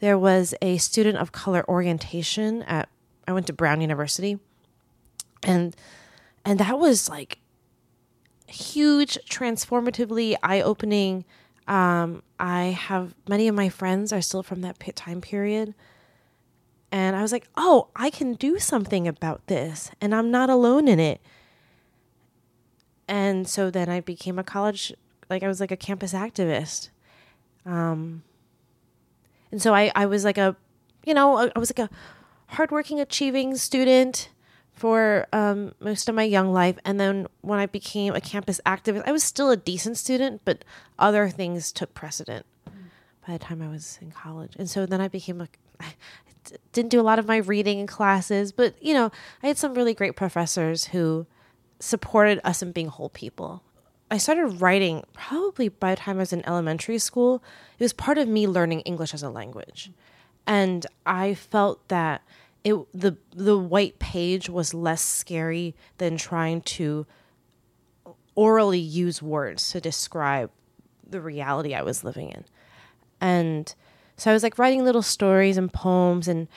there 0.00 0.16
was 0.16 0.54
a 0.62 0.78
student 0.78 1.18
of 1.18 1.32
color 1.32 1.68
orientation 1.68 2.62
at 2.62 2.88
I 3.26 3.32
went 3.32 3.48
to 3.48 3.52
Brown 3.52 3.80
University. 3.80 4.38
And 5.42 5.74
and 6.44 6.60
that 6.60 6.78
was 6.78 7.08
like 7.08 7.38
huge 8.48 9.18
transformatively 9.28 10.36
eye-opening 10.42 11.24
um, 11.68 12.22
I 12.40 12.64
have 12.64 13.14
many 13.28 13.46
of 13.46 13.54
my 13.54 13.68
friends 13.68 14.10
are 14.12 14.22
still 14.22 14.42
from 14.42 14.62
that 14.62 14.78
time 14.96 15.20
period. 15.20 15.74
And 16.90 17.14
I 17.14 17.20
was 17.20 17.30
like, 17.30 17.46
oh, 17.56 17.88
I 17.94 18.08
can 18.08 18.32
do 18.32 18.58
something 18.58 19.06
about 19.06 19.46
this, 19.46 19.90
and 20.00 20.14
I'm 20.14 20.30
not 20.30 20.48
alone 20.48 20.88
in 20.88 20.98
it. 20.98 21.20
And 23.06 23.46
so 23.46 23.70
then 23.70 23.90
I 23.90 24.00
became 24.00 24.38
a 24.38 24.44
college, 24.44 24.94
like 25.28 25.42
I 25.42 25.48
was 25.48 25.60
like 25.60 25.70
a 25.70 25.76
campus 25.76 26.14
activist. 26.14 26.88
Um, 27.66 28.22
and 29.52 29.60
so 29.60 29.74
I, 29.74 29.92
I 29.94 30.06
was 30.06 30.24
like 30.24 30.38
a, 30.38 30.56
you 31.04 31.12
know, 31.12 31.50
I 31.54 31.58
was 31.58 31.70
like 31.70 31.90
a 31.90 31.90
hardworking, 32.46 32.98
achieving 33.00 33.56
student 33.56 34.30
for 34.78 35.26
um, 35.32 35.72
most 35.80 36.08
of 36.08 36.14
my 36.14 36.22
young 36.22 36.52
life. 36.52 36.78
And 36.84 37.00
then 37.00 37.26
when 37.40 37.58
I 37.58 37.66
became 37.66 38.14
a 38.14 38.20
campus 38.20 38.60
activist, 38.64 39.02
I 39.06 39.12
was 39.12 39.24
still 39.24 39.50
a 39.50 39.56
decent 39.56 39.96
student, 39.96 40.42
but 40.44 40.64
other 40.98 41.28
things 41.28 41.72
took 41.72 41.94
precedent 41.94 42.46
by 43.26 43.32
the 43.32 43.38
time 43.38 43.60
I 43.60 43.68
was 43.68 43.98
in 44.00 44.12
college. 44.12 44.54
And 44.56 44.70
so 44.70 44.86
then 44.86 45.00
I 45.00 45.08
became 45.08 45.40
a, 45.40 45.48
I 45.80 45.94
didn't 46.72 46.90
do 46.90 47.00
a 47.00 47.02
lot 47.02 47.18
of 47.18 47.26
my 47.26 47.38
reading 47.38 47.80
in 47.80 47.86
classes, 47.86 48.52
but 48.52 48.80
you 48.80 48.94
know, 48.94 49.10
I 49.42 49.48
had 49.48 49.58
some 49.58 49.74
really 49.74 49.94
great 49.94 50.16
professors 50.16 50.86
who 50.86 51.26
supported 51.80 52.40
us 52.44 52.62
in 52.62 52.72
being 52.72 52.86
whole 52.88 53.10
people. 53.10 53.62
I 54.10 54.18
started 54.18 54.62
writing 54.62 55.04
probably 55.12 55.68
by 55.68 55.94
the 55.94 56.00
time 56.00 56.16
I 56.16 56.20
was 56.20 56.32
in 56.32 56.46
elementary 56.46 56.98
school. 56.98 57.42
It 57.78 57.84
was 57.84 57.92
part 57.92 58.16
of 58.16 58.28
me 58.28 58.46
learning 58.46 58.80
English 58.80 59.12
as 59.12 59.22
a 59.22 59.28
language. 59.28 59.90
And 60.46 60.86
I 61.04 61.34
felt 61.34 61.86
that 61.88 62.22
it 62.64 62.74
the 62.92 63.16
the 63.34 63.58
white 63.58 63.98
page 63.98 64.48
was 64.48 64.74
less 64.74 65.02
scary 65.02 65.74
than 65.98 66.16
trying 66.16 66.60
to 66.62 67.06
orally 68.34 68.78
use 68.78 69.20
words 69.22 69.70
to 69.72 69.80
describe 69.80 70.50
the 71.08 71.20
reality 71.20 71.74
I 71.74 71.82
was 71.82 72.04
living 72.04 72.30
in. 72.30 72.44
And 73.20 73.74
so 74.16 74.30
I 74.30 74.34
was 74.34 74.42
like 74.42 74.58
writing 74.58 74.84
little 74.84 75.02
stories 75.02 75.56
and 75.56 75.72
poems 75.72 76.28
and 76.28 76.48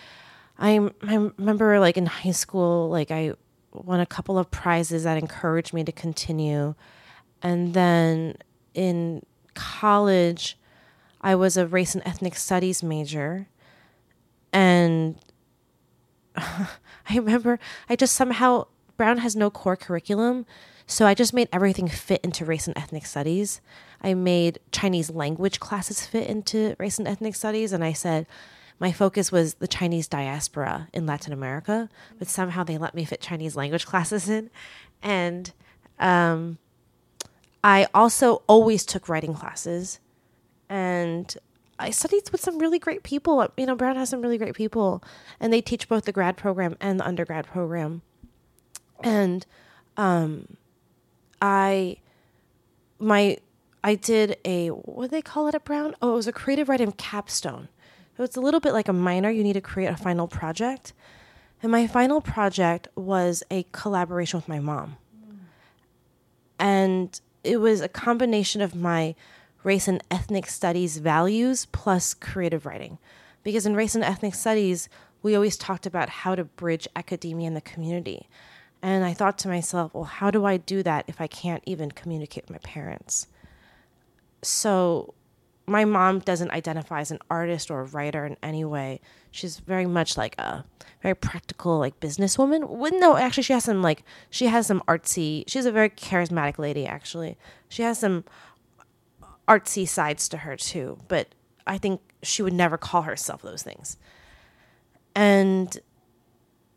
I, 0.59 0.79
I 1.01 1.15
remember 1.15 1.79
like 1.79 1.97
in 1.97 2.05
high 2.05 2.31
school 2.31 2.89
like 2.89 3.09
I 3.09 3.33
won 3.71 3.99
a 3.99 4.05
couple 4.05 4.37
of 4.37 4.51
prizes 4.51 5.05
that 5.05 5.17
encouraged 5.17 5.73
me 5.73 5.83
to 5.83 5.91
continue. 5.91 6.75
And 7.41 7.73
then 7.73 8.35
in 8.73 9.25
college 9.53 10.57
I 11.21 11.35
was 11.35 11.57
a 11.57 11.67
race 11.67 11.95
and 11.95 12.03
ethnic 12.05 12.35
studies 12.35 12.83
major 12.83 13.47
and 14.53 15.15
I 16.35 17.15
remember 17.15 17.59
I 17.89 17.95
just 17.95 18.15
somehow 18.15 18.67
Brown 18.97 19.17
has 19.19 19.35
no 19.35 19.49
core 19.49 19.75
curriculum, 19.75 20.45
so 20.85 21.05
I 21.05 21.13
just 21.13 21.33
made 21.33 21.49
everything 21.51 21.87
fit 21.87 22.21
into 22.23 22.45
race 22.45 22.67
and 22.67 22.77
ethnic 22.77 23.05
studies. 23.05 23.61
I 24.01 24.13
made 24.13 24.59
Chinese 24.71 25.09
language 25.09 25.59
classes 25.59 26.05
fit 26.05 26.27
into 26.27 26.75
race 26.79 26.99
and 26.99 27.07
ethnic 27.07 27.35
studies, 27.35 27.73
and 27.73 27.83
I 27.83 27.93
said 27.93 28.27
my 28.79 28.91
focus 28.91 29.31
was 29.31 29.55
the 29.55 29.67
Chinese 29.67 30.07
diaspora 30.07 30.87
in 30.93 31.05
Latin 31.05 31.33
America, 31.33 31.89
but 32.17 32.27
somehow 32.27 32.63
they 32.63 32.77
let 32.77 32.95
me 32.95 33.05
fit 33.05 33.21
Chinese 33.21 33.55
language 33.55 33.85
classes 33.85 34.27
in, 34.27 34.49
and 35.01 35.53
um, 35.99 36.57
I 37.63 37.87
also 37.93 38.41
always 38.47 38.85
took 38.85 39.07
writing 39.07 39.33
classes, 39.33 39.99
and 40.67 41.35
I 41.81 41.89
studied 41.89 42.29
with 42.31 42.41
some 42.41 42.59
really 42.59 42.77
great 42.77 43.01
people. 43.01 43.47
You 43.57 43.65
know, 43.65 43.75
Brown 43.75 43.95
has 43.95 44.09
some 44.09 44.21
really 44.21 44.37
great 44.37 44.53
people, 44.53 45.03
and 45.39 45.51
they 45.51 45.61
teach 45.61 45.89
both 45.89 46.05
the 46.05 46.11
grad 46.11 46.37
program 46.37 46.77
and 46.79 46.99
the 46.99 47.05
undergrad 47.05 47.47
program. 47.47 48.03
And 49.03 49.45
um, 49.97 50.57
I, 51.41 51.97
my, 52.99 53.37
I 53.83 53.95
did 53.95 54.37
a 54.45 54.69
what 54.69 55.05
do 55.05 55.07
they 55.09 55.23
call 55.23 55.47
it 55.47 55.55
at 55.55 55.65
Brown? 55.65 55.95
Oh, 56.01 56.13
it 56.13 56.15
was 56.17 56.27
a 56.27 56.31
creative 56.31 56.69
writing 56.69 56.91
capstone. 56.91 57.67
So 58.15 58.23
it's 58.23 58.37
a 58.37 58.41
little 58.41 58.59
bit 58.59 58.73
like 58.73 58.87
a 58.87 58.93
minor. 58.93 59.31
You 59.31 59.43
need 59.43 59.53
to 59.53 59.61
create 59.61 59.87
a 59.87 59.97
final 59.97 60.27
project, 60.27 60.93
and 61.63 61.71
my 61.71 61.87
final 61.87 62.21
project 62.21 62.87
was 62.95 63.43
a 63.49 63.65
collaboration 63.71 64.37
with 64.37 64.47
my 64.47 64.59
mom, 64.59 64.97
and 66.59 67.19
it 67.43 67.57
was 67.57 67.81
a 67.81 67.89
combination 67.89 68.61
of 68.61 68.75
my 68.75 69.15
race 69.63 69.87
and 69.87 70.03
ethnic 70.09 70.47
studies 70.47 70.97
values 70.97 71.67
plus 71.71 72.13
creative 72.13 72.65
writing. 72.65 72.97
Because 73.43 73.65
in 73.65 73.75
race 73.75 73.95
and 73.95 74.03
ethnic 74.03 74.35
studies, 74.35 74.89
we 75.23 75.35
always 75.35 75.57
talked 75.57 75.85
about 75.85 76.09
how 76.09 76.35
to 76.35 76.43
bridge 76.43 76.87
academia 76.95 77.47
and 77.47 77.55
the 77.55 77.61
community. 77.61 78.27
And 78.81 79.05
I 79.05 79.13
thought 79.13 79.37
to 79.39 79.47
myself, 79.47 79.93
well, 79.93 80.05
how 80.05 80.31
do 80.31 80.45
I 80.45 80.57
do 80.57 80.81
that 80.83 81.05
if 81.07 81.21
I 81.21 81.27
can't 81.27 81.63
even 81.65 81.91
communicate 81.91 82.45
with 82.45 82.51
my 82.51 82.69
parents? 82.69 83.27
So 84.41 85.13
my 85.67 85.85
mom 85.85 86.19
doesn't 86.19 86.51
identify 86.51 87.01
as 87.01 87.11
an 87.11 87.19
artist 87.29 87.69
or 87.69 87.81
a 87.81 87.85
writer 87.85 88.25
in 88.25 88.37
any 88.41 88.65
way. 88.65 88.99
She's 89.29 89.59
very 89.59 89.85
much 89.85 90.17
like 90.17 90.37
a 90.39 90.65
very 91.01 91.15
practical, 91.15 91.77
like 91.77 91.99
businesswoman. 91.99 92.67
Well, 92.67 92.91
no, 92.99 93.15
actually, 93.15 93.43
she 93.43 93.53
has 93.53 93.65
some 93.65 93.81
like 93.81 94.03
she 94.29 94.47
has 94.47 94.67
some 94.67 94.81
artsy. 94.87 95.43
She's 95.47 95.65
a 95.65 95.71
very 95.71 95.89
charismatic 95.89 96.57
lady. 96.57 96.85
Actually, 96.85 97.37
she 97.69 97.83
has 97.83 97.99
some 97.99 98.25
artsy 99.47 99.87
sides 99.87 100.29
to 100.29 100.37
her 100.37 100.55
too, 100.55 100.97
but 101.07 101.29
I 101.65 101.77
think 101.77 102.01
she 102.23 102.41
would 102.41 102.53
never 102.53 102.77
call 102.77 103.03
herself 103.03 103.41
those 103.41 103.63
things. 103.63 103.97
And 105.15 105.77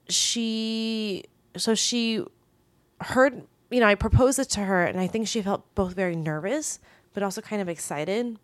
she, 0.09 1.25
so 1.57 1.75
she 1.75 2.25
heard, 3.01 3.43
you 3.71 3.81
know, 3.81 3.87
I 3.87 3.95
proposed 3.95 4.39
it 4.39 4.49
to 4.51 4.61
her, 4.61 4.85
and 4.85 5.01
I 5.01 5.07
think 5.07 5.29
she 5.29 5.43
felt 5.43 5.73
both 5.75 5.95
very 5.95 6.17
nervous, 6.17 6.81
but 7.13 7.23
also 7.23 7.41
kind 7.41 7.63
of 7.63 7.69
excited. 7.69 8.39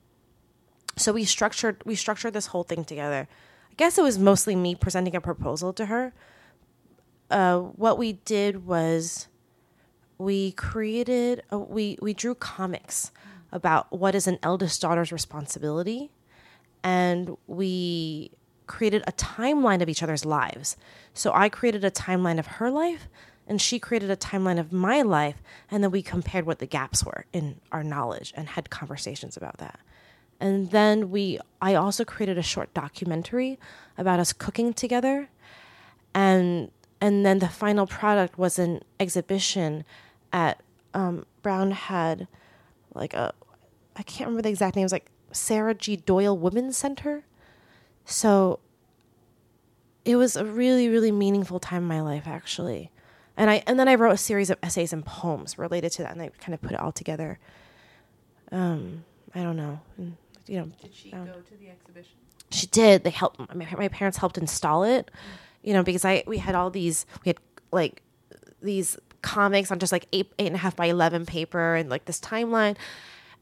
So 0.97 1.13
we 1.13 1.25
structured 1.25 1.83
we 1.85 1.95
structured 1.95 2.33
this 2.33 2.47
whole 2.47 2.65
thing 2.65 2.85
together. 2.85 3.29
I 3.71 3.75
guess 3.77 3.97
it 3.97 4.03
was 4.03 4.19
mostly 4.19 4.57
me 4.57 4.75
presenting 4.75 5.17
a 5.17 5.21
proposal 5.21 5.73
to 5.75 5.87
her. 5.87 6.13
Uh, 7.31 7.59
what 7.59 7.97
we 7.97 8.15
did 8.15 8.67
was 8.67 9.29
we 10.19 10.53
created 10.53 11.43
a, 11.51 11.59
we 11.59 11.97
we 12.03 12.13
drew 12.13 12.35
comics 12.35 13.13
about 13.53 13.93
what 13.93 14.15
is 14.15 14.27
an 14.27 14.39
eldest 14.43 14.81
daughter's 14.81 15.13
responsibility. 15.13 16.11
And 16.83 17.37
we 17.47 18.31
created 18.67 19.03
a 19.07 19.13
timeline 19.13 19.83
of 19.83 19.89
each 19.89 20.03
other's 20.03 20.25
lives. 20.25 20.77
So 21.13 21.33
I 21.35 21.49
created 21.49 21.85
a 21.85 21.91
timeline 21.91 22.39
of 22.39 22.47
her 22.47 22.71
life, 22.71 23.09
and 23.47 23.61
she 23.61 23.79
created 23.79 24.11
a 24.11 24.17
timeline 24.17 24.61
of 24.61 24.73
my 24.73 25.03
life. 25.03 25.43
And 25.71 25.83
then 25.83 25.91
we 25.91 26.03
compared 26.03 26.47
what 26.47 26.61
the 26.61 26.67
gaps 26.67 27.05
were 27.05 27.25
in 27.33 27.61
our 27.73 27.83
knowledge 27.83 28.33
and 28.37 28.49
had 28.49 28.71
conversations 28.71 29.37
about 29.37 29.59
that. 29.59 29.81
And 30.39 30.71
then 30.71 31.11
we, 31.11 31.39
I 31.61 31.75
also 31.75 32.05
created 32.05 32.39
a 32.39 32.43
short 32.43 32.73
documentary 32.73 33.59
about 33.99 34.21
us 34.21 34.33
cooking 34.33 34.73
together. 34.73 35.29
And 36.15 36.71
and 37.01 37.25
then 37.25 37.39
the 37.39 37.49
final 37.49 37.87
product 37.87 38.39
was 38.39 38.59
an 38.59 38.83
exhibition 38.99 39.85
at 40.33 40.61
um, 40.93 41.25
Brown 41.43 41.71
had 41.71 42.29
like 42.95 43.15
a 43.15 43.33
I 43.97 44.03
can't 44.03 44.29
remember 44.29 44.43
the 44.43 44.49
exact 44.49 44.77
name. 44.77 44.83
It 44.83 44.87
was 44.87 44.93
like 44.93 45.11
Sarah 45.33 45.75
G. 45.75 45.97
Doyle 45.97 46.37
Women's 46.37 46.77
Center. 46.77 47.25
So 48.05 48.61
it 50.05 50.17
was 50.17 50.37
a 50.37 50.45
really, 50.45 50.89
really 50.89 51.13
meaningful 51.13 51.61
time 51.61 51.83
in 51.83 51.89
my 51.89 52.01
life, 52.01 52.27
actually. 52.27 52.91
And 53.37 53.51
I 53.51 53.63
and 53.67 53.79
then 53.79 53.89
I 53.89 53.95
wrote 53.95 54.13
a 54.13 54.17
series 54.17 54.51
of 54.51 54.59
essays 54.63 54.93
and 54.93 55.05
poems 55.05 55.59
related 55.59 55.93
to 55.93 56.03
that, 56.03 56.13
and 56.13 56.23
I 56.23 56.31
kind 56.41 56.55
of 56.55 56.61
put 56.61 56.73
it 56.73 56.81
all 56.81 56.93
together. 56.93 57.39
Um, 58.53 59.05
I 59.35 59.43
don't 59.43 59.57
know, 59.57 59.81
and, 59.97 60.17
you 60.47 60.59
know. 60.59 60.71
Did 60.83 60.95
she 60.95 61.13
um, 61.13 61.27
go 61.27 61.33
to 61.33 61.57
the 61.61 61.71
exhibition? 61.71 62.17
She 62.51 62.67
did. 62.67 63.05
They 63.05 63.11
helped. 63.11 63.39
My, 63.55 63.69
my 63.79 63.89
parents 63.89 64.19
helped 64.19 64.37
install 64.37 64.83
it. 64.85 65.07
Mm. 65.07 65.21
You 65.63 65.73
know, 65.75 65.83
because 65.83 66.05
I 66.05 66.25
we 66.27 66.39
had 66.39 66.55
all 66.55 66.71
these. 66.71 67.07
We 67.25 67.31
had 67.31 67.39
like 67.73 68.03
these 68.61 68.99
comics 69.23 69.71
on 69.71 69.79
just 69.79 69.93
like 69.93 70.07
eight 70.13 70.33
eight 70.39 70.47
and 70.47 70.57
a 70.57 70.59
half 70.59 70.77
by 70.77 70.87
eleven 70.87 71.27
paper 71.27 71.75
and 71.75 71.91
like 71.91 72.05
this 72.07 72.21
timeline 72.21 72.77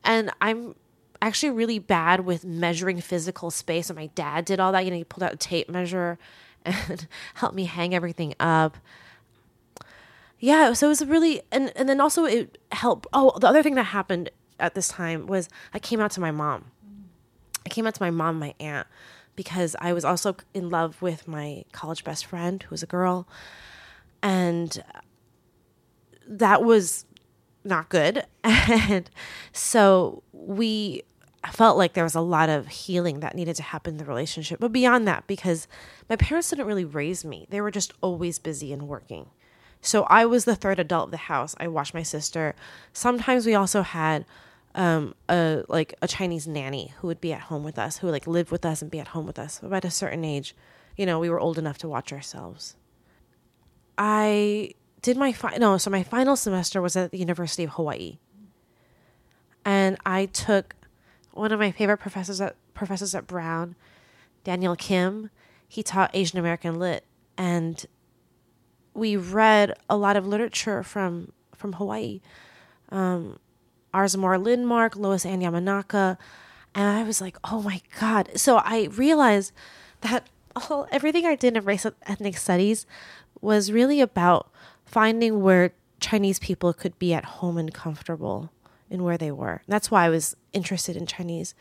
and 0.04 0.30
I'm 0.40 0.74
actually 1.20 1.50
really 1.50 1.78
bad 1.78 2.20
with 2.20 2.44
measuring 2.44 3.00
physical 3.00 3.50
space. 3.50 3.90
And 3.90 3.98
my 3.98 4.06
dad 4.14 4.44
did 4.44 4.60
all 4.60 4.72
that. 4.72 4.84
You 4.84 4.90
know, 4.90 4.96
he 4.96 5.04
pulled 5.04 5.22
out 5.22 5.32
a 5.32 5.36
tape 5.36 5.68
measure 5.68 6.18
and 6.64 7.06
helped 7.34 7.54
me 7.54 7.64
hang 7.64 7.94
everything 7.94 8.34
up. 8.40 8.76
Yeah, 10.40 10.72
so 10.72 10.86
it 10.86 10.90
was 10.90 11.04
really, 11.04 11.42
and 11.50 11.72
and 11.74 11.88
then 11.88 12.00
also 12.00 12.24
it 12.24 12.58
helped. 12.70 13.08
Oh, 13.12 13.36
the 13.40 13.48
other 13.48 13.62
thing 13.62 13.74
that 13.74 13.84
happened 13.84 14.30
at 14.60 14.74
this 14.74 14.86
time 14.86 15.26
was 15.26 15.48
I 15.74 15.80
came 15.80 16.00
out 16.00 16.12
to 16.12 16.20
my 16.20 16.30
mom. 16.30 16.66
I 17.66 17.70
came 17.70 17.86
out 17.86 17.94
to 17.96 18.02
my 18.02 18.10
mom, 18.10 18.38
my 18.38 18.54
aunt, 18.60 18.86
because 19.34 19.74
I 19.80 19.92
was 19.92 20.04
also 20.04 20.36
in 20.54 20.70
love 20.70 21.02
with 21.02 21.26
my 21.26 21.64
college 21.72 22.04
best 22.04 22.24
friend 22.24 22.62
who 22.62 22.70
was 22.70 22.84
a 22.84 22.86
girl. 22.86 23.26
And 24.22 24.82
that 26.28 26.62
was 26.62 27.04
not 27.64 27.88
good. 27.88 28.24
And 28.44 29.10
so 29.52 30.22
we 30.32 31.02
felt 31.52 31.76
like 31.76 31.92
there 31.92 32.04
was 32.04 32.14
a 32.14 32.20
lot 32.20 32.48
of 32.48 32.66
healing 32.68 33.20
that 33.20 33.34
needed 33.34 33.56
to 33.56 33.62
happen 33.62 33.94
in 33.94 33.98
the 33.98 34.04
relationship. 34.04 34.58
But 34.60 34.72
beyond 34.72 35.06
that, 35.06 35.26
because 35.26 35.68
my 36.08 36.16
parents 36.16 36.50
didn't 36.50 36.66
really 36.66 36.84
raise 36.84 37.24
me, 37.24 37.46
they 37.50 37.60
were 37.60 37.70
just 37.70 37.92
always 38.00 38.38
busy 38.38 38.72
and 38.72 38.88
working. 38.88 39.26
So 39.80 40.04
I 40.04 40.24
was 40.24 40.44
the 40.44 40.56
third 40.56 40.78
adult 40.78 41.08
of 41.08 41.10
the 41.12 41.16
house. 41.16 41.54
I 41.60 41.68
watched 41.68 41.94
my 41.94 42.02
sister. 42.02 42.54
Sometimes 42.92 43.46
we 43.46 43.54
also 43.54 43.82
had 43.82 44.24
um, 44.74 45.14
a 45.28 45.64
like 45.68 45.94
a 46.02 46.08
Chinese 46.08 46.46
nanny 46.46 46.92
who 46.98 47.06
would 47.06 47.20
be 47.20 47.32
at 47.32 47.42
home 47.42 47.64
with 47.64 47.78
us, 47.78 47.98
who 47.98 48.06
would 48.06 48.12
like 48.12 48.26
live 48.26 48.50
with 48.50 48.64
us 48.64 48.82
and 48.82 48.90
be 48.90 49.00
at 49.00 49.08
home 49.08 49.26
with 49.26 49.38
us. 49.38 49.60
But 49.62 49.72
at 49.72 49.84
a 49.84 49.90
certain 49.90 50.24
age, 50.24 50.54
you 50.96 51.06
know, 51.06 51.18
we 51.18 51.30
were 51.30 51.40
old 51.40 51.58
enough 51.58 51.78
to 51.78 51.88
watch 51.88 52.12
ourselves. 52.12 52.76
I 53.96 54.74
did 55.02 55.16
my 55.16 55.32
final 55.32 55.58
no, 55.58 55.78
so 55.78 55.90
my 55.90 56.02
final 56.02 56.36
semester 56.36 56.80
was 56.82 56.96
at 56.96 57.10
the 57.10 57.18
University 57.18 57.64
of 57.64 57.70
Hawaii. 57.70 58.18
And 59.64 59.96
I 60.06 60.26
took 60.26 60.74
one 61.32 61.52
of 61.52 61.60
my 61.60 61.70
favorite 61.70 61.98
professors 61.98 62.40
at 62.40 62.56
professors 62.74 63.14
at 63.14 63.26
Brown, 63.26 63.76
Daniel 64.44 64.76
Kim. 64.76 65.30
He 65.68 65.82
taught 65.82 66.10
Asian 66.14 66.38
American 66.38 66.78
lit 66.78 67.04
and 67.36 67.84
we 68.94 69.16
read 69.16 69.74
a 69.88 69.96
lot 69.96 70.16
of 70.16 70.26
literature 70.26 70.82
from 70.82 71.32
from 71.54 71.74
Hawaii. 71.74 72.20
Um, 72.90 73.38
R. 73.94 74.06
Zamora 74.06 74.38
Linmark, 74.38 74.96
Lois 74.96 75.24
Ann 75.24 75.40
Yamanaka, 75.40 76.18
and 76.74 76.98
I 76.98 77.02
was 77.04 77.20
like, 77.20 77.36
oh 77.44 77.62
my 77.62 77.80
god! 77.98 78.30
So 78.36 78.56
I 78.58 78.88
realized 78.92 79.52
that 80.02 80.28
all 80.56 80.86
everything 80.90 81.24
I 81.24 81.36
did 81.36 81.56
in 81.56 81.64
race 81.64 81.84
and 81.84 81.94
ethnic 82.06 82.36
studies 82.36 82.86
was 83.40 83.70
really 83.70 84.00
about 84.00 84.50
finding 84.88 85.42
where 85.42 85.72
Chinese 86.00 86.38
people 86.38 86.72
could 86.72 86.98
be 86.98 87.12
at 87.12 87.24
home 87.24 87.58
and 87.58 87.72
comfortable 87.72 88.50
in 88.88 89.02
where 89.04 89.18
they 89.18 89.30
were. 89.30 89.62
That's 89.68 89.90
why 89.90 90.06
I 90.06 90.08
was 90.08 90.34
interested 90.52 90.96
in 90.96 91.06
Chinese 91.06 91.54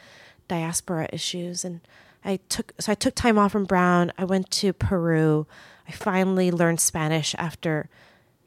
diaspora 0.47 1.09
issues 1.11 1.65
and 1.65 1.81
I 2.23 2.37
took 2.49 2.73
so 2.79 2.91
I 2.91 2.95
took 2.95 3.15
time 3.15 3.37
off 3.37 3.51
from 3.51 3.65
Brown. 3.65 4.11
I 4.17 4.23
went 4.23 4.49
to 4.51 4.73
Peru. 4.73 5.45
I 5.87 5.91
finally 5.91 6.51
learned 6.51 6.79
Spanish 6.79 7.35
after, 7.37 7.89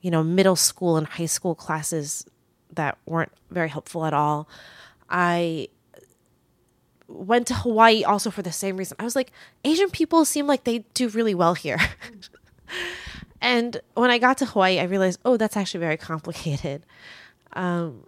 you 0.01 0.11
know, 0.11 0.23
middle 0.23 0.57
school 0.57 0.97
and 0.97 1.07
high 1.07 1.27
school 1.27 1.55
classes 1.55 2.27
that 2.73 2.99
weren't 3.07 3.33
very 3.51 3.69
helpful 3.69 4.07
at 4.07 4.15
all. 4.15 4.49
I 5.09 5.69
went 7.07 7.47
to 7.49 7.55
Hawaii 7.55 8.03
also 8.05 8.31
for 8.31 8.43
the 8.43 8.53
same 8.53 8.77
reason. 8.77 8.97
I 8.99 9.05
was 9.05 9.17
like, 9.17 9.33
Asian 9.65 9.91
people 9.91 10.25
seem 10.25 10.47
like 10.47 10.65
they 10.65 10.81
do 10.95 11.09
really 11.09 11.35
well 11.35 11.55
here. 11.55 11.79
and 13.41 13.81
when 13.95 14.11
I 14.11 14.19
got 14.19 14.39
to 14.39 14.47
Hawaii, 14.47 14.79
I 14.79 14.85
realized, 14.85 15.21
oh, 15.25 15.37
that's 15.37 15.57
actually 15.57 15.81
very 15.81 15.97
complicated. 15.97 16.85
Um, 17.53 18.05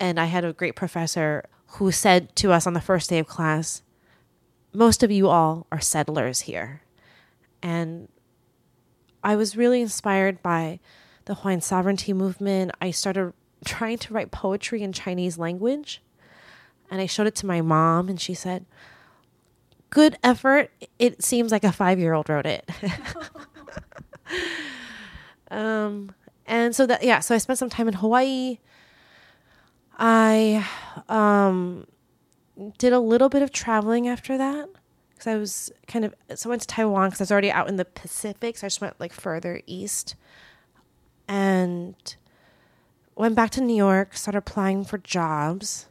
and 0.00 0.18
I 0.18 0.24
had 0.24 0.44
a 0.44 0.52
great 0.52 0.74
professor 0.74 1.44
who 1.78 1.92
said 1.92 2.34
to 2.34 2.50
us 2.50 2.66
on 2.66 2.72
the 2.72 2.80
first 2.80 3.08
day 3.08 3.20
of 3.20 3.28
class, 3.28 3.82
most 4.72 5.04
of 5.04 5.10
you 5.12 5.28
all 5.28 5.68
are 5.70 5.80
settlers 5.80 6.40
here. 6.40 6.82
And 7.62 8.08
I 9.22 9.36
was 9.36 9.56
really 9.56 9.80
inspired 9.80 10.42
by 10.42 10.80
the 11.26 11.34
Hawaiian 11.34 11.60
sovereignty 11.60 12.12
movement. 12.12 12.72
I 12.80 12.90
started 12.90 13.34
trying 13.64 13.98
to 13.98 14.12
write 14.12 14.32
poetry 14.32 14.82
in 14.82 14.92
Chinese 14.92 15.38
language. 15.38 16.02
And 16.90 17.00
I 17.00 17.06
showed 17.06 17.28
it 17.28 17.36
to 17.36 17.46
my 17.46 17.60
mom, 17.60 18.08
and 18.08 18.20
she 18.20 18.34
said, 18.34 18.66
Good 19.90 20.18
effort. 20.24 20.72
It 20.98 21.22
seems 21.22 21.52
like 21.52 21.62
a 21.62 21.70
five 21.70 22.00
year 22.00 22.14
old 22.14 22.28
wrote 22.28 22.46
it. 22.46 22.68
um, 25.50 26.14
and 26.46 26.74
so 26.74 26.86
that, 26.86 27.02
yeah, 27.02 27.20
so 27.20 27.34
I 27.34 27.38
spent 27.38 27.58
some 27.58 27.70
time 27.70 27.88
in 27.88 27.94
Hawaii. 27.94 28.58
I 29.98 30.66
um, 31.08 31.86
did 32.78 32.92
a 32.92 32.98
little 32.98 33.28
bit 33.28 33.42
of 33.42 33.52
traveling 33.52 34.08
after 34.08 34.36
that 34.38 34.68
because 35.22 35.26
I 35.26 35.36
was 35.36 35.72
kind 35.86 36.04
of 36.04 36.14
so 36.34 36.48
I 36.48 36.50
went 36.50 36.62
to 36.62 36.66
Taiwan 36.66 37.08
because 37.08 37.20
I 37.20 37.24
was 37.24 37.32
already 37.32 37.50
out 37.50 37.68
in 37.68 37.76
the 37.76 37.84
Pacific, 37.84 38.56
so 38.56 38.66
I 38.66 38.68
just 38.68 38.80
went 38.80 38.98
like 38.98 39.12
further 39.12 39.62
east, 39.66 40.16
and 41.28 41.94
went 43.14 43.36
back 43.36 43.50
to 43.50 43.60
New 43.60 43.76
York, 43.76 44.16
started 44.16 44.38
applying 44.38 44.84
for 44.84 44.98
jobs, 44.98 45.86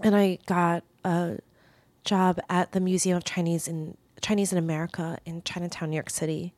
and 0.00 0.14
I 0.14 0.38
got 0.46 0.84
a 1.04 1.38
job 2.04 2.38
at 2.50 2.72
the 2.72 2.80
Museum 2.80 3.16
of 3.16 3.24
Chinese 3.24 3.66
in 3.66 3.96
Chinese 4.20 4.52
in 4.52 4.58
America 4.58 5.18
in 5.24 5.42
Chinatown, 5.42 5.90
New 5.90 5.96
York 5.96 6.10
City. 6.10 6.54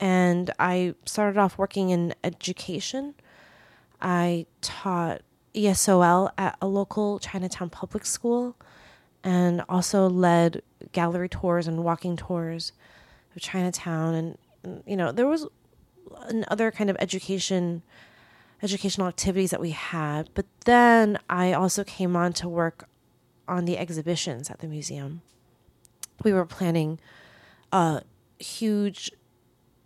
And 0.00 0.52
I 0.58 0.94
started 1.04 1.38
off 1.38 1.58
working 1.58 1.90
in 1.90 2.14
education. 2.22 3.14
I 4.00 4.46
taught 4.60 5.22
ESOL 5.54 6.30
at 6.38 6.56
a 6.60 6.66
local 6.66 7.18
Chinatown 7.18 7.70
public 7.70 8.06
school 8.06 8.56
and 9.24 9.62
also 9.68 10.08
led 10.08 10.62
gallery 10.92 11.28
tours 11.28 11.66
and 11.66 11.82
walking 11.82 12.16
tours 12.16 12.72
of 13.34 13.42
Chinatown. 13.42 14.14
And, 14.14 14.82
you 14.86 14.96
know, 14.96 15.10
there 15.10 15.26
was 15.26 15.46
other 16.48 16.70
kind 16.70 16.90
of 16.90 16.96
education 17.00 17.82
educational 18.62 19.06
activities 19.06 19.50
that 19.50 19.60
we 19.60 19.70
had. 19.70 20.30
But 20.34 20.46
then 20.64 21.18
I 21.28 21.52
also 21.52 21.84
came 21.84 22.16
on 22.16 22.32
to 22.34 22.48
work 22.48 22.88
on 23.46 23.64
the 23.64 23.78
exhibitions 23.78 24.50
at 24.50 24.58
the 24.58 24.66
museum. 24.66 25.22
We 26.24 26.32
were 26.32 26.44
planning 26.44 26.98
a 27.72 28.02
huge, 28.38 29.12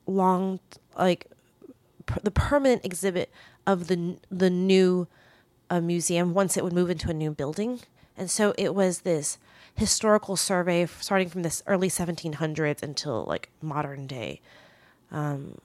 long, 0.06 0.60
like 0.96 1.26
per, 2.06 2.20
the 2.22 2.30
permanent 2.30 2.84
exhibit 2.84 3.30
of 3.66 3.88
the 3.88 4.16
the 4.30 4.50
new 4.50 5.06
uh, 5.70 5.80
museum 5.80 6.34
once 6.34 6.56
it 6.56 6.64
would 6.64 6.72
move 6.72 6.90
into 6.90 7.10
a 7.10 7.14
new 7.14 7.30
building. 7.30 7.80
And 8.16 8.30
so 8.30 8.54
it 8.58 8.74
was 8.74 9.00
this 9.00 9.38
historical 9.74 10.36
survey 10.36 10.86
starting 10.86 11.28
from 11.28 11.42
this 11.42 11.62
early 11.66 11.88
1700s 11.88 12.82
until 12.82 13.24
like 13.24 13.48
modern 13.62 14.06
day. 14.06 14.40
Um, 15.10 15.56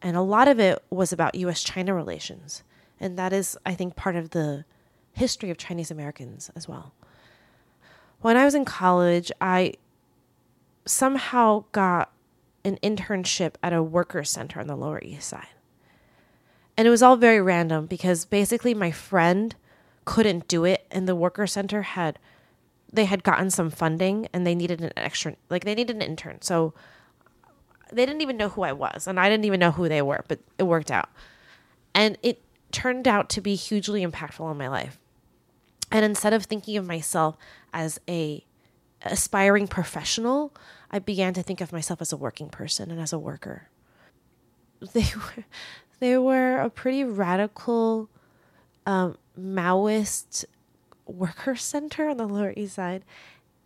and 0.00 0.16
a 0.16 0.22
lot 0.22 0.48
of 0.48 0.58
it 0.58 0.82
was 0.90 1.12
about 1.12 1.34
US 1.34 1.62
China 1.62 1.94
relations. 1.94 2.62
And 2.98 3.18
that 3.18 3.32
is, 3.32 3.58
I 3.66 3.74
think, 3.74 3.94
part 3.94 4.16
of 4.16 4.30
the 4.30 4.64
history 5.12 5.50
of 5.50 5.58
Chinese 5.58 5.90
Americans 5.90 6.50
as 6.56 6.68
well. 6.68 6.92
When 8.20 8.36
I 8.36 8.44
was 8.44 8.54
in 8.54 8.64
college, 8.64 9.30
I 9.40 9.74
somehow 10.86 11.64
got 11.72 12.10
an 12.66 12.78
internship 12.82 13.54
at 13.62 13.72
a 13.72 13.82
worker 13.82 14.24
center 14.24 14.58
on 14.60 14.66
the 14.66 14.76
Lower 14.76 15.00
East 15.02 15.28
Side. 15.28 15.46
And 16.76 16.86
it 16.86 16.90
was 16.90 17.02
all 17.02 17.16
very 17.16 17.40
random 17.40 17.86
because 17.86 18.24
basically 18.24 18.74
my 18.74 18.90
friend 18.90 19.54
couldn't 20.04 20.48
do 20.48 20.64
it 20.64 20.86
and 20.90 21.08
the 21.08 21.14
worker 21.14 21.46
center 21.46 21.82
had 21.82 22.18
they 22.92 23.04
had 23.04 23.24
gotten 23.24 23.50
some 23.50 23.70
funding 23.70 24.28
and 24.32 24.46
they 24.46 24.54
needed 24.54 24.80
an 24.80 24.92
extra 24.96 25.36
like 25.48 25.64
they 25.64 25.74
needed 25.74 25.96
an 25.96 26.02
intern. 26.02 26.42
So 26.42 26.74
they 27.92 28.04
didn't 28.04 28.20
even 28.20 28.36
know 28.36 28.48
who 28.48 28.62
I 28.62 28.72
was 28.72 29.06
and 29.06 29.18
I 29.18 29.30
didn't 29.30 29.44
even 29.44 29.60
know 29.60 29.70
who 29.70 29.88
they 29.88 30.02
were, 30.02 30.24
but 30.28 30.40
it 30.58 30.64
worked 30.64 30.90
out. 30.90 31.08
And 31.94 32.18
it 32.22 32.42
turned 32.72 33.08
out 33.08 33.30
to 33.30 33.40
be 33.40 33.54
hugely 33.54 34.04
impactful 34.04 34.40
on 34.40 34.58
my 34.58 34.68
life. 34.68 34.98
And 35.90 36.04
instead 36.04 36.32
of 36.32 36.44
thinking 36.44 36.76
of 36.76 36.86
myself 36.86 37.36
as 37.72 38.00
a 38.08 38.44
aspiring 39.02 39.68
professional, 39.68 40.52
I 40.90 40.98
began 40.98 41.34
to 41.34 41.42
think 41.42 41.60
of 41.60 41.72
myself 41.72 42.00
as 42.00 42.12
a 42.12 42.16
working 42.16 42.48
person 42.48 42.90
and 42.90 43.00
as 43.00 43.12
a 43.12 43.18
worker. 43.18 43.68
They 44.92 45.06
were 45.16 45.44
they 45.98 46.18
were 46.18 46.58
a 46.58 46.70
pretty 46.70 47.04
radical 47.04 48.10
um, 48.84 49.16
Maoist 49.38 50.44
worker 51.06 51.56
center 51.56 52.08
on 52.08 52.16
the 52.16 52.26
Lower 52.26 52.52
East 52.56 52.74
Side. 52.74 53.04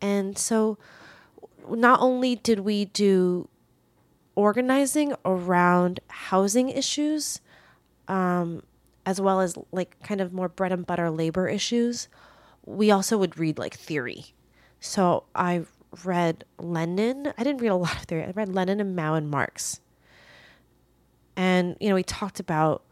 And 0.00 0.38
so 0.38 0.78
not 1.68 2.00
only 2.00 2.36
did 2.36 2.60
we 2.60 2.86
do 2.86 3.48
organizing 4.34 5.14
around 5.24 6.00
housing 6.08 6.68
issues, 6.68 7.40
um, 8.08 8.62
as 9.04 9.20
well 9.20 9.40
as 9.40 9.56
like 9.72 9.96
kind 10.02 10.20
of 10.20 10.32
more 10.32 10.48
bread 10.48 10.72
and 10.72 10.86
butter 10.86 11.10
labor 11.10 11.48
issues, 11.48 12.08
we 12.64 12.90
also 12.90 13.18
would 13.18 13.38
read 13.38 13.58
like 13.58 13.74
theory. 13.74 14.26
So 14.80 15.24
I 15.34 15.64
read 16.04 16.44
Lenin. 16.58 17.32
I 17.36 17.42
didn't 17.42 17.60
read 17.60 17.68
a 17.68 17.76
lot 17.76 17.96
of 17.96 18.02
theory. 18.02 18.24
I 18.24 18.30
read 18.30 18.48
Lenin 18.48 18.80
and 18.80 18.94
Mao 18.94 19.14
and 19.14 19.30
Marx. 19.30 19.80
And, 21.36 21.76
you 21.80 21.88
know, 21.88 21.94
we 21.94 22.02
talked 22.02 22.40
about 22.40 22.82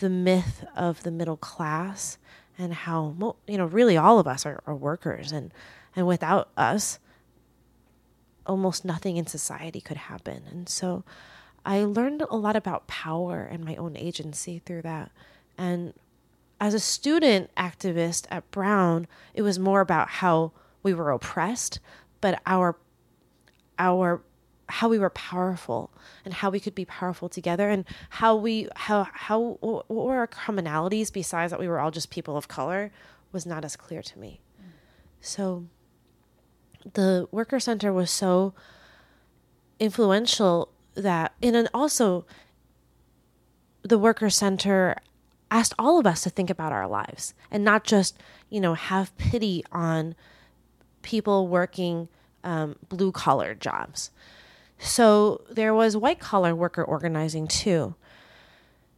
the 0.00 0.10
myth 0.10 0.64
of 0.74 1.02
the 1.02 1.10
middle 1.10 1.36
class 1.36 2.18
and 2.58 2.74
how, 2.74 3.36
you 3.46 3.56
know, 3.56 3.66
really 3.66 3.96
all 3.96 4.18
of 4.18 4.26
us 4.26 4.44
are, 4.44 4.62
are 4.66 4.74
workers. 4.74 5.32
And, 5.32 5.52
and 5.94 6.06
without 6.06 6.50
us, 6.56 6.98
almost 8.46 8.84
nothing 8.84 9.16
in 9.16 9.26
society 9.26 9.80
could 9.80 9.96
happen. 9.96 10.42
And 10.50 10.68
so 10.68 11.04
I 11.64 11.84
learned 11.84 12.22
a 12.22 12.36
lot 12.36 12.56
about 12.56 12.86
power 12.86 13.42
and 13.42 13.64
my 13.64 13.76
own 13.76 13.96
agency 13.96 14.60
through 14.64 14.82
that. 14.82 15.10
And 15.56 15.94
as 16.60 16.74
a 16.74 16.80
student 16.80 17.50
activist 17.56 18.26
at 18.30 18.50
Brown, 18.50 19.06
it 19.34 19.42
was 19.42 19.58
more 19.58 19.80
about 19.80 20.08
how 20.08 20.52
we 20.82 20.94
were 20.94 21.10
oppressed, 21.10 21.78
but 22.22 22.40
our 22.46 22.78
our 23.78 24.22
how 24.70 24.88
we 24.88 24.98
were 24.98 25.10
powerful 25.10 25.92
and 26.24 26.32
how 26.32 26.48
we 26.48 26.58
could 26.58 26.74
be 26.74 26.86
powerful 26.86 27.28
together 27.28 27.68
and 27.68 27.84
how 28.08 28.34
we 28.34 28.68
how 28.74 29.06
how 29.12 29.58
what 29.60 29.90
were 29.90 30.16
our 30.16 30.26
commonalities 30.26 31.12
besides 31.12 31.50
that 31.50 31.60
we 31.60 31.68
were 31.68 31.78
all 31.78 31.90
just 31.90 32.08
people 32.08 32.38
of 32.38 32.48
color 32.48 32.90
was 33.32 33.44
not 33.44 33.66
as 33.66 33.76
clear 33.76 34.00
to 34.00 34.18
me. 34.18 34.40
So 35.20 35.66
the 36.94 37.28
worker 37.30 37.60
center 37.60 37.92
was 37.92 38.10
so 38.10 38.54
influential 39.78 40.70
that 40.94 41.34
and 41.42 41.54
then 41.54 41.68
also 41.74 42.24
the 43.82 43.98
worker 43.98 44.30
center 44.30 44.96
asked 45.50 45.74
all 45.78 45.98
of 45.98 46.06
us 46.06 46.22
to 46.22 46.30
think 46.30 46.48
about 46.48 46.72
our 46.72 46.88
lives 46.88 47.34
and 47.50 47.62
not 47.62 47.84
just 47.84 48.16
you 48.48 48.60
know 48.60 48.74
have 48.74 49.16
pity 49.18 49.62
on 49.70 50.14
people 51.02 51.48
working 51.48 52.08
um, 52.44 52.76
blue 52.88 53.12
collar 53.12 53.54
jobs. 53.54 54.10
So 54.78 55.42
there 55.48 55.74
was 55.74 55.96
white 55.96 56.18
collar 56.18 56.54
worker 56.54 56.82
organizing 56.82 57.46
too. 57.46 57.94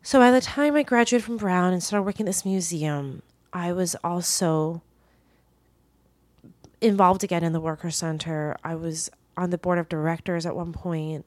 So 0.02 0.18
by 0.18 0.30
the 0.30 0.40
time 0.40 0.76
i 0.76 0.82
graduated 0.82 1.24
from 1.24 1.36
brown 1.36 1.72
and 1.72 1.82
started 1.82 2.04
working 2.04 2.26
at 2.26 2.28
this 2.28 2.44
museum 2.44 3.22
i 3.54 3.72
was 3.72 3.96
also 4.04 4.82
involved 6.80 7.24
again 7.24 7.42
in 7.42 7.52
the 7.52 7.60
worker 7.60 7.90
center. 7.90 8.56
I 8.62 8.74
was 8.74 9.10
on 9.36 9.48
the 9.50 9.56
board 9.56 9.78
of 9.78 9.88
directors 9.88 10.44
at 10.44 10.54
one 10.54 10.72
point. 10.72 11.24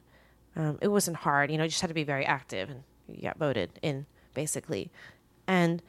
Um, 0.56 0.78
it 0.82 0.90
wasn't 0.90 1.18
hard 1.18 1.52
you 1.52 1.58
know 1.58 1.64
you 1.64 1.70
just 1.70 1.82
had 1.82 1.88
to 1.88 1.94
be 1.94 2.04
very 2.04 2.26
active 2.26 2.70
and 2.70 2.84
you 3.08 3.24
got 3.24 3.38
voted 3.38 3.72
in 3.82 4.06
basically. 4.34 4.92
And 5.48 5.82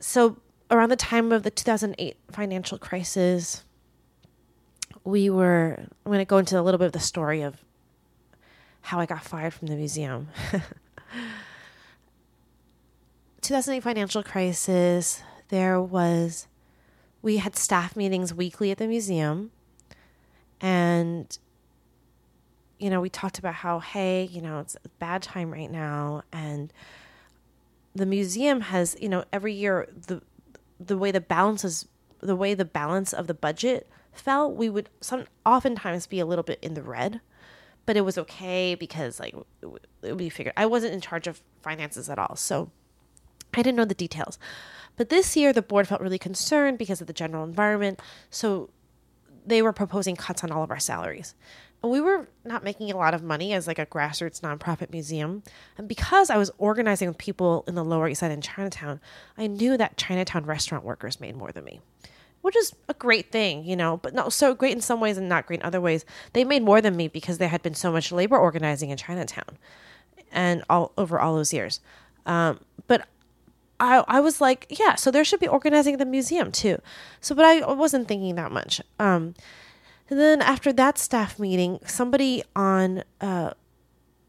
so 0.00 0.38
around 0.70 0.88
the 0.88 0.96
time 0.96 1.30
of 1.30 1.42
the 1.42 1.50
2008 1.50 2.16
financial 2.32 2.78
crisis 2.78 3.64
we 5.04 5.30
were 5.30 5.76
i'm 5.78 6.12
going 6.12 6.18
to 6.18 6.24
go 6.24 6.38
into 6.38 6.58
a 6.58 6.62
little 6.62 6.78
bit 6.78 6.86
of 6.86 6.92
the 6.92 7.00
story 7.00 7.42
of 7.42 7.56
how 8.82 9.00
i 9.00 9.06
got 9.06 9.22
fired 9.24 9.54
from 9.54 9.68
the 9.68 9.76
museum. 9.76 10.28
2008 13.42 13.82
financial 13.82 14.22
crisis. 14.22 15.22
There 15.48 15.80
was 15.80 16.46
we 17.20 17.36
had 17.36 17.56
staff 17.56 17.94
meetings 17.96 18.32
weekly 18.32 18.70
at 18.70 18.78
the 18.78 18.86
museum. 18.86 19.50
And 20.60 21.36
you 22.78 22.88
know 22.88 23.00
we 23.00 23.10
talked 23.10 23.38
about 23.38 23.54
how 23.54 23.78
hey 23.78 24.24
you 24.24 24.40
know 24.40 24.58
it's 24.60 24.76
a 24.84 24.88
bad 24.98 25.22
time 25.22 25.52
right 25.52 25.70
now. 25.70 26.22
And 26.32 26.72
the 27.94 28.06
museum 28.06 28.62
has 28.62 28.96
you 29.00 29.08
know 29.08 29.24
every 29.32 29.52
year 29.52 29.88
the 30.06 30.22
the 30.80 30.96
way 30.96 31.10
the 31.10 31.20
balance 31.20 31.64
is 31.64 31.86
the 32.20 32.36
way 32.36 32.54
the 32.54 32.64
balance 32.64 33.12
of 33.12 33.26
the 33.26 33.34
budget 33.34 33.88
fell 34.12 34.50
we 34.50 34.68
would 34.68 34.88
some 35.00 35.24
oftentimes 35.44 36.06
be 36.06 36.20
a 36.20 36.26
little 36.26 36.44
bit 36.44 36.58
in 36.62 36.74
the 36.74 36.82
red 36.82 37.20
but 37.86 37.96
it 37.96 38.02
was 38.02 38.18
okay 38.18 38.74
because 38.74 39.18
like 39.18 39.34
be 40.16 40.28
figured 40.28 40.52
i 40.56 40.66
wasn't 40.66 40.92
in 40.92 41.00
charge 41.00 41.26
of 41.26 41.42
finances 41.62 42.08
at 42.08 42.18
all 42.18 42.36
so 42.36 42.70
i 43.54 43.62
didn't 43.62 43.76
know 43.76 43.84
the 43.84 43.94
details 43.94 44.38
but 44.96 45.08
this 45.08 45.36
year 45.36 45.52
the 45.52 45.62
board 45.62 45.88
felt 45.88 46.00
really 46.00 46.18
concerned 46.18 46.78
because 46.78 47.00
of 47.00 47.06
the 47.06 47.12
general 47.12 47.44
environment 47.44 48.00
so 48.30 48.70
they 49.44 49.62
were 49.62 49.72
proposing 49.72 50.14
cuts 50.14 50.44
on 50.44 50.52
all 50.52 50.62
of 50.62 50.70
our 50.70 50.78
salaries 50.78 51.34
And 51.82 51.90
we 51.90 52.00
were 52.00 52.28
not 52.44 52.62
making 52.62 52.92
a 52.92 52.96
lot 52.96 53.14
of 53.14 53.22
money 53.22 53.52
as 53.52 53.66
like 53.66 53.78
a 53.78 53.86
grassroots 53.86 54.40
nonprofit 54.40 54.92
museum. 54.92 55.42
And 55.76 55.88
because 55.88 56.30
I 56.30 56.36
was 56.36 56.50
organizing 56.58 57.08
with 57.08 57.18
people 57.18 57.64
in 57.66 57.74
the 57.74 57.84
Lower 57.84 58.08
East 58.08 58.20
Side 58.20 58.30
in 58.30 58.40
Chinatown, 58.40 59.00
I 59.36 59.48
knew 59.48 59.76
that 59.76 59.96
Chinatown 59.96 60.44
restaurant 60.46 60.84
workers 60.84 61.20
made 61.20 61.36
more 61.36 61.50
than 61.50 61.64
me. 61.64 61.80
Which 62.42 62.56
is 62.56 62.74
a 62.88 62.94
great 62.94 63.30
thing, 63.30 63.64
you 63.64 63.76
know, 63.76 63.98
but 63.98 64.14
not 64.14 64.32
so 64.32 64.54
great 64.54 64.72
in 64.72 64.80
some 64.80 65.00
ways 65.00 65.16
and 65.16 65.28
not 65.28 65.46
great 65.46 65.60
in 65.60 65.66
other 65.66 65.80
ways. 65.80 66.04
They 66.32 66.44
made 66.44 66.62
more 66.62 66.80
than 66.80 66.96
me 66.96 67.08
because 67.08 67.38
there 67.38 67.48
had 67.48 67.62
been 67.62 67.74
so 67.74 67.92
much 67.92 68.12
labor 68.12 68.36
organizing 68.36 68.90
in 68.90 68.96
Chinatown 68.96 69.58
and 70.32 70.64
all 70.68 70.92
over 70.98 71.20
all 71.20 71.36
those 71.36 71.52
years. 71.52 71.80
Um, 72.26 72.60
but 72.88 73.06
I, 73.78 74.04
I 74.06 74.20
was 74.20 74.40
like, 74.40 74.66
yeah, 74.70 74.94
so 74.96 75.10
there 75.10 75.24
should 75.24 75.40
be 75.40 75.48
organizing 75.48 75.96
the 75.98 76.04
museum 76.04 76.52
too. 76.52 76.80
So, 77.20 77.34
but 77.34 77.44
I 77.44 77.72
wasn't 77.72 78.08
thinking 78.08 78.34
that 78.36 78.52
much. 78.52 78.80
Um, 78.98 79.34
and 80.08 80.18
then 80.18 80.42
after 80.42 80.72
that 80.72 80.98
staff 80.98 81.38
meeting, 81.38 81.80
somebody 81.86 82.42
on 82.54 83.02
uh, 83.20 83.52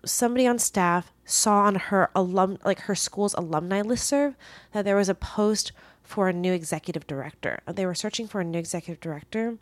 somebody 0.05 0.47
on 0.47 0.59
staff 0.59 1.11
saw 1.25 1.61
on 1.61 1.75
her 1.75 2.09
alum 2.15 2.57
like 2.65 2.81
her 2.81 2.95
school's 2.95 3.33
alumni 3.33 3.81
listserv 3.81 4.35
that 4.71 4.85
there 4.85 4.95
was 4.95 5.09
a 5.09 5.15
post 5.15 5.71
for 6.03 6.29
a 6.29 6.33
new 6.33 6.53
executive 6.53 7.07
director. 7.07 7.59
They 7.67 7.85
were 7.85 7.95
searching 7.95 8.27
for 8.27 8.41
a 8.41 8.43
new 8.45 8.59
executive 8.59 8.99
director 8.99 9.57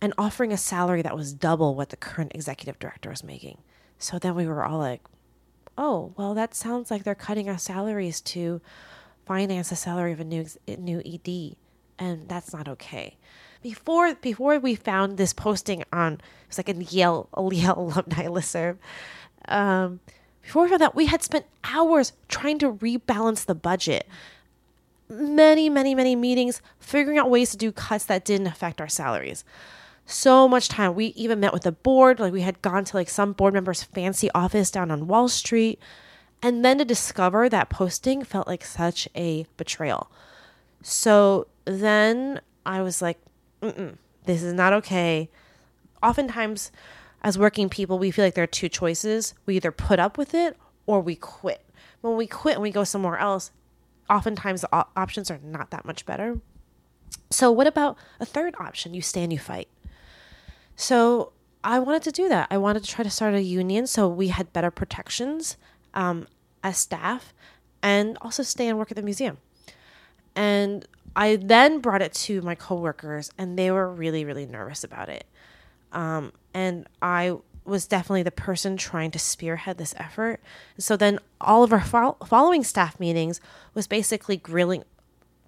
and 0.00 0.14
offering 0.18 0.52
a 0.52 0.56
salary 0.56 1.02
that 1.02 1.16
was 1.16 1.32
double 1.32 1.74
what 1.74 1.90
the 1.90 1.96
current 1.96 2.32
executive 2.34 2.78
director 2.78 3.10
was 3.10 3.22
making. 3.22 3.58
So 3.98 4.18
then 4.18 4.34
we 4.34 4.46
were 4.46 4.64
all 4.64 4.78
like, 4.78 5.02
"Oh, 5.78 6.12
well, 6.16 6.34
that 6.34 6.54
sounds 6.54 6.90
like 6.90 7.04
they're 7.04 7.14
cutting 7.14 7.48
our 7.48 7.58
salaries 7.58 8.20
to 8.22 8.60
finance 9.26 9.70
the 9.70 9.76
salary 9.76 10.12
of 10.12 10.20
a 10.20 10.24
new 10.24 10.46
new 10.66 11.02
ED, 11.04 11.56
and 11.98 12.28
that's 12.28 12.52
not 12.52 12.68
okay." 12.68 13.16
before 13.62 14.14
before 14.16 14.58
we 14.58 14.74
found 14.74 15.16
this 15.16 15.32
posting 15.32 15.84
on 15.92 16.20
it's 16.48 16.58
like 16.58 16.68
a 16.68 16.74
Yale 16.74 17.28
Yale 17.52 17.74
alumni 17.76 18.26
listserv. 18.26 18.76
Um, 19.48 20.00
before 20.42 20.64
we 20.64 20.68
found 20.68 20.82
that, 20.82 20.94
we 20.94 21.06
had 21.06 21.22
spent 21.22 21.46
hours 21.64 22.12
trying 22.28 22.58
to 22.58 22.72
rebalance 22.72 23.46
the 23.46 23.54
budget. 23.54 24.06
Many, 25.12 25.68
many, 25.68 25.94
many 25.94 26.16
meetings 26.16 26.62
figuring 26.78 27.18
out 27.18 27.28
ways 27.28 27.50
to 27.50 27.58
do 27.58 27.70
cuts 27.70 28.06
that 28.06 28.24
didn't 28.24 28.46
affect 28.46 28.80
our 28.80 28.88
salaries. 28.88 29.44
So 30.06 30.48
much 30.48 30.68
time. 30.68 30.94
We 30.94 31.06
even 31.08 31.38
met 31.38 31.52
with 31.52 31.64
the 31.64 31.72
board. 31.72 32.18
Like 32.18 32.32
we 32.32 32.40
had 32.40 32.62
gone 32.62 32.84
to 32.86 32.96
like 32.96 33.10
some 33.10 33.34
board 33.34 33.52
member's 33.52 33.82
fancy 33.82 34.30
office 34.34 34.70
down 34.70 34.90
on 34.90 35.06
Wall 35.06 35.28
Street. 35.28 35.78
And 36.42 36.64
then 36.64 36.78
to 36.78 36.84
discover 36.84 37.48
that 37.48 37.68
posting 37.68 38.24
felt 38.24 38.48
like 38.48 38.64
such 38.64 39.06
a 39.14 39.46
betrayal. 39.56 40.10
So 40.82 41.46
then 41.66 42.40
I 42.66 42.80
was 42.80 43.02
like, 43.02 43.18
this 43.60 44.42
is 44.42 44.52
not 44.52 44.72
okay. 44.72 45.30
Oftentimes, 46.02 46.72
as 47.22 47.38
working 47.38 47.68
people, 47.68 47.98
we 47.98 48.10
feel 48.10 48.24
like 48.24 48.34
there 48.34 48.44
are 48.44 48.48
two 48.48 48.68
choices. 48.68 49.34
We 49.46 49.56
either 49.56 49.70
put 49.70 50.00
up 50.00 50.18
with 50.18 50.34
it 50.34 50.56
or 50.86 51.00
we 51.00 51.14
quit. 51.14 51.64
When 52.00 52.16
we 52.16 52.26
quit 52.26 52.54
and 52.54 52.62
we 52.62 52.72
go 52.72 52.82
somewhere 52.82 53.18
else, 53.18 53.52
oftentimes 54.12 54.64
options 54.72 55.30
are 55.30 55.40
not 55.42 55.70
that 55.70 55.84
much 55.84 56.04
better. 56.06 56.38
So, 57.30 57.50
what 57.50 57.66
about 57.66 57.96
a 58.20 58.26
third 58.26 58.54
option? 58.60 58.94
You 58.94 59.02
stay 59.02 59.22
and 59.22 59.32
you 59.32 59.38
fight. 59.38 59.68
So, 60.76 61.32
I 61.64 61.78
wanted 61.78 62.02
to 62.02 62.12
do 62.12 62.28
that. 62.28 62.48
I 62.50 62.58
wanted 62.58 62.84
to 62.84 62.90
try 62.90 63.04
to 63.04 63.10
start 63.10 63.34
a 63.34 63.42
union 63.42 63.86
so 63.86 64.08
we 64.08 64.28
had 64.28 64.52
better 64.52 64.70
protections 64.70 65.56
um, 65.94 66.26
as 66.62 66.76
staff 66.76 67.32
and 67.82 68.18
also 68.20 68.42
stay 68.42 68.68
and 68.68 68.78
work 68.78 68.90
at 68.90 68.96
the 68.96 69.02
museum. 69.02 69.38
And 70.34 70.86
I 71.14 71.36
then 71.36 71.80
brought 71.80 72.02
it 72.02 72.14
to 72.14 72.40
my 72.42 72.54
coworkers, 72.54 73.30
and 73.36 73.58
they 73.58 73.70
were 73.70 73.92
really, 73.92 74.24
really 74.24 74.46
nervous 74.46 74.82
about 74.82 75.08
it. 75.08 75.24
Um, 75.92 76.32
and 76.54 76.88
I 77.00 77.36
was 77.64 77.86
definitely 77.86 78.22
the 78.22 78.30
person 78.30 78.76
trying 78.76 79.10
to 79.12 79.18
spearhead 79.18 79.78
this 79.78 79.94
effort. 79.96 80.40
So 80.78 80.96
then 80.96 81.18
all 81.40 81.62
of 81.62 81.72
our 81.72 81.80
fo- 81.80 82.16
following 82.26 82.64
staff 82.64 82.98
meetings 82.98 83.40
was 83.74 83.86
basically 83.86 84.36
grilling 84.36 84.84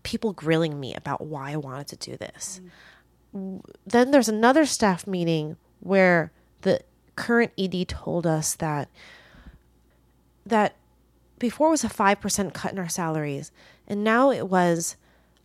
people 0.05 0.33
grilling 0.33 0.79
me 0.79 0.95
about 0.95 1.23
why 1.23 1.53
I 1.53 1.57
wanted 1.57 1.89
to 1.89 2.11
do 2.11 2.17
this. 2.17 2.61
Mm. 3.35 3.63
Then 3.87 4.11
there's 4.11 4.29
another 4.29 4.65
staff 4.67 5.07
meeting 5.07 5.57
where 5.81 6.31
the 6.61 6.81
current 7.17 7.53
ED 7.59 7.89
told 7.89 8.27
us 8.27 8.55
that 8.57 8.89
that 10.47 10.77
before 11.39 11.69
it 11.69 11.71
was 11.71 11.85
a 11.85 11.89
5% 11.89 12.53
cut 12.53 12.73
in 12.73 12.79
our 12.79 12.89
salaries 12.89 13.51
and 13.89 14.05
now 14.05 14.31
it 14.31 14.49
was 14.49 14.97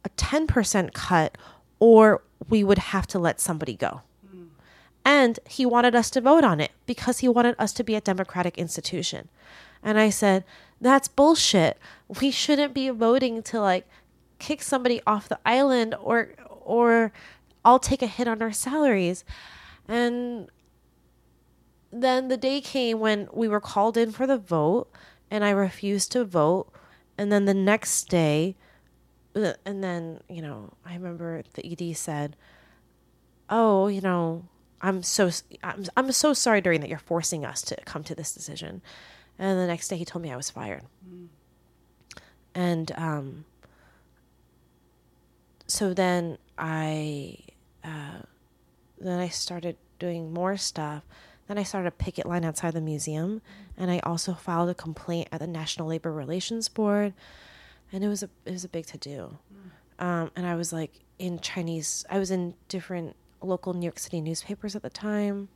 a 0.03 0.09
10% 0.09 0.93
cut 0.93 1.37
or 1.79 2.21
we 2.49 2.63
would 2.63 2.77
have 2.77 3.07
to 3.07 3.19
let 3.19 3.39
somebody 3.39 3.75
go. 3.75 4.01
And 5.09 5.39
he 5.47 5.65
wanted 5.65 5.95
us 5.95 6.11
to 6.11 6.21
vote 6.21 6.43
on 6.43 6.59
it 6.59 6.69
because 6.85 7.17
he 7.17 7.27
wanted 7.27 7.55
us 7.57 7.73
to 7.73 7.83
be 7.83 7.95
a 7.95 8.01
democratic 8.01 8.59
institution. 8.59 9.27
And 9.81 9.99
I 9.99 10.11
said, 10.11 10.43
that's 10.79 11.07
bullshit. 11.07 11.79
We 12.21 12.29
shouldn't 12.29 12.75
be 12.75 12.89
voting 12.89 13.41
to 13.41 13.59
like 13.59 13.89
kick 14.37 14.61
somebody 14.61 15.01
off 15.07 15.27
the 15.27 15.39
island 15.43 15.95
or 15.99 16.35
or 16.61 17.11
I'll 17.65 17.79
take 17.79 18.03
a 18.03 18.05
hit 18.05 18.27
on 18.27 18.43
our 18.43 18.51
salaries. 18.51 19.25
And 19.87 20.47
then 21.91 22.27
the 22.27 22.37
day 22.37 22.61
came 22.61 22.99
when 22.99 23.29
we 23.33 23.47
were 23.47 23.59
called 23.59 23.97
in 23.97 24.11
for 24.11 24.27
the 24.27 24.37
vote 24.37 24.91
and 25.31 25.43
I 25.43 25.49
refused 25.49 26.11
to 26.11 26.23
vote. 26.23 26.71
And 27.17 27.31
then 27.31 27.45
the 27.45 27.55
next 27.55 28.09
day, 28.09 28.55
and 29.33 29.83
then 29.83 30.19
you 30.29 30.41
know 30.41 30.73
i 30.85 30.93
remember 30.93 31.43
the 31.53 31.63
ed 31.65 31.95
said 31.95 32.35
oh 33.49 33.87
you 33.87 34.01
know 34.01 34.43
i'm 34.81 35.03
so 35.03 35.29
i'm, 35.63 35.85
I'm 35.97 36.11
so 36.11 36.33
sorry 36.33 36.61
during 36.61 36.81
that 36.81 36.89
you're 36.89 36.99
forcing 36.99 37.45
us 37.45 37.61
to 37.63 37.75
come 37.85 38.03
to 38.05 38.15
this 38.15 38.33
decision 38.33 38.81
and 39.37 39.59
the 39.59 39.67
next 39.67 39.87
day 39.87 39.97
he 39.97 40.05
told 40.05 40.23
me 40.23 40.31
i 40.31 40.35
was 40.35 40.49
fired 40.49 40.83
mm. 41.07 41.27
and 42.53 42.91
um 42.95 43.45
so 45.67 45.93
then 45.93 46.37
i 46.57 47.37
uh, 47.83 48.21
then 48.99 49.19
I 49.19 49.29
started 49.29 49.77
doing 49.97 50.33
more 50.33 50.57
stuff. 50.57 51.03
Then 51.47 51.57
I 51.57 51.63
started 51.63 51.87
a 51.87 51.91
picket 51.91 52.25
line 52.25 52.45
outside 52.45 52.73
the 52.73 52.81
museum, 52.81 53.41
and 53.77 53.89
I 53.89 53.99
also 53.99 54.33
filed 54.33 54.69
a 54.69 54.75
complaint 54.75 55.29
at 55.31 55.39
the 55.39 55.47
National 55.47 55.87
Labor 55.87 56.11
Relations 56.11 56.69
Board, 56.69 57.13
and 57.91 58.03
it 58.03 58.07
was 58.07 58.21
a 58.21 58.29
it 58.45 58.51
was 58.51 58.63
a 58.63 58.69
big 58.69 58.85
to 58.87 58.97
do. 58.97 59.37
Um, 59.97 60.31
and 60.35 60.45
I 60.45 60.55
was 60.55 60.71
like 60.71 60.99
in 61.17 61.39
Chinese. 61.39 62.05
I 62.09 62.19
was 62.19 62.29
in 62.29 62.53
different 62.67 63.15
local 63.41 63.73
New 63.73 63.85
York 63.85 63.99
City 63.99 64.21
newspapers 64.21 64.75
at 64.75 64.81
the 64.81 64.89
time, 64.89 65.49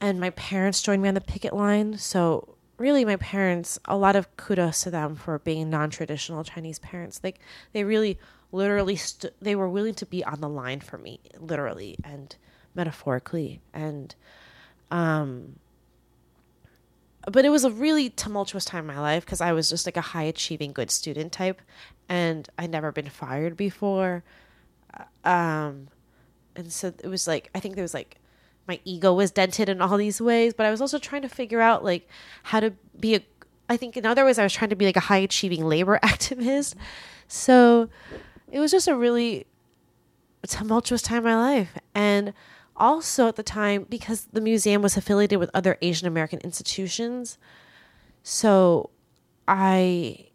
and 0.00 0.20
my 0.20 0.30
parents 0.30 0.82
joined 0.82 1.02
me 1.02 1.08
on 1.08 1.14
the 1.14 1.20
picket 1.20 1.54
line. 1.54 1.98
So 1.98 2.56
really, 2.78 3.04
my 3.04 3.16
parents, 3.16 3.78
a 3.86 3.96
lot 3.96 4.16
of 4.16 4.36
kudos 4.36 4.82
to 4.82 4.90
them 4.90 5.14
for 5.14 5.38
being 5.38 5.70
non-traditional 5.70 6.44
Chinese 6.44 6.78
parents. 6.78 7.20
Like 7.22 7.38
they 7.72 7.84
really, 7.84 8.18
literally, 8.52 8.96
st- 8.96 9.32
they 9.40 9.54
were 9.54 9.68
willing 9.68 9.94
to 9.94 10.06
be 10.06 10.24
on 10.24 10.40
the 10.40 10.48
line 10.48 10.80
for 10.80 10.98
me, 10.98 11.20
literally 11.38 11.96
and 12.04 12.36
metaphorically, 12.74 13.60
and 13.72 14.14
um 14.90 15.56
but 17.30 17.44
it 17.44 17.48
was 17.48 17.64
a 17.64 17.70
really 17.70 18.10
tumultuous 18.10 18.66
time 18.66 18.80
in 18.88 18.94
my 18.94 19.00
life 19.00 19.24
because 19.24 19.40
I 19.40 19.52
was 19.52 19.70
just 19.70 19.86
like 19.86 19.96
a 19.96 20.02
high 20.02 20.24
achieving 20.24 20.72
good 20.72 20.90
student 20.90 21.32
type 21.32 21.62
and 22.08 22.46
I'd 22.58 22.70
never 22.70 22.92
been 22.92 23.08
fired 23.08 23.56
before. 23.56 24.24
Um 25.24 25.88
and 26.56 26.72
so 26.72 26.92
it 27.02 27.08
was 27.08 27.26
like 27.26 27.50
I 27.54 27.60
think 27.60 27.74
there 27.74 27.84
was 27.84 27.94
like 27.94 28.18
my 28.66 28.80
ego 28.84 29.12
was 29.12 29.30
dented 29.30 29.68
in 29.68 29.82
all 29.82 29.96
these 29.96 30.20
ways, 30.20 30.54
but 30.54 30.66
I 30.66 30.70
was 30.70 30.80
also 30.80 30.98
trying 30.98 31.22
to 31.22 31.28
figure 31.28 31.60
out 31.60 31.84
like 31.84 32.08
how 32.44 32.60
to 32.60 32.72
be 32.98 33.16
a 33.16 33.20
I 33.68 33.76
think 33.76 33.96
in 33.96 34.06
other 34.06 34.24
ways 34.24 34.38
I 34.38 34.42
was 34.42 34.52
trying 34.52 34.70
to 34.70 34.76
be 34.76 34.84
like 34.84 34.96
a 34.96 35.00
high 35.00 35.18
achieving 35.18 35.64
labor 35.64 35.98
activist. 36.02 36.74
So 37.28 37.88
it 38.50 38.60
was 38.60 38.70
just 38.70 38.88
a 38.88 38.96
really 38.96 39.46
tumultuous 40.46 41.02
time 41.02 41.18
in 41.18 41.24
my 41.24 41.36
life. 41.36 41.78
And 41.94 42.34
also 42.76 43.28
at 43.28 43.36
the 43.36 43.42
time 43.42 43.86
because 43.88 44.26
the 44.32 44.40
museum 44.40 44.82
was 44.82 44.96
affiliated 44.96 45.38
with 45.38 45.50
other 45.54 45.78
Asian 45.80 46.06
American 46.06 46.40
institutions. 46.40 47.38
So 48.22 48.90
I 49.46 50.28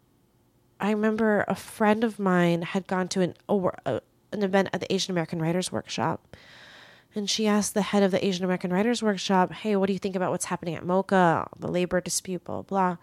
I 0.80 0.90
remember 0.90 1.44
a 1.46 1.54
friend 1.54 2.02
of 2.02 2.18
mine 2.18 2.62
had 2.62 2.86
gone 2.86 3.08
to 3.08 3.20
an 3.20 3.34
a, 3.48 4.00
an 4.32 4.42
event 4.42 4.68
at 4.72 4.80
the 4.80 4.92
Asian 4.92 5.12
American 5.12 5.40
Writers 5.40 5.72
Workshop. 5.72 6.36
And 7.14 7.28
she 7.28 7.46
asked 7.46 7.74
the 7.74 7.82
head 7.82 8.02
of 8.02 8.12
the 8.12 8.24
Asian 8.24 8.44
American 8.44 8.72
Writers 8.72 9.02
Workshop, 9.02 9.52
Hey, 9.52 9.74
what 9.76 9.86
do 9.86 9.92
you 9.92 9.98
think 9.98 10.14
about 10.14 10.30
what's 10.30 10.44
happening 10.44 10.76
at 10.76 10.84
MOCA, 10.84 11.48
the 11.58 11.68
labor 11.68 12.00
dispute, 12.00 12.44
blah, 12.44 12.62
blah. 12.62 12.96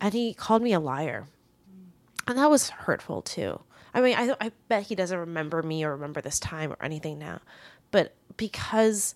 And 0.00 0.14
he 0.14 0.34
called 0.34 0.62
me 0.62 0.72
a 0.72 0.80
liar. 0.80 1.26
And 2.26 2.38
that 2.38 2.50
was 2.50 2.70
hurtful 2.70 3.22
too. 3.22 3.60
I 3.94 4.00
mean, 4.00 4.16
I, 4.16 4.34
I 4.40 4.52
bet 4.68 4.84
he 4.84 4.94
doesn't 4.94 5.18
remember 5.18 5.62
me 5.62 5.84
or 5.84 5.90
remember 5.90 6.20
this 6.20 6.38
time 6.38 6.72
or 6.72 6.78
anything 6.82 7.18
now 7.18 7.40
but 7.92 8.14
because 8.36 9.14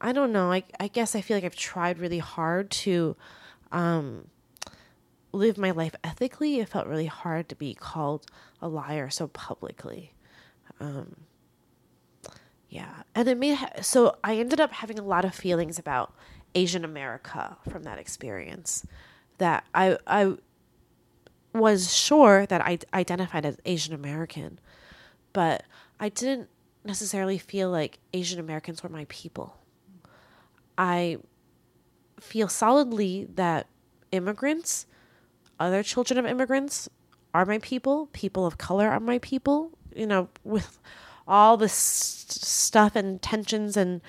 I 0.00 0.12
don't 0.12 0.32
know, 0.32 0.50
I 0.50 0.62
I 0.80 0.88
guess 0.88 1.14
I 1.14 1.20
feel 1.20 1.36
like 1.36 1.44
I've 1.44 1.54
tried 1.54 1.98
really 1.98 2.18
hard 2.18 2.70
to 2.70 3.16
um, 3.70 4.28
live 5.32 5.58
my 5.58 5.72
life 5.72 5.94
ethically. 6.02 6.60
It 6.60 6.70
felt 6.70 6.86
really 6.86 7.06
hard 7.06 7.50
to 7.50 7.54
be 7.54 7.74
called 7.74 8.24
a 8.62 8.68
liar 8.68 9.10
so 9.10 9.26
publicly. 9.28 10.12
Um, 10.80 11.16
yeah, 12.68 13.02
and 13.14 13.28
it 13.28 13.38
made 13.38 13.58
so 13.80 14.16
I 14.22 14.36
ended 14.36 14.60
up 14.60 14.72
having 14.72 14.98
a 14.98 15.02
lot 15.02 15.24
of 15.24 15.34
feelings 15.34 15.78
about 15.78 16.12
Asian 16.54 16.84
America 16.84 17.56
from 17.68 17.84
that 17.84 17.98
experience. 17.98 18.86
That 19.38 19.64
I 19.74 19.98
I 20.06 20.36
was 21.52 21.94
sure 21.94 22.46
that 22.46 22.60
I 22.60 22.78
identified 22.92 23.46
as 23.46 23.58
Asian 23.64 23.94
American, 23.94 24.58
but 25.32 25.64
I 25.98 26.08
didn't 26.08 26.48
necessarily 26.84 27.38
feel 27.38 27.70
like 27.70 27.98
Asian 28.12 28.38
Americans 28.38 28.82
were 28.82 28.88
my 28.88 29.06
people. 29.08 29.56
I 30.78 31.18
feel 32.20 32.48
solidly 32.48 33.28
that 33.34 33.66
immigrants, 34.12 34.86
other 35.58 35.82
children 35.82 36.18
of 36.18 36.26
immigrants, 36.26 36.88
are 37.34 37.44
my 37.44 37.58
people. 37.58 38.08
People 38.12 38.46
of 38.46 38.58
color 38.58 38.88
are 38.88 39.00
my 39.00 39.18
people. 39.18 39.75
You 39.96 40.06
know, 40.06 40.28
with 40.44 40.78
all 41.26 41.56
the 41.56 41.68
stuff 41.68 42.94
and 42.94 43.20
tensions 43.20 43.76
and 43.76 44.00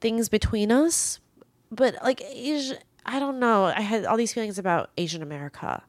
things 0.00 0.28
between 0.28 0.72
us. 0.72 1.20
But 1.70 1.96
like 2.02 2.22
Asia, 2.22 2.78
I 3.04 3.18
don't 3.18 3.38
know. 3.38 3.64
I 3.64 3.80
had 3.80 4.04
all 4.04 4.16
these 4.16 4.32
feelings 4.32 4.58
about 4.58 4.90
Asian 4.96 5.22
America. 5.22 5.82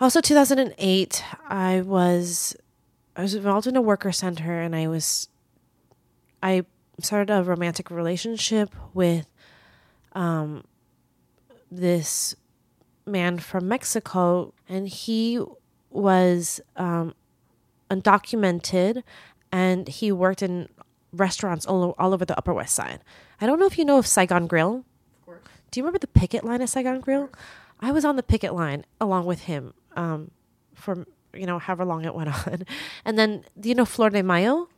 Also, 0.00 0.20
2008, 0.20 1.24
I 1.48 1.80
was 1.80 2.56
I 3.16 3.22
was 3.22 3.34
involved 3.34 3.66
in 3.66 3.76
a 3.76 3.82
worker 3.82 4.12
center 4.12 4.60
and 4.60 4.76
I 4.76 4.86
was 4.86 5.28
I 6.42 6.64
started 7.00 7.32
a 7.32 7.42
romantic 7.42 7.90
relationship 7.90 8.74
with 8.94 9.26
um 10.12 10.64
this 11.70 12.36
man 13.06 13.38
from 13.38 13.66
Mexico 13.66 14.54
and 14.68 14.88
he 14.88 15.40
was 15.90 16.60
um 16.76 17.14
undocumented 17.90 19.02
and 19.50 19.88
he 19.88 20.12
worked 20.12 20.42
in 20.42 20.68
restaurants 21.12 21.64
all, 21.64 21.94
all 21.98 22.12
over 22.12 22.24
the 22.24 22.36
Upper 22.36 22.52
West 22.52 22.74
Side. 22.74 23.00
I 23.40 23.46
don't 23.46 23.58
know 23.58 23.66
if 23.66 23.78
you 23.78 23.84
know 23.84 23.98
of 23.98 24.06
Saigon 24.06 24.46
Grill. 24.46 24.84
Do 25.70 25.80
you 25.80 25.84
remember 25.84 25.98
the 25.98 26.06
picket 26.06 26.44
line 26.44 26.60
at 26.62 26.68
Saigon 26.68 27.00
Grill? 27.00 27.30
I 27.80 27.92
was 27.92 28.04
on 28.04 28.16
the 28.16 28.22
picket 28.22 28.54
line 28.54 28.84
along 29.00 29.26
with 29.26 29.42
him 29.42 29.72
um, 29.96 30.30
for 30.74 31.06
you 31.34 31.46
know, 31.46 31.58
however 31.58 31.84
long 31.84 32.04
it 32.04 32.14
went 32.14 32.28
on. 32.46 32.64
And 33.04 33.18
then, 33.18 33.44
do 33.58 33.68
you 33.68 33.74
know 33.74 33.84
Flor 33.84 34.10
de 34.10 34.22
Mayo? 34.22 34.68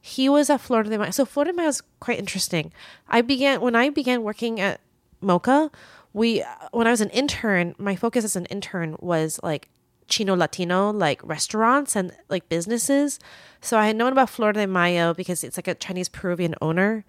He 0.00 0.28
was 0.28 0.50
at 0.50 0.60
Flor 0.60 0.82
de 0.82 0.98
Mayo. 0.98 1.10
So 1.10 1.24
Flor 1.24 1.44
de 1.44 1.52
Mayo 1.52 1.68
is 1.68 1.82
quite 2.00 2.18
interesting. 2.18 2.72
I 3.08 3.22
began, 3.22 3.60
when 3.60 3.74
I 3.74 3.90
began 3.90 4.22
working 4.22 4.60
at 4.60 4.80
MOCA, 5.22 5.70
we, 6.12 6.44
when 6.72 6.86
I 6.86 6.90
was 6.90 7.00
an 7.00 7.10
intern, 7.10 7.74
my 7.78 7.96
focus 7.96 8.24
as 8.24 8.36
an 8.36 8.46
intern 8.46 8.96
was 9.00 9.40
like 9.42 9.68
Chino 10.08 10.36
Latino, 10.36 10.90
like 10.90 11.20
restaurants 11.24 11.96
and 11.96 12.12
like 12.28 12.48
businesses. 12.48 13.18
So 13.60 13.78
I 13.78 13.86
had 13.86 13.96
known 13.96 14.12
about 14.12 14.30
Flor 14.30 14.52
de 14.52 14.66
Mayo 14.66 15.14
because 15.14 15.42
it's 15.44 15.56
like 15.56 15.68
a 15.68 15.74
Chinese 15.74 16.08
Peruvian 16.08 16.54
owner 16.60 17.04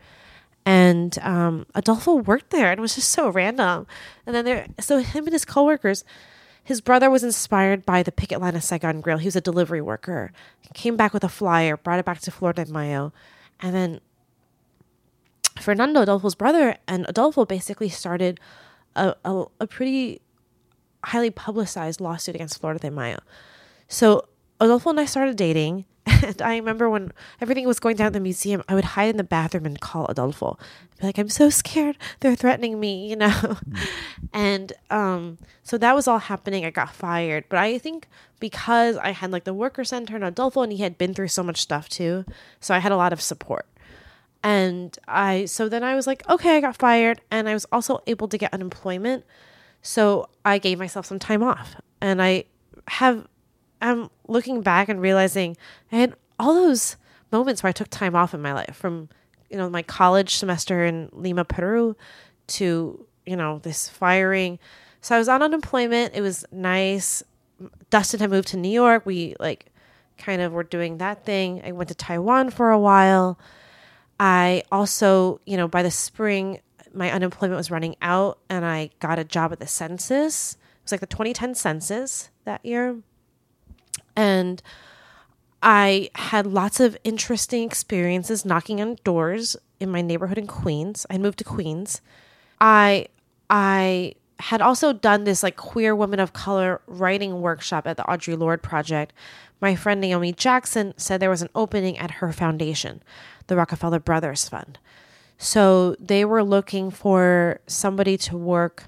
and 0.66 1.18
um, 1.20 1.68
Adolfo 1.76 2.16
worked 2.16 2.50
there, 2.50 2.72
and 2.72 2.80
it 2.80 2.82
was 2.82 2.96
just 2.96 3.12
so 3.12 3.30
random. 3.30 3.86
And 4.26 4.36
then 4.36 4.46
there, 4.46 4.68
so 4.80 4.98
him 4.98 5.26
and 5.26 5.34
his 5.34 5.46
coworkers, 5.46 6.04
his 6.64 6.82
brother 6.82 7.10
was 7.12 7.24
inspired 7.24 7.86
by 7.86 8.02
the 8.02 8.12
picket 8.12 8.42
line 8.42 8.56
of 8.56 8.64
Saigon 8.64 9.00
Grill. 9.00 9.20
He 9.20 9.28
was 9.28 9.36
a 9.36 9.42
delivery 9.42 9.82
worker. 9.82 10.32
He 10.62 10.70
came 10.74 10.98
back 10.98 11.14
with 11.14 11.24
a 11.24 11.30
flyer, 11.30 11.78
brought 11.78 12.00
it 12.00 12.06
back 12.06 12.20
to 12.22 12.32
Flor 12.32 12.54
de 12.54 12.66
Mayo, 12.66 13.14
and 13.60 13.76
then 13.76 14.02
Fernando 15.60 16.02
Adolfo's 16.02 16.36
brother 16.36 16.78
and 16.88 17.06
Adolfo 17.08 17.46
basically 17.46 17.90
started 17.90 18.40
a, 18.96 19.16
a, 19.24 19.46
a 19.62 19.68
pretty 19.68 20.22
highly 21.06 21.32
publicized 21.32 22.02
lawsuit 22.02 22.36
against 22.36 22.60
Flor 22.60 22.76
de 22.76 22.92
Mayo. 22.92 23.20
So 23.88 24.28
Adolfo 24.60 24.90
and 24.90 25.00
I 25.00 25.06
started 25.06 25.36
dating, 25.36 25.86
and 26.06 26.42
I 26.42 26.56
remember 26.56 26.90
when 26.90 27.12
everything 27.42 27.68
was 27.68 27.80
going 27.80 27.96
down 27.96 28.08
at 28.08 28.14
the 28.14 28.20
museum, 28.20 28.64
I 28.68 28.76
would 28.76 28.86
hide 28.86 29.10
in 29.10 29.18
the 29.18 29.24
bathroom 29.24 29.66
and 29.66 29.80
call 29.80 30.06
Adolfo. 30.08 30.58
Be 31.00 31.08
like, 31.08 31.18
I'm 31.18 31.30
so 31.30 31.50
scared. 31.50 31.98
They're 32.20 32.36
threatening 32.36 32.80
me, 32.80 33.10
you 33.10 33.16
know? 33.16 33.58
And 34.34 34.74
um, 34.90 35.38
so 35.64 35.78
that 35.78 35.96
was 35.96 36.10
all 36.10 36.20
happening. 36.20 36.66
I 36.66 36.70
got 36.70 36.94
fired. 36.94 37.46
But 37.48 37.60
I 37.60 37.78
think 37.78 38.10
because 38.42 38.98
I 38.98 39.12
had 39.12 39.32
like 39.32 39.46
the 39.46 39.54
worker 39.54 39.86
center 39.86 40.16
and 40.16 40.26
Adolfo, 40.26 40.62
and 40.62 40.74
he 40.74 40.80
had 40.80 40.98
been 40.98 41.14
through 41.14 41.30
so 41.30 41.42
much 41.42 41.62
stuff 41.62 41.88
too. 41.88 42.26
So 42.60 42.76
I 42.76 42.80
had 42.80 42.92
a 42.92 42.98
lot 42.98 43.14
of 43.14 43.22
support. 43.22 43.66
And 44.44 44.98
I, 45.08 45.46
so 45.46 45.70
then 45.70 45.84
I 45.84 45.96
was 45.96 46.06
like, 46.06 46.28
okay, 46.30 46.58
I 46.58 46.62
got 46.62 46.76
fired. 46.76 47.22
And 47.32 47.48
I 47.48 47.54
was 47.54 47.66
also 47.72 48.04
able 48.08 48.28
to 48.28 48.38
get 48.38 48.54
unemployment. 48.54 49.24
So 49.86 50.30
I 50.44 50.58
gave 50.58 50.80
myself 50.80 51.06
some 51.06 51.20
time 51.20 51.44
off. 51.44 51.76
And 52.02 52.22
I 52.22 52.46
have 52.88 53.28
I'm 53.82 54.10
looking 54.28 54.62
back 54.62 54.90
and 54.90 55.00
realizing 55.00 55.56
I 55.92 55.98
had 55.98 56.16
all 56.40 56.56
those 56.56 56.98
moments 57.32 57.62
where 57.62 57.70
I 57.70 57.74
took 57.74 57.90
time 57.90 58.16
off 58.16 58.34
in 58.34 58.42
my 58.42 58.54
life 58.54 58.76
from, 58.76 59.10
you 59.50 59.58
know, 59.58 59.70
my 59.70 59.84
college 59.84 60.36
semester 60.38 60.86
in 60.86 61.10
Lima, 61.12 61.46
Peru 61.46 61.96
to, 62.48 63.06
you 63.28 63.36
know, 63.36 63.60
this 63.60 63.88
firing. 63.88 64.58
So 65.02 65.16
I 65.16 65.20
was 65.20 65.30
on 65.30 65.44
unemployment. 65.44 66.16
It 66.16 66.22
was 66.22 66.46
nice. 66.52 67.22
Dustin 67.92 68.22
had 68.22 68.32
moved 68.32 68.48
to 68.50 68.58
New 68.58 68.70
York. 68.70 69.06
We 69.06 69.36
like 69.40 69.68
kind 70.18 70.42
of 70.42 70.52
were 70.52 70.64
doing 70.64 70.98
that 70.98 71.26
thing. 71.26 71.62
I 71.64 71.74
went 71.74 71.90
to 71.90 71.96
Taiwan 71.96 72.50
for 72.50 72.72
a 72.72 72.80
while. 72.80 73.38
I 74.20 74.64
also, 74.72 75.42
you 75.46 75.58
know, 75.58 75.68
by 75.68 75.84
the 75.84 75.92
spring, 75.92 76.60
my 76.96 77.12
unemployment 77.12 77.58
was 77.58 77.72
running 77.72 77.96
out 78.02 78.40
and 78.50 78.66
I 78.66 78.92
got 79.00 79.20
a 79.20 79.24
job 79.24 79.52
at 79.52 79.60
the 79.60 79.68
census. 79.68 80.54
It 80.54 80.84
was 80.84 80.92
like 80.92 81.02
the 81.02 81.08
2010 81.08 81.56
census 81.56 82.30
that 82.46 82.66
year. 82.66 82.98
And 84.16 84.62
I 85.62 86.10
had 86.16 86.46
lots 86.46 86.80
of 86.80 86.98
interesting 87.04 87.64
experiences 87.64 88.46
knocking 88.46 88.82
on 88.82 88.98
doors 89.04 89.58
in 89.80 89.90
my 89.90 90.02
neighborhood 90.02 90.38
in 90.38 90.48
Queens. 90.48 91.06
I 91.10 91.18
moved 91.18 91.40
to 91.40 91.44
Queens. 91.44 92.02
I 92.62 93.08
I 93.50 94.16
had 94.40 94.62
also 94.62 94.92
done 94.92 95.24
this 95.24 95.44
like 95.44 95.56
queer 95.56 95.96
women 95.96 96.20
of 96.20 96.34
color 96.34 96.82
writing 96.88 97.42
workshop 97.42 97.88
at 97.88 97.98
the 97.98 98.04
Audre 98.04 98.38
Lorde 98.38 98.62
Project, 98.62 99.14
my 99.62 99.76
friend 99.76 100.02
Naomi 100.02 100.34
Jackson 100.34 100.94
said 100.98 101.20
there 101.20 101.30
was 101.30 101.42
an 101.42 101.50
opening 101.56 101.98
at 101.98 102.12
her 102.12 102.32
foundation, 102.32 103.02
the 103.48 103.56
Rockefeller 103.56 104.00
Brothers 104.00 104.50
Fund. 104.50 104.78
So 105.38 105.96
they 106.00 106.26
were 106.26 106.44
looking 106.44 106.92
for 106.92 107.60
somebody 107.68 108.18
to 108.18 108.38
work 108.38 108.86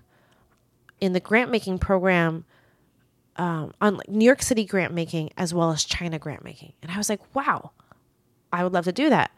in 1.00 1.14
the 1.14 1.20
grant 1.20 1.52
making 1.52 1.80
program 1.80 2.46
um, 3.36 3.74
on 3.82 4.00
New 4.08 4.26
York 4.26 4.42
City 4.42 4.66
grant 4.66 4.94
making 4.94 5.30
as 5.38 5.54
well 5.54 5.72
as 5.72 5.84
China 5.84 6.18
grant 6.18 6.44
making. 6.44 6.74
And 6.82 6.92
I 6.92 6.98
was 6.98 7.10
like, 7.10 7.22
wow, 7.36 7.72
I 8.52 8.64
would 8.64 8.74
love 8.74 8.86
to 8.86 8.92
do 8.92 9.10
that. 9.10 9.32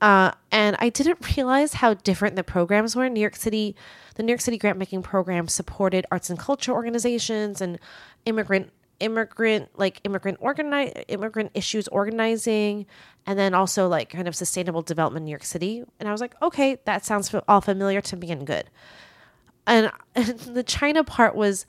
Uh, 0.00 0.32
and 0.52 0.76
I 0.78 0.90
didn't 0.90 1.36
realize 1.36 1.74
how 1.74 1.94
different 1.94 2.36
the 2.36 2.44
programs 2.44 2.94
were. 2.94 3.08
New 3.08 3.20
York 3.20 3.36
City, 3.36 3.74
the 4.16 4.22
New 4.22 4.30
York 4.32 4.42
City 4.42 4.58
grant 4.58 4.78
making 4.78 5.02
program 5.02 5.48
supported 5.48 6.04
arts 6.10 6.28
and 6.28 6.38
culture 6.38 6.72
organizations 6.72 7.62
and 7.62 7.78
immigrant 8.26 8.70
immigrant 9.00 9.68
like 9.76 10.00
immigrant 10.04 10.38
organize 10.40 10.92
immigrant 11.08 11.50
issues 11.54 11.86
organizing 11.88 12.86
and 13.26 13.38
then 13.38 13.52
also 13.52 13.88
like 13.88 14.08
kind 14.08 14.26
of 14.26 14.34
sustainable 14.34 14.82
development 14.82 15.22
in 15.22 15.26
New 15.26 15.30
York 15.30 15.44
City 15.44 15.82
and 16.00 16.08
I 16.08 16.12
was 16.12 16.20
like 16.20 16.34
okay 16.40 16.78
that 16.84 17.04
sounds 17.04 17.34
all 17.46 17.60
familiar 17.60 18.00
to 18.00 18.16
me 18.16 18.30
and 18.30 18.46
good 18.46 18.70
and, 19.66 19.90
and 20.14 20.38
the 20.38 20.62
China 20.62 21.04
part 21.04 21.34
was 21.34 21.66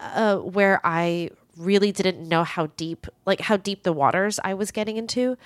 uh, 0.00 0.36
where 0.36 0.80
I 0.84 1.30
really 1.56 1.92
didn't 1.92 2.28
know 2.28 2.44
how 2.44 2.66
deep 2.76 3.06
like 3.24 3.40
how 3.40 3.56
deep 3.56 3.82
the 3.82 3.92
waters 3.92 4.38
I 4.44 4.52
was 4.52 4.70
getting 4.70 4.98
into 4.98 5.38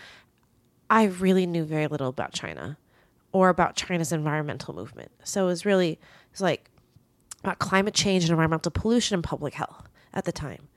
I 0.90 1.05
really 1.05 1.47
knew 1.47 1.62
very 1.65 1.86
little 1.86 2.09
about 2.09 2.32
China 2.32 2.77
or 3.32 3.48
about 3.48 3.77
China's 3.77 4.12
environmental 4.12 4.74
movement. 4.74 5.12
So 5.23 5.44
it 5.44 5.47
was 5.47 5.65
really, 5.65 5.93
it 5.93 5.98
was 6.32 6.40
like 6.40 6.69
about 7.44 7.61
climate 7.61 7.94
change 7.94 8.24
and 8.24 8.31
environmental 8.32 8.73
pollution 8.73 9.15
and 9.15 9.24
public 9.24 9.55
health 9.55 9.89
at 10.12 10.24
the 10.24 10.32
time. 10.32 10.69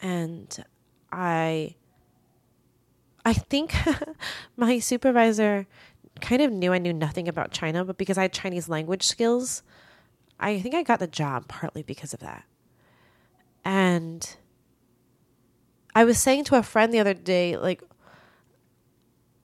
And 0.00 0.64
I, 1.10 1.74
I 3.24 3.32
think 3.32 3.74
my 4.56 4.78
supervisor 4.78 5.66
kind 6.20 6.42
of 6.42 6.52
knew 6.52 6.72
I 6.72 6.78
knew 6.78 6.92
nothing 6.92 7.28
about 7.28 7.50
China, 7.50 7.84
but 7.84 7.98
because 7.98 8.18
I 8.18 8.22
had 8.22 8.32
Chinese 8.32 8.68
language 8.68 9.04
skills, 9.04 9.62
I 10.40 10.60
think 10.60 10.74
I 10.74 10.82
got 10.82 11.00
the 11.00 11.06
job 11.06 11.48
partly 11.48 11.82
because 11.82 12.14
of 12.14 12.20
that. 12.20 12.44
And 13.64 14.36
I 15.94 16.04
was 16.04 16.18
saying 16.18 16.44
to 16.44 16.56
a 16.56 16.62
friend 16.62 16.92
the 16.92 17.00
other 17.00 17.14
day, 17.14 17.56
like, 17.56 17.82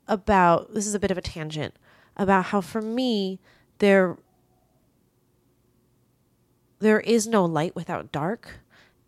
about 0.07 0.75
this 0.75 0.87
is 0.87 0.95
a 0.95 0.99
bit 0.99 1.11
of 1.11 1.19
a 1.19 1.23
tangent 1.23 1.75
about 2.17 2.47
how 2.47 2.61
for 2.61 2.83
me 2.83 3.41
there 3.79 4.17
there 6.79 7.01
is 7.01 7.27
no 7.27 7.45
light 7.45 7.75
without 7.75 8.13
dark 8.13 8.61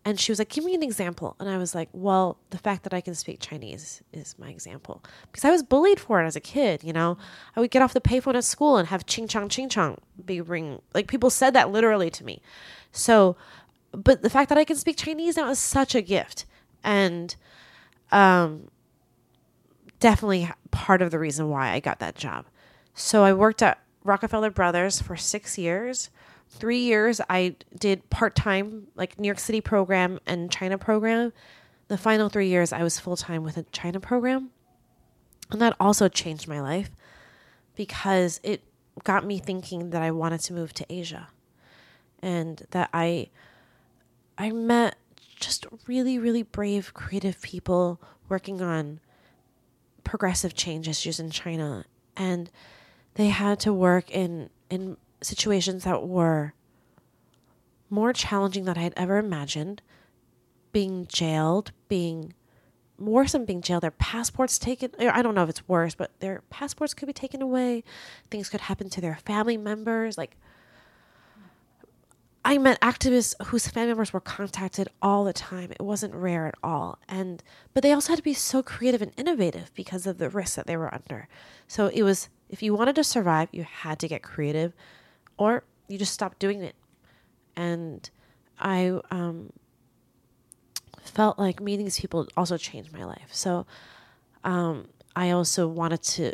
and 0.07 0.17
she 0.17 0.31
was 0.31 0.39
like 0.39 0.47
give 0.47 0.63
me 0.63 0.73
an 0.73 0.81
example. 0.81 1.35
And 1.39 1.49
i 1.49 1.57
was 1.57 1.75
like 1.75 1.89
well 1.91 2.37
the 2.51 2.57
fact 2.57 2.83
that 2.83 2.93
i 2.93 3.01
can 3.01 3.13
speak 3.13 3.39
chinese 3.41 4.01
is 4.13 4.35
my 4.39 4.49
example. 4.49 5.03
Because 5.29 5.43
i 5.43 5.51
was 5.51 5.63
bullied 5.63 5.99
for 5.99 6.21
it 6.21 6.25
as 6.25 6.37
a 6.37 6.39
kid 6.39 6.83
you 6.83 6.93
know? 6.93 7.17
I 7.55 7.59
would 7.59 7.71
get 7.71 7.81
off 7.81 7.93
the 7.93 8.01
payphone 8.01 8.35
at 8.35 8.45
school 8.45 8.77
and 8.77 8.87
have 8.87 9.05
ching 9.05 9.27
chong 9.27 9.49
ching 9.49 9.69
chong 9.69 9.97
be 10.25 10.39
ring 10.39 10.81
like 10.93 11.07
people 11.07 11.29
said 11.29 11.51
that 11.53 11.71
literally 11.71 12.09
to 12.11 12.23
me. 12.23 12.41
So 12.91 13.35
but 13.91 14.21
the 14.21 14.29
fact 14.29 14.49
that 14.49 14.57
i 14.57 14.63
can 14.63 14.77
speak 14.77 14.97
chinese 14.97 15.35
now 15.37 15.49
is 15.49 15.59
such 15.59 15.93
a 15.93 16.01
gift. 16.01 16.45
And 16.83 17.35
um 18.11 18.69
definitely 19.99 20.49
part 20.71 21.01
of 21.01 21.11
the 21.11 21.19
reason 21.19 21.49
why 21.49 21.71
I 21.71 21.79
got 21.79 21.99
that 21.99 22.15
job. 22.15 22.45
So 22.93 23.23
I 23.23 23.33
worked 23.33 23.61
at 23.61 23.79
Rockefeller 24.03 24.51
Brothers 24.51 25.01
for 25.01 25.15
six 25.17 25.57
years. 25.57 26.09
Three 26.49 26.79
years 26.79 27.21
I 27.29 27.55
did 27.77 28.09
part 28.09 28.35
time, 28.35 28.87
like 28.95 29.19
New 29.19 29.27
York 29.27 29.39
City 29.39 29.61
program 29.61 30.19
and 30.25 30.51
China 30.51 30.77
program. 30.77 31.33
The 31.87 31.97
final 31.97 32.29
three 32.29 32.47
years 32.47 32.73
I 32.73 32.83
was 32.83 32.99
full 32.99 33.17
time 33.17 33.43
with 33.43 33.57
a 33.57 33.63
China 33.63 33.99
program. 33.99 34.49
And 35.51 35.61
that 35.61 35.75
also 35.79 36.07
changed 36.07 36.47
my 36.47 36.59
life 36.59 36.89
because 37.75 38.39
it 38.43 38.63
got 39.03 39.25
me 39.25 39.39
thinking 39.39 39.91
that 39.91 40.01
I 40.01 40.11
wanted 40.11 40.41
to 40.41 40.53
move 40.53 40.73
to 40.73 40.85
Asia 40.89 41.29
and 42.21 42.65
that 42.71 42.89
I 42.93 43.29
I 44.37 44.51
met 44.51 44.95
just 45.39 45.65
really 45.87 46.17
really 46.19 46.43
brave 46.43 46.93
creative 46.93 47.41
people 47.41 48.01
working 48.27 48.61
on 48.61 48.99
progressive 50.03 50.53
change 50.55 50.87
issues 50.87 51.19
in 51.19 51.29
China, 51.29 51.85
and 52.15 52.49
they 53.15 53.27
had 53.27 53.59
to 53.61 53.73
work 53.73 54.09
in 54.09 54.49
in 54.69 54.97
situations 55.21 55.83
that 55.83 56.07
were 56.07 56.53
more 57.89 58.13
challenging 58.13 58.65
than 58.65 58.77
I 58.77 58.81
had 58.81 58.93
ever 58.97 59.17
imagined. 59.17 59.81
Being 60.71 61.07
jailed, 61.07 61.71
being 61.87 62.33
worse 62.99 63.31
than 63.31 63.45
being 63.45 63.61
jailed, 63.61 63.83
their 63.83 63.91
passports 63.91 64.59
taken. 64.59 64.91
I 64.99 65.21
don't 65.21 65.35
know 65.35 65.43
if 65.43 65.49
it's 65.49 65.67
worse, 65.67 65.95
but 65.95 66.19
their 66.19 66.41
passports 66.49 66.93
could 66.93 67.07
be 67.07 67.13
taken 67.13 67.41
away. 67.41 67.83
Things 68.29 68.49
could 68.49 68.61
happen 68.61 68.89
to 68.89 69.01
their 69.01 69.15
family 69.25 69.57
members. 69.57 70.17
Like 70.17 70.37
I 72.43 72.57
met 72.57 72.79
activists 72.81 73.33
whose 73.47 73.67
family 73.67 73.89
members 73.89 74.13
were 74.13 74.21
contacted 74.21 74.87
all 75.01 75.23
the 75.23 75.33
time. 75.33 75.71
It 75.71 75.81
wasn't 75.81 76.13
rare 76.13 76.47
at 76.47 76.55
all. 76.63 76.99
And 77.07 77.43
but 77.73 77.83
they 77.83 77.91
also 77.91 78.13
had 78.13 78.17
to 78.17 78.23
be 78.23 78.33
so 78.33 78.63
creative 78.63 79.01
and 79.01 79.11
innovative 79.17 79.73
because 79.73 80.07
of 80.07 80.17
the 80.17 80.29
risks 80.29 80.55
that 80.55 80.67
they 80.67 80.77
were 80.77 80.93
under. 80.93 81.27
So 81.67 81.87
it 81.87 82.03
was 82.03 82.29
if 82.49 82.63
you 82.63 82.73
wanted 82.73 82.95
to 82.95 83.03
survive, 83.03 83.49
you 83.51 83.63
had 83.63 83.99
to 83.99 84.07
get 84.07 84.23
creative 84.23 84.73
or 85.37 85.63
you 85.87 85.97
just 85.97 86.13
stopped 86.13 86.39
doing 86.39 86.61
it. 86.61 86.75
And 87.55 88.09
I 88.59 88.99
um, 89.11 89.51
felt 91.01 91.39
like 91.39 91.61
meeting 91.61 91.85
these 91.85 91.99
people 91.99 92.27
also 92.35 92.57
changed 92.57 92.93
my 92.93 93.03
life. 93.03 93.29
So 93.31 93.65
um, 94.43 94.87
I 95.15 95.31
also 95.31 95.67
wanted 95.67 96.03
to 96.03 96.33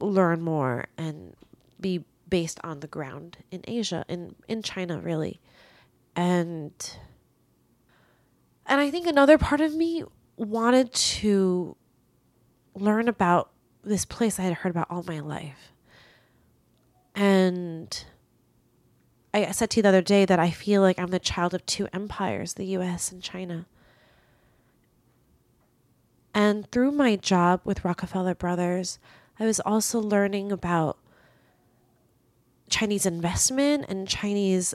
learn 0.00 0.40
more 0.40 0.86
and 0.96 1.34
be 1.80 2.04
based 2.28 2.58
on 2.64 2.80
the 2.80 2.86
ground 2.86 3.38
in 3.50 3.62
Asia, 3.66 4.04
in 4.08 4.34
in 4.48 4.62
China, 4.62 4.98
really, 4.98 5.40
and 6.16 6.72
and 8.66 8.80
I 8.80 8.90
think 8.90 9.06
another 9.06 9.38
part 9.38 9.60
of 9.60 9.74
me 9.74 10.04
wanted 10.36 10.92
to 10.92 11.76
learn 12.74 13.08
about 13.08 13.50
this 13.82 14.04
place 14.04 14.38
I 14.38 14.42
had 14.42 14.54
heard 14.54 14.70
about 14.70 14.86
all 14.90 15.04
my 15.06 15.20
life, 15.20 15.72
and. 17.14 18.04
I 19.34 19.50
said 19.50 19.70
to 19.70 19.78
you 19.78 19.82
the 19.82 19.88
other 19.88 20.02
day 20.02 20.24
that 20.24 20.38
I 20.38 20.50
feel 20.50 20.80
like 20.80 20.98
I'm 20.98 21.08
the 21.08 21.18
child 21.18 21.54
of 21.54 21.66
two 21.66 21.88
empires, 21.92 22.54
the 22.54 22.66
US 22.66 23.10
and 23.10 23.20
China. 23.20 23.66
And 26.32 26.70
through 26.70 26.92
my 26.92 27.16
job 27.16 27.60
with 27.64 27.84
Rockefeller 27.84 28.34
Brothers, 28.34 29.00
I 29.38 29.44
was 29.44 29.58
also 29.60 29.98
learning 29.98 30.52
about 30.52 30.98
Chinese 32.68 33.06
investment 33.06 33.86
and 33.88 34.08
Chinese 34.08 34.74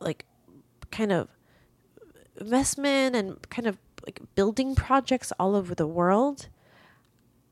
like 0.00 0.24
kind 0.90 1.12
of 1.12 1.28
investment 2.40 3.14
and 3.14 3.48
kind 3.50 3.66
of 3.66 3.78
like 4.06 4.20
building 4.34 4.74
projects 4.74 5.32
all 5.38 5.54
over 5.54 5.74
the 5.74 5.86
world. 5.86 6.48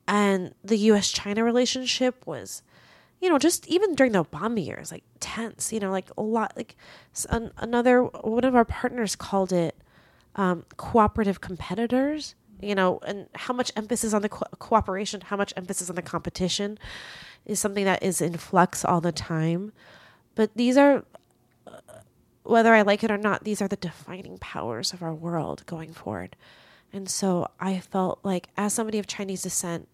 And 0.07 0.53
the 0.63 0.77
US 0.77 1.11
China 1.11 1.43
relationship 1.43 2.25
was, 2.25 2.63
you 3.25 3.31
know, 3.31 3.39
just 3.39 3.65
even 3.67 3.95
during 3.95 4.11
the 4.11 4.23
Obama 4.23 4.63
years, 4.63 4.91
like 4.91 5.03
tense, 5.19 5.73
you 5.73 5.79
know, 5.79 5.89
like 5.89 6.05
a 6.15 6.21
lot, 6.21 6.53
like 6.55 6.75
an, 7.31 7.49
another, 7.57 8.03
one 8.03 8.43
of 8.43 8.53
our 8.53 8.63
partners 8.65 9.15
called 9.15 9.51
it 9.51 9.75
um, 10.35 10.63
cooperative 10.77 11.41
competitors, 11.41 12.35
you 12.61 12.75
know, 12.75 12.99
and 13.07 13.27
how 13.33 13.51
much 13.51 13.71
emphasis 13.75 14.13
on 14.13 14.21
the 14.21 14.29
co- 14.29 14.45
cooperation, 14.59 15.21
how 15.21 15.35
much 15.35 15.55
emphasis 15.57 15.89
on 15.89 15.95
the 15.95 16.03
competition 16.03 16.77
is 17.47 17.59
something 17.59 17.83
that 17.85 18.03
is 18.03 18.21
in 18.21 18.37
flux 18.37 18.85
all 18.85 19.01
the 19.01 19.11
time. 19.11 19.73
But 20.35 20.51
these 20.55 20.77
are, 20.77 21.03
whether 22.43 22.75
I 22.75 22.83
like 22.83 23.03
it 23.03 23.09
or 23.09 23.17
not, 23.17 23.43
these 23.43 23.59
are 23.59 23.67
the 23.67 23.75
defining 23.75 24.37
powers 24.37 24.93
of 24.93 25.01
our 25.01 25.15
world 25.15 25.65
going 25.65 25.93
forward. 25.93 26.35
And 26.93 27.09
so 27.09 27.49
I 27.59 27.79
felt 27.79 28.19
like, 28.21 28.49
as 28.55 28.73
somebody 28.73 28.99
of 28.99 29.07
Chinese 29.07 29.41
descent, 29.41 29.87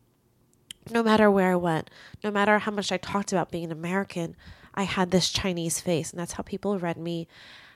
no 0.90 1.04
matter 1.04 1.30
where 1.30 1.52
I 1.52 1.56
went, 1.56 1.90
no 2.24 2.32
matter 2.32 2.60
how 2.60 2.72
much 2.72 2.92
I 2.92 2.98
talked 2.98 3.32
about 3.32 3.52
being 3.52 3.66
an 3.66 3.72
American, 3.72 4.36
I 4.74 4.84
had 4.84 5.12
this 5.12 5.30
Chinese 5.30 5.80
face, 5.80 6.12
and 6.12 6.20
that's 6.20 6.34
how 6.34 6.44
people 6.44 6.80
read 6.80 6.98
me. 6.98 7.28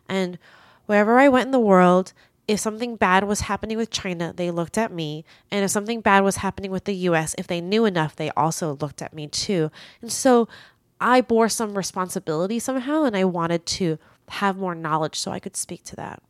And 0.07 0.37
wherever 0.85 1.19
I 1.19 1.29
went 1.29 1.47
in 1.47 1.51
the 1.51 1.59
world, 1.59 2.13
if 2.47 2.59
something 2.59 2.95
bad 2.95 3.23
was 3.23 3.41
happening 3.41 3.77
with 3.77 3.89
China, 3.89 4.33
they 4.35 4.51
looked 4.51 4.77
at 4.77 4.91
me. 4.91 5.25
And 5.51 5.65
if 5.65 5.71
something 5.71 6.01
bad 6.01 6.23
was 6.23 6.37
happening 6.37 6.71
with 6.71 6.85
the 6.85 6.95
US, 6.95 7.35
if 7.37 7.47
they 7.47 7.61
knew 7.61 7.85
enough, 7.85 8.15
they 8.15 8.29
also 8.31 8.77
looked 8.79 9.01
at 9.01 9.13
me 9.13 9.27
too. 9.27 9.71
And 10.01 10.11
so 10.11 10.47
I 10.99 11.21
bore 11.21 11.49
some 11.49 11.77
responsibility 11.77 12.59
somehow, 12.59 13.03
and 13.03 13.17
I 13.17 13.25
wanted 13.25 13.65
to 13.65 13.97
have 14.29 14.57
more 14.57 14.75
knowledge 14.75 15.19
so 15.19 15.31
I 15.31 15.39
could 15.39 15.55
speak 15.55 15.83
to 15.85 15.95
that. 15.95 16.21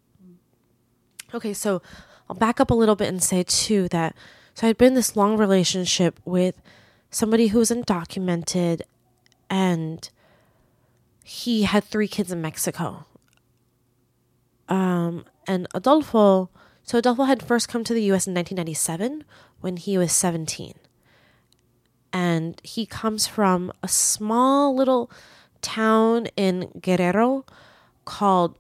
Okay, 1.34 1.54
so 1.54 1.82
I'll 2.30 2.36
back 2.36 2.60
up 2.60 2.72
a 2.72 2.76
little 2.76 2.96
bit 2.96 3.10
and 3.10 3.22
say 3.22 3.44
too 3.44 3.88
that 3.90 4.16
so 4.56 4.68
I'd 4.68 4.78
been 4.78 4.90
in 4.90 4.94
this 4.96 5.16
long 5.16 5.38
relationship 5.38 6.20
with 6.26 6.60
somebody 7.12 7.48
who 7.48 7.60
was 7.60 7.70
undocumented 7.70 8.82
and 9.50 10.10
he 11.24 11.64
had 11.64 11.84
three 11.84 12.08
kids 12.08 12.32
in 12.32 12.42
Mexico 12.42 13.06
um, 14.68 15.26
and 15.48 15.68
Adolfo. 15.76 16.50
So 16.84 16.98
Adolfo 16.98 17.24
had 17.24 17.44
first 17.44 17.70
come 17.70 17.84
to 17.84 17.94
the 17.94 18.04
U.S. 18.04 18.28
in 18.28 18.34
1997 18.34 19.24
when 19.62 19.78
he 19.78 19.98
was 19.98 20.12
17, 20.12 20.74
and 22.14 22.62
he 22.64 22.86
comes 22.86 23.26
from 23.26 23.72
a 23.82 23.88
small 23.88 24.76
little 24.76 25.10
town 25.62 26.28
in 26.38 26.72
Guerrero 26.80 27.46
called 28.06 28.58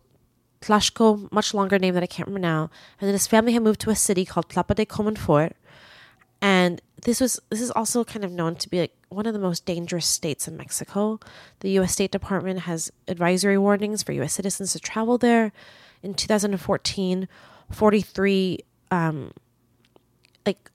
Tlaxco, 0.61 1.31
much 1.31 1.53
longer 1.53 1.77
name 1.77 1.93
that 1.93 2.01
I 2.01 2.07
can't 2.07 2.27
remember 2.27 2.47
now. 2.47 2.69
And 2.99 3.07
then 3.07 3.13
his 3.13 3.27
family 3.27 3.53
had 3.53 3.61
moved 3.61 3.81
to 3.81 3.91
a 3.91 3.95
city 3.95 4.25
called 4.25 4.49
Tlapa 4.49 4.73
de 4.73 4.85
Comonfort. 4.85 5.51
And 6.41 6.81
this 7.03 7.21
was 7.21 7.39
this 7.49 7.61
is 7.61 7.71
also 7.71 8.03
kind 8.03 8.25
of 8.25 8.31
known 8.31 8.55
to 8.57 8.69
be 8.69 8.79
like 8.79 8.95
one 9.09 9.25
of 9.25 9.33
the 9.33 9.39
most 9.39 9.65
dangerous 9.65 10.05
states 10.05 10.47
in 10.47 10.57
Mexico. 10.57 11.19
The 11.59 11.69
US 11.79 11.93
State 11.93 12.11
Department 12.11 12.61
has 12.61 12.91
advisory 13.07 13.57
warnings 13.57 14.03
for 14.03 14.11
US 14.13 14.33
citizens 14.33 14.73
to 14.73 14.79
travel 14.79 15.17
there. 15.17 15.51
In 16.03 16.13
2014, 16.13 17.27
43 17.71 18.59
um 18.91 19.31
like 20.45 20.69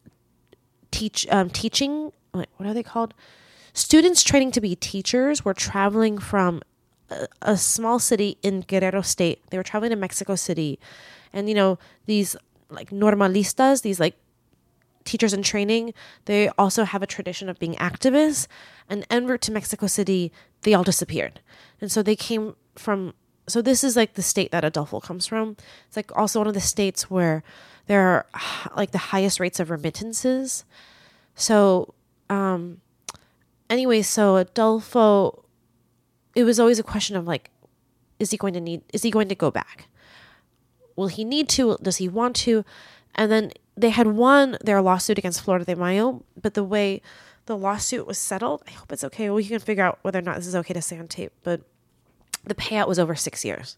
teach 0.91 1.27
um 1.31 1.51
teaching 1.51 2.13
what 2.33 2.49
are 2.61 2.75
they 2.75 2.83
called? 2.83 3.15
Students 3.73 4.23
training 4.23 4.53
to 4.53 4.61
be 4.61 4.75
teachers 4.75 5.45
were 5.45 5.55
traveling 5.55 6.19
from 6.19 6.63
a, 7.11 7.27
a 7.43 7.57
small 7.57 7.99
city 7.99 8.39
in 8.43 8.61
Guerrero 8.63 9.03
State. 9.03 9.43
They 9.51 9.57
were 9.57 9.63
traveling 9.63 9.91
to 9.91 9.97
Mexico 9.97 10.35
City, 10.35 10.79
and 11.33 11.49
you 11.49 11.55
know 11.55 11.79
these 12.07 12.37
like 12.69 12.91
normalistas, 12.91 13.83
these 13.83 14.01
like 14.01 14.17
teachers 15.05 15.33
in 15.33 15.43
training, 15.43 15.95
they 16.27 16.49
also 16.51 16.85
have 16.85 17.03
a 17.03 17.07
tradition 17.07 17.49
of 17.49 17.59
being 17.59 17.75
activists. 17.75 18.47
And 18.89 19.07
en 19.11 19.27
route 19.27 19.41
to 19.43 19.53
Mexico 19.53 19.87
City, 19.87 20.33
they 20.63 20.75
all 20.75 20.85
disappeared, 20.85 21.41
and 21.81 21.91
so 21.91 22.03
they 22.03 22.17
came 22.17 22.57
from. 22.77 23.15
So 23.49 23.63
this 23.63 23.83
is 23.83 23.97
like 23.97 24.15
the 24.15 24.23
state 24.23 24.53
that 24.53 24.65
Adolfo 24.65 25.01
comes 25.01 25.27
from. 25.27 25.57
It's 25.89 25.97
like 25.97 26.17
also 26.17 26.39
one 26.41 26.47
of 26.47 26.55
the 26.55 26.61
states 26.61 27.11
where 27.11 27.43
there 27.87 28.01
are 28.01 28.27
like 28.77 28.91
the 28.91 28.99
highest 28.99 29.41
rates 29.41 29.61
of 29.61 29.71
remittances. 29.71 30.65
So, 31.35 31.95
um, 32.29 32.81
anyway, 33.69 34.03
so 34.03 34.37
Adolfo 34.37 35.45
it 36.35 36.45
was 36.45 36.61
always 36.61 36.79
a 36.79 36.85
question 36.85 37.17
of 37.17 37.27
like, 37.27 37.51
is 38.19 38.31
he 38.31 38.37
going 38.37 38.55
to 38.55 38.61
need, 38.61 38.83
is 38.93 39.03
he 39.03 39.11
going 39.11 39.29
to 39.29 39.35
go 39.35 39.51
back? 39.51 39.89
Will 40.97 41.09
he 41.09 41.25
need 41.25 41.49
to? 41.51 41.77
Does 41.83 41.97
he 41.97 42.09
want 42.09 42.37
to? 42.37 42.65
And 43.15 43.33
then 43.33 43.53
they 43.81 43.91
had 43.91 44.09
won 44.09 44.57
their 44.63 44.83
lawsuit 44.83 45.19
against 45.19 45.43
Flor 45.43 45.59
de 45.59 45.77
Mayo, 45.77 46.25
but 46.41 46.55
the 46.55 46.65
way 46.65 47.03
the 47.47 47.57
lawsuit 47.57 48.07
was 48.07 48.19
settled, 48.19 48.63
I 48.67 48.73
hope 48.73 48.93
it's 48.93 49.05
okay. 49.05 49.31
We 49.31 49.45
can 49.45 49.59
figure 49.59 49.85
out 49.85 49.99
whether 50.03 50.19
or 50.19 50.23
not 50.23 50.37
this 50.37 50.47
is 50.47 50.55
okay 50.57 50.75
to 50.75 50.83
say 50.83 50.99
on 50.99 51.09
tape, 51.09 51.33
but 51.43 51.63
the 52.45 52.55
payout 52.55 52.89
was 52.89 52.99
over 52.99 53.15
six 53.15 53.45
years. 53.45 53.77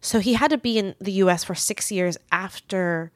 So 0.00 0.18
he 0.18 0.34
had 0.34 0.50
to 0.50 0.58
be 0.58 0.78
in 0.78 0.94
the 1.00 1.12
US 1.12 1.44
for 1.44 1.54
six 1.54 1.90
years 1.90 2.18
after 2.30 3.10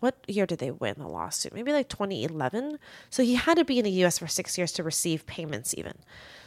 what 0.00 0.16
year 0.26 0.46
did 0.46 0.58
they 0.58 0.72
win 0.72 0.96
the 0.98 1.06
lawsuit? 1.06 1.54
Maybe 1.54 1.72
like 1.72 1.88
2011. 1.88 2.78
So 3.08 3.22
he 3.22 3.36
had 3.36 3.56
to 3.56 3.64
be 3.64 3.78
in 3.78 3.84
the 3.84 4.04
US 4.04 4.18
for 4.18 4.26
six 4.26 4.58
years 4.58 4.72
to 4.72 4.82
receive 4.82 5.26
payments, 5.26 5.74
even. 5.78 5.94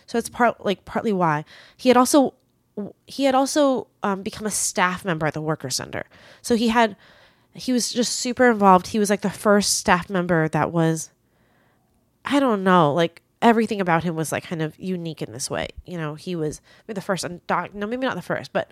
So 0.05 0.17
it's 0.17 0.27
part 0.27 0.65
like 0.65 0.83
partly 0.83 1.13
why 1.13 1.45
he 1.77 1.89
had 1.89 1.97
also 1.97 2.33
he 3.07 3.23
had 3.23 3.35
also 3.35 3.87
um, 4.03 4.21
become 4.21 4.45
a 4.45 4.51
staff 4.51 5.05
member 5.05 5.25
at 5.25 5.33
the 5.33 5.41
Worker 5.41 5.69
Center. 5.69 6.03
So 6.41 6.55
he 6.55 6.67
had 6.67 6.97
he 7.55 7.71
was 7.71 7.91
just 7.91 8.13
super 8.13 8.49
involved. 8.49 8.87
He 8.87 8.99
was 8.99 9.09
like 9.09 9.21
the 9.21 9.29
first 9.29 9.77
staff 9.77 10.09
member 10.09 10.47
that 10.49 10.71
was 10.71 11.11
I 12.25 12.39
don't 12.39 12.63
know, 12.63 12.93
like 12.93 13.21
everything 13.41 13.79
about 13.79 14.03
him 14.03 14.15
was 14.15 14.31
like 14.31 14.43
kind 14.43 14.61
of 14.61 14.77
unique 14.79 15.21
in 15.21 15.31
this 15.31 15.49
way. 15.49 15.67
You 15.85 15.97
know, 15.97 16.15
he 16.15 16.35
was 16.35 16.61
the 16.87 17.01
first 17.01 17.23
undoc- 17.23 17.73
no, 17.73 17.87
maybe 17.87 18.05
not 18.05 18.15
the 18.15 18.21
first, 18.21 18.51
but 18.51 18.71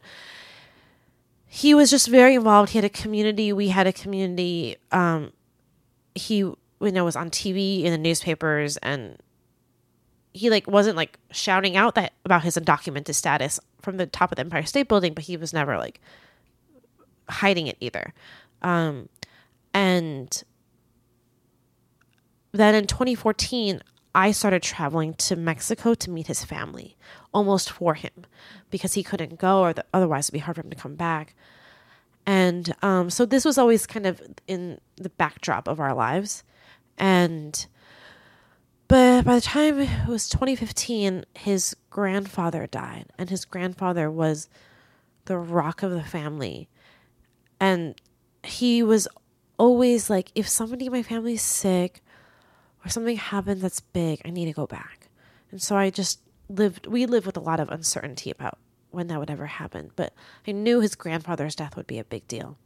he 1.46 1.74
was 1.74 1.90
just 1.90 2.08
very 2.08 2.36
involved. 2.36 2.72
He 2.72 2.78
had 2.78 2.86
a 2.86 2.90
community. 2.90 3.54
We 3.54 3.70
had 3.70 3.88
a 3.88 3.94
community. 3.94 4.78
Um, 4.92 5.32
he 6.16 6.38
you 6.38 6.58
know 6.82 7.06
was 7.06 7.16
on 7.16 7.30
TV 7.30 7.84
in 7.84 7.92
the 7.92 7.98
newspapers 7.98 8.78
and 8.78 9.18
he 10.34 10.50
like 10.50 10.68
wasn't 10.68 10.98
like 10.98 11.20
shouting 11.32 11.78
out 11.78 11.96
that 11.96 12.14
about 12.26 12.44
his 12.44 12.58
undocumented 12.58 13.16
status 13.16 13.60
from 13.82 13.98
the 13.98 14.08
top 14.08 14.32
of 14.32 14.36
the 14.36 14.42
Empire 14.42 14.66
State 14.66 14.90
Building, 14.90 15.14
but 15.14 15.24
he 15.26 15.38
was 15.38 15.54
never 15.54 15.78
like 15.78 16.02
hiding 17.30 17.68
it 17.68 17.78
either. 17.80 18.14
Um, 18.64 19.10
and 19.74 20.44
then 22.52 22.76
in 22.76 22.88
2014, 22.88 23.82
I 24.16 24.32
started 24.32 24.62
traveling 24.62 25.16
to 25.16 25.36
Mexico 25.36 25.96
to 25.96 26.10
meet 26.10 26.28
his 26.28 26.44
family, 26.44 26.96
almost 27.34 27.72
for 27.72 27.96
him, 27.96 28.26
because 28.70 28.94
he 28.94 29.04
couldn't 29.04 29.40
go, 29.40 29.62
or 29.62 29.74
the, 29.74 29.86
otherwise 29.94 30.26
it'd 30.26 30.34
be 30.34 30.40
hard 30.40 30.56
for 30.56 30.62
him 30.62 30.70
to 30.70 30.76
come 30.76 30.96
back. 30.96 31.36
And 32.26 32.74
um, 32.82 33.10
so 33.10 33.26
this 33.26 33.44
was 33.44 33.58
always 33.58 33.86
kind 33.88 34.06
of 34.06 34.22
in 34.48 34.80
the 34.96 35.10
backdrop 35.10 35.68
of 35.68 35.80
our 35.80 35.94
lives, 35.94 36.44
and 36.98 37.66
but 38.88 39.24
by 39.24 39.36
the 39.36 39.42
time 39.42 39.80
it 39.80 40.08
was 40.08 40.30
2015, 40.30 41.26
his 41.34 41.76
grandfather 41.90 42.68
died, 42.68 43.08
and 43.18 43.30
his 43.30 43.44
grandfather 43.44 44.12
was 44.12 44.48
the 45.26 45.38
rock 45.38 45.82
of 45.82 45.92
the 45.92 46.04
family. 46.04 46.70
And 47.60 48.00
he 48.44 48.84
was 48.84 49.08
always 49.58 50.10
like, 50.10 50.32
if 50.36 50.48
somebody 50.48 50.88
in 50.88 50.92
my 50.92 51.04
family's 51.04 51.42
sick 51.42 52.02
or 52.86 52.90
something 52.90 53.18
happens 53.18 53.62
that's 53.62 53.80
big, 53.80 54.22
I 54.26 54.30
need 54.30 54.46
to 54.46 54.54
go 54.54 54.68
back. 54.68 55.10
And 55.52 55.62
so 55.62 55.76
I 55.76 55.90
just 55.90 56.22
lived, 56.50 56.88
we 56.88 57.06
lived 57.06 57.26
with 57.26 57.38
a 57.38 57.42
lot 57.42 57.60
of 57.60 57.70
uncertainty 57.70 58.32
about 58.32 58.58
when 58.92 59.08
that 59.08 59.20
would 59.20 59.30
ever 59.30 59.46
happen. 59.46 59.92
But 59.96 60.14
I 60.48 60.52
knew 60.52 60.82
his 60.82 60.96
grandfather's 60.96 61.56
death 61.56 61.76
would 61.76 61.88
be 61.88 62.00
a 62.00 62.04
big 62.04 62.28
deal. 62.28 62.58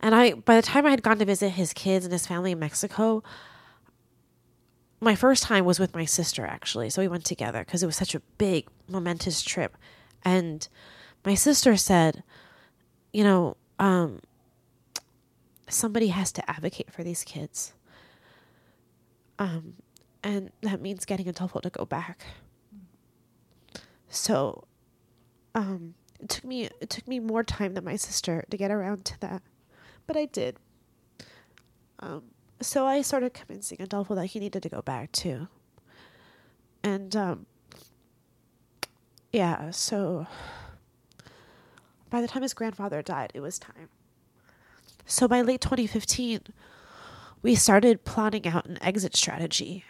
And 0.00 0.14
I, 0.14 0.32
by 0.32 0.56
the 0.56 0.62
time 0.62 0.86
I 0.86 0.90
had 0.90 1.02
gone 1.02 1.18
to 1.18 1.24
visit 1.24 1.50
his 1.50 1.72
kids 1.72 2.04
and 2.04 2.12
his 2.12 2.26
family 2.26 2.52
in 2.52 2.58
Mexico, 2.58 3.22
my 5.00 5.14
first 5.14 5.42
time 5.42 5.64
was 5.64 5.78
with 5.78 5.94
my 5.94 6.04
sister 6.04 6.46
actually. 6.46 6.90
So 6.90 7.02
we 7.02 7.08
went 7.08 7.24
together 7.24 7.64
because 7.64 7.82
it 7.82 7.86
was 7.86 7.96
such 7.96 8.14
a 8.14 8.20
big, 8.38 8.68
momentous 8.88 9.42
trip. 9.42 9.76
And 10.24 10.66
my 11.24 11.34
sister 11.34 11.76
said, 11.76 12.22
you 13.12 13.24
know, 13.24 13.56
um, 13.80 14.20
somebody 15.68 16.08
has 16.08 16.30
to 16.32 16.48
advocate 16.48 16.92
for 16.92 17.02
these 17.02 17.24
kids. 17.24 17.72
Um, 19.38 19.74
and 20.22 20.50
that 20.60 20.80
means 20.82 21.06
getting 21.06 21.26
Adolfo 21.28 21.60
to 21.60 21.70
go 21.70 21.86
back. 21.86 22.20
So, 24.08 24.64
um, 25.54 25.94
it 26.20 26.28
took 26.28 26.44
me 26.44 26.64
it 26.80 26.90
took 26.90 27.08
me 27.08 27.18
more 27.18 27.42
time 27.42 27.72
than 27.72 27.84
my 27.84 27.96
sister 27.96 28.44
to 28.50 28.56
get 28.58 28.70
around 28.70 29.06
to 29.06 29.20
that, 29.20 29.42
but 30.06 30.16
I 30.16 30.26
did. 30.26 30.56
Um, 32.00 32.24
so 32.60 32.86
I 32.86 33.00
started 33.00 33.32
convincing 33.32 33.80
Adolfo 33.80 34.14
that 34.16 34.26
he 34.26 34.40
needed 34.40 34.62
to 34.62 34.68
go 34.68 34.82
back 34.82 35.12
too. 35.12 35.48
And 36.82 37.16
um 37.16 37.46
yeah, 39.32 39.70
so 39.70 40.26
by 42.10 42.20
the 42.20 42.28
time 42.28 42.42
his 42.42 42.54
grandfather 42.54 43.02
died, 43.02 43.32
it 43.34 43.40
was 43.40 43.58
time. 43.58 43.88
So 45.06 45.26
by 45.26 45.42
late 45.42 45.60
2015, 45.60 46.40
we 47.42 47.54
started 47.54 48.04
plotting 48.04 48.46
out 48.46 48.66
an 48.66 48.78
exit 48.82 49.16
strategy. 49.16 49.84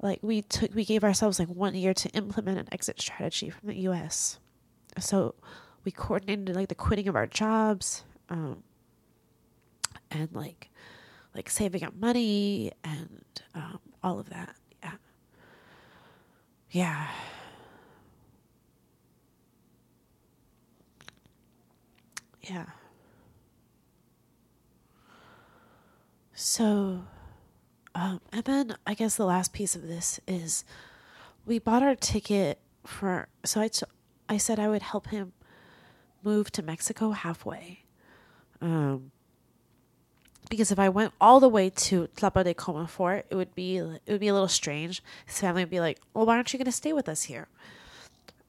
Like 0.00 0.20
we 0.22 0.42
took 0.42 0.74
we 0.74 0.84
gave 0.84 1.04
ourselves 1.04 1.38
like 1.38 1.48
1 1.48 1.74
year 1.74 1.92
to 1.94 2.08
implement 2.10 2.58
an 2.58 2.68
exit 2.72 3.00
strategy 3.00 3.50
from 3.50 3.68
the 3.68 3.76
US. 3.88 4.38
So 4.98 5.34
we 5.84 5.90
coordinated 5.90 6.54
like 6.54 6.68
the 6.68 6.74
quitting 6.74 7.08
of 7.08 7.16
our 7.16 7.26
jobs 7.26 8.04
um 8.28 8.62
and 10.10 10.28
like 10.32 10.70
like 11.34 11.50
saving 11.50 11.84
up 11.84 11.94
money 11.94 12.72
and 12.82 13.24
um, 13.54 13.78
all 14.02 14.18
of 14.18 14.30
that. 14.30 14.54
Yeah. 14.82 14.92
Yeah. 16.70 17.08
Yeah. 22.48 22.64
So, 26.34 27.04
um, 27.94 28.20
and 28.32 28.44
then 28.44 28.76
I 28.86 28.94
guess 28.94 29.16
the 29.16 29.26
last 29.26 29.52
piece 29.52 29.74
of 29.74 29.82
this 29.82 30.20
is 30.26 30.64
we 31.44 31.58
bought 31.58 31.82
our 31.82 31.96
ticket 31.96 32.58
for, 32.84 33.28
so 33.44 33.60
I, 33.60 33.68
t- 33.68 33.84
I 34.28 34.36
said 34.36 34.58
I 34.58 34.68
would 34.68 34.82
help 34.82 35.08
him 35.08 35.32
move 36.22 36.50
to 36.52 36.62
Mexico 36.62 37.10
halfway. 37.10 37.80
Um, 38.60 39.10
because 40.48 40.70
if 40.70 40.78
I 40.78 40.88
went 40.88 41.12
all 41.20 41.40
the 41.40 41.48
way 41.48 41.70
to 41.70 42.08
Tlapa 42.16 42.44
de 42.44 42.54
Comonfort, 42.54 43.24
it 43.28 43.34
would 43.34 43.54
be 43.54 43.76
it 43.76 44.00
would 44.08 44.20
be 44.20 44.28
a 44.28 44.32
little 44.32 44.48
strange. 44.48 45.02
His 45.26 45.38
family 45.38 45.62
would 45.62 45.70
be 45.70 45.80
like, 45.80 46.00
"Well, 46.14 46.24
why 46.24 46.36
aren't 46.36 46.52
you 46.52 46.58
going 46.58 46.64
to 46.64 46.72
stay 46.72 46.94
with 46.94 47.08
us 47.08 47.24
here?" 47.24 47.48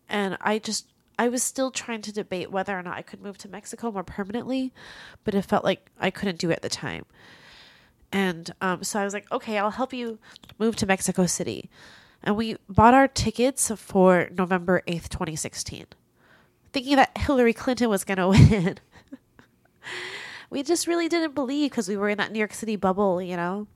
And 0.08 0.38
I 0.40 0.60
just 0.60 0.88
I 1.20 1.28
was 1.28 1.44
still 1.44 1.70
trying 1.70 2.02
to 2.04 2.14
debate 2.14 2.50
whether 2.50 2.80
or 2.80 2.82
not 2.82 2.98
I 2.98 3.02
could 3.02 3.22
move 3.22 3.38
to 3.40 3.50
Mexico 3.50 3.92
more 3.92 4.06
permanently, 4.06 4.74
but 5.26 5.36
it 5.36 5.44
felt 5.44 5.66
like 5.66 5.92
I 6.00 6.10
couldn't 6.12 6.40
do 6.40 6.50
it 6.50 6.54
at 6.54 6.62
the 6.62 6.70
time. 6.70 7.06
And 8.12 8.50
um, 8.62 8.84
so 8.84 9.00
I 9.00 9.04
was 9.04 9.14
like, 9.14 9.30
"Okay, 9.32 9.58
I'll 9.58 9.72
help 9.72 9.92
you 9.94 10.18
move 10.58 10.78
to 10.78 10.86
Mexico 10.86 11.26
City." 11.26 11.70
And 12.24 12.38
we 12.38 12.56
bought 12.70 12.94
our 12.94 13.08
tickets 13.08 13.70
for 13.76 14.30
November 14.32 14.82
8th, 14.88 15.10
2016. 15.10 15.88
thinking 16.72 16.96
that 16.96 17.18
Hillary 17.18 17.54
Clinton 17.54 17.90
was 17.90 18.04
going 18.06 18.18
to 18.24 18.30
win. 18.30 18.80
we 20.50 20.64
just 20.64 20.88
really 20.88 21.10
didn't 21.10 21.36
believe 21.36 21.70
because 21.72 21.90
we 21.90 21.98
were 21.98 22.10
in 22.10 22.18
that 22.18 22.32
New 22.32 22.40
York 22.40 22.54
City 22.54 22.76
bubble, 22.78 23.22
you 23.22 23.36
know. 23.36 23.68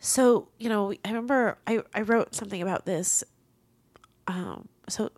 So, 0.00 0.48
you 0.58 0.68
know, 0.68 0.92
I 1.04 1.08
remember 1.08 1.58
I, 1.66 1.82
I 1.94 2.02
wrote 2.02 2.34
something 2.34 2.62
about 2.62 2.86
this. 2.86 3.22
Um, 4.26 4.68
so, 4.88 5.10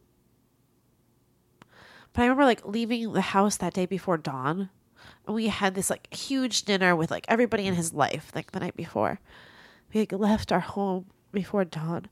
but 2.12 2.22
I 2.22 2.24
remember 2.24 2.44
like 2.44 2.64
leaving 2.64 3.12
the 3.12 3.20
house 3.20 3.56
that 3.58 3.74
day 3.74 3.86
before 3.86 4.16
dawn. 4.16 4.70
And 5.26 5.34
we 5.34 5.48
had 5.48 5.74
this 5.74 5.90
like 5.90 6.12
huge 6.12 6.62
dinner 6.62 6.94
with 6.96 7.10
like 7.10 7.24
everybody 7.28 7.66
in 7.66 7.74
his 7.74 7.92
life, 7.92 8.32
like 8.34 8.52
the 8.52 8.60
night 8.60 8.76
before. 8.76 9.20
We 9.92 10.00
like, 10.00 10.12
left 10.12 10.52
our 10.52 10.60
home 10.60 11.06
before 11.32 11.64
dawn. 11.64 12.06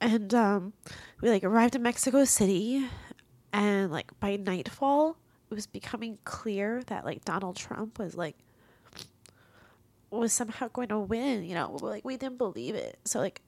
And 0.00 0.32
um, 0.34 0.72
we 1.20 1.30
like 1.30 1.44
arrived 1.44 1.74
in 1.74 1.82
Mexico 1.82 2.24
City. 2.24 2.86
And 3.52 3.90
like 3.90 4.18
by 4.20 4.36
nightfall, 4.36 5.16
it 5.50 5.54
was 5.54 5.66
becoming 5.66 6.18
clear 6.24 6.82
that 6.86 7.04
like 7.04 7.24
Donald 7.24 7.56
Trump 7.56 7.98
was 7.98 8.14
like 8.14 8.36
was 10.10 10.32
somehow 10.32 10.68
going 10.68 10.88
to 10.88 10.98
win. 10.98 11.44
You 11.44 11.54
know, 11.54 11.78
like 11.80 12.04
we 12.04 12.16
didn't 12.16 12.38
believe 12.38 12.74
it. 12.74 12.98
So 13.04 13.18
like 13.18 13.42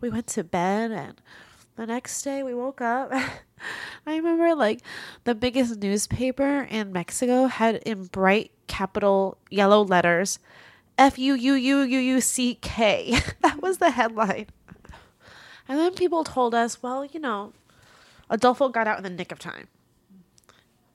we 0.00 0.10
went 0.10 0.26
to 0.28 0.44
bed 0.44 0.90
and 0.90 1.20
the 1.76 1.86
next 1.86 2.22
day 2.22 2.42
we 2.42 2.54
woke 2.54 2.80
up. 2.80 3.12
I 4.06 4.16
remember 4.16 4.54
like 4.54 4.80
the 5.24 5.34
biggest 5.34 5.78
newspaper 5.78 6.66
in 6.70 6.92
Mexico 6.92 7.46
had 7.46 7.76
in 7.76 8.06
bright 8.06 8.52
capital 8.66 9.38
yellow 9.50 9.82
letters 9.82 10.38
F 10.98 11.18
U 11.18 11.34
U 11.34 11.54
U 11.54 11.80
U 11.80 11.98
U 11.98 12.20
C 12.20 12.56
K. 12.60 13.18
That 13.40 13.62
was 13.62 13.78
the 13.78 13.90
headline. 13.90 14.46
And 15.66 15.78
then 15.78 15.94
people 15.94 16.24
told 16.24 16.54
us, 16.54 16.82
well, 16.82 17.04
you 17.04 17.20
know, 17.20 17.52
Adolfo 18.28 18.68
got 18.68 18.86
out 18.86 18.98
in 18.98 19.04
the 19.04 19.10
nick 19.10 19.32
of 19.32 19.38
time. 19.38 19.68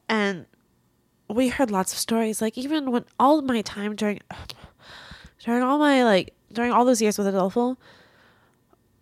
And 0.08 0.46
we 1.30 1.48
heard 1.48 1.72
lots 1.72 1.94
of 1.94 1.98
stories. 1.98 2.42
Like 2.42 2.58
even 2.58 2.92
when 2.92 3.06
all 3.20 3.42
my 3.42 3.62
time 3.62 3.96
during 3.96 4.20
during 5.46 5.62
all 5.62 5.78
my 5.78 6.04
like 6.04 6.34
during 6.52 6.72
all 6.72 6.86
those 6.86 7.02
years 7.02 7.18
with 7.18 7.28
Adolfo, 7.28 7.78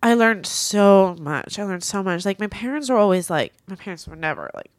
I 0.02 0.14
learned 0.14 0.46
so 0.46 1.16
much. 1.18 1.58
I 1.58 1.64
learned 1.64 1.82
so 1.82 2.02
much. 2.02 2.24
Like 2.26 2.38
my 2.38 2.46
parents 2.48 2.90
were 2.90 2.96
always 2.96 3.30
like 3.30 3.54
my 3.66 3.76
parents 3.76 4.06
were 4.06 4.16
never 4.16 4.50
like 4.54 4.70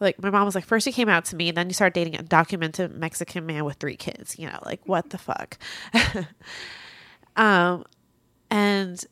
like 0.00 0.20
my 0.20 0.30
mom 0.30 0.44
was 0.44 0.56
like 0.56 0.66
first 0.66 0.84
you 0.84 0.92
came 0.92 1.08
out 1.08 1.24
to 1.26 1.36
me 1.36 1.52
then 1.52 1.68
you 1.68 1.74
started 1.74 1.94
dating 1.94 2.16
a 2.16 2.22
documented 2.22 2.92
Mexican 2.92 3.46
man 3.46 3.64
with 3.64 3.76
three 3.76 3.96
kids, 3.96 4.36
you 4.38 4.48
know, 4.48 4.58
like 4.64 4.80
what 4.84 5.10
the 5.10 5.18
fuck. 5.18 5.56
um 7.36 7.84
and 8.50 9.04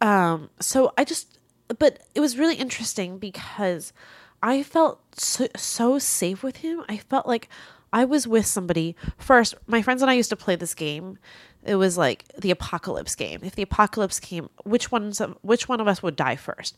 um 0.00 0.48
so 0.60 0.92
I 0.96 1.04
just 1.04 1.40
but 1.78 1.98
it 2.14 2.20
was 2.20 2.38
really 2.38 2.54
interesting 2.54 3.18
because 3.18 3.92
I 4.40 4.62
felt 4.62 5.00
so, 5.18 5.48
so 5.56 5.98
safe 5.98 6.42
with 6.42 6.58
him. 6.58 6.84
I 6.86 6.98
felt 6.98 7.26
like 7.26 7.48
I 7.94 8.04
was 8.04 8.26
with 8.26 8.44
somebody. 8.44 8.96
First, 9.16 9.54
my 9.66 9.80
friends 9.80 10.02
and 10.02 10.10
I 10.10 10.14
used 10.14 10.30
to 10.30 10.36
play 10.36 10.56
this 10.56 10.74
game. 10.74 11.18
It 11.62 11.76
was 11.76 11.96
like 11.96 12.24
the 12.36 12.50
apocalypse 12.50 13.14
game. 13.14 13.40
If 13.42 13.54
the 13.54 13.62
apocalypse 13.62 14.20
came, 14.20 14.50
which 14.64 14.90
ones 14.92 15.20
of, 15.20 15.38
which 15.42 15.68
one 15.68 15.80
of 15.80 15.88
us 15.88 16.02
would 16.02 16.16
die 16.16 16.36
first? 16.36 16.76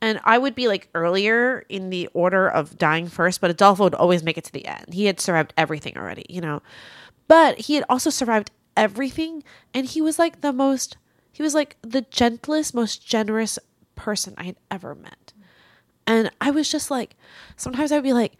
And 0.00 0.20
I 0.24 0.38
would 0.38 0.54
be 0.54 0.66
like 0.66 0.88
earlier 0.94 1.64
in 1.68 1.90
the 1.90 2.08
order 2.14 2.48
of 2.48 2.78
dying 2.78 3.06
first, 3.08 3.40
but 3.40 3.50
Adolfo 3.50 3.84
would 3.84 3.94
always 3.94 4.22
make 4.22 4.38
it 4.38 4.44
to 4.44 4.52
the 4.52 4.66
end. 4.66 4.92
He 4.92 5.04
had 5.04 5.20
survived 5.20 5.52
everything 5.56 5.96
already, 5.96 6.24
you 6.28 6.40
know. 6.40 6.62
But 7.28 7.60
he 7.60 7.74
had 7.74 7.84
also 7.88 8.10
survived 8.10 8.50
everything 8.76 9.44
and 9.72 9.86
he 9.86 10.02
was 10.02 10.18
like 10.18 10.40
the 10.40 10.52
most 10.52 10.96
he 11.34 11.42
was 11.42 11.54
like 11.54 11.76
the 11.82 12.02
gentlest, 12.02 12.74
most 12.74 13.04
generous 13.04 13.58
person 13.96 14.34
I 14.38 14.44
had 14.44 14.56
ever 14.70 14.94
met. 14.94 15.32
And 16.06 16.30
I 16.40 16.52
was 16.52 16.70
just 16.70 16.92
like, 16.92 17.16
sometimes 17.56 17.90
I 17.90 17.96
would 17.96 18.04
be 18.04 18.12
like, 18.12 18.36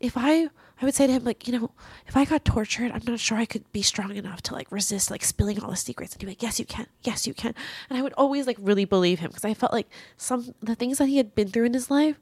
if 0.00 0.14
I, 0.16 0.48
I 0.80 0.84
would 0.84 0.94
say 0.94 1.06
to 1.06 1.12
him, 1.12 1.24
like, 1.24 1.48
you 1.48 1.58
know, 1.58 1.72
if 2.06 2.16
I 2.16 2.24
got 2.24 2.44
tortured, 2.44 2.92
I'm 2.92 3.02
not 3.04 3.18
sure 3.18 3.36
I 3.36 3.46
could 3.46 3.70
be 3.72 3.82
strong 3.82 4.14
enough 4.14 4.42
to 4.42 4.54
like 4.54 4.70
resist 4.70 5.10
like 5.10 5.24
spilling 5.24 5.60
all 5.60 5.70
the 5.70 5.76
secrets. 5.76 6.12
And 6.12 6.22
he'd 6.22 6.26
be 6.26 6.30
like, 6.32 6.42
yes, 6.42 6.60
you 6.60 6.66
can. 6.66 6.86
Yes, 7.02 7.26
you 7.26 7.34
can. 7.34 7.54
And 7.90 7.98
I 7.98 8.02
would 8.02 8.12
always 8.12 8.46
like 8.46 8.56
really 8.60 8.84
believe 8.84 9.18
him 9.18 9.28
because 9.28 9.44
I 9.44 9.54
felt 9.54 9.72
like 9.72 9.88
some, 10.16 10.54
the 10.62 10.76
things 10.76 10.98
that 10.98 11.06
he 11.06 11.16
had 11.16 11.34
been 11.34 11.48
through 11.48 11.64
in 11.64 11.74
his 11.74 11.90
life 11.90 12.20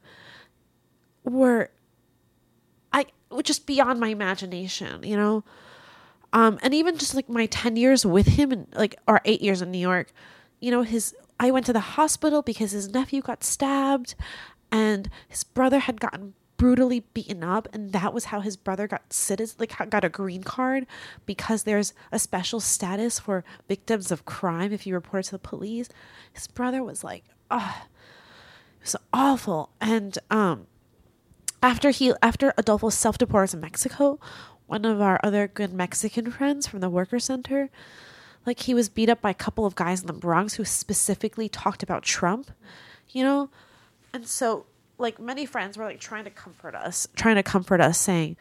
were, 1.23 1.71
I, 2.95 3.07
just 3.43 3.67
beyond 3.67 4.01
my 4.01 4.09
imagination, 4.09 5.03
you 5.03 5.17
know? 5.17 5.45
Um, 6.33 6.59
and 6.63 6.73
even 6.73 6.97
just 6.97 7.15
like 7.15 7.29
my 7.29 7.47
10 7.47 7.77
years 7.77 8.07
with 8.07 8.27
him 8.27 8.53
and 8.53 8.67
like, 8.75 8.97
or 9.07 9.21
eight 9.27 9.43
years 9.43 9.61
in 9.61 9.71
New 9.71 9.79
York, 9.79 10.13
you 10.61 10.71
know, 10.71 10.83
his, 10.83 11.15
I 11.39 11.51
went 11.51 11.67
to 11.67 11.75
the 11.75 11.81
hospital 11.81 12.41
because 12.41 12.71
his 12.71 12.89
nephew 12.89 13.21
got 13.21 13.45
stabbed 13.45 14.15
and 14.73 15.11
his 15.29 15.45
brother 15.45 15.81
had 15.81 16.01
gotten 16.01 16.33
brutally 16.57 17.01
beaten 17.01 17.45
up 17.45 17.69
and 17.73 17.93
that 17.93 18.15
was 18.15 18.27
how 18.27 18.41
his 18.41 18.57
brother 18.57 18.87
got 18.87 19.13
citizen 19.13 19.57
like 19.59 19.91
got 19.91 20.05
a 20.05 20.09
green 20.09 20.43
card 20.43 20.87
because 21.27 21.65
there's 21.65 21.93
a 22.11 22.19
special 22.19 22.61
status 22.61 23.19
for 23.19 23.45
victims 23.69 24.11
of 24.11 24.25
crime 24.25 24.73
if 24.73 24.87
you 24.87 24.95
report 24.95 25.25
it 25.25 25.29
to 25.29 25.33
the 25.33 25.39
police. 25.39 25.89
His 26.33 26.47
brother 26.47 26.83
was 26.83 27.05
like 27.05 27.25
oh 27.51 27.85
it 28.81 28.83
was 28.83 28.97
awful. 29.13 29.71
And 29.81 30.19
um 30.31 30.67
after 31.63 31.91
he 31.91 32.13
after 32.23 32.53
adolfo 32.57 32.91
self-deported 32.91 33.51
to 33.51 33.57
mexico 33.57 34.21
one 34.67 34.85
of 34.85 35.01
our 35.01 35.19
other 35.23 35.49
good 35.49 35.73
mexican 35.73 36.31
friends 36.31 36.67
from 36.67 36.81
the 36.81 36.91
worker 36.91 37.19
center 37.19 37.71
like 38.45 38.61
he 38.61 38.75
was 38.75 38.89
beat 38.89 39.09
up 39.09 39.21
by 39.21 39.31
a 39.31 39.35
couple 39.35 39.65
of 39.65 39.75
guys 39.75 40.01
in 40.01 40.07
the 40.07 40.13
bronx 40.13 40.55
who 40.55 40.65
specifically 40.65 41.49
talked 41.49 41.83
about 41.83 42.03
trump 42.03 42.51
you 43.11 43.23
know? 43.23 43.51
And 44.13 44.27
so 44.27 44.67
like 44.99 45.21
many 45.21 45.47
friends 45.47 45.77
were 45.77 45.85
like 45.85 46.01
trying 46.01 46.25
to 46.25 46.31
comfort 46.31 46.75
us, 46.75 47.07
trying 47.17 47.37
to 47.37 47.43
comfort 47.43 47.81
us 47.81 47.99
saying, 47.99 48.37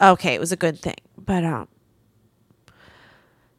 "Okay, 0.00 0.34
it 0.34 0.40
was 0.40 0.52
a 0.52 0.56
good 0.56 0.78
thing." 0.80 0.96
But 1.16 1.44
um 1.44 1.68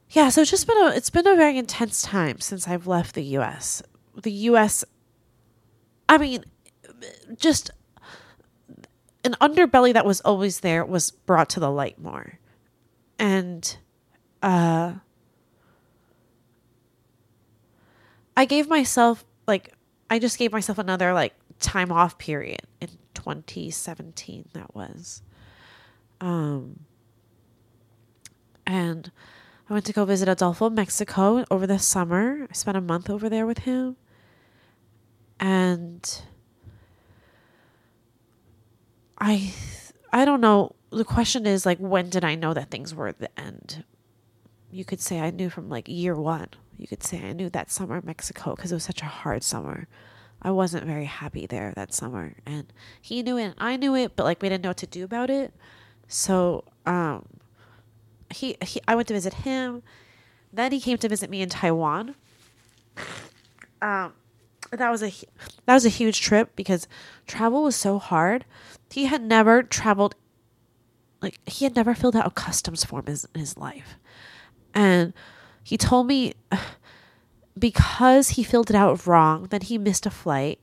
yeah, 0.09 0.29
so 0.29 0.41
it's 0.41 0.51
just 0.51 0.67
been 0.67 0.77
a 0.77 0.89
it's 0.89 1.09
been 1.09 1.27
a 1.27 1.35
very 1.35 1.57
intense 1.57 2.01
time 2.03 2.39
since 2.39 2.67
I've 2.67 2.85
left 2.87 3.15
the 3.15 3.23
US. 3.37 3.81
The 4.21 4.31
US 4.31 4.83
I 6.07 6.17
mean, 6.17 6.45
just 7.35 7.71
an 9.23 9.35
underbelly 9.41 9.93
that 9.93 10.05
was 10.05 10.21
always 10.21 10.59
there 10.59 10.85
was 10.85 11.09
brought 11.11 11.49
to 11.49 11.59
the 11.59 11.71
light 11.71 11.99
more. 11.99 12.39
And 13.17 13.77
uh 14.43 14.93
I 18.35 18.45
gave 18.45 18.67
myself 18.67 19.25
like 19.47 19.73
I 20.09 20.19
just 20.19 20.37
gave 20.37 20.51
myself 20.51 20.77
another 20.77 21.13
like 21.13 21.33
time 21.63 21.91
off 21.91 22.17
period 22.17 22.61
in 22.81 22.89
2017 23.13 24.49
that 24.53 24.75
was 24.75 25.21
um 26.21 26.81
and 28.67 29.11
I 29.69 29.73
went 29.73 29.85
to 29.85 29.93
go 29.93 30.05
visit 30.05 30.27
Adolfo 30.27 30.69
Mexico 30.69 31.45
over 31.49 31.65
the 31.65 31.79
summer. 31.79 32.47
I 32.49 32.53
spent 32.53 32.77
a 32.77 32.81
month 32.81 33.09
over 33.09 33.29
there 33.29 33.45
with 33.45 33.59
him. 33.59 33.95
And 35.39 36.21
I 39.17 39.53
I 40.11 40.25
don't 40.25 40.41
know. 40.41 40.75
The 40.91 41.05
question 41.05 41.45
is 41.45 41.65
like 41.65 41.79
when 41.79 42.09
did 42.09 42.23
I 42.23 42.35
know 42.35 42.53
that 42.53 42.71
things 42.71 42.93
were 42.93 43.07
at 43.07 43.19
the 43.19 43.39
end? 43.39 43.83
You 44.71 44.85
could 44.85 45.01
say 45.01 45.19
I 45.19 45.29
knew 45.31 45.49
from 45.49 45.69
like 45.69 45.87
year 45.87 46.15
1 46.15 46.49
you 46.77 46.87
could 46.87 47.03
say 47.03 47.21
I 47.23 47.33
knew 47.33 47.49
that 47.51 47.71
summer 47.71 47.97
in 47.97 48.05
Mexico 48.05 48.55
because 48.55 48.71
it 48.71 48.75
was 48.75 48.83
such 48.83 49.01
a 49.01 49.05
hard 49.05 49.43
summer. 49.43 49.87
I 50.43 50.51
wasn't 50.51 50.85
very 50.85 51.05
happy 51.05 51.45
there 51.45 51.73
that 51.75 51.93
summer, 51.93 52.35
and 52.45 52.71
he 53.01 53.23
knew 53.23 53.37
it, 53.37 53.43
and 53.43 53.55
I 53.57 53.77
knew 53.77 53.95
it, 53.95 54.15
but 54.15 54.23
like 54.23 54.41
we 54.41 54.49
didn't 54.49 54.63
know 54.63 54.69
what 54.71 54.77
to 54.77 54.87
do 54.87 55.03
about 55.03 55.29
it. 55.29 55.53
So, 56.07 56.65
um, 56.85 57.25
he, 58.29 58.57
he 58.61 58.81
I 58.87 58.95
went 58.95 59.07
to 59.07 59.13
visit 59.13 59.33
him. 59.33 59.83
Then 60.51 60.71
he 60.71 60.79
came 60.79 60.97
to 60.97 61.09
visit 61.09 61.29
me 61.29 61.41
in 61.41 61.49
Taiwan. 61.49 62.15
Um, 63.81 64.13
that 64.71 64.89
was 64.89 65.03
a 65.03 65.11
that 65.65 65.73
was 65.73 65.85
a 65.85 65.89
huge 65.89 66.21
trip 66.21 66.55
because 66.55 66.87
travel 67.27 67.63
was 67.63 67.75
so 67.75 67.99
hard. 67.99 68.45
He 68.89 69.05
had 69.05 69.21
never 69.21 69.63
traveled 69.63 70.15
like 71.21 71.39
he 71.45 71.65
had 71.65 71.75
never 71.75 71.93
filled 71.95 72.15
out 72.15 72.27
a 72.27 72.31
customs 72.31 72.83
form 72.83 73.05
in 73.07 73.17
his 73.39 73.57
life. 73.57 73.97
And 74.73 75.13
he 75.63 75.77
told 75.77 76.07
me 76.07 76.33
because 77.57 78.31
he 78.31 78.43
filled 78.43 78.69
it 78.69 78.75
out 78.75 79.05
wrong, 79.05 79.47
then 79.49 79.61
he 79.61 79.77
missed 79.77 80.05
a 80.05 80.09
flight. 80.09 80.59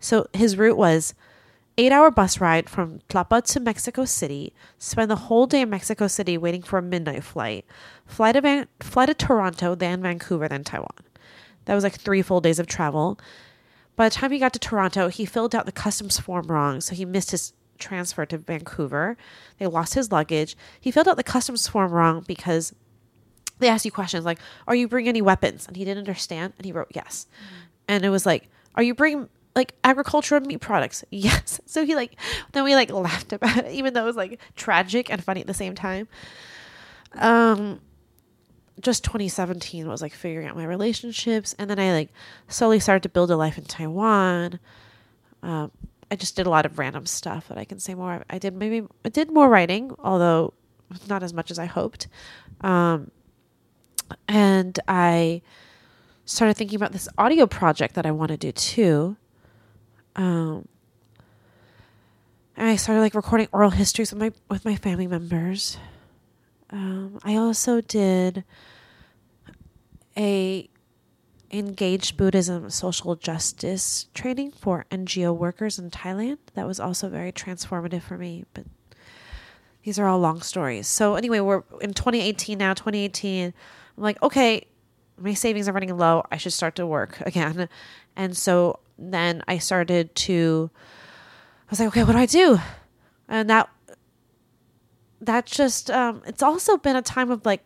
So 0.00 0.26
his 0.32 0.56
route 0.56 0.76
was 0.76 1.14
eight 1.76 1.92
hour 1.92 2.10
bus 2.10 2.40
ride 2.40 2.68
from 2.68 3.00
Tlapa 3.08 3.42
to 3.52 3.60
Mexico 3.60 4.04
City, 4.04 4.52
spend 4.78 5.10
the 5.10 5.16
whole 5.16 5.46
day 5.46 5.62
in 5.62 5.70
Mexico 5.70 6.08
City 6.08 6.36
waiting 6.36 6.62
for 6.62 6.78
a 6.78 6.82
midnight 6.82 7.24
flight, 7.24 7.64
fly 8.06 8.32
to, 8.32 8.40
Van- 8.40 8.68
fly 8.80 9.06
to 9.06 9.14
Toronto, 9.14 9.74
then 9.74 10.02
Vancouver, 10.02 10.48
then 10.48 10.64
Taiwan. 10.64 10.88
That 11.66 11.74
was 11.74 11.84
like 11.84 11.94
three 11.94 12.22
full 12.22 12.40
days 12.40 12.58
of 12.58 12.66
travel. 12.66 13.18
By 13.94 14.08
the 14.08 14.14
time 14.14 14.30
he 14.30 14.38
got 14.38 14.52
to 14.54 14.58
Toronto, 14.58 15.08
he 15.08 15.24
filled 15.24 15.54
out 15.54 15.66
the 15.66 15.72
customs 15.72 16.18
form 16.18 16.46
wrong, 16.46 16.80
so 16.80 16.94
he 16.94 17.04
missed 17.04 17.32
his 17.32 17.52
transfer 17.78 18.26
to 18.26 18.38
Vancouver. 18.38 19.16
They 19.58 19.66
lost 19.66 19.94
his 19.94 20.10
luggage. 20.10 20.56
He 20.80 20.90
filled 20.90 21.08
out 21.08 21.16
the 21.16 21.22
customs 21.22 21.68
form 21.68 21.92
wrong 21.92 22.24
because 22.26 22.74
they 23.58 23.68
ask 23.68 23.84
you 23.84 23.90
questions 23.92 24.24
like, 24.24 24.38
"Are 24.66 24.74
you 24.74 24.88
bringing 24.88 25.08
any 25.08 25.22
weapons?" 25.22 25.66
And 25.66 25.76
he 25.76 25.84
didn't 25.84 25.98
understand, 25.98 26.54
and 26.58 26.64
he 26.64 26.72
wrote 26.72 26.88
yes. 26.94 27.26
And 27.86 28.04
it 28.04 28.10
was 28.10 28.26
like, 28.26 28.48
"Are 28.74 28.82
you 28.82 28.94
bringing 28.94 29.28
like 29.54 29.74
agricultural 29.84 30.40
meat 30.42 30.60
products?" 30.60 31.04
Yes. 31.10 31.60
So 31.66 31.84
he 31.84 31.94
like, 31.94 32.16
then 32.52 32.64
we 32.64 32.74
like 32.74 32.90
laughed 32.90 33.32
about 33.32 33.58
it, 33.58 33.72
even 33.72 33.94
though 33.94 34.02
it 34.02 34.06
was 34.06 34.16
like 34.16 34.40
tragic 34.56 35.10
and 35.10 35.22
funny 35.22 35.40
at 35.40 35.46
the 35.46 35.54
same 35.54 35.74
time. 35.74 36.08
Um, 37.14 37.80
just 38.80 39.04
2017 39.04 39.88
was 39.88 40.02
like 40.02 40.12
figuring 40.12 40.46
out 40.46 40.56
my 40.56 40.64
relationships, 40.64 41.54
and 41.58 41.68
then 41.68 41.78
I 41.78 41.92
like 41.92 42.10
slowly 42.48 42.80
started 42.80 43.02
to 43.04 43.08
build 43.08 43.30
a 43.30 43.36
life 43.36 43.58
in 43.58 43.64
Taiwan. 43.64 44.60
Um, 45.42 45.70
I 46.10 46.16
just 46.16 46.36
did 46.36 46.46
a 46.46 46.50
lot 46.50 46.64
of 46.66 46.78
random 46.78 47.06
stuff 47.06 47.48
that 47.48 47.58
I 47.58 47.64
can 47.64 47.78
say 47.78 47.94
more. 47.94 48.24
I 48.30 48.38
did 48.38 48.54
maybe 48.54 48.86
I 49.04 49.08
did 49.08 49.30
more 49.32 49.48
writing, 49.48 49.92
although 49.98 50.54
not 51.08 51.22
as 51.22 51.32
much 51.32 51.50
as 51.50 51.58
I 51.58 51.66
hoped. 51.66 52.08
Um, 52.60 53.10
and 54.26 54.78
I 54.88 55.42
started 56.24 56.56
thinking 56.56 56.76
about 56.76 56.92
this 56.92 57.08
audio 57.16 57.46
project 57.46 57.94
that 57.94 58.06
I 58.06 58.10
want 58.10 58.30
to 58.30 58.36
do 58.36 58.52
too. 58.52 59.16
Um, 60.16 60.68
and 62.56 62.68
I 62.68 62.76
started 62.76 63.00
like 63.00 63.14
recording 63.14 63.48
oral 63.52 63.70
histories 63.70 64.12
with 64.12 64.20
my 64.20 64.32
with 64.48 64.64
my 64.64 64.76
family 64.76 65.06
members. 65.06 65.78
Um, 66.70 67.18
I 67.22 67.36
also 67.36 67.80
did 67.80 68.44
a 70.16 70.68
engaged 71.50 72.16
Buddhism 72.16 72.68
social 72.68 73.16
justice 73.16 74.06
training 74.12 74.50
for 74.50 74.84
NGO 74.90 75.34
workers 75.34 75.78
in 75.78 75.90
Thailand. 75.90 76.38
That 76.54 76.66
was 76.66 76.78
also 76.78 77.08
very 77.08 77.32
transformative 77.32 78.02
for 78.02 78.18
me. 78.18 78.44
But 78.52 78.66
these 79.84 79.98
are 79.98 80.06
all 80.06 80.18
long 80.18 80.42
stories. 80.42 80.86
So 80.86 81.14
anyway, 81.14 81.40
we're 81.40 81.62
in 81.80 81.94
2018 81.94 82.58
now. 82.58 82.74
2018, 82.74 83.54
I'm 83.98 84.02
like, 84.02 84.22
okay, 84.22 84.64
my 85.18 85.34
savings 85.34 85.68
are 85.68 85.72
running 85.72 85.96
low. 85.96 86.24
I 86.30 86.36
should 86.36 86.52
start 86.52 86.76
to 86.76 86.86
work 86.86 87.20
again. 87.26 87.68
And 88.14 88.36
so 88.36 88.78
then 88.96 89.42
I 89.48 89.58
started 89.58 90.14
to. 90.14 90.70
I 91.66 91.70
was 91.70 91.80
like, 91.80 91.88
okay, 91.88 92.04
what 92.04 92.12
do 92.12 92.18
I 92.18 92.26
do? 92.26 92.58
And 93.28 93.50
that 93.50 93.68
that 95.20 95.46
just 95.46 95.90
um, 95.90 96.22
it's 96.26 96.42
also 96.42 96.76
been 96.76 96.94
a 96.94 97.02
time 97.02 97.30
of 97.30 97.44
like 97.44 97.64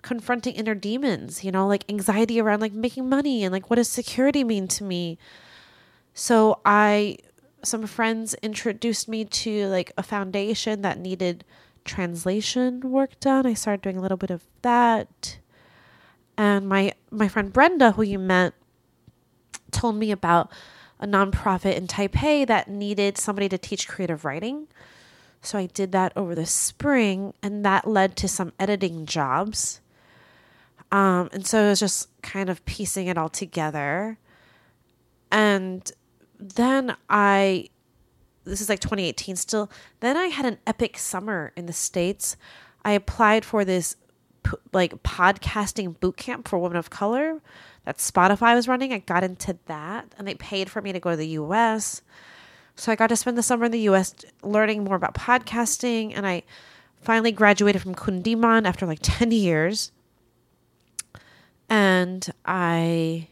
confronting 0.00 0.54
inner 0.54 0.74
demons, 0.74 1.44
you 1.44 1.52
know, 1.52 1.66
like 1.68 1.84
anxiety 1.90 2.40
around 2.40 2.60
like 2.60 2.72
making 2.72 3.08
money 3.08 3.44
and 3.44 3.52
like 3.52 3.68
what 3.68 3.76
does 3.76 3.88
security 3.88 4.42
mean 4.42 4.66
to 4.68 4.84
me. 4.84 5.18
So 6.14 6.60
I 6.64 7.18
some 7.62 7.86
friends 7.86 8.34
introduced 8.42 9.06
me 9.06 9.26
to 9.26 9.66
like 9.66 9.92
a 9.98 10.02
foundation 10.02 10.80
that 10.80 10.98
needed 10.98 11.44
translation 11.84 12.80
work 12.80 13.18
done. 13.20 13.46
I 13.46 13.54
started 13.54 13.82
doing 13.82 13.96
a 13.96 14.00
little 14.00 14.16
bit 14.16 14.30
of 14.30 14.44
that. 14.62 15.38
And 16.36 16.68
my 16.68 16.92
my 17.10 17.28
friend 17.28 17.52
Brenda, 17.52 17.92
who 17.92 18.02
you 18.02 18.18
met, 18.18 18.54
told 19.70 19.96
me 19.96 20.10
about 20.10 20.50
a 20.98 21.06
nonprofit 21.06 21.76
in 21.76 21.86
Taipei 21.86 22.46
that 22.46 22.68
needed 22.68 23.18
somebody 23.18 23.48
to 23.48 23.58
teach 23.58 23.88
creative 23.88 24.24
writing. 24.24 24.68
So 25.42 25.58
I 25.58 25.66
did 25.66 25.92
that 25.92 26.12
over 26.16 26.34
the 26.34 26.46
spring, 26.46 27.32
and 27.42 27.64
that 27.64 27.86
led 27.86 28.16
to 28.16 28.28
some 28.28 28.52
editing 28.58 29.06
jobs. 29.06 29.80
Um, 30.92 31.30
and 31.32 31.46
so 31.46 31.62
it 31.64 31.68
was 31.68 31.80
just 31.80 32.08
kind 32.22 32.50
of 32.50 32.64
piecing 32.66 33.06
it 33.06 33.16
all 33.16 33.28
together. 33.28 34.18
And 35.30 35.90
then 36.38 36.96
I, 37.08 37.68
this 38.44 38.60
is 38.60 38.68
like 38.68 38.80
2018 38.80 39.36
still, 39.36 39.70
then 40.00 40.16
I 40.16 40.26
had 40.26 40.46
an 40.46 40.58
epic 40.66 40.98
summer 40.98 41.52
in 41.56 41.66
the 41.66 41.72
States. 41.72 42.36
I 42.84 42.92
applied 42.92 43.44
for 43.44 43.64
this 43.64 43.96
like 44.72 45.02
podcasting 45.02 45.98
boot 46.00 46.16
camp 46.16 46.48
for 46.48 46.58
women 46.58 46.76
of 46.76 46.90
color 46.90 47.40
that 47.84 47.98
Spotify 47.98 48.54
was 48.54 48.68
running. 48.68 48.92
I 48.92 48.98
got 48.98 49.24
into 49.24 49.58
that 49.66 50.14
and 50.18 50.26
they 50.26 50.34
paid 50.34 50.70
for 50.70 50.80
me 50.80 50.92
to 50.92 51.00
go 51.00 51.10
to 51.10 51.16
the 51.16 51.28
US. 51.28 52.02
So 52.76 52.90
I 52.90 52.96
got 52.96 53.08
to 53.08 53.16
spend 53.16 53.36
the 53.36 53.42
summer 53.42 53.66
in 53.66 53.72
the 53.72 53.88
US 53.90 54.14
learning 54.42 54.84
more 54.84 54.96
about 54.96 55.14
podcasting 55.14 56.12
and 56.16 56.26
I 56.26 56.42
finally 57.02 57.32
graduated 57.32 57.82
from 57.82 57.94
Kundiman 57.94 58.66
after 58.66 58.86
like 58.86 58.98
10 59.02 59.30
years. 59.30 59.92
And 61.68 62.28
I 62.44 63.28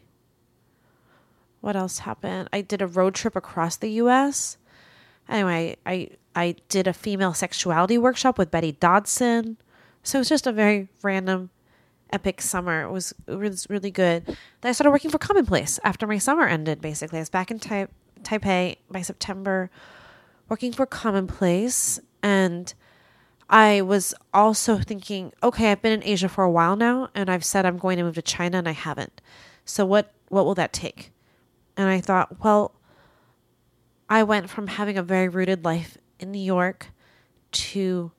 what 1.60 1.74
else 1.74 2.00
happened? 2.00 2.48
I 2.52 2.60
did 2.60 2.80
a 2.80 2.86
road 2.86 3.14
trip 3.14 3.34
across 3.34 3.76
the 3.76 3.90
US. 4.02 4.56
Anyway, 5.28 5.76
I 5.84 6.10
I 6.34 6.54
did 6.68 6.86
a 6.86 6.92
female 6.92 7.34
sexuality 7.34 7.98
workshop 7.98 8.38
with 8.38 8.50
Betty 8.50 8.72
Dodson. 8.72 9.56
So 10.02 10.18
it 10.18 10.20
was 10.20 10.28
just 10.28 10.46
a 10.46 10.52
very 10.52 10.88
random 11.02 11.50
epic 12.10 12.40
summer. 12.40 12.82
It 12.82 12.90
was, 12.90 13.12
it 13.26 13.34
was 13.34 13.66
really 13.68 13.90
good. 13.90 14.24
Then 14.24 14.36
I 14.70 14.72
started 14.72 14.92
working 14.92 15.10
for 15.10 15.18
Commonplace 15.18 15.78
after 15.84 16.06
my 16.06 16.18
summer 16.18 16.46
ended, 16.46 16.80
basically. 16.80 17.18
I 17.18 17.22
was 17.22 17.30
back 17.30 17.50
in 17.50 17.58
tai- 17.58 17.88
Taipei 18.22 18.76
by 18.90 19.02
September 19.02 19.70
working 20.48 20.72
for 20.72 20.86
Commonplace. 20.86 21.98
And 22.22 22.72
I 23.50 23.82
was 23.82 24.14
also 24.32 24.78
thinking, 24.78 25.32
okay, 25.42 25.72
I've 25.72 25.82
been 25.82 25.92
in 25.92 26.04
Asia 26.04 26.28
for 26.28 26.44
a 26.44 26.50
while 26.50 26.76
now, 26.76 27.08
and 27.14 27.28
I've 27.28 27.44
said 27.44 27.66
I'm 27.66 27.78
going 27.78 27.96
to 27.98 28.04
move 28.04 28.14
to 28.14 28.22
China, 28.22 28.58
and 28.58 28.68
I 28.68 28.72
haven't. 28.72 29.20
So 29.64 29.84
what 29.84 30.12
what 30.28 30.44
will 30.44 30.54
that 30.54 30.72
take? 30.72 31.10
And 31.76 31.88
I 31.88 32.00
thought, 32.00 32.42
well, 32.44 32.74
I 34.08 34.22
went 34.22 34.48
from 34.48 34.68
having 34.68 34.96
a 34.96 35.02
very 35.02 35.28
rooted 35.28 35.64
life 35.64 35.98
in 36.18 36.30
New 36.32 36.40
York 36.40 36.88
to 37.50 38.12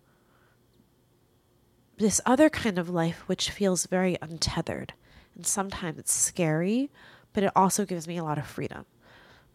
this 1.97 2.21
other 2.25 2.49
kind 2.49 2.77
of 2.77 2.89
life 2.89 3.23
which 3.27 3.49
feels 3.49 3.85
very 3.85 4.17
untethered. 4.21 4.93
And 5.35 5.45
sometimes 5.45 5.99
it's 5.99 6.13
scary, 6.13 6.89
but 7.33 7.43
it 7.43 7.51
also 7.55 7.85
gives 7.85 8.07
me 8.07 8.17
a 8.17 8.23
lot 8.23 8.37
of 8.37 8.45
freedom. 8.45 8.85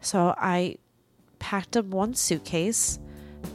So 0.01 0.35
I 0.37 0.77
packed 1.39 1.77
up 1.77 1.87
one 1.87 2.15
suitcase 2.15 2.99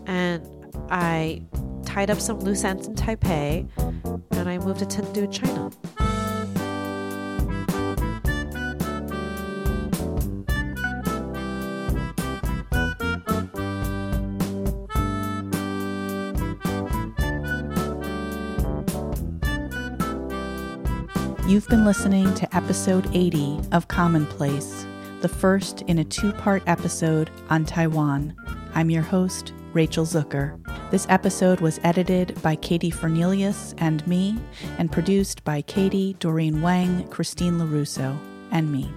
and 0.05 0.43
I 0.89 1.43
tied 1.85 2.09
up 2.09 2.19
some 2.19 2.39
loose 2.39 2.63
ends 2.63 2.87
in 2.87 2.95
Taipei 2.95 3.67
and 4.31 4.49
I 4.49 4.57
moved 4.57 4.79
to 4.79 4.85
Chengdu, 4.85 5.31
China. 5.31 6.18
You've 21.49 21.67
been 21.67 21.83
listening 21.83 22.31
to 22.35 22.55
episode 22.55 23.09
80 23.11 23.59
of 23.71 23.87
Commonplace, 23.87 24.85
the 25.21 25.27
first 25.27 25.81
in 25.87 25.97
a 25.97 26.03
two 26.03 26.31
part 26.31 26.61
episode 26.67 27.31
on 27.49 27.65
Taiwan. 27.65 28.35
I'm 28.75 28.91
your 28.91 29.01
host, 29.01 29.51
Rachel 29.73 30.05
Zucker. 30.05 30.59
This 30.91 31.07
episode 31.09 31.59
was 31.59 31.79
edited 31.83 32.39
by 32.43 32.55
Katie 32.55 32.91
Fernelius 32.91 33.73
and 33.79 34.05
me, 34.05 34.37
and 34.77 34.91
produced 34.91 35.43
by 35.43 35.63
Katie, 35.63 36.15
Doreen 36.19 36.61
Wang, 36.61 37.07
Christine 37.07 37.53
LaRusso, 37.53 38.15
and 38.51 38.71
me. 38.71 38.93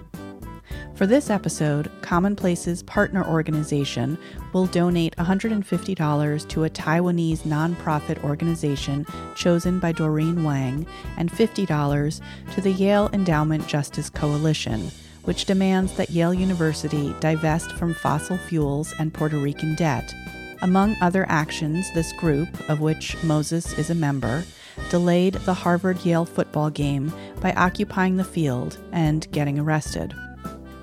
For 0.95 1.07
this 1.07 1.31
episode, 1.31 1.91
Commonplace's 2.01 2.83
partner 2.83 3.25
organization 3.25 4.15
will 4.53 4.67
donate 4.67 5.15
$150 5.15 6.47
to 6.49 6.63
a 6.63 6.69
Taiwanese 6.69 7.39
nonprofit 7.39 8.23
organization 8.23 9.03
chosen 9.35 9.79
by 9.79 9.91
Doreen 9.91 10.43
Wang 10.43 10.85
and 11.17 11.31
$50 11.31 12.21
to 12.53 12.61
the 12.61 12.71
Yale 12.71 13.09
Endowment 13.11 13.67
Justice 13.67 14.11
Coalition, 14.11 14.91
which 15.23 15.45
demands 15.45 15.93
that 15.97 16.11
Yale 16.11 16.33
University 16.33 17.15
divest 17.19 17.71
from 17.71 17.95
fossil 17.95 18.37
fuels 18.37 18.93
and 18.99 19.11
Puerto 19.11 19.39
Rican 19.39 19.73
debt. 19.73 20.13
Among 20.61 20.95
other 21.01 21.25
actions, 21.27 21.91
this 21.95 22.13
group, 22.13 22.69
of 22.69 22.81
which 22.81 23.21
Moses 23.23 23.77
is 23.79 23.89
a 23.89 23.95
member, 23.95 24.43
delayed 24.91 25.33
the 25.33 25.55
Harvard 25.55 26.05
Yale 26.05 26.25
football 26.25 26.69
game 26.69 27.11
by 27.41 27.51
occupying 27.53 28.17
the 28.17 28.23
field 28.23 28.77
and 28.91 29.29
getting 29.31 29.57
arrested. 29.57 30.13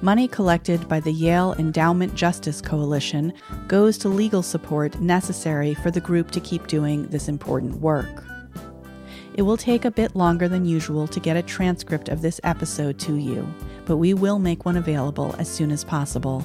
Money 0.02 0.26
collected 0.26 0.88
by 0.88 0.98
the 0.98 1.12
Yale 1.12 1.54
Endowment 1.58 2.14
Justice 2.14 2.62
Coalition 2.62 3.34
goes 3.68 3.98
to 3.98 4.08
legal 4.08 4.42
support 4.42 4.98
necessary 4.98 5.74
for 5.74 5.90
the 5.90 6.00
group 6.00 6.30
to 6.30 6.40
keep 6.40 6.66
doing 6.68 7.06
this 7.08 7.28
important 7.28 7.80
work. 7.80 8.24
It 9.34 9.42
will 9.42 9.58
take 9.58 9.84
a 9.84 9.90
bit 9.90 10.16
longer 10.16 10.48
than 10.48 10.64
usual 10.64 11.06
to 11.08 11.20
get 11.20 11.36
a 11.36 11.42
transcript 11.42 12.08
of 12.08 12.22
this 12.22 12.40
episode 12.44 12.98
to 13.00 13.16
you, 13.16 13.46
but 13.84 13.98
we 13.98 14.14
will 14.14 14.38
make 14.38 14.64
one 14.64 14.78
available 14.78 15.34
as 15.38 15.50
soon 15.50 15.70
as 15.70 15.84
possible. 15.84 16.42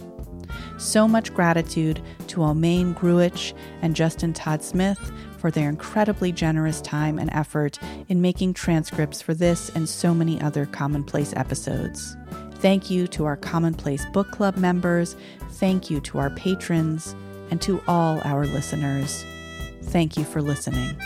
So 0.78 1.08
much 1.08 1.34
gratitude 1.34 2.02
to 2.28 2.42
Almaine 2.42 2.94
Gruich 2.94 3.54
and 3.82 3.96
Justin 3.96 4.34
Todd 4.34 4.64
Smith 4.64 5.14
for 5.38 5.50
their 5.50 5.70
incredibly 5.70 6.34
generous 6.34 6.82
time 6.82 7.18
and 7.18 7.30
effort 7.32 7.80
in 8.10 8.22
making 8.22 8.54
transcripts 8.54 9.22
for 9.22 9.34
this 9.34 9.70
and 9.70 9.88
so 9.88 10.14
many 10.14 10.42
other 10.42 10.66
commonplace 10.66 11.34
episodes. 11.38 12.18
Thank 12.66 12.90
you 12.90 13.06
to 13.10 13.26
our 13.26 13.38
Commonplace 13.38 14.04
Book 14.08 14.32
Club 14.32 14.58
members. 14.58 15.16
Thank 15.52 15.92
you 15.92 16.00
to 16.00 16.18
our 16.18 16.32
patrons 16.32 17.14
and 17.52 17.62
to 17.62 17.80
all 17.88 18.20
our 18.24 18.48
listeners. 18.48 19.24
Thank 19.84 20.18
you 20.18 20.24
for 20.24 20.42
listening. 20.42 21.00